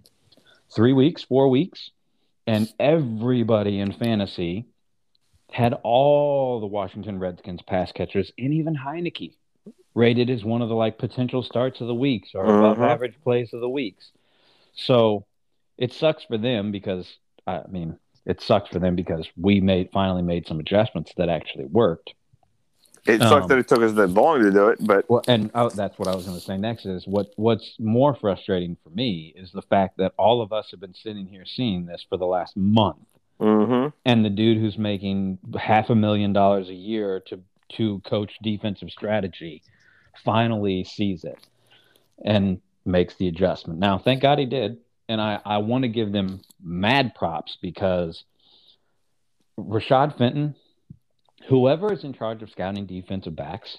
three 0.75 0.93
weeks, 0.93 1.23
four 1.23 1.49
weeks. 1.49 1.91
And 2.47 2.69
everybody 2.79 3.81
in 3.81 3.93
fantasy 3.93 4.67
had 5.51 5.73
all 5.83 6.61
the 6.61 6.67
Washington 6.67 7.19
Redskins 7.19 7.63
pass 7.63 7.93
catchers 7.93 8.33
and 8.37 8.53
even 8.53 8.77
Heinicke 8.77 9.35
rated 9.95 10.29
as 10.29 10.45
one 10.45 10.61
of 10.61 10.69
the 10.69 10.75
like 10.75 10.99
potential 10.99 11.43
starts 11.43 11.81
of 11.81 11.87
the 11.87 11.95
weeks 11.95 12.31
or 12.35 12.45
above 12.45 12.79
uh-huh. 12.79 12.91
average 12.91 13.15
plays 13.23 13.53
of 13.53 13.61
the 13.61 13.69
weeks. 13.69 14.11
So 14.75 15.25
it 15.79 15.93
sucks 15.93 16.25
for 16.25 16.37
them 16.37 16.73
because 16.73 17.17
I 17.47 17.63
mean 17.69 17.99
it 18.27 18.41
sucks 18.41 18.71
for 18.71 18.79
them 18.79 18.97
because 18.97 19.29
we 19.37 19.61
made 19.61 19.91
finally 19.93 20.23
made 20.23 20.47
some 20.47 20.61
adjustments 20.61 21.13
that 21.17 21.29
actually 21.29 21.67
worked. 21.67 22.15
It 23.07 23.21
sucks 23.21 23.43
um, 23.43 23.49
that 23.49 23.59
it 23.59 23.69
took 23.69 23.83
us 23.83 23.93
that 23.93 24.09
long 24.09 24.41
to 24.41 24.51
do 24.51 24.69
it, 24.69 24.79
but 24.81 25.09
well, 25.11 25.23
and 25.29 25.51
oh, 25.55 25.69
that's 25.69 25.99
what 25.99 26.09
I 26.09 26.15
was 26.15 26.25
going 26.25 26.39
to 26.39 26.45
say 26.45 26.57
next 26.57 26.87
is 26.87 27.07
what 27.07 27.29
what's 27.37 27.77
more 27.79 28.15
frustrating 28.15 28.77
for 28.83 28.91
me 28.91 29.35
is 29.37 29.53
the 29.53 29.63
fact 29.63 29.99
that 29.99 30.15
all 30.17 30.41
of 30.41 30.53
us 30.53 30.71
have 30.71 30.81
been 30.81 30.95
sitting 30.95 31.27
here 31.27 31.45
seeing 31.45 31.85
this 31.85 32.05
for 32.09 32.17
the 32.17 32.25
last 32.25 32.57
month, 32.57 33.05
mm-hmm. 33.39 33.89
and 34.07 34.25
the 34.25 34.31
dude 34.31 34.59
who's 34.59 34.79
making 34.79 35.39
half 35.59 35.91
a 35.91 35.95
million 35.95 36.33
dollars 36.33 36.71
a 36.71 36.75
year 36.75 37.21
to 37.27 37.41
to 37.77 38.01
coach 38.07 38.33
defensive 38.43 38.91
strategy 38.91 39.63
finally 40.25 40.85
sees 40.85 41.25
it 41.25 41.47
and 42.25 42.61
makes 42.85 43.15
the 43.17 43.29
adjustment. 43.29 43.79
Now, 43.79 43.99
thank 43.99 44.23
God 44.23 44.39
he 44.39 44.47
did. 44.47 44.79
And 45.09 45.21
I, 45.21 45.41
I 45.45 45.59
want 45.59 45.83
to 45.83 45.89
give 45.89 46.13
them 46.13 46.41
mad 46.63 47.15
props 47.15 47.59
because 47.61 48.25
Rashad 49.59 50.17
Fenton, 50.17 50.55
whoever 51.49 51.93
is 51.93 52.05
in 52.05 52.13
charge 52.13 52.43
of 52.43 52.51
scouting 52.51 52.87
defensive 52.87 53.37
backs, 53.37 53.79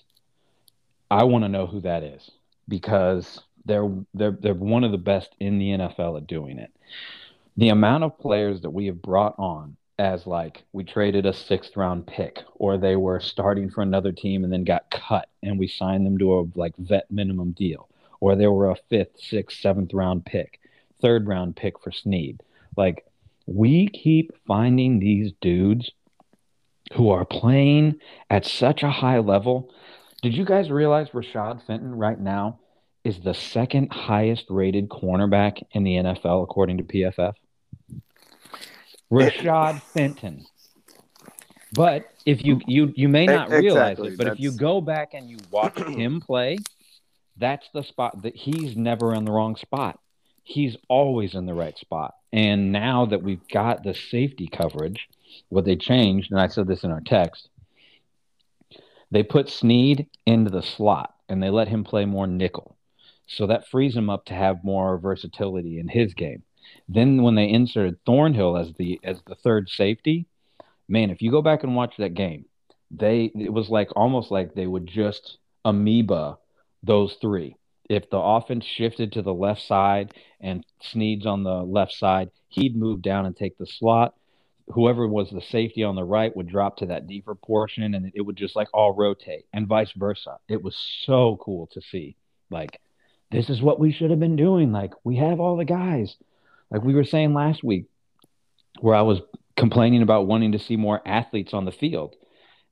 I 1.09 1.23
want 1.23 1.43
to 1.43 1.49
know 1.49 1.67
who 1.67 1.81
that 1.81 2.03
is 2.03 2.31
because 2.67 3.41
they're 3.65 3.89
they're 4.13 4.37
they're 4.39 4.53
one 4.53 4.83
of 4.83 4.91
the 4.91 4.97
best 4.97 5.35
in 5.39 5.59
the 5.59 5.71
NFL 5.71 6.17
at 6.17 6.27
doing 6.27 6.59
it. 6.59 6.71
The 7.57 7.69
amount 7.69 8.03
of 8.03 8.19
players 8.19 8.61
that 8.61 8.71
we 8.71 8.87
have 8.87 9.01
brought 9.01 9.35
on 9.37 9.77
as 9.97 10.27
like 10.27 10.63
we 10.73 10.83
traded 10.83 11.25
a 11.25 11.33
sixth 11.33 11.77
round 11.77 12.05
pick 12.05 12.43
or 12.55 12.77
they 12.77 12.95
were 12.95 13.19
starting 13.19 13.69
for 13.69 13.81
another 13.81 14.11
team 14.11 14.43
and 14.43 14.51
then 14.51 14.63
got 14.63 14.91
cut 14.91 15.29
and 15.41 15.57
we 15.57 15.67
signed 15.67 16.05
them 16.05 16.17
to 16.17 16.39
a 16.39 16.45
like 16.55 16.75
vet 16.77 17.09
minimum 17.09 17.51
deal 17.51 17.87
or 18.19 18.35
they 18.35 18.47
were 18.47 18.69
a 18.69 18.75
fifth 18.89 19.17
sixth 19.17 19.61
seventh 19.61 19.93
round 19.93 20.25
pick 20.25 20.59
third 21.01 21.27
round 21.27 21.55
pick 21.55 21.79
for 21.79 21.93
sneed 21.93 22.41
like 22.75 23.05
we 23.45 23.87
keep 23.87 24.33
finding 24.45 24.99
these 24.99 25.31
dudes 25.39 25.91
who 26.93 27.09
are 27.09 27.25
playing 27.25 27.99
at 28.29 28.45
such 28.45 28.83
a 28.83 28.91
high 28.91 29.19
level 29.19 29.73
did 30.21 30.33
you 30.33 30.45
guys 30.45 30.69
realize 30.69 31.09
rashad 31.09 31.65
fenton 31.65 31.95
right 31.95 32.19
now 32.19 32.59
is 33.03 33.19
the 33.19 33.33
second 33.33 33.91
highest 33.91 34.45
rated 34.49 34.89
cornerback 34.89 35.61
in 35.71 35.83
the 35.83 35.95
nfl 35.95 36.43
according 36.43 36.77
to 36.77 36.83
pff 36.83 37.19
eh. 37.19 37.31
Rashad 39.11 39.81
Fenton. 39.81 40.45
But 41.73 42.09
if 42.25 42.43
you 42.43 42.61
you 42.65 42.93
you 42.95 43.09
may 43.09 43.27
eh, 43.27 43.35
not 43.35 43.49
realize 43.49 43.91
exactly. 43.91 44.07
it, 44.09 44.17
but 44.17 44.23
that's... 44.25 44.35
if 44.35 44.39
you 44.39 44.51
go 44.51 44.81
back 44.81 45.13
and 45.13 45.29
you 45.29 45.37
watch 45.51 45.77
him 45.87 46.21
play, 46.21 46.57
that's 47.37 47.67
the 47.73 47.83
spot 47.83 48.21
that 48.23 48.35
he's 48.35 48.75
never 48.75 49.13
in 49.13 49.25
the 49.25 49.31
wrong 49.31 49.55
spot. 49.55 49.99
He's 50.43 50.77
always 50.89 51.33
in 51.33 51.45
the 51.45 51.53
right 51.53 51.77
spot. 51.77 52.15
And 52.31 52.71
now 52.71 53.07
that 53.07 53.23
we've 53.23 53.45
got 53.47 53.83
the 53.83 53.95
safety 53.95 54.47
coverage, 54.47 55.07
what 55.49 55.65
they 55.65 55.75
changed, 55.75 56.31
and 56.31 56.39
I 56.39 56.47
said 56.47 56.67
this 56.67 56.83
in 56.83 56.91
our 56.91 57.01
text, 57.01 57.49
they 59.11 59.23
put 59.23 59.49
Sneed 59.49 60.07
into 60.25 60.51
the 60.51 60.63
slot 60.63 61.13
and 61.29 61.41
they 61.41 61.49
let 61.49 61.67
him 61.67 61.83
play 61.83 62.05
more 62.05 62.27
nickel. 62.27 62.75
So 63.27 63.47
that 63.47 63.67
frees 63.67 63.95
him 63.95 64.09
up 64.09 64.25
to 64.25 64.33
have 64.33 64.63
more 64.63 64.97
versatility 64.97 65.79
in 65.79 65.87
his 65.87 66.13
game. 66.13 66.43
Then 66.87 67.23
when 67.23 67.35
they 67.35 67.49
inserted 67.49 68.03
Thornhill 68.05 68.57
as 68.57 68.73
the 68.73 68.99
as 69.03 69.21
the 69.25 69.35
third 69.35 69.69
safety, 69.69 70.27
man, 70.87 71.09
if 71.09 71.21
you 71.21 71.31
go 71.31 71.41
back 71.41 71.63
and 71.63 71.75
watch 71.75 71.95
that 71.97 72.13
game, 72.13 72.45
they 72.91 73.31
it 73.35 73.51
was 73.51 73.69
like 73.69 73.89
almost 73.95 74.31
like 74.31 74.53
they 74.53 74.67
would 74.67 74.87
just 74.87 75.37
amoeba 75.63 76.37
those 76.83 77.15
three. 77.21 77.55
If 77.89 78.09
the 78.09 78.19
offense 78.19 78.65
shifted 78.65 79.11
to 79.13 79.21
the 79.21 79.33
left 79.33 79.61
side 79.61 80.13
and 80.39 80.65
Sneed's 80.81 81.25
on 81.25 81.43
the 81.43 81.63
left 81.63 81.93
side, 81.93 82.31
he'd 82.49 82.75
move 82.75 83.01
down 83.01 83.25
and 83.25 83.35
take 83.35 83.57
the 83.57 83.67
slot. 83.67 84.15
Whoever 84.67 85.07
was 85.07 85.29
the 85.29 85.41
safety 85.41 85.83
on 85.83 85.95
the 85.95 86.03
right 86.03 86.35
would 86.35 86.47
drop 86.47 86.77
to 86.77 86.87
that 86.87 87.07
deeper 87.07 87.35
portion 87.35 87.93
and 87.93 88.11
it 88.15 88.21
would 88.21 88.35
just 88.35 88.55
like 88.55 88.67
all 88.73 88.93
rotate 88.93 89.45
and 89.53 89.67
vice 89.67 89.91
versa. 89.95 90.37
It 90.47 90.63
was 90.63 90.75
so 91.05 91.37
cool 91.41 91.67
to 91.73 91.81
see. 91.81 92.15
Like, 92.49 92.79
this 93.31 93.49
is 93.49 93.61
what 93.61 93.79
we 93.79 93.91
should 93.91 94.09
have 94.09 94.19
been 94.19 94.35
doing. 94.35 94.71
Like, 94.71 94.93
we 95.03 95.17
have 95.17 95.39
all 95.39 95.57
the 95.57 95.65
guys. 95.65 96.15
Like 96.71 96.83
we 96.83 96.95
were 96.95 97.03
saying 97.03 97.33
last 97.33 97.63
week, 97.63 97.85
where 98.79 98.95
I 98.95 99.01
was 99.03 99.21
complaining 99.55 100.01
about 100.01 100.27
wanting 100.27 100.51
to 100.53 100.59
see 100.59 100.75
more 100.75 101.01
athletes 101.05 101.53
on 101.53 101.65
the 101.65 101.71
field. 101.71 102.15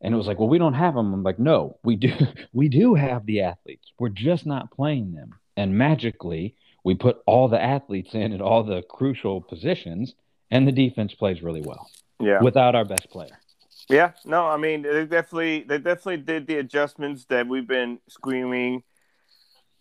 And 0.01 0.13
it 0.13 0.17
was 0.17 0.27
like, 0.27 0.37
well, 0.37 0.49
we 0.49 0.57
don't 0.57 0.73
have 0.73 0.95
them. 0.95 1.13
I'm 1.13 1.23
like, 1.23 1.39
no, 1.39 1.77
we 1.83 1.95
do. 1.95 2.13
We 2.53 2.69
do 2.69 2.93
have 2.93 3.25
the 3.25 3.41
athletes. 3.41 3.91
We're 3.97 4.09
just 4.09 4.45
not 4.45 4.71
playing 4.71 5.13
them. 5.13 5.31
And 5.55 5.77
magically, 5.77 6.55
we 6.83 6.95
put 6.95 7.17
all 7.25 7.47
the 7.47 7.61
athletes 7.61 8.13
in 8.13 8.33
at 8.33 8.41
all 8.41 8.63
the 8.63 8.83
crucial 8.89 9.41
positions, 9.41 10.13
and 10.53 10.67
the 10.67 10.71
defense 10.71 11.15
plays 11.15 11.41
really 11.41 11.61
well. 11.61 11.89
Yeah. 12.19 12.41
Without 12.41 12.75
our 12.75 12.85
best 12.85 13.09
player. 13.09 13.39
Yeah. 13.89 14.11
No, 14.23 14.45
I 14.45 14.57
mean, 14.57 14.83
they 14.83 15.05
definitely 15.05 15.63
they 15.63 15.79
definitely 15.79 16.17
did 16.17 16.47
the 16.47 16.57
adjustments 16.57 17.25
that 17.25 17.47
we've 17.47 17.67
been 17.67 17.99
screaming 18.07 18.83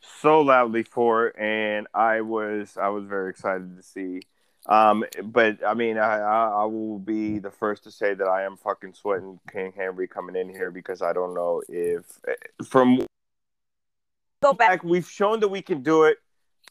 so 0.00 0.40
loudly 0.40 0.82
for, 0.82 1.38
and 1.38 1.86
I 1.94 2.22
was 2.22 2.76
I 2.80 2.88
was 2.88 3.04
very 3.04 3.30
excited 3.30 3.76
to 3.76 3.82
see. 3.82 4.22
Um, 4.66 5.04
but 5.22 5.58
I 5.66 5.74
mean, 5.74 5.98
I, 5.98 6.18
I, 6.18 6.48
I 6.62 6.64
will 6.64 6.98
be 6.98 7.38
the 7.38 7.50
first 7.50 7.84
to 7.84 7.90
say 7.90 8.14
that 8.14 8.26
I 8.26 8.44
am 8.44 8.56
fucking 8.56 8.94
sweating 8.94 9.40
King 9.52 9.72
Henry 9.76 10.08
coming 10.08 10.36
in 10.36 10.48
here 10.48 10.70
because 10.70 11.02
I 11.02 11.12
don't 11.12 11.34
know 11.34 11.62
if 11.68 12.04
from 12.64 13.04
go 14.42 14.54
back 14.54 14.82
we've 14.82 15.08
shown 15.08 15.40
that 15.40 15.48
we 15.48 15.60
can 15.60 15.82
do 15.82 16.04
it. 16.04 16.16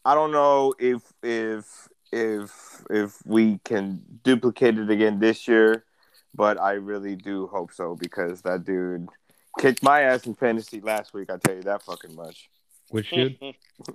I 0.04 0.16
don't 0.16 0.32
know 0.32 0.74
if 0.80 1.04
if 1.22 1.88
if 2.12 2.84
if 2.90 3.26
we 3.26 3.60
can 3.64 4.02
duplicate 4.24 4.78
it 4.78 4.90
again 4.90 5.20
this 5.20 5.48
year, 5.48 5.86
but 6.34 6.60
I 6.60 6.74
really 6.74 7.16
do 7.16 7.48
hope 7.48 7.74
so 7.74 7.96
because 7.96 8.42
that 8.42 8.64
dude 8.66 9.08
kicked 9.60 9.84
my 9.84 10.02
ass 10.02 10.26
in 10.26 10.36
fantasy 10.36 10.82
last 10.82 11.14
week. 11.14 11.30
I 11.30 11.38
tell 11.38 11.56
you 11.56 11.64
that 11.64 11.84
fucking 11.84 12.16
much. 12.16 12.50
Which 12.90 13.10
dude? 13.10 13.38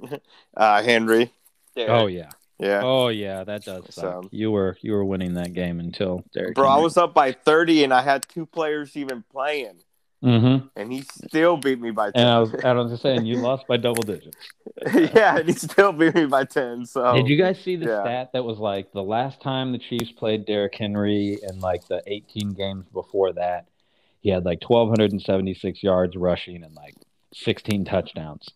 uh, 0.56 0.82
Henry. 0.82 1.32
Oh 1.76 2.06
yeah. 2.06 2.30
Yeah. 2.58 2.80
Oh 2.82 3.08
yeah, 3.08 3.44
that 3.44 3.64
does 3.64 3.84
suck. 3.94 4.22
So, 4.22 4.28
you 4.30 4.50
were 4.50 4.78
you 4.80 4.92
were 4.92 5.04
winning 5.04 5.34
that 5.34 5.52
game 5.52 5.78
until 5.78 6.24
Derrick. 6.32 6.54
Bro, 6.54 6.64
Henry. 6.64 6.80
I 6.80 6.82
was 6.82 6.96
up 6.96 7.12
by 7.12 7.32
thirty 7.32 7.84
and 7.84 7.92
I 7.92 8.02
had 8.02 8.26
two 8.28 8.46
players 8.46 8.96
even 8.96 9.22
playing. 9.30 9.80
Mm-hmm. 10.24 10.66
And 10.76 10.92
he 10.92 11.02
still 11.02 11.56
beat 11.56 11.80
me 11.80 11.90
by 11.90 12.10
10. 12.10 12.22
And 12.22 12.30
I 12.30 12.38
was, 12.38 12.54
I 12.64 12.72
was 12.72 12.90
just 12.90 13.02
saying, 13.02 13.26
you 13.26 13.36
lost 13.36 13.66
by 13.66 13.76
double 13.76 14.02
digits. 14.02 14.36
yeah, 14.94 15.36
and 15.38 15.48
he 15.48 15.54
still 15.54 15.92
beat 15.92 16.14
me 16.14 16.26
by 16.26 16.44
10. 16.44 16.86
So 16.86 17.14
Did 17.14 17.28
you 17.28 17.36
guys 17.36 17.60
see 17.60 17.76
the 17.76 17.86
yeah. 17.86 18.02
stat 18.02 18.30
that 18.32 18.44
was 18.44 18.58
like 18.58 18.92
the 18.92 19.02
last 19.02 19.40
time 19.40 19.72
the 19.72 19.78
Chiefs 19.78 20.12
played 20.12 20.46
Derrick 20.46 20.74
Henry 20.74 21.38
and 21.42 21.60
like 21.60 21.86
the 21.88 22.02
18 22.06 22.50
games 22.50 22.86
before 22.92 23.32
that, 23.34 23.66
he 24.20 24.30
had 24.30 24.44
like 24.44 24.62
1,276 24.68 25.82
yards 25.82 26.16
rushing 26.16 26.64
and 26.64 26.74
like 26.74 26.94
16 27.34 27.84
touchdowns. 27.84 28.48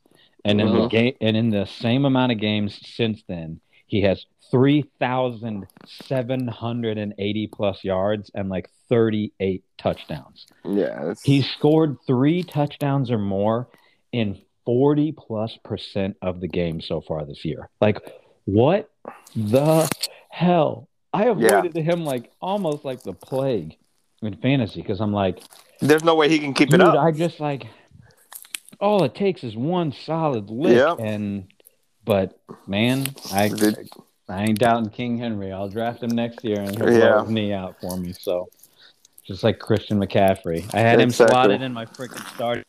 And 0.44 0.60
in 0.60 0.68
mm-hmm. 0.68 0.82
the 0.82 0.88
game, 0.88 1.14
and 1.20 1.36
in 1.36 1.50
the 1.50 1.66
same 1.66 2.06
amount 2.06 2.32
of 2.32 2.40
games 2.40 2.80
since 2.82 3.22
then, 3.28 3.60
he 3.90 4.02
has 4.02 4.24
3,780 4.52 7.46
plus 7.48 7.82
yards 7.82 8.30
and 8.34 8.48
like 8.48 8.70
38 8.88 9.64
touchdowns. 9.78 10.46
Yeah. 10.64 11.14
He 11.24 11.42
scored 11.42 11.96
three 12.06 12.44
touchdowns 12.44 13.10
or 13.10 13.18
more 13.18 13.68
in 14.12 14.40
40 14.64 15.10
plus 15.12 15.58
percent 15.64 16.16
of 16.22 16.40
the 16.40 16.46
game 16.46 16.80
so 16.80 17.00
far 17.00 17.26
this 17.26 17.44
year. 17.44 17.68
Like, 17.80 17.98
what 18.44 18.88
the 19.34 19.90
hell? 20.28 20.88
I 21.12 21.24
avoided 21.24 21.74
yeah. 21.74 21.82
him 21.82 22.04
like 22.04 22.30
almost 22.40 22.84
like 22.84 23.02
the 23.02 23.12
plague 23.12 23.76
in 24.22 24.36
fantasy 24.36 24.82
because 24.82 25.00
I'm 25.00 25.12
like, 25.12 25.42
there's 25.80 26.04
no 26.04 26.14
way 26.14 26.28
he 26.28 26.38
can 26.38 26.54
keep 26.54 26.72
it 26.72 26.80
up. 26.80 26.96
I 26.96 27.10
just 27.10 27.40
like 27.40 27.66
all 28.78 29.02
it 29.02 29.16
takes 29.16 29.42
is 29.42 29.56
one 29.56 29.90
solid 29.92 30.48
lick, 30.48 30.76
yep. 30.76 31.00
and 31.00 31.52
but 32.04 32.40
man, 32.66 33.06
I 33.32 33.50
I 34.28 34.42
ain't 34.44 34.58
doubting 34.58 34.90
King 34.90 35.18
Henry. 35.18 35.52
I'll 35.52 35.68
draft 35.68 36.02
him 36.02 36.10
next 36.10 36.44
year, 36.44 36.60
and 36.60 36.76
he'll 36.76 36.92
yeah. 36.92 37.24
knee 37.26 37.52
out 37.52 37.76
for 37.80 37.96
me. 37.96 38.12
So 38.12 38.48
just 39.24 39.42
like 39.42 39.58
Christian 39.58 39.98
McCaffrey, 39.98 40.72
I 40.74 40.80
had 40.80 41.00
exactly. 41.00 41.02
him 41.02 41.10
slotted 41.10 41.62
in 41.62 41.72
my 41.72 41.86
freaking 41.86 42.26
start, 42.34 42.66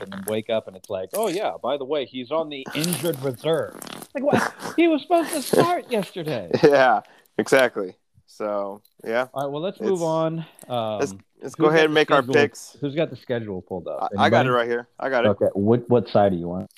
and 0.00 0.12
then 0.12 0.24
wake 0.26 0.50
up 0.50 0.68
and 0.68 0.76
it's 0.76 0.90
like, 0.90 1.10
oh 1.14 1.28
yeah, 1.28 1.52
by 1.62 1.76
the 1.76 1.84
way, 1.84 2.04
he's 2.04 2.30
on 2.30 2.48
the 2.48 2.66
injured 2.74 3.20
reserve. 3.22 3.78
Like 4.14 4.24
what? 4.24 4.54
he 4.76 4.88
was 4.88 5.02
supposed 5.02 5.30
to 5.30 5.42
start 5.42 5.90
yesterday. 5.90 6.50
Yeah, 6.62 7.00
exactly. 7.38 7.94
So 8.26 8.82
yeah. 9.04 9.26
All 9.32 9.44
right. 9.44 9.52
Well, 9.52 9.62
let's 9.62 9.80
move 9.80 10.02
on. 10.02 10.44
Um, 10.68 10.98
let's, 11.00 11.14
let's 11.42 11.54
go 11.54 11.66
ahead 11.66 11.86
and 11.86 11.94
make 11.94 12.08
schedule, 12.08 12.36
our 12.36 12.42
picks. 12.42 12.76
Who's 12.80 12.94
got 12.94 13.10
the 13.10 13.16
schedule 13.16 13.62
pulled 13.62 13.88
up? 13.88 14.10
I, 14.16 14.24
I 14.24 14.30
got 14.30 14.46
it 14.46 14.52
right 14.52 14.68
here. 14.68 14.88
I 14.98 15.08
got 15.08 15.24
it. 15.24 15.28
Okay. 15.28 15.46
What 15.54 15.88
what 15.88 16.08
side 16.08 16.32
do 16.32 16.38
you 16.38 16.48
want? 16.48 16.70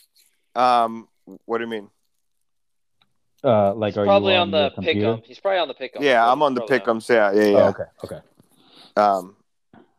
Um. 0.55 1.09
What 1.45 1.59
do 1.59 1.65
you 1.65 1.71
mean? 1.71 1.89
Uh, 3.43 3.75
like, 3.75 3.95
He's 3.95 3.99
are 3.99 4.05
probably 4.05 4.35
you 4.35 4.39
on, 4.39 4.55
on 4.55 4.73
the 4.75 4.83
pick'em. 4.83 5.25
He's 5.25 5.39
probably 5.39 5.61
on 5.61 5.69
the 5.69 5.75
pick'em. 5.75 6.01
Yeah, 6.01 6.31
I'm 6.31 6.43
on 6.43 6.55
the 6.55 6.63
pick'ems. 6.63 7.09
Yeah, 7.09 7.33
yeah, 7.33 7.51
yeah. 7.51 7.59
Oh, 7.59 7.69
okay, 7.69 7.85
okay. 8.05 8.21
Um, 8.97 9.37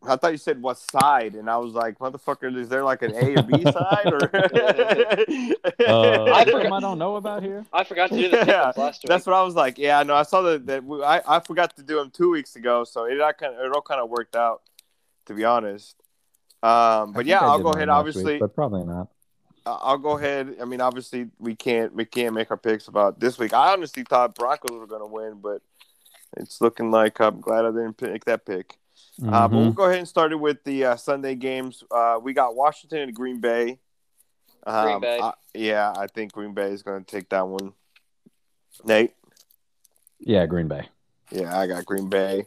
I 0.03 0.15
thought 0.15 0.31
you 0.31 0.37
said 0.37 0.61
what 0.61 0.79
side, 0.79 1.35
and 1.35 1.47
I 1.47 1.57
was 1.57 1.73
like, 1.73 1.99
"Motherfucker, 1.99 2.55
is 2.57 2.69
there 2.69 2.83
like 2.83 3.03
an 3.03 3.13
A 3.13 3.39
or 3.39 3.43
B 3.43 3.61
side?" 3.71 4.07
Or 4.07 4.35
uh, 4.35 4.45
I, 6.33 6.45
forgot, 6.45 6.73
I 6.73 6.79
don't 6.79 6.97
know 6.97 7.17
about 7.17 7.43
here. 7.43 7.65
I 7.71 7.83
forgot 7.83 8.09
to 8.09 8.15
do 8.15 8.29
the 8.29 8.43
yeah, 8.47 8.71
last 8.75 9.03
week. 9.03 9.09
That's 9.09 9.27
what 9.27 9.35
I 9.35 9.43
was 9.43 9.53
like. 9.53 9.77
Yeah, 9.77 10.01
no, 10.01 10.15
I 10.15 10.23
saw 10.23 10.41
that. 10.41 10.65
That 10.65 10.83
I, 11.05 11.35
I 11.35 11.39
forgot 11.39 11.75
to 11.75 11.83
do 11.83 11.97
them 11.97 12.09
two 12.09 12.31
weeks 12.31 12.55
ago, 12.55 12.83
so 12.83 13.05
it 13.05 13.21
all 13.21 13.33
kind 13.33 13.55
of 13.55 13.63
it 13.63 13.71
all 13.75 13.81
kind 13.81 14.01
of 14.01 14.09
worked 14.09 14.35
out, 14.35 14.63
to 15.27 15.35
be 15.35 15.43
honest. 15.43 15.95
Um, 16.63 17.13
but 17.13 17.27
yeah, 17.27 17.39
I'll 17.39 17.59
go 17.59 17.69
ahead. 17.69 17.89
Obviously, 17.89 18.33
week, 18.33 18.39
but 18.39 18.55
probably 18.55 18.83
not. 18.83 19.07
I'll 19.65 19.97
go 19.97 20.17
ahead. 20.17 20.57
I 20.61 20.65
mean, 20.65 20.81
obviously, 20.81 21.29
we 21.39 21.55
can't 21.55 21.93
we 21.93 22.05
can't 22.05 22.33
make 22.33 22.49
our 22.51 22.57
picks 22.57 22.87
about 22.87 23.19
this 23.19 23.37
week. 23.37 23.53
I 23.53 23.73
honestly 23.73 24.03
thought 24.03 24.35
Broncos 24.35 24.71
were 24.71 24.87
going 24.87 25.01
to 25.01 25.07
win, 25.07 25.39
but 25.41 25.61
it's 26.37 26.61
looking 26.61 26.91
like 26.91 27.19
I'm 27.19 27.41
glad 27.41 27.65
I 27.65 27.69
didn't 27.69 27.97
pick 27.97 28.25
that 28.25 28.45
pick. 28.45 28.77
Mm-hmm. 29.19 29.33
Uh, 29.33 29.47
but 29.47 29.55
we'll 29.55 29.65
mm-hmm. 29.67 29.75
go 29.75 29.85
ahead 29.85 29.99
and 29.99 30.07
start 30.07 30.31
it 30.31 30.39
with 30.39 30.63
the 30.63 30.85
uh, 30.85 30.95
Sunday 30.95 31.35
games. 31.35 31.83
Uh, 31.91 32.19
we 32.21 32.33
got 32.33 32.55
Washington 32.55 32.99
and 32.99 33.13
Green 33.13 33.39
Bay. 33.39 33.79
Um, 34.65 34.85
Green 34.85 35.01
Bay. 35.01 35.19
I, 35.21 35.33
yeah, 35.53 35.93
I 35.95 36.07
think 36.07 36.31
Green 36.31 36.53
Bay 36.53 36.71
is 36.71 36.81
going 36.81 37.03
to 37.03 37.15
take 37.15 37.29
that 37.29 37.47
one. 37.47 37.73
Nate. 38.83 39.13
Yeah, 40.19 40.45
Green 40.45 40.67
Bay. 40.67 40.87
Yeah, 41.29 41.57
I 41.57 41.67
got 41.67 41.85
Green 41.85 42.09
Bay. 42.09 42.45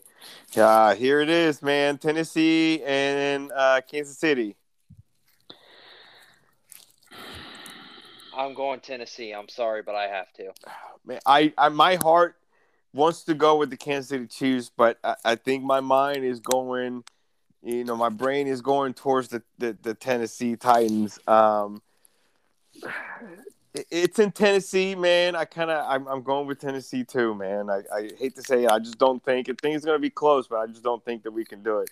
Uh, 0.57 0.95
here 0.95 1.21
it 1.21 1.29
is, 1.29 1.63
man. 1.63 1.99
Tennessee 1.99 2.83
and 2.85 3.51
uh, 3.53 3.81
Kansas 3.89 4.19
City. 4.19 4.57
I'm 8.37 8.55
going 8.55 8.81
Tennessee. 8.81 9.33
I'm 9.33 9.49
sorry, 9.49 9.83
but 9.83 9.95
I 9.95 10.09
have 10.09 10.33
to. 10.35 10.53
Man, 11.07 11.21
I, 11.27 11.53
I 11.59 11.69
my 11.69 11.97
heart 11.97 12.37
wants 12.93 13.25
to 13.25 13.35
go 13.35 13.57
with 13.57 13.71
the 13.71 13.77
Kansas 13.77 14.09
City 14.09 14.27
Chiefs, 14.27 14.71
but 14.75 14.99
I, 15.05 15.17
I, 15.25 15.35
think 15.35 15.65
my 15.65 15.81
mind 15.81 16.25
is 16.25 16.41
going, 16.41 17.05
you 17.63 17.85
know, 17.85 17.97
my 17.97 18.09
brain 18.09 18.47
is 18.47 18.63
going 18.63 18.95
towards 18.95 19.29
the, 19.29 19.43
the, 19.59 19.77
the 19.83 19.93
Tennessee 19.93 20.57
Titans. 20.57 21.19
Um, 21.27 21.83
it's 23.75 24.19
in 24.19 24.33
Tennessee, 24.33 24.95
man. 24.95 25.35
I 25.35 25.45
kind 25.45 25.71
of 25.71 25.85
I'm, 25.87 26.07
I'm, 26.07 26.23
going 26.23 26.47
with 26.47 26.61
Tennessee 26.61 27.05
too, 27.05 27.35
man. 27.35 27.69
I, 27.69 27.83
I 27.95 28.11
hate 28.19 28.37
to 28.37 28.43
say 28.43 28.65
it, 28.65 28.71
I 28.71 28.79
just 28.79 28.99
don't 28.99 29.23
think 29.23 29.49
it. 29.49 29.61
Think 29.61 29.77
it's 29.77 29.85
going 29.85 29.99
to 29.99 30.03
be 30.03 30.11
close, 30.11 30.47
but 30.47 30.61
I 30.61 30.67
just 30.67 30.83
don't 30.83 31.05
think 31.05 31.25
that 31.25 31.33
we 31.33 31.45
can 31.45 31.63
do 31.63 31.81
it. 31.81 31.91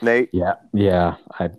Nate, 0.00 0.28
yeah, 0.32 0.54
yeah, 0.72 1.16
I 1.38 1.50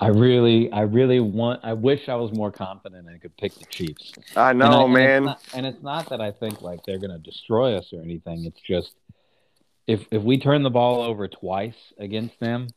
I 0.00 0.08
really, 0.08 0.70
I 0.70 0.82
really 0.82 1.18
want. 1.18 1.60
I 1.64 1.72
wish 1.72 2.08
I 2.08 2.14
was 2.14 2.32
more 2.32 2.52
confident 2.52 3.08
and 3.08 3.20
could 3.20 3.36
pick 3.36 3.54
the 3.54 3.64
Chiefs. 3.66 4.12
I 4.36 4.52
know, 4.52 4.66
and 4.66 4.74
I, 4.74 4.86
man. 4.86 5.16
And 5.16 5.26
it's, 5.26 5.26
not, 5.26 5.58
and 5.58 5.66
it's 5.66 5.82
not 5.82 6.08
that 6.10 6.20
I 6.20 6.30
think 6.30 6.62
like 6.62 6.80
they're 6.84 6.98
going 6.98 7.10
to 7.10 7.18
destroy 7.18 7.76
us 7.76 7.92
or 7.92 8.00
anything. 8.00 8.44
It's 8.44 8.60
just 8.60 8.94
if 9.88 10.06
if 10.12 10.22
we 10.22 10.38
turn 10.38 10.62
the 10.62 10.70
ball 10.70 11.02
over 11.02 11.26
twice 11.26 11.92
against 11.98 12.38
them, 12.38 12.68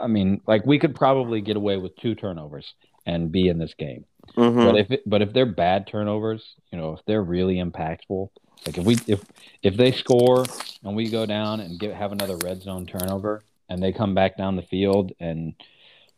I 0.00 0.06
mean, 0.06 0.40
like 0.46 0.64
we 0.64 0.78
could 0.78 0.94
probably 0.94 1.42
get 1.42 1.56
away 1.56 1.76
with 1.76 1.96
two 1.96 2.14
turnovers 2.14 2.72
and 3.04 3.30
be 3.30 3.48
in 3.48 3.58
this 3.58 3.74
game. 3.74 4.04
Mm-hmm. 4.36 4.64
But 4.64 4.76
if 4.76 4.90
it, 4.90 5.02
but 5.04 5.20
if 5.20 5.32
they're 5.32 5.46
bad 5.46 5.86
turnovers, 5.86 6.54
you 6.70 6.78
know, 6.78 6.94
if 6.94 7.00
they're 7.06 7.22
really 7.22 7.56
impactful, 7.56 8.30
like 8.66 8.78
if 8.78 8.84
we 8.84 8.96
if 9.06 9.22
if 9.62 9.76
they 9.76 9.92
score 9.92 10.46
and 10.84 10.96
we 10.96 11.10
go 11.10 11.26
down 11.26 11.60
and 11.60 11.78
get 11.78 11.94
have 11.94 12.12
another 12.12 12.36
red 12.38 12.62
zone 12.62 12.86
turnover 12.86 13.42
and 13.68 13.82
they 13.82 13.92
come 13.92 14.14
back 14.14 14.36
down 14.38 14.56
the 14.56 14.62
field 14.62 15.12
and 15.20 15.54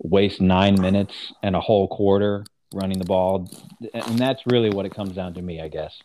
waste 0.02 0.40
nine 0.40 0.80
minutes 0.80 1.32
and 1.42 1.54
a 1.54 1.60
whole 1.60 1.88
quarter 1.88 2.44
running 2.74 2.98
the 2.98 3.04
ball. 3.04 3.50
And 3.92 4.18
that's 4.18 4.42
really 4.46 4.70
what 4.70 4.86
it 4.86 4.94
comes 4.94 5.12
down 5.12 5.34
to 5.34 5.42
me, 5.42 5.60
I 5.60 5.68
guess. 5.68 5.98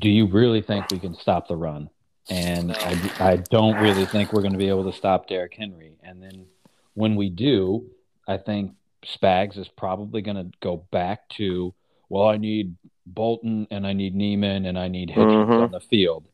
Do 0.00 0.08
you 0.08 0.26
really 0.26 0.62
think 0.62 0.90
we 0.90 0.98
can 0.98 1.14
stop 1.14 1.48
the 1.48 1.56
run? 1.56 1.90
And 2.28 2.72
I, 2.72 3.10
I 3.18 3.36
don't 3.36 3.76
really 3.76 4.06
think 4.06 4.32
we're 4.32 4.42
going 4.42 4.52
to 4.52 4.58
be 4.58 4.68
able 4.68 4.90
to 4.90 4.96
stop 4.96 5.28
Derrick 5.28 5.54
Henry. 5.54 5.92
And 6.02 6.22
then 6.22 6.46
when 6.94 7.16
we 7.16 7.30
do, 7.30 7.86
I 8.28 8.36
think 8.38 8.74
Spags 9.04 9.58
is 9.58 9.68
probably 9.68 10.22
going 10.22 10.36
to 10.36 10.50
go 10.60 10.76
back 10.90 11.28
to, 11.30 11.74
well, 12.08 12.28
I 12.28 12.36
need 12.36 12.76
Bolton 13.06 13.66
and 13.70 13.86
I 13.86 13.92
need 13.92 14.14
Niemann 14.14 14.66
and 14.66 14.78
I 14.78 14.88
need 14.88 15.10
Hitchens 15.10 15.46
mm-hmm. 15.46 15.62
on 15.64 15.70
the 15.72 15.80
field. 15.80 16.24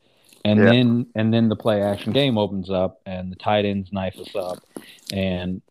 And 0.45 0.61
yeah. 0.61 0.67
then 0.67 1.07
and 1.15 1.35
then 1.35 1.49
the 1.49 1.57
play 1.57 1.83
action 1.83 2.13
game 2.13 2.39
opens 2.39 2.71
up 2.71 3.01
and 3.05 3.33
the 3.33 3.37
tight 3.37 3.65
ends 3.65 3.93
knife 3.93 4.17
us 4.19 4.35
up. 4.37 4.59
And 5.13 5.63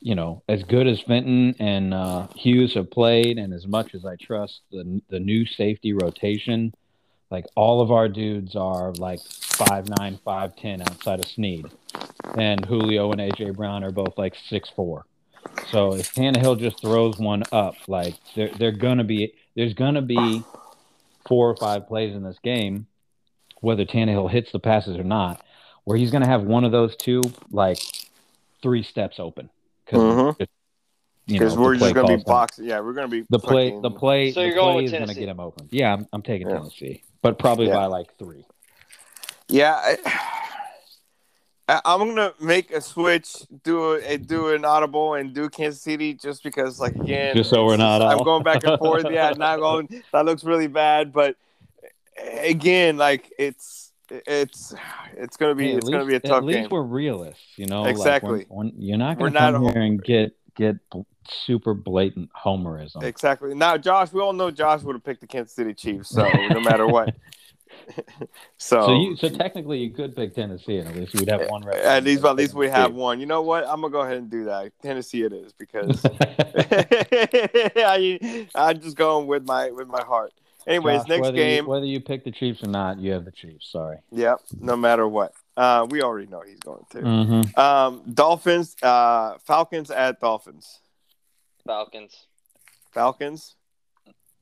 you 0.00 0.14
know, 0.14 0.42
as 0.48 0.62
good 0.64 0.86
as 0.86 1.00
Fenton 1.00 1.54
and 1.58 1.92
uh, 1.92 2.26
Hughes 2.34 2.74
have 2.74 2.90
played, 2.90 3.38
and 3.38 3.52
as 3.52 3.66
much 3.66 3.94
as 3.94 4.04
I 4.04 4.16
trust 4.16 4.62
the 4.72 5.02
the 5.10 5.20
new 5.20 5.44
safety 5.44 5.92
rotation, 5.92 6.72
like 7.30 7.44
all 7.54 7.82
of 7.82 7.92
our 7.92 8.08
dudes 8.08 8.56
are 8.56 8.92
like 8.94 9.20
five 9.20 9.88
nine, 9.88 10.18
five 10.24 10.56
ten 10.56 10.80
outside 10.80 11.20
of 11.20 11.26
Sneed, 11.26 11.66
and 12.36 12.64
Julio 12.64 13.12
and 13.12 13.20
AJ 13.20 13.56
Brown 13.56 13.84
are 13.84 13.92
both 13.92 14.16
like 14.16 14.34
six 14.48 14.70
four. 14.70 15.04
So 15.68 15.94
if 15.94 16.14
Tannehill 16.14 16.58
just 16.58 16.80
throws 16.80 17.18
one 17.18 17.42
up, 17.52 17.74
like 17.86 18.14
they're 18.34 18.50
they're 18.58 18.72
gonna 18.72 19.04
be 19.04 19.34
there's 19.54 19.74
gonna 19.74 20.02
be 20.02 20.42
four 21.28 21.50
or 21.50 21.56
five 21.56 21.86
plays 21.86 22.14
in 22.14 22.22
this 22.22 22.38
game, 22.42 22.86
whether 23.60 23.84
Tannehill 23.84 24.30
hits 24.30 24.50
the 24.50 24.60
passes 24.60 24.96
or 24.96 25.04
not, 25.04 25.44
where 25.84 25.98
he's 25.98 26.10
gonna 26.10 26.26
have 26.26 26.42
one 26.42 26.64
of 26.64 26.72
those 26.72 26.96
two 26.96 27.20
like 27.50 27.78
three 28.62 28.82
steps 28.82 29.20
open 29.20 29.50
because 29.90 31.52
mm-hmm. 31.52 31.62
we're 31.62 31.76
just 31.76 31.94
gonna 31.94 32.16
be 32.16 32.22
boxing. 32.24 32.64
Yeah, 32.66 32.80
we're 32.80 32.92
gonna 32.92 33.08
be 33.08 33.24
the 33.28 33.38
play. 33.38 33.78
The 33.80 33.90
play. 33.90 34.32
So 34.32 34.42
you're 34.42 34.54
going 34.54 34.74
play 34.74 34.84
is 34.84 34.92
gonna 34.92 35.14
get 35.14 35.28
him 35.28 35.40
open. 35.40 35.68
Yeah, 35.70 35.92
I'm, 35.92 36.06
I'm 36.12 36.22
taking 36.22 36.48
yeah. 36.48 36.58
Tennessee, 36.58 37.02
but 37.22 37.38
probably 37.38 37.68
yeah. 37.68 37.74
by 37.74 37.86
like 37.86 38.16
three. 38.18 38.44
Yeah. 39.48 39.74
I, 39.74 39.98
I'm 41.84 42.00
gonna 42.00 42.34
make 42.40 42.72
a 42.72 42.80
switch, 42.80 43.36
do 43.62 43.92
a, 43.92 44.18
do 44.18 44.48
an 44.48 44.64
audible, 44.64 45.14
and 45.14 45.32
do 45.32 45.48
Kansas 45.48 45.80
City 45.80 46.14
just 46.14 46.42
because, 46.42 46.80
like 46.80 46.96
again, 46.96 47.36
just 47.36 47.50
so 47.50 47.64
we're 47.64 47.76
not. 47.76 48.02
I'm 48.02 48.24
going 48.24 48.42
back 48.42 48.64
and 48.64 48.76
forth. 48.76 49.06
yeah, 49.10 49.30
not 49.36 49.60
going. 49.60 50.02
That 50.12 50.24
looks 50.24 50.42
really 50.42 50.66
bad, 50.66 51.12
but 51.12 51.36
again, 52.42 52.96
like 52.96 53.32
it's 53.38 53.89
it's 54.10 54.74
it's 55.16 55.36
gonna 55.36 55.54
be 55.54 55.68
hey, 55.68 55.76
it's 55.76 55.86
least, 55.86 55.92
gonna 55.92 56.04
be 56.04 56.14
a 56.16 56.20
tough 56.20 56.38
at 56.38 56.44
least 56.44 56.58
game. 56.60 56.68
We're 56.70 56.82
realists, 56.82 57.42
you 57.56 57.66
know. 57.66 57.84
Exactly. 57.84 58.40
Like 58.40 58.46
when, 58.50 58.68
when 58.68 58.82
you're 58.82 58.98
not 58.98 59.18
gonna 59.18 59.30
we're 59.30 59.38
come 59.38 59.62
not 59.64 59.72
here 59.74 59.82
and 59.82 60.02
get 60.02 60.36
get 60.56 60.76
super 61.28 61.74
blatant 61.74 62.30
homerism. 62.32 63.02
Exactly. 63.02 63.54
Now, 63.54 63.76
Josh, 63.76 64.12
we 64.12 64.20
all 64.20 64.32
know 64.32 64.50
Josh 64.50 64.82
would 64.82 64.94
have 64.94 65.04
picked 65.04 65.20
the 65.20 65.26
Kansas 65.26 65.54
City 65.54 65.74
Chiefs, 65.74 66.10
so 66.10 66.28
no 66.50 66.60
matter 66.60 66.86
what. 66.86 67.14
so, 68.58 68.86
so, 68.86 69.00
you, 69.00 69.16
so 69.16 69.28
technically, 69.28 69.78
you 69.78 69.90
could 69.90 70.14
pick 70.14 70.34
Tennessee, 70.34 70.78
and 70.78 70.88
at 70.88 70.96
least 70.96 71.14
we'd 71.14 71.28
have 71.28 71.48
one. 71.48 71.68
At 71.68 72.04
least, 72.04 72.24
at 72.24 72.36
least 72.36 72.54
we 72.54 72.68
have 72.68 72.94
one. 72.94 73.20
You 73.20 73.26
know 73.26 73.42
what? 73.42 73.64
I'm 73.64 73.80
gonna 73.80 73.90
go 73.90 74.00
ahead 74.00 74.18
and 74.18 74.30
do 74.30 74.44
that. 74.44 74.72
Tennessee, 74.82 75.22
it 75.22 75.32
is 75.32 75.52
because 75.52 76.04
I, 77.76 78.46
I'm 78.54 78.80
just 78.80 78.96
going 78.96 79.26
with 79.26 79.46
my 79.46 79.70
with 79.70 79.88
my 79.88 80.02
heart. 80.02 80.32
Anyways, 80.70 81.00
Josh, 81.00 81.08
next 81.08 81.20
whether 81.22 81.36
game. 81.36 81.64
You, 81.64 81.70
whether 81.70 81.86
you 81.86 82.00
pick 82.00 82.24
the 82.24 82.30
Chiefs 82.30 82.62
or 82.62 82.68
not, 82.68 82.98
you 82.98 83.12
have 83.12 83.24
the 83.24 83.32
Chiefs. 83.32 83.70
Sorry. 83.70 83.98
Yep. 84.12 84.40
No 84.60 84.76
matter 84.76 85.06
what. 85.06 85.32
Uh, 85.56 85.86
we 85.90 86.00
already 86.00 86.28
know 86.28 86.42
he's 86.46 86.60
going 86.60 86.84
to. 86.90 86.98
Mm-hmm. 86.98 87.60
Um, 87.60 88.02
Dolphins, 88.14 88.76
uh, 88.82 89.36
Falcons 89.44 89.90
at 89.90 90.20
Dolphins. 90.20 90.78
Falcons. 91.66 92.26
Falcons. 92.92 93.56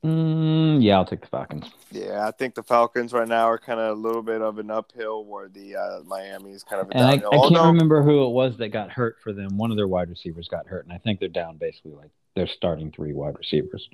Mm, 0.05 0.81
yeah, 0.81 0.97
I'll 0.97 1.05
take 1.05 1.23
the 1.23 1.27
Falcons. 1.27 1.67
Yeah, 1.91 2.27
I 2.27 2.31
think 2.31 2.55
the 2.55 2.63
Falcons 2.63 3.13
right 3.13 3.27
now 3.27 3.49
are 3.49 3.59
kind 3.59 3.81
of 3.81 3.99
a 3.99 4.01
little 4.01 4.23
bit 4.23 4.41
of 4.41 4.59
an 4.59 4.71
uphill, 4.71 5.25
where 5.25 5.49
the 5.49 5.75
uh, 5.75 6.01
Miami 6.07 6.53
is 6.53 6.63
kind 6.63 6.81
of. 6.81 6.89
and 6.93 7.05
I, 7.05 7.13
I, 7.13 7.19
can't 7.19 7.35
Although, 7.35 7.67
remember 7.67 8.03
who 8.03 8.25
it 8.27 8.31
was 8.31 8.57
that 8.59 8.69
got 8.69 8.91
hurt 8.91 9.17
for 9.25 9.33
them. 9.33 9.57
One 9.59 9.73
of 9.73 9.77
their 9.77 9.89
wide 9.89 10.09
receivers 10.09 10.47
got 10.49 10.69
hurt, 10.69 10.85
and 10.85 10.93
I 10.93 10.99
think 10.99 11.19
they're 11.19 11.29
down 11.29 11.57
basically 11.57 11.93
like 11.93 12.11
they're 12.37 12.47
starting 12.47 12.93
three 12.93 13.13
wide 13.13 13.37
receivers. 13.37 13.89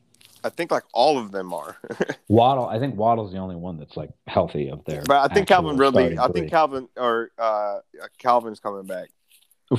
I 0.44 0.50
think 0.50 0.70
like 0.70 0.84
all 0.92 1.18
of 1.18 1.32
them 1.32 1.54
are. 1.54 1.78
Waddle, 2.28 2.66
I 2.66 2.78
think 2.78 2.96
Waddle's 2.96 3.32
the 3.32 3.38
only 3.38 3.56
one 3.56 3.78
that's 3.78 3.96
like 3.96 4.10
healthy 4.26 4.70
up 4.70 4.84
there. 4.84 5.02
But 5.06 5.30
I 5.30 5.32
think 5.32 5.48
Calvin 5.48 5.78
really, 5.78 6.18
I 6.18 6.28
think 6.28 6.50
Calvin 6.50 6.86
or 6.96 7.30
uh, 7.38 7.78
Calvin's 8.18 8.60
coming 8.60 8.84
back 8.84 9.08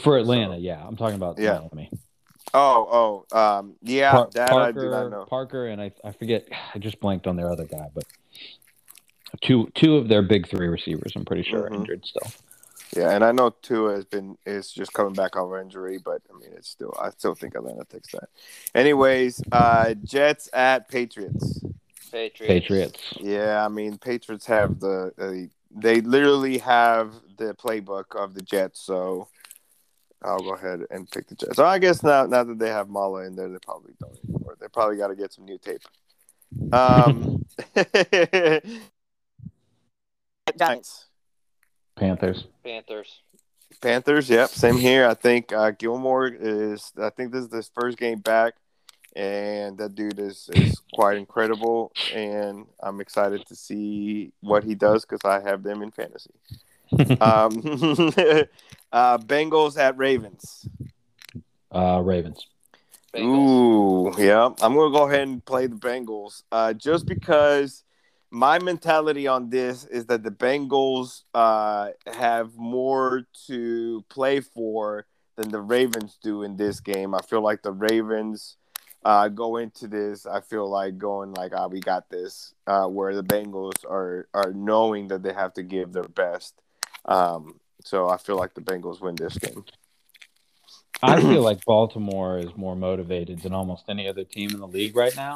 for 0.02 0.18
Atlanta. 0.18 0.56
So, 0.56 0.60
yeah, 0.60 0.84
I'm 0.84 0.98
talking 0.98 1.16
about 1.16 1.38
yeah. 1.38 1.60
Miami. 1.72 1.92
Oh, 2.58 3.26
oh, 3.34 3.38
um, 3.38 3.76
yeah, 3.82 4.12
Par- 4.12 4.30
that 4.34 4.50
Parker, 4.50 4.80
I 4.80 4.84
do 4.84 4.90
not 4.90 5.10
know. 5.10 5.26
Parker 5.26 5.68
and 5.68 5.82
I, 5.82 5.92
I 6.06 6.14
forget. 6.14 6.48
I 6.74 6.80
just 6.80 7.02
blanked 7.02 7.28
on 7.28 7.36
their 7.36 7.52
other 7.52 7.66
guy, 7.66 7.90
but 7.94 8.06
two 9.42 9.70
two 9.76 9.98
of 9.98 10.08
their 10.08 10.22
big 10.22 10.48
three 10.48 10.70
receivers, 10.70 11.12
I'm 11.18 11.26
pretty 11.26 11.44
sure, 11.44 11.64
mm-hmm. 11.64 11.76
injured 11.76 12.06
still. 12.06 12.32
Yeah, 12.96 13.12
and 13.12 13.26
I 13.26 13.34
know 13.34 13.50
Tua 13.62 13.96
has 13.96 14.06
been 14.06 14.38
is 14.46 14.72
just 14.72 14.94
coming 14.94 15.14
back 15.14 15.36
off 15.36 15.54
injury, 15.60 15.98
but 15.98 16.22
I 16.34 16.40
mean, 16.40 16.52
it's 16.56 16.70
still 16.70 16.94
I 16.98 17.10
still 17.10 17.36
think 17.36 17.56
Atlanta 17.56 17.84
takes 17.84 18.14
that. 18.14 18.30
Anyways, 18.74 19.44
uh, 19.52 19.94
Jets 20.06 20.50
at 20.54 20.88
Patriots. 20.88 21.62
Patriots. 22.10 22.48
Patriots. 22.48 23.04
Yeah, 23.20 23.66
I 23.66 23.68
mean, 23.68 23.98
Patriots 23.98 24.46
have 24.46 24.80
the 24.80 25.12
uh, 25.20 25.54
they 25.78 26.00
literally 26.00 26.60
have 26.60 27.16
the 27.38 27.54
playbook 27.54 28.16
of 28.16 28.34
the 28.34 28.42
Jets, 28.42 28.80
so 28.80 29.28
I'll 30.26 30.40
go 30.40 30.56
ahead 30.56 30.82
and 30.90 31.10
pick 31.10 31.28
the 31.28 31.36
Jets. 31.36 31.56
So 31.56 31.66
I 31.66 31.80
guess 31.80 32.04
now 32.04 32.26
now 32.26 32.44
that 32.44 32.60
they 32.60 32.70
have 32.70 32.90
Mala 32.90 33.26
in 33.26 33.36
there, 33.36 33.50
they 33.50 33.58
probably 33.64 33.94
don't 34.00 34.18
anymore. 34.24 34.58
They 34.60 34.68
probably 34.68 34.98
got 34.98 35.08
to 35.08 35.16
get 35.16 35.34
some 35.34 35.46
new 35.46 35.58
tape. 35.58 35.82
Um, 36.72 37.46
Giants. 40.58 41.06
Panthers. 41.96 42.46
Panthers. 42.64 43.22
Panthers. 43.82 44.30
Yep. 44.30 44.50
Same 44.50 44.78
here. 44.78 45.08
I 45.08 45.14
think 45.14 45.54
uh, 45.54 45.72
Gilmore 45.72 46.28
is. 46.28 46.92
I 47.02 47.10
think 47.10 47.32
this 47.32 47.46
is 47.46 47.54
his 47.54 47.72
first 47.74 47.98
game 47.98 48.20
back, 48.20 48.56
and 49.16 49.78
that 49.78 49.96
dude 49.96 50.20
is 50.20 50.50
is 50.54 50.82
quite 50.94 51.18
incredible. 51.18 51.92
And 52.14 52.66
I'm 52.82 53.02
excited 53.02 53.46
to 53.48 53.56
see 53.56 54.32
what 54.42 54.64
he 54.64 54.76
does 54.76 55.06
because 55.06 55.26
I 55.26 55.48
have 55.48 55.64
them 55.64 55.82
in 55.82 55.92
fantasy. 55.92 56.32
Um, 57.22 57.52
uh, 58.92 59.18
Bengals 59.20 59.78
at 59.78 59.98
Ravens. 59.98 60.68
Uh, 61.72 62.02
Ravens. 62.04 62.48
Bengals. 63.14 64.18
Ooh, 64.18 64.22
yeah. 64.22 64.50
I'm 64.62 64.76
gonna 64.76 64.92
go 64.92 65.08
ahead 65.08 65.28
and 65.28 65.44
play 65.44 65.68
the 65.68 65.76
Bengals. 65.76 66.44
Uh, 66.52 66.74
just 66.74 67.06
because 67.06 67.84
my 68.32 68.60
mentality 68.60 69.28
on 69.28 69.50
this 69.50 69.86
is 69.86 70.06
that 70.08 70.24
the 70.24 70.32
Bengals 70.32 71.24
uh, 71.34 71.90
have 72.08 72.56
more 72.58 73.24
to 73.48 74.04
play 74.10 74.42
for 74.42 75.06
than 75.38 75.50
the 75.50 75.62
Ravens 75.62 76.18
do 76.22 76.44
in 76.44 76.58
this 76.58 76.80
game. 76.80 77.14
I 77.14 77.20
feel 77.20 77.42
like 77.42 77.62
the 77.62 77.72
Ravens 77.72 78.58
uh, 79.06 79.28
go 79.30 79.58
into 79.58 79.88
this. 79.88 80.26
I 80.26 80.42
feel 80.42 80.70
like 80.70 80.98
going 80.98 81.34
like, 81.34 81.54
"Ah, 81.56 81.66
oh, 81.66 81.68
we 81.68 81.80
got 81.80 82.10
this," 82.10 82.54
uh, 82.68 82.88
where 82.88 83.16
the 83.16 83.24
Bengals 83.24 83.86
are 83.88 84.28
are 84.34 84.52
knowing 84.52 85.08
that 85.10 85.24
they 85.24 85.34
have 85.34 85.54
to 85.54 85.64
give 85.64 85.94
their 85.94 86.04
best. 86.04 86.62
Um, 87.06 87.60
so 87.84 88.10
I 88.10 88.18
feel 88.18 88.38
like 88.38 88.54
the 88.54 88.62
Bengals 88.62 89.02
win 89.02 89.16
this 89.16 89.38
game. 89.38 89.64
I 91.04 91.22
feel 91.22 91.42
like 91.42 91.64
Baltimore 91.66 92.40
is 92.40 92.56
more 92.56 92.76
motivated 92.76 93.42
than 93.42 93.54
almost 93.54 93.84
any 93.90 94.08
other 94.08 94.24
team 94.24 94.52
in 94.52 94.60
the 94.60 94.68
league 94.68 94.96
right 94.96 95.16
now 95.16 95.36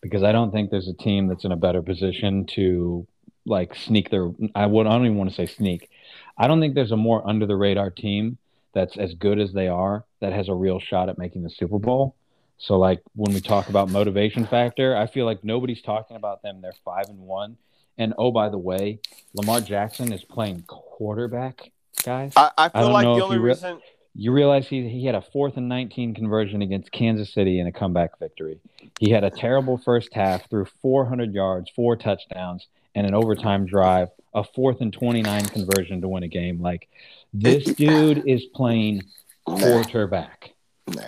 because 0.00 0.22
I 0.22 0.32
don't 0.32 0.52
think 0.52 0.70
there's 0.70 0.88
a 0.88 0.94
team 0.94 1.26
that's 1.26 1.44
in 1.44 1.52
a 1.52 1.56
better 1.56 1.82
position 1.82 2.46
to 2.54 3.06
like 3.46 3.74
sneak 3.74 4.10
their. 4.10 4.30
I 4.54 4.66
would. 4.66 4.86
I 4.86 4.92
don't 4.92 5.06
even 5.06 5.16
want 5.16 5.30
to 5.30 5.36
say 5.36 5.46
sneak. 5.46 5.90
I 6.36 6.46
don't 6.46 6.60
think 6.60 6.74
there's 6.74 6.92
a 6.92 6.96
more 6.96 7.26
under 7.28 7.46
the 7.46 7.56
radar 7.56 7.90
team 7.90 8.38
that's 8.74 8.96
as 8.96 9.14
good 9.14 9.40
as 9.40 9.52
they 9.52 9.68
are 9.68 10.04
that 10.20 10.32
has 10.32 10.48
a 10.48 10.54
real 10.54 10.78
shot 10.78 11.08
at 11.08 11.18
making 11.18 11.42
the 11.42 11.50
Super 11.50 11.78
Bowl. 11.78 12.14
So 12.58 12.78
like 12.78 13.00
when 13.14 13.34
we 13.34 13.40
talk 13.40 13.68
about 13.68 13.88
motivation 13.88 14.46
factor, 14.46 14.96
I 14.96 15.06
feel 15.06 15.24
like 15.24 15.42
nobody's 15.42 15.82
talking 15.82 16.16
about 16.16 16.42
them. 16.42 16.60
They're 16.60 16.72
five 16.84 17.08
and 17.08 17.20
one. 17.20 17.56
And 17.98 18.14
oh, 18.16 18.30
by 18.30 18.48
the 18.48 18.58
way, 18.58 19.00
Lamar 19.34 19.60
Jackson 19.60 20.12
is 20.12 20.24
playing 20.24 20.62
quarterback, 20.66 21.72
guys. 22.04 22.32
I, 22.36 22.50
I 22.56 22.68
feel 22.68 22.88
I 22.88 22.90
like 22.90 23.04
the 23.04 23.24
only 23.24 23.38
re- 23.38 23.50
reason 23.50 23.80
you 24.14 24.32
realize 24.32 24.66
he 24.66 24.88
he 24.88 25.06
had 25.06 25.14
a 25.14 25.22
fourth 25.22 25.56
and 25.56 25.68
19 25.68 26.14
conversion 26.14 26.60
against 26.60 26.90
Kansas 26.90 27.32
City 27.32 27.60
in 27.60 27.66
a 27.66 27.72
comeback 27.72 28.18
victory. 28.18 28.58
He 28.98 29.10
had 29.10 29.22
a 29.22 29.30
terrible 29.30 29.78
first 29.78 30.12
half, 30.12 30.50
threw 30.50 30.64
400 30.82 31.32
yards, 31.32 31.70
four 31.74 31.94
touchdowns, 31.94 32.66
and 32.96 33.06
an 33.06 33.14
overtime 33.14 33.64
drive, 33.64 34.08
a 34.34 34.42
fourth 34.42 34.80
and 34.80 34.92
29 34.92 35.44
conversion 35.46 36.00
to 36.00 36.08
win 36.08 36.24
a 36.24 36.28
game. 36.28 36.60
Like 36.60 36.88
this 37.32 37.64
dude 37.74 38.26
is 38.26 38.44
playing 38.46 39.04
quarterback. 39.44 40.54
Nah. 40.88 41.02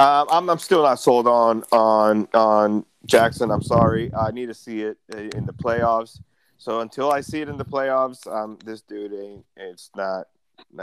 Um, 0.00 0.26
I'm 0.30 0.50
I'm 0.50 0.58
still 0.58 0.82
not 0.82 0.98
sold 0.98 1.28
on 1.28 1.62
on 1.70 2.26
on 2.34 2.84
Jackson. 3.06 3.50
I'm 3.50 3.62
sorry. 3.62 4.12
I 4.14 4.30
need 4.30 4.46
to 4.46 4.54
see 4.54 4.82
it 4.82 4.98
in 5.08 5.46
the 5.46 5.52
playoffs. 5.52 6.20
So 6.58 6.80
until 6.80 7.10
I 7.10 7.20
see 7.20 7.40
it 7.40 7.48
in 7.48 7.56
the 7.56 7.64
playoffs, 7.64 8.26
um, 8.32 8.58
this 8.64 8.82
dude 8.82 9.12
ain't. 9.12 9.44
It's 9.56 9.90
not. 9.96 10.28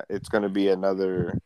It's 0.10 0.28
going 0.30 0.44
to 0.44 0.50
be 0.50 0.70
another 0.70 1.40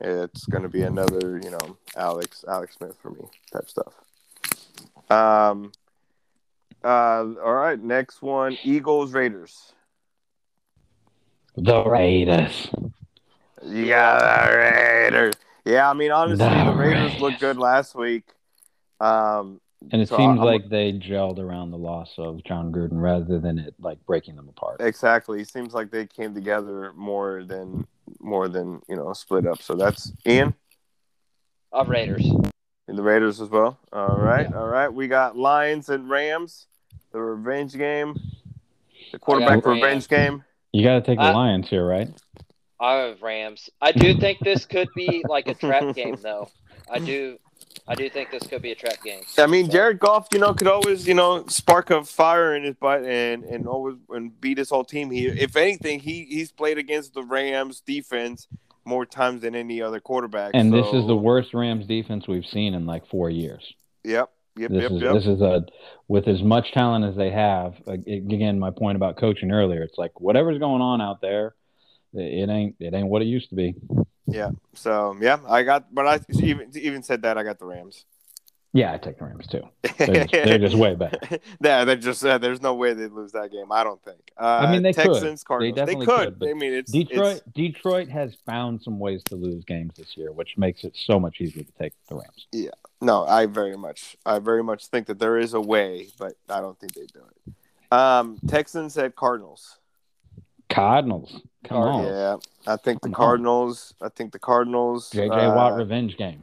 it's 0.00 0.46
going 0.46 0.62
to 0.62 0.68
be 0.68 0.82
another, 0.82 1.40
you 1.42 1.50
know, 1.50 1.76
Alex 1.96 2.44
Alex 2.48 2.76
Smith 2.76 2.96
for 3.00 3.10
me 3.10 3.24
type 3.52 3.68
stuff. 3.68 3.92
Um. 5.10 5.72
Uh. 6.82 7.34
All 7.44 7.54
right. 7.54 7.78
Next 7.78 8.22
one: 8.22 8.56
Eagles 8.62 9.12
Raiders. 9.12 9.72
The 11.56 11.84
Raiders. 11.84 12.70
Yeah, 13.62 14.18
the 14.18 14.56
Raiders. 14.56 15.34
Yeah, 15.66 15.90
I 15.90 15.92
mean, 15.92 16.10
honestly, 16.10 16.48
the, 16.48 16.64
the 16.64 16.72
Raiders, 16.72 17.02
Raiders 17.02 17.20
looked 17.20 17.40
good 17.40 17.58
last 17.58 17.94
week. 17.94 18.24
Um, 19.00 19.60
and 19.90 20.02
it 20.02 20.08
so 20.08 20.16
seems 20.16 20.38
I'm, 20.38 20.44
like 20.44 20.68
they 20.68 20.92
gelled 20.92 21.38
around 21.38 21.70
the 21.70 21.78
loss 21.78 22.12
of 22.18 22.44
Jon 22.44 22.70
Gruden 22.70 23.00
rather 23.00 23.38
than 23.38 23.58
it 23.58 23.74
like 23.80 24.04
breaking 24.06 24.36
them 24.36 24.48
apart. 24.48 24.80
Exactly. 24.80 25.40
It 25.40 25.48
seems 25.48 25.72
like 25.72 25.90
they 25.90 26.06
came 26.06 26.34
together 26.34 26.92
more 26.94 27.44
than 27.44 27.86
more 28.18 28.48
than 28.48 28.82
you 28.88 28.96
know 28.96 29.12
split 29.12 29.46
up. 29.46 29.62
So 29.62 29.74
that's 29.74 30.12
Ian. 30.26 30.54
Of 31.72 31.88
Raiders. 31.88 32.30
And 32.88 32.98
the 32.98 33.02
Raiders 33.02 33.40
as 33.40 33.48
well. 33.48 33.78
All 33.92 34.16
right, 34.16 34.48
yeah. 34.50 34.58
all 34.58 34.66
right. 34.66 34.88
We 34.88 35.06
got 35.06 35.36
Lions 35.36 35.88
and 35.88 36.10
Rams, 36.10 36.66
the 37.12 37.20
revenge 37.20 37.74
game, 37.74 38.18
the 39.12 39.18
quarterback 39.18 39.64
revenge 39.64 40.08
game. 40.08 40.44
You 40.72 40.82
got 40.82 40.94
to 40.94 41.00
take 41.00 41.18
the 41.18 41.24
I, 41.24 41.32
Lions 41.32 41.68
here, 41.68 41.86
right? 41.86 42.08
I 42.80 42.94
have 42.94 43.22
Rams. 43.22 43.70
I 43.80 43.92
do 43.92 44.18
think 44.18 44.40
this 44.40 44.66
could 44.66 44.88
be 44.96 45.24
like 45.28 45.46
a 45.46 45.54
trap 45.54 45.94
game, 45.94 46.16
though. 46.20 46.50
I 46.90 46.98
do. 46.98 47.38
I 47.86 47.94
do 47.94 48.08
think 48.08 48.30
this 48.30 48.44
could 48.44 48.62
be 48.62 48.72
a 48.72 48.74
trap 48.74 49.02
game. 49.02 49.22
I 49.38 49.46
mean, 49.46 49.66
so. 49.66 49.72
Jared 49.72 49.98
Goff, 49.98 50.28
you 50.32 50.38
know, 50.38 50.54
could 50.54 50.66
always, 50.66 51.06
you 51.06 51.14
know, 51.14 51.46
spark 51.46 51.90
a 51.90 52.04
fire 52.04 52.54
in 52.54 52.64
his 52.64 52.74
butt 52.74 53.04
and 53.04 53.44
and 53.44 53.66
always 53.66 53.96
and 54.10 54.38
beat 54.40 54.58
his 54.58 54.70
whole 54.70 54.84
team. 54.84 55.10
He, 55.10 55.26
if 55.26 55.56
anything, 55.56 56.00
he 56.00 56.24
he's 56.24 56.52
played 56.52 56.78
against 56.78 57.14
the 57.14 57.22
Rams 57.22 57.80
defense 57.80 58.48
more 58.84 59.06
times 59.06 59.42
than 59.42 59.54
any 59.54 59.82
other 59.82 60.00
quarterback. 60.00 60.52
And 60.54 60.72
so. 60.72 60.82
this 60.82 60.92
is 60.94 61.06
the 61.06 61.16
worst 61.16 61.54
Rams 61.54 61.86
defense 61.86 62.26
we've 62.26 62.46
seen 62.46 62.74
in 62.74 62.86
like 62.86 63.06
four 63.08 63.30
years. 63.30 63.62
Yep. 64.04 64.30
Yep, 64.56 64.70
this 64.72 64.82
yep, 64.82 64.90
is 64.90 65.02
yep. 65.02 65.14
this 65.14 65.26
is 65.26 65.40
a 65.40 65.64
with 66.08 66.26
as 66.26 66.42
much 66.42 66.72
talent 66.72 67.04
as 67.04 67.16
they 67.16 67.30
have. 67.30 67.74
Again, 67.86 68.58
my 68.58 68.70
point 68.70 68.96
about 68.96 69.16
coaching 69.16 69.52
earlier. 69.52 69.82
It's 69.82 69.96
like 69.96 70.20
whatever's 70.20 70.58
going 70.58 70.82
on 70.82 71.00
out 71.00 71.20
there, 71.20 71.54
it 72.12 72.48
ain't 72.50 72.74
it 72.80 72.92
ain't 72.92 73.06
what 73.06 73.22
it 73.22 73.26
used 73.26 73.48
to 73.50 73.54
be. 73.54 73.74
Yeah. 74.30 74.50
So 74.74 75.16
yeah, 75.20 75.38
I 75.48 75.62
got, 75.62 75.94
but 75.94 76.06
I 76.06 76.20
even 76.42 76.70
even 76.74 77.02
said 77.02 77.22
that 77.22 77.38
I 77.38 77.42
got 77.42 77.58
the 77.58 77.66
Rams. 77.66 78.04
Yeah, 78.72 78.92
I 78.92 78.98
take 78.98 79.18
the 79.18 79.24
Rams 79.24 79.48
too. 79.48 79.62
They're 79.98 80.24
just, 80.24 80.32
they're 80.32 80.58
just 80.58 80.76
way 80.76 80.94
better. 80.94 81.18
yeah, 81.60 81.84
they're 81.84 81.96
just 81.96 82.24
uh, 82.24 82.38
there's 82.38 82.62
no 82.62 82.74
way 82.74 82.94
they'd 82.94 83.10
lose 83.10 83.32
that 83.32 83.50
game. 83.50 83.72
I 83.72 83.82
don't 83.82 84.00
think. 84.04 84.20
Uh, 84.38 84.64
I 84.64 84.70
mean, 84.70 84.82
they 84.82 84.92
Texans, 84.92 85.42
could. 85.42 85.48
Cardinals, 85.48 85.86
they, 85.86 85.94
they 85.94 86.04
could. 86.04 86.38
could 86.38 86.48
I 86.48 86.54
mean, 86.54 86.72
it's 86.72 86.92
Detroit. 86.92 87.42
It's... 87.44 87.52
Detroit 87.52 88.08
has 88.08 88.36
found 88.46 88.80
some 88.80 89.00
ways 89.00 89.22
to 89.24 89.34
lose 89.34 89.64
games 89.64 89.94
this 89.96 90.16
year, 90.16 90.30
which 90.30 90.56
makes 90.56 90.84
it 90.84 90.96
so 90.96 91.18
much 91.18 91.40
easier 91.40 91.64
to 91.64 91.72
take 91.72 91.94
the 92.08 92.14
Rams. 92.14 92.46
Yeah. 92.52 92.70
No, 93.00 93.24
I 93.24 93.46
very 93.46 93.76
much, 93.76 94.16
I 94.24 94.38
very 94.38 94.62
much 94.62 94.86
think 94.86 95.06
that 95.06 95.18
there 95.18 95.38
is 95.38 95.54
a 95.54 95.60
way, 95.60 96.08
but 96.18 96.34
I 96.48 96.60
don't 96.60 96.78
think 96.78 96.94
they 96.94 97.06
do 97.06 97.20
it. 97.20 97.54
Um, 97.92 98.38
Texans 98.46 98.96
at 98.98 99.16
Cardinals. 99.16 99.78
Cardinals. 100.70 101.42
Come 101.64 101.76
on. 101.76 102.06
Yeah, 102.06 102.36
I 102.66 102.76
think 102.76 103.02
the 103.02 103.10
Cardinals. 103.10 103.94
I 104.00 104.08
think 104.08 104.32
the 104.32 104.38
Cardinals. 104.38 105.10
JJ 105.10 105.30
uh, 105.30 105.54
Watt 105.54 105.74
revenge 105.74 106.16
game. 106.16 106.42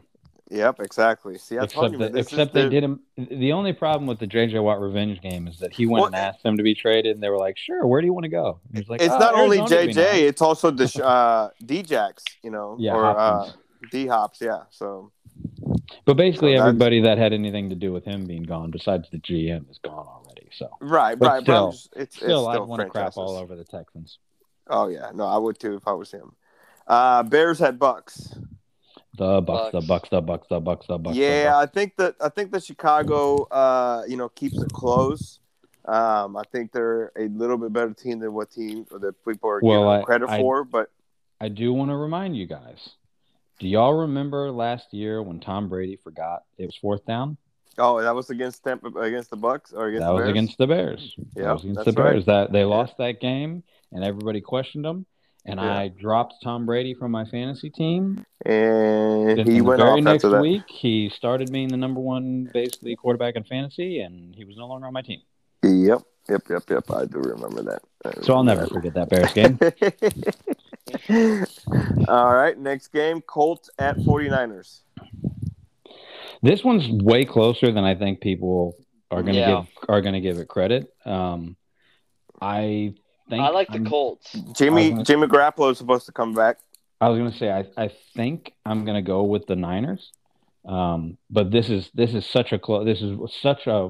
Yep, 0.50 0.80
exactly. 0.80 1.38
See, 1.38 1.58
I 1.58 1.66
except, 1.66 1.92
you, 1.92 1.98
the, 1.98 2.18
except 2.18 2.54
they 2.54 2.64
the... 2.64 2.70
did 2.70 2.84
him. 2.84 3.02
The 3.18 3.52
only 3.52 3.74
problem 3.74 4.08
with 4.08 4.20
the 4.20 4.28
JJ 4.28 4.62
Watt 4.64 4.80
revenge 4.80 5.22
game 5.22 5.48
is 5.48 5.60
that 5.60 5.74
he 5.74 5.86
went 5.86 6.04
well, 6.04 6.06
and 6.08 6.16
asked 6.16 6.44
them 6.44 6.56
to 6.56 6.64
be 6.64 6.74
traded, 6.74 7.16
and 7.16 7.24
they 7.24 7.30
were 7.30 7.38
like, 7.38 7.58
"Sure, 7.58 7.86
where 7.86 8.00
do 8.00 8.08
you 8.08 8.14
want 8.14 8.24
to 8.24 8.30
go?" 8.30 8.60
Like, 8.88 9.02
it's 9.02 9.14
oh, 9.14 9.18
not 9.18 9.34
only 9.34 9.58
JJ; 9.58 10.22
it's 10.22 10.42
also 10.42 10.72
the 10.72 10.86
uh, 11.04 11.50
Djax, 11.64 12.24
you 12.44 12.52
know, 12.52 12.78
yeah, 12.80 12.94
or 12.94 13.06
uh, 13.06 13.52
D 13.92 14.08
Hops, 14.08 14.40
yeah. 14.40 14.64
So, 14.70 15.12
but 16.06 16.16
basically, 16.16 16.56
so 16.56 16.62
everybody 16.62 17.02
that 17.02 17.18
had 17.18 17.34
anything 17.34 17.70
to 17.70 17.76
do 17.76 17.92
with 17.92 18.06
him 18.06 18.26
being 18.26 18.44
gone, 18.44 18.72
besides 18.72 19.10
the 19.12 19.18
GM, 19.18 19.70
is 19.70 19.80
gone 19.80 20.08
already. 20.08 20.27
So, 20.54 20.70
right, 20.82 21.18
but 21.18 21.28
right, 21.28 21.44
still, 21.44 21.72
just, 21.72 21.90
it's, 21.96 22.16
still, 22.16 22.48
I 22.48 22.58
want 22.60 22.82
to 22.82 22.90
crap 22.90 23.18
all 23.18 23.38
over 23.38 23.56
the 23.56 23.64
Texans. 23.64 24.20
Oh 24.68 24.88
yeah, 24.88 25.12
no, 25.14 25.26
I 25.26 25.38
would 25.38 25.60
too 25.60 25.76
if 25.76 25.88
I 25.88 25.94
was 25.94 26.12
him. 26.12 26.34
Uh, 26.86 27.24
Bears 27.24 27.60
had 27.60 27.80
Bucks. 27.80 28.36
The 29.18 29.42
Bucks, 29.42 29.72
the 29.72 29.82
Bucks, 29.82 30.10
the 30.10 30.22
Bucks, 30.22 30.48
the 30.48 30.60
Bucks, 30.60 30.86
the 30.88 30.98
Bucks. 30.98 31.18
Yeah, 31.18 31.54
I 31.56 31.66
think 31.66 31.96
that 31.98 32.16
I 32.22 32.30
think 32.30 32.52
that 32.52 32.64
Chicago, 32.64 33.44
uh, 33.46 34.04
you 34.08 34.16
know, 34.16 34.30
keeps 34.30 34.62
it 34.62 34.72
close. 34.72 35.40
Um, 35.86 36.36
I 36.36 36.44
think 36.52 36.72
they're 36.72 37.12
a 37.18 37.28
little 37.30 37.58
bit 37.58 37.74
better 37.74 37.94
team 37.94 38.20
than 38.20 38.34
what 38.34 38.52
team 38.52 38.86
that 38.92 39.26
people 39.26 39.50
are 39.50 39.60
well, 39.64 39.82
giving 39.82 40.02
I, 40.02 40.04
credit 40.04 40.30
I, 40.30 40.40
for. 40.40 40.64
But 40.64 40.92
I 41.40 41.50
do 41.50 41.74
want 41.74 41.90
to 41.92 41.96
remind 41.96 42.38
you 42.38 42.46
guys. 42.46 42.90
Do 43.60 43.68
y'all 43.68 43.94
remember 43.94 44.52
last 44.52 44.94
year 44.94 45.24
when 45.24 45.40
Tom 45.40 45.68
Brady 45.68 45.98
forgot 46.04 46.44
it 46.58 46.66
was 46.66 46.76
fourth 46.76 47.06
down? 47.06 47.38
Oh, 47.78 48.02
that 48.02 48.16
was 48.16 48.30
against 48.30 48.64
Tampa, 48.64 48.88
against 49.00 49.30
the 49.30 49.38
Bucks 49.38 49.72
or 49.72 49.88
against 49.88 50.06
that 50.06 50.14
was 50.14 50.28
against 50.28 50.58
the 50.58 50.68
Bears. 50.68 51.14
Yeah, 51.36 51.44
that 51.44 51.54
was 51.54 51.64
against 51.64 51.86
the 51.86 51.94
Bears. 51.94 52.16
Right. 52.16 52.26
That 52.26 52.52
they 52.52 52.60
yeah. 52.60 52.66
lost 52.66 52.98
that 52.98 53.22
game, 53.22 53.64
and 53.92 54.04
everybody 54.04 54.42
questioned 54.42 54.86
them 54.86 55.06
and 55.48 55.60
yeah. 55.62 55.78
I 55.78 55.88
dropped 55.88 56.36
Tom 56.44 56.66
Brady 56.66 56.94
from 56.94 57.12
my 57.12 57.24
fantasy 57.24 57.70
team. 57.70 58.26
And 58.46 59.40
then 59.40 59.50
he 59.50 59.62
went 59.62 59.80
very 59.80 59.92
off 59.92 60.04
next 60.04 60.26
after 60.26 60.36
that. 60.36 60.42
week. 60.42 60.64
He 60.68 61.10
started 61.10 61.52
being 61.52 61.70
the 61.70 61.78
number 61.78 62.02
one, 62.02 62.50
basically 62.54 62.96
quarterback 62.98 63.36
in 63.36 63.46
fantasy, 63.46 64.02
and 64.02 64.36
he 64.36 64.44
was 64.44 64.58
no 64.58 64.68
longer 64.68 64.88
on 64.88 64.94
my 64.94 65.02
team. 65.02 65.22
Yep, 65.64 66.02
yep, 66.30 66.42
yep, 66.50 66.64
yep. 66.70 66.92
I 66.92 67.06
do 67.06 67.20
remember 67.20 67.64
that. 67.64 67.82
Remember 68.04 68.24
so 68.24 68.34
I'll 68.36 68.44
never 68.44 68.66
that. 68.66 68.74
forget 68.74 68.94
that 68.94 69.10
Bears 69.10 69.34
game. 69.34 69.58
All 72.10 72.34
right, 72.34 72.58
next 72.58 72.90
game 72.90 73.22
Colts 73.22 73.70
at 73.80 73.96
49ers. 73.98 74.82
This 76.42 76.64
one's 76.64 76.90
way 76.90 77.26
closer 77.26 77.72
than 77.72 77.84
I 77.84 77.96
think 77.96 78.22
people 78.22 78.76
are 79.12 79.22
going 79.22 79.36
to 79.36 79.40
yeah. 79.40 79.62
give 79.62 79.90
are 79.90 80.02
going 80.02 80.14
to 80.14 80.22
give 80.22 80.38
it 80.38 80.48
credit. 80.48 80.94
Um, 81.06 81.56
I 82.42 82.94
think 83.30 83.42
I 83.42 83.50
like 83.50 83.70
the 83.70 83.76
I'm, 83.76 83.86
Colts. 83.86 84.34
Jimmy 84.56 84.92
gonna, 84.92 85.04
Jimmy 85.04 85.28
Garoppolo 85.28 85.72
is 85.72 85.78
supposed 85.78 86.06
to 86.08 86.12
come 86.12 86.34
back. 86.34 86.60
I 87.00 87.10
was 87.10 87.20
going 87.20 87.32
to 87.32 87.38
say 87.38 87.52
I, 87.52 87.66
I 87.78 87.92
think 88.16 88.54
I'm 88.66 88.86
going 88.86 88.96
to 88.96 89.08
go 89.08 89.24
with 89.24 89.48
the 89.48 89.56
Niners. 89.56 90.12
Um, 90.66 91.18
but 91.30 91.52
this 91.52 91.70
is 91.70 91.90
this 91.94 92.14
is 92.14 92.26
such 92.26 92.52
a 92.52 92.60
close. 92.60 92.86
This 92.86 93.02
is 93.02 93.18
such 93.42 93.68
a 93.68 93.90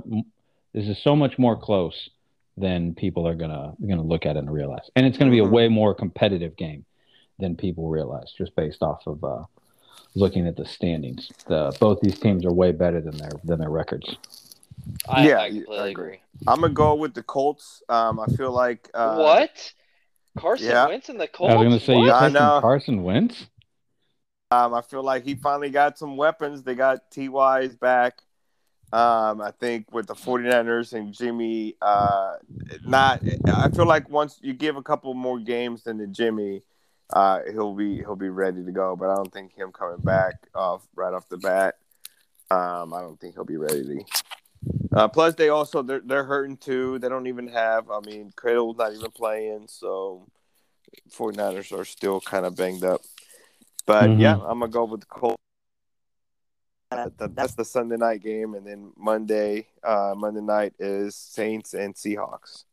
this 0.74 0.88
is 0.88 1.02
so 1.02 1.16
much 1.16 1.40
more 1.40 1.58
close 1.60 2.10
than 2.56 2.94
people 2.94 3.28
are 3.28 3.36
gonna 3.36 3.74
gonna 3.82 4.04
look 4.04 4.26
at 4.26 4.36
it 4.36 4.40
and 4.40 4.52
realize. 4.52 4.90
And 4.96 5.06
it's 5.06 5.18
going 5.18 5.32
to 5.32 5.36
be 5.36 5.40
a 5.40 5.44
mm-hmm. 5.44 5.54
way 5.54 5.68
more 5.70 5.96
competitive 5.96 6.56
game 6.56 6.86
than 7.40 7.56
people 7.56 7.90
realize, 7.90 8.32
just 8.38 8.56
based 8.56 8.82
off 8.82 9.02
of 9.08 9.24
uh, 9.24 9.44
looking 10.16 10.48
at 10.48 10.56
the 10.56 10.66
standings. 10.66 11.32
The, 11.48 11.76
both 11.80 12.00
these 12.02 12.20
teams 12.20 12.46
are 12.46 12.54
way 12.54 12.72
better 12.72 13.02
than 13.02 13.18
their 13.18 13.32
than 13.44 13.60
their 13.60 13.70
records. 13.70 14.18
I, 15.08 15.28
yeah, 15.28 15.40
I 15.40 15.50
completely 15.50 15.92
agree. 15.92 16.20
I'm 16.46 16.62
gonna 16.62 16.74
go 16.74 16.96
with 16.96 17.14
the 17.14 17.24
Colts. 17.24 17.84
Um, 17.90 18.20
I 18.20 18.28
feel 18.28 18.52
like 18.52 18.90
uh, 18.94 19.16
what 19.18 19.74
Carson 20.38 20.68
yeah. 20.68 20.88
Wentz 20.88 21.10
and 21.10 21.20
the 21.20 21.28
Colts. 21.28 21.54
I 21.54 21.58
was 21.58 21.66
gonna 21.66 21.80
say 21.80 21.96
what? 21.96 22.06
you 22.06 22.12
I 22.12 22.30
know. 22.30 22.60
Carson 22.62 23.04
Wentz. 23.04 23.48
Um, 24.50 24.74
I 24.74 24.82
feel 24.82 25.04
like 25.04 25.26
he 25.26 25.36
finally 25.36 25.70
got 25.70 25.98
some 25.98 26.16
weapons. 26.16 26.64
They 26.64 26.76
got 26.76 27.12
Ty's 27.12 27.76
back. 27.76 28.22
Um, 28.94 29.42
I 29.42 29.52
think 29.60 29.92
with 29.92 30.08
the 30.08 30.14
49ers 30.14 30.94
and 30.94 31.14
Jimmy, 31.14 31.76
uh, 31.82 32.36
not. 32.86 33.22
I 33.46 33.70
feel 33.70 33.86
like 33.86 34.10
once 34.10 34.40
you 34.42 34.54
give 34.54 34.78
a 34.78 34.82
couple 34.82 35.14
more 35.14 35.40
games 35.40 35.84
than 35.84 35.98
the 35.98 36.08
Jimmy, 36.08 36.64
uh, 37.12 37.40
he'll 37.52 37.74
be 37.74 37.98
he'll 37.98 38.16
be 38.16 38.30
ready 38.30 38.64
to 38.64 38.72
go. 38.72 38.96
But 38.96 39.10
I 39.10 39.16
don't 39.16 39.32
think 39.34 39.54
him 39.54 39.72
coming 39.72 40.02
back 40.04 40.36
off 40.54 40.88
right 40.96 41.14
off 41.14 41.30
the 41.30 41.38
bat. 41.38 41.76
Um, 42.50 42.94
I 42.94 43.02
don't 43.02 43.20
think 43.20 43.36
he'll 43.36 43.46
be 43.46 43.58
ready 43.58 43.84
to 43.84 44.06
uh, 44.98 45.08
plus, 45.08 45.36
they 45.36 45.50
also 45.50 45.82
they're 45.82 46.02
they're 46.04 46.24
hurting 46.24 46.58
too. 46.58 46.98
They 47.00 47.10
don't 47.10 47.28
even 47.28 47.48
have. 47.50 47.92
I 47.92 48.00
mean, 48.00 48.32
Kittle's 48.42 48.78
not 48.78 48.94
even 48.94 49.12
playing, 49.12 49.66
so 49.68 50.28
49ers 51.12 51.78
are 51.78 51.86
still 51.86 52.20
kind 52.22 52.46
of 52.46 52.56
banged 52.56 52.84
up. 52.84 53.02
But 53.86 54.06
mm-hmm. 54.06 54.22
yeah, 54.22 54.36
I'm 54.36 54.60
gonna 54.60 54.70
go 54.70 54.86
with 54.86 55.02
the 55.02 55.06
Colts. 55.06 55.38
That's 56.90 57.54
the 57.54 57.66
Sunday 57.66 57.98
night 57.98 58.24
game, 58.24 58.54
and 58.54 58.66
then 58.66 58.92
Monday, 58.98 59.68
uh, 59.84 60.16
Monday 60.18 60.42
night 60.42 60.74
is 60.80 61.16
Saints 61.16 61.74
and 61.74 61.94
Seahawks. 61.94 62.64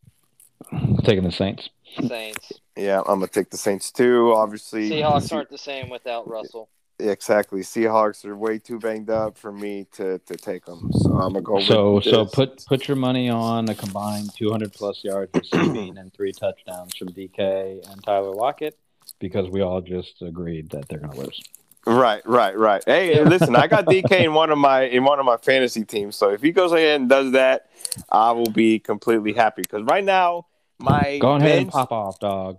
Taking 1.05 1.25
the 1.25 1.33
Saints. 1.33 1.69
Saints. 2.07 2.53
Yeah, 2.77 3.01
I'm 3.01 3.21
gonna 3.21 3.29
take 3.29 3.51
the 3.51 3.57
Saints 3.57 3.91
too. 3.91 4.33
Obviously, 4.35 4.91
Seahawks 4.91 5.33
aren't 5.33 5.51
the 5.51 5.59
same 5.59 5.89
without 5.89 6.29
Russell. 6.29 6.69
Exactly. 6.99 7.61
Seahawks 7.61 8.25
are 8.25 8.37
way 8.37 8.59
too 8.59 8.79
banged 8.79 9.11
up 9.11 9.37
for 9.37 9.51
me 9.51 9.87
to, 9.93 10.19
to 10.21 10.37
take 10.37 10.65
them. 10.65 10.91
So 10.93 11.13
I'm 11.13 11.33
gonna 11.33 11.43
go. 11.43 11.61
So 11.61 12.01
so 12.01 12.25
put 12.25 12.65
put 12.67 12.87
your 12.87 12.97
money 12.97 13.29
on 13.29 13.69
a 13.69 13.75
combined 13.75 14.33
200 14.35 14.73
plus 14.73 15.03
yards 15.03 15.31
receiving 15.35 15.99
and 15.99 16.13
three 16.13 16.33
touchdowns 16.33 16.97
from 16.97 17.09
DK 17.09 17.91
and 17.91 18.03
Tyler 18.05 18.33
Lockett 18.33 18.79
because 19.19 19.51
we 19.51 19.61
all 19.61 19.81
just 19.81 20.23
agreed 20.23 20.71
that 20.71 20.89
they're 20.89 21.01
gonna 21.01 21.17
lose. 21.17 21.43
Right, 21.87 22.27
right, 22.27 22.57
right. 22.57 22.83
Hey, 22.87 23.23
listen, 23.25 23.55
I 23.55 23.67
got 23.67 23.85
DK 23.87 24.25
in 24.25 24.33
one 24.33 24.51
of 24.51 24.59
my 24.59 24.83
in 24.83 25.05
one 25.05 25.19
of 25.19 25.27
my 25.27 25.37
fantasy 25.37 25.85
teams. 25.85 26.17
So 26.17 26.31
if 26.31 26.41
he 26.41 26.53
goes 26.53 26.73
ahead 26.73 27.01
and 27.01 27.11
does 27.11 27.33
that, 27.33 27.71
I 28.09 28.33
will 28.33 28.51
be 28.51 28.79
completely 28.79 29.33
happy. 29.33 29.63
Because 29.63 29.83
right 29.83 30.05
now, 30.05 30.47
my 30.79 31.19
go 31.19 31.33
ahead 31.33 31.43
bench, 31.43 31.63
and 31.63 31.71
pop 31.71 31.93
off, 31.93 32.19
dog. 32.19 32.59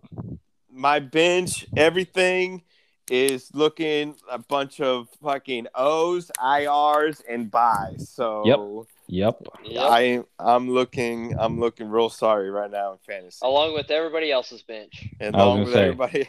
My 0.71 0.99
bench, 0.99 1.65
everything 1.77 2.63
is 3.09 3.53
looking 3.53 4.15
a 4.29 4.39
bunch 4.39 4.81
of 4.81 5.07
fucking 5.21 5.67
O's, 5.75 6.31
IRs, 6.39 7.21
and 7.29 7.51
byes. 7.51 8.09
So 8.09 8.87
yep, 9.07 9.35
yep. 9.63 9.85
I 9.89 10.23
I'm 10.39 10.69
looking 10.71 11.35
I'm 11.37 11.59
looking 11.59 11.89
real 11.89 12.09
sorry 12.09 12.49
right 12.49 12.71
now 12.71 12.93
in 12.93 12.97
fantasy. 13.05 13.39
Along 13.41 13.73
with 13.73 13.91
everybody 13.91 14.31
else's 14.31 14.63
bench. 14.63 15.07
And 15.19 15.35
along 15.35 15.65
with 15.65 15.73
say, 15.73 15.89
everybody. 15.89 16.27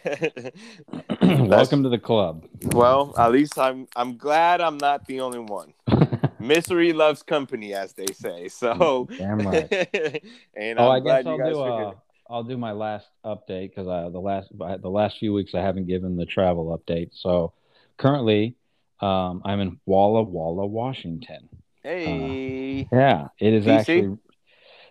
welcome 1.48 1.82
to 1.82 1.88
the 1.88 1.98
club. 1.98 2.46
Well, 2.62 3.14
at 3.18 3.32
least 3.32 3.58
I'm 3.58 3.88
I'm 3.96 4.16
glad 4.16 4.60
I'm 4.60 4.78
not 4.78 5.06
the 5.06 5.20
only 5.20 5.40
one. 5.40 5.72
Misery 6.46 6.92
loves 6.92 7.22
company, 7.22 7.74
as 7.74 7.92
they 7.92 8.06
say. 8.12 8.48
So 8.48 9.08
damn 9.16 9.38
right. 9.38 9.70
and 10.56 10.78
oh, 10.78 10.90
I'm 10.90 11.06
I 11.06 11.22
guess 11.22 11.26
I'll 11.26 11.38
do. 11.38 11.60
Uh, 11.60 11.92
I'll 12.28 12.44
do 12.44 12.56
my 12.56 12.72
last 12.72 13.06
update 13.24 13.70
because 13.70 13.86
the 13.86 14.18
last 14.18 14.48
the 14.58 14.90
last 14.90 15.18
few 15.18 15.32
weeks 15.32 15.54
I 15.54 15.60
haven't 15.60 15.86
given 15.86 16.16
the 16.16 16.26
travel 16.26 16.76
update. 16.76 17.10
So 17.12 17.52
currently, 17.98 18.56
um, 19.00 19.42
I'm 19.44 19.60
in 19.60 19.80
Walla 19.86 20.22
Walla, 20.22 20.66
Washington. 20.66 21.48
Hey, 21.82 22.88
uh, 22.92 22.96
yeah, 22.96 23.28
it 23.38 23.52
is 23.52 23.64
DC? 23.64 23.78
actually 23.78 24.18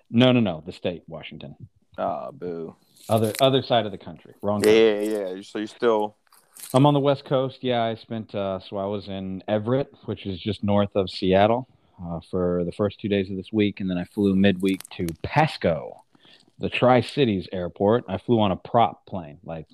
no, 0.10 0.32
no, 0.32 0.40
no, 0.40 0.64
the 0.66 0.72
state, 0.72 1.04
Washington. 1.08 1.56
Ah, 1.98 2.28
oh, 2.28 2.32
boo. 2.32 2.76
Other 3.10 3.34
other 3.40 3.62
side 3.62 3.86
of 3.86 3.92
the 3.92 3.98
country. 3.98 4.34
Wrong. 4.42 4.64
Yeah, 4.64 4.72
yeah, 4.72 5.00
yeah. 5.02 5.42
So 5.42 5.60
you're 5.60 5.68
still. 5.68 6.16
I'm 6.74 6.86
on 6.86 6.94
the 6.94 7.00
west 7.00 7.26
coast. 7.26 7.60
Yeah, 7.62 7.84
I 7.84 7.96
spent. 7.96 8.34
Uh, 8.34 8.60
so 8.60 8.78
I 8.78 8.86
was 8.86 9.08
in 9.08 9.44
Everett, 9.48 9.94
which 10.06 10.26
is 10.26 10.40
just 10.40 10.64
north 10.64 10.96
of 10.96 11.10
Seattle, 11.10 11.68
uh, 12.04 12.20
for 12.30 12.64
the 12.66 12.72
first 12.72 13.00
two 13.00 13.08
days 13.08 13.30
of 13.30 13.38
this 13.38 13.52
week, 13.52 13.80
and 13.80 13.90
then 13.90 13.98
I 13.98 14.06
flew 14.06 14.36
midweek 14.36 14.82
to 14.98 15.08
Pasco, 15.24 16.04
the 16.60 16.70
Tri 16.70 17.02
Cities 17.02 17.48
airport. 17.52 18.06
I 18.08 18.18
flew 18.18 18.40
on 18.42 18.52
a 18.52 18.56
prop 18.56 19.06
plane, 19.06 19.40
like 19.44 19.68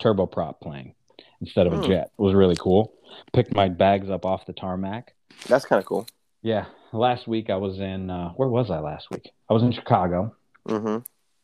turboprop 0.00 0.60
plane, 0.60 0.94
instead 1.40 1.66
of 1.66 1.74
a 1.74 1.76
hmm. 1.76 1.86
jet. 1.86 2.10
It 2.18 2.22
was 2.22 2.34
really 2.34 2.56
cool. 2.56 2.92
Picked 3.32 3.54
my 3.54 3.68
bags 3.68 4.10
up 4.10 4.24
off 4.24 4.46
the 4.46 4.52
tarmac. 4.52 5.14
That's 5.46 5.64
kind 5.64 5.80
of 5.80 5.86
cool. 5.86 6.06
Yeah. 6.42 6.66
Last 6.92 7.26
week 7.26 7.50
I 7.50 7.56
was 7.56 7.78
in, 7.78 8.10
uh, 8.10 8.30
where 8.30 8.48
was 8.48 8.70
I 8.70 8.78
last 8.78 9.10
week? 9.10 9.30
I 9.48 9.54
was 9.54 9.62
in 9.62 9.72
Chicago. 9.72 10.34
Mm-hmm. 10.68 10.98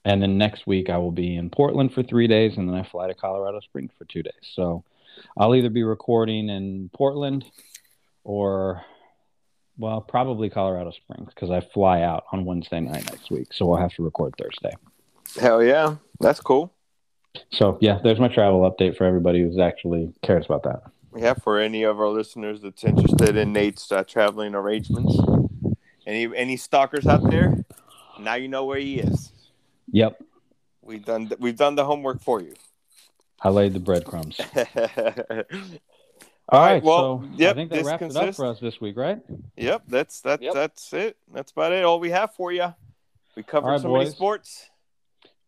And 0.04 0.22
then 0.22 0.36
next 0.36 0.66
week 0.66 0.90
I 0.90 0.98
will 0.98 1.12
be 1.12 1.36
in 1.36 1.50
Portland 1.50 1.92
for 1.92 2.02
three 2.02 2.26
days, 2.26 2.56
and 2.56 2.68
then 2.68 2.76
I 2.76 2.82
fly 2.82 3.06
to 3.06 3.14
Colorado 3.14 3.60
Springs 3.60 3.92
for 3.98 4.04
two 4.04 4.22
days. 4.22 4.32
So 4.54 4.84
I'll 5.36 5.54
either 5.54 5.70
be 5.70 5.82
recording 5.82 6.48
in 6.48 6.90
Portland 6.92 7.44
or 8.22 8.84
well, 9.78 10.00
probably 10.00 10.50
Colorado 10.50 10.92
Springs 10.92 11.32
because 11.34 11.50
I 11.50 11.60
fly 11.60 12.02
out 12.02 12.24
on 12.32 12.44
Wednesday 12.44 12.80
night 12.80 13.10
next 13.10 13.30
week, 13.30 13.52
so 13.52 13.66
we'll 13.66 13.78
have 13.78 13.92
to 13.94 14.04
record 14.04 14.34
Thursday. 14.38 14.76
Hell 15.40 15.62
yeah, 15.62 15.96
that's 16.20 16.40
cool. 16.40 16.72
So 17.50 17.78
yeah, 17.80 17.98
there's 18.02 18.20
my 18.20 18.28
travel 18.28 18.60
update 18.70 18.96
for 18.96 19.04
everybody 19.04 19.42
who's 19.42 19.58
actually 19.58 20.12
cares 20.22 20.46
about 20.46 20.62
that. 20.64 20.82
Yeah, 21.16 21.34
for 21.34 21.58
any 21.58 21.82
of 21.84 22.00
our 22.00 22.08
listeners 22.08 22.60
that's 22.60 22.84
interested 22.84 23.36
in 23.36 23.52
Nate's 23.52 23.90
uh, 23.90 24.04
traveling 24.04 24.54
arrangements, 24.54 25.16
any 26.06 26.34
any 26.36 26.56
stalkers 26.56 27.06
out 27.06 27.28
there, 27.28 27.64
now 28.20 28.34
you 28.34 28.48
know 28.48 28.64
where 28.64 28.78
he 28.78 29.00
is. 29.00 29.32
Yep. 29.92 30.22
We've 30.82 31.04
done 31.04 31.30
we've 31.38 31.56
done 31.56 31.74
the 31.74 31.84
homework 31.84 32.20
for 32.20 32.40
you. 32.40 32.54
I 33.40 33.50
laid 33.50 33.72
the 33.74 33.80
breadcrumbs. 33.80 34.40
All 36.48 36.60
right. 36.60 36.82
Well, 36.82 37.22
so 37.22 37.28
yep, 37.36 37.52
I 37.52 37.54
think 37.54 37.70
that 37.70 37.84
wraps 37.84 37.98
consists... 37.98 38.22
it 38.22 38.28
up 38.28 38.34
for 38.34 38.46
us 38.46 38.60
this 38.60 38.80
week, 38.80 38.96
right? 38.96 39.18
Yep. 39.56 39.82
That's 39.88 40.20
that. 40.22 40.42
Yep. 40.42 40.54
That's 40.54 40.92
it. 40.92 41.16
That's 41.32 41.52
about 41.52 41.72
it. 41.72 41.84
All 41.84 42.00
we 42.00 42.10
have 42.10 42.34
for 42.34 42.52
you. 42.52 42.74
We 43.36 43.42
covered 43.42 43.68
right, 43.68 43.80
so 43.80 43.88
boys. 43.88 44.04
many 44.04 44.10
sports. 44.10 44.70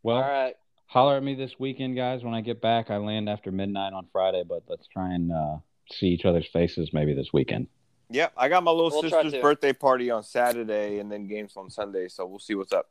Well, 0.03 0.17
all 0.17 0.23
right. 0.23 0.55
Holler 0.87 1.17
at 1.17 1.23
me 1.23 1.35
this 1.35 1.53
weekend, 1.59 1.97
guys. 1.97 2.23
When 2.23 2.33
I 2.35 2.41
get 2.41 2.63
back, 2.63 2.91
I 2.91 2.97
land 2.97 3.29
after 3.29 3.51
midnight 3.51 3.93
on 3.93 4.07
Friday, 4.13 4.45
but 4.49 4.63
let's 4.69 4.87
try 4.87 5.13
and 5.13 5.33
uh, 5.33 5.57
see 5.93 6.07
each 6.07 6.25
other's 6.25 6.47
faces 6.53 6.91
maybe 6.93 7.13
this 7.13 7.33
weekend. 7.33 7.67
Yep, 8.11 8.33
I 8.37 8.49
got 8.49 8.63
my 8.63 8.71
little 8.71 8.91
we'll 8.91 9.03
sister's 9.03 9.35
birthday 9.35 9.73
party 9.73 10.11
on 10.11 10.23
Saturday, 10.23 11.01
and 11.01 11.11
then 11.11 11.27
games 11.27 11.57
on 11.57 11.69
Sunday. 11.71 12.09
So 12.09 12.25
we'll 12.25 12.39
see 12.39 12.55
what's 12.55 12.73
up. 12.73 12.89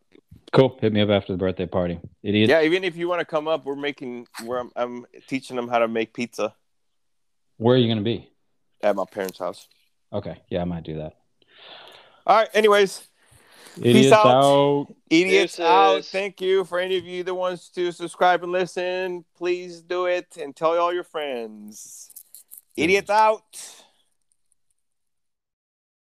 Cool. 0.51 0.77
Hit 0.81 0.91
me 0.91 1.01
up 1.01 1.09
after 1.09 1.33
the 1.33 1.37
birthday 1.37 1.65
party. 1.65 1.99
Idiot. 2.21 2.49
Yeah, 2.49 2.61
even 2.63 2.83
if 2.83 2.97
you 2.97 3.07
want 3.07 3.19
to 3.19 3.25
come 3.25 3.47
up, 3.47 3.65
we're 3.65 3.75
making. 3.75 4.27
Where 4.43 4.59
I'm, 4.59 4.71
I'm 4.75 5.05
teaching 5.27 5.55
them 5.55 5.67
how 5.67 5.79
to 5.79 5.87
make 5.87 6.13
pizza. 6.13 6.53
Where 7.57 7.75
are 7.75 7.79
you 7.79 7.87
going 7.87 7.97
to 7.97 8.03
be? 8.03 8.29
At 8.81 8.95
my 8.95 9.05
parents' 9.09 9.39
house. 9.39 9.67
Okay. 10.11 10.41
Yeah, 10.49 10.61
I 10.61 10.65
might 10.65 10.83
do 10.83 10.97
that. 10.97 11.13
All 12.27 12.37
right. 12.37 12.49
Anyways, 12.53 13.07
Idiots 13.77 14.07
Peace 14.07 14.13
out. 14.13 14.25
out. 14.25 14.87
Idiots 15.09 15.57
Deuces. 15.57 15.65
out. 15.65 16.05
Thank 16.05 16.41
you 16.41 16.63
for 16.63 16.79
any 16.79 16.97
of 16.97 17.05
you 17.05 17.23
that 17.23 17.33
wants 17.33 17.69
to 17.69 17.91
subscribe 17.91 18.43
and 18.43 18.51
listen. 18.51 19.25
Please 19.37 19.81
do 19.81 20.05
it 20.05 20.37
and 20.39 20.55
tell 20.55 20.77
all 20.77 20.93
your 20.93 21.03
friends. 21.03 22.11
Idiots 22.77 23.09
out. 23.09 23.84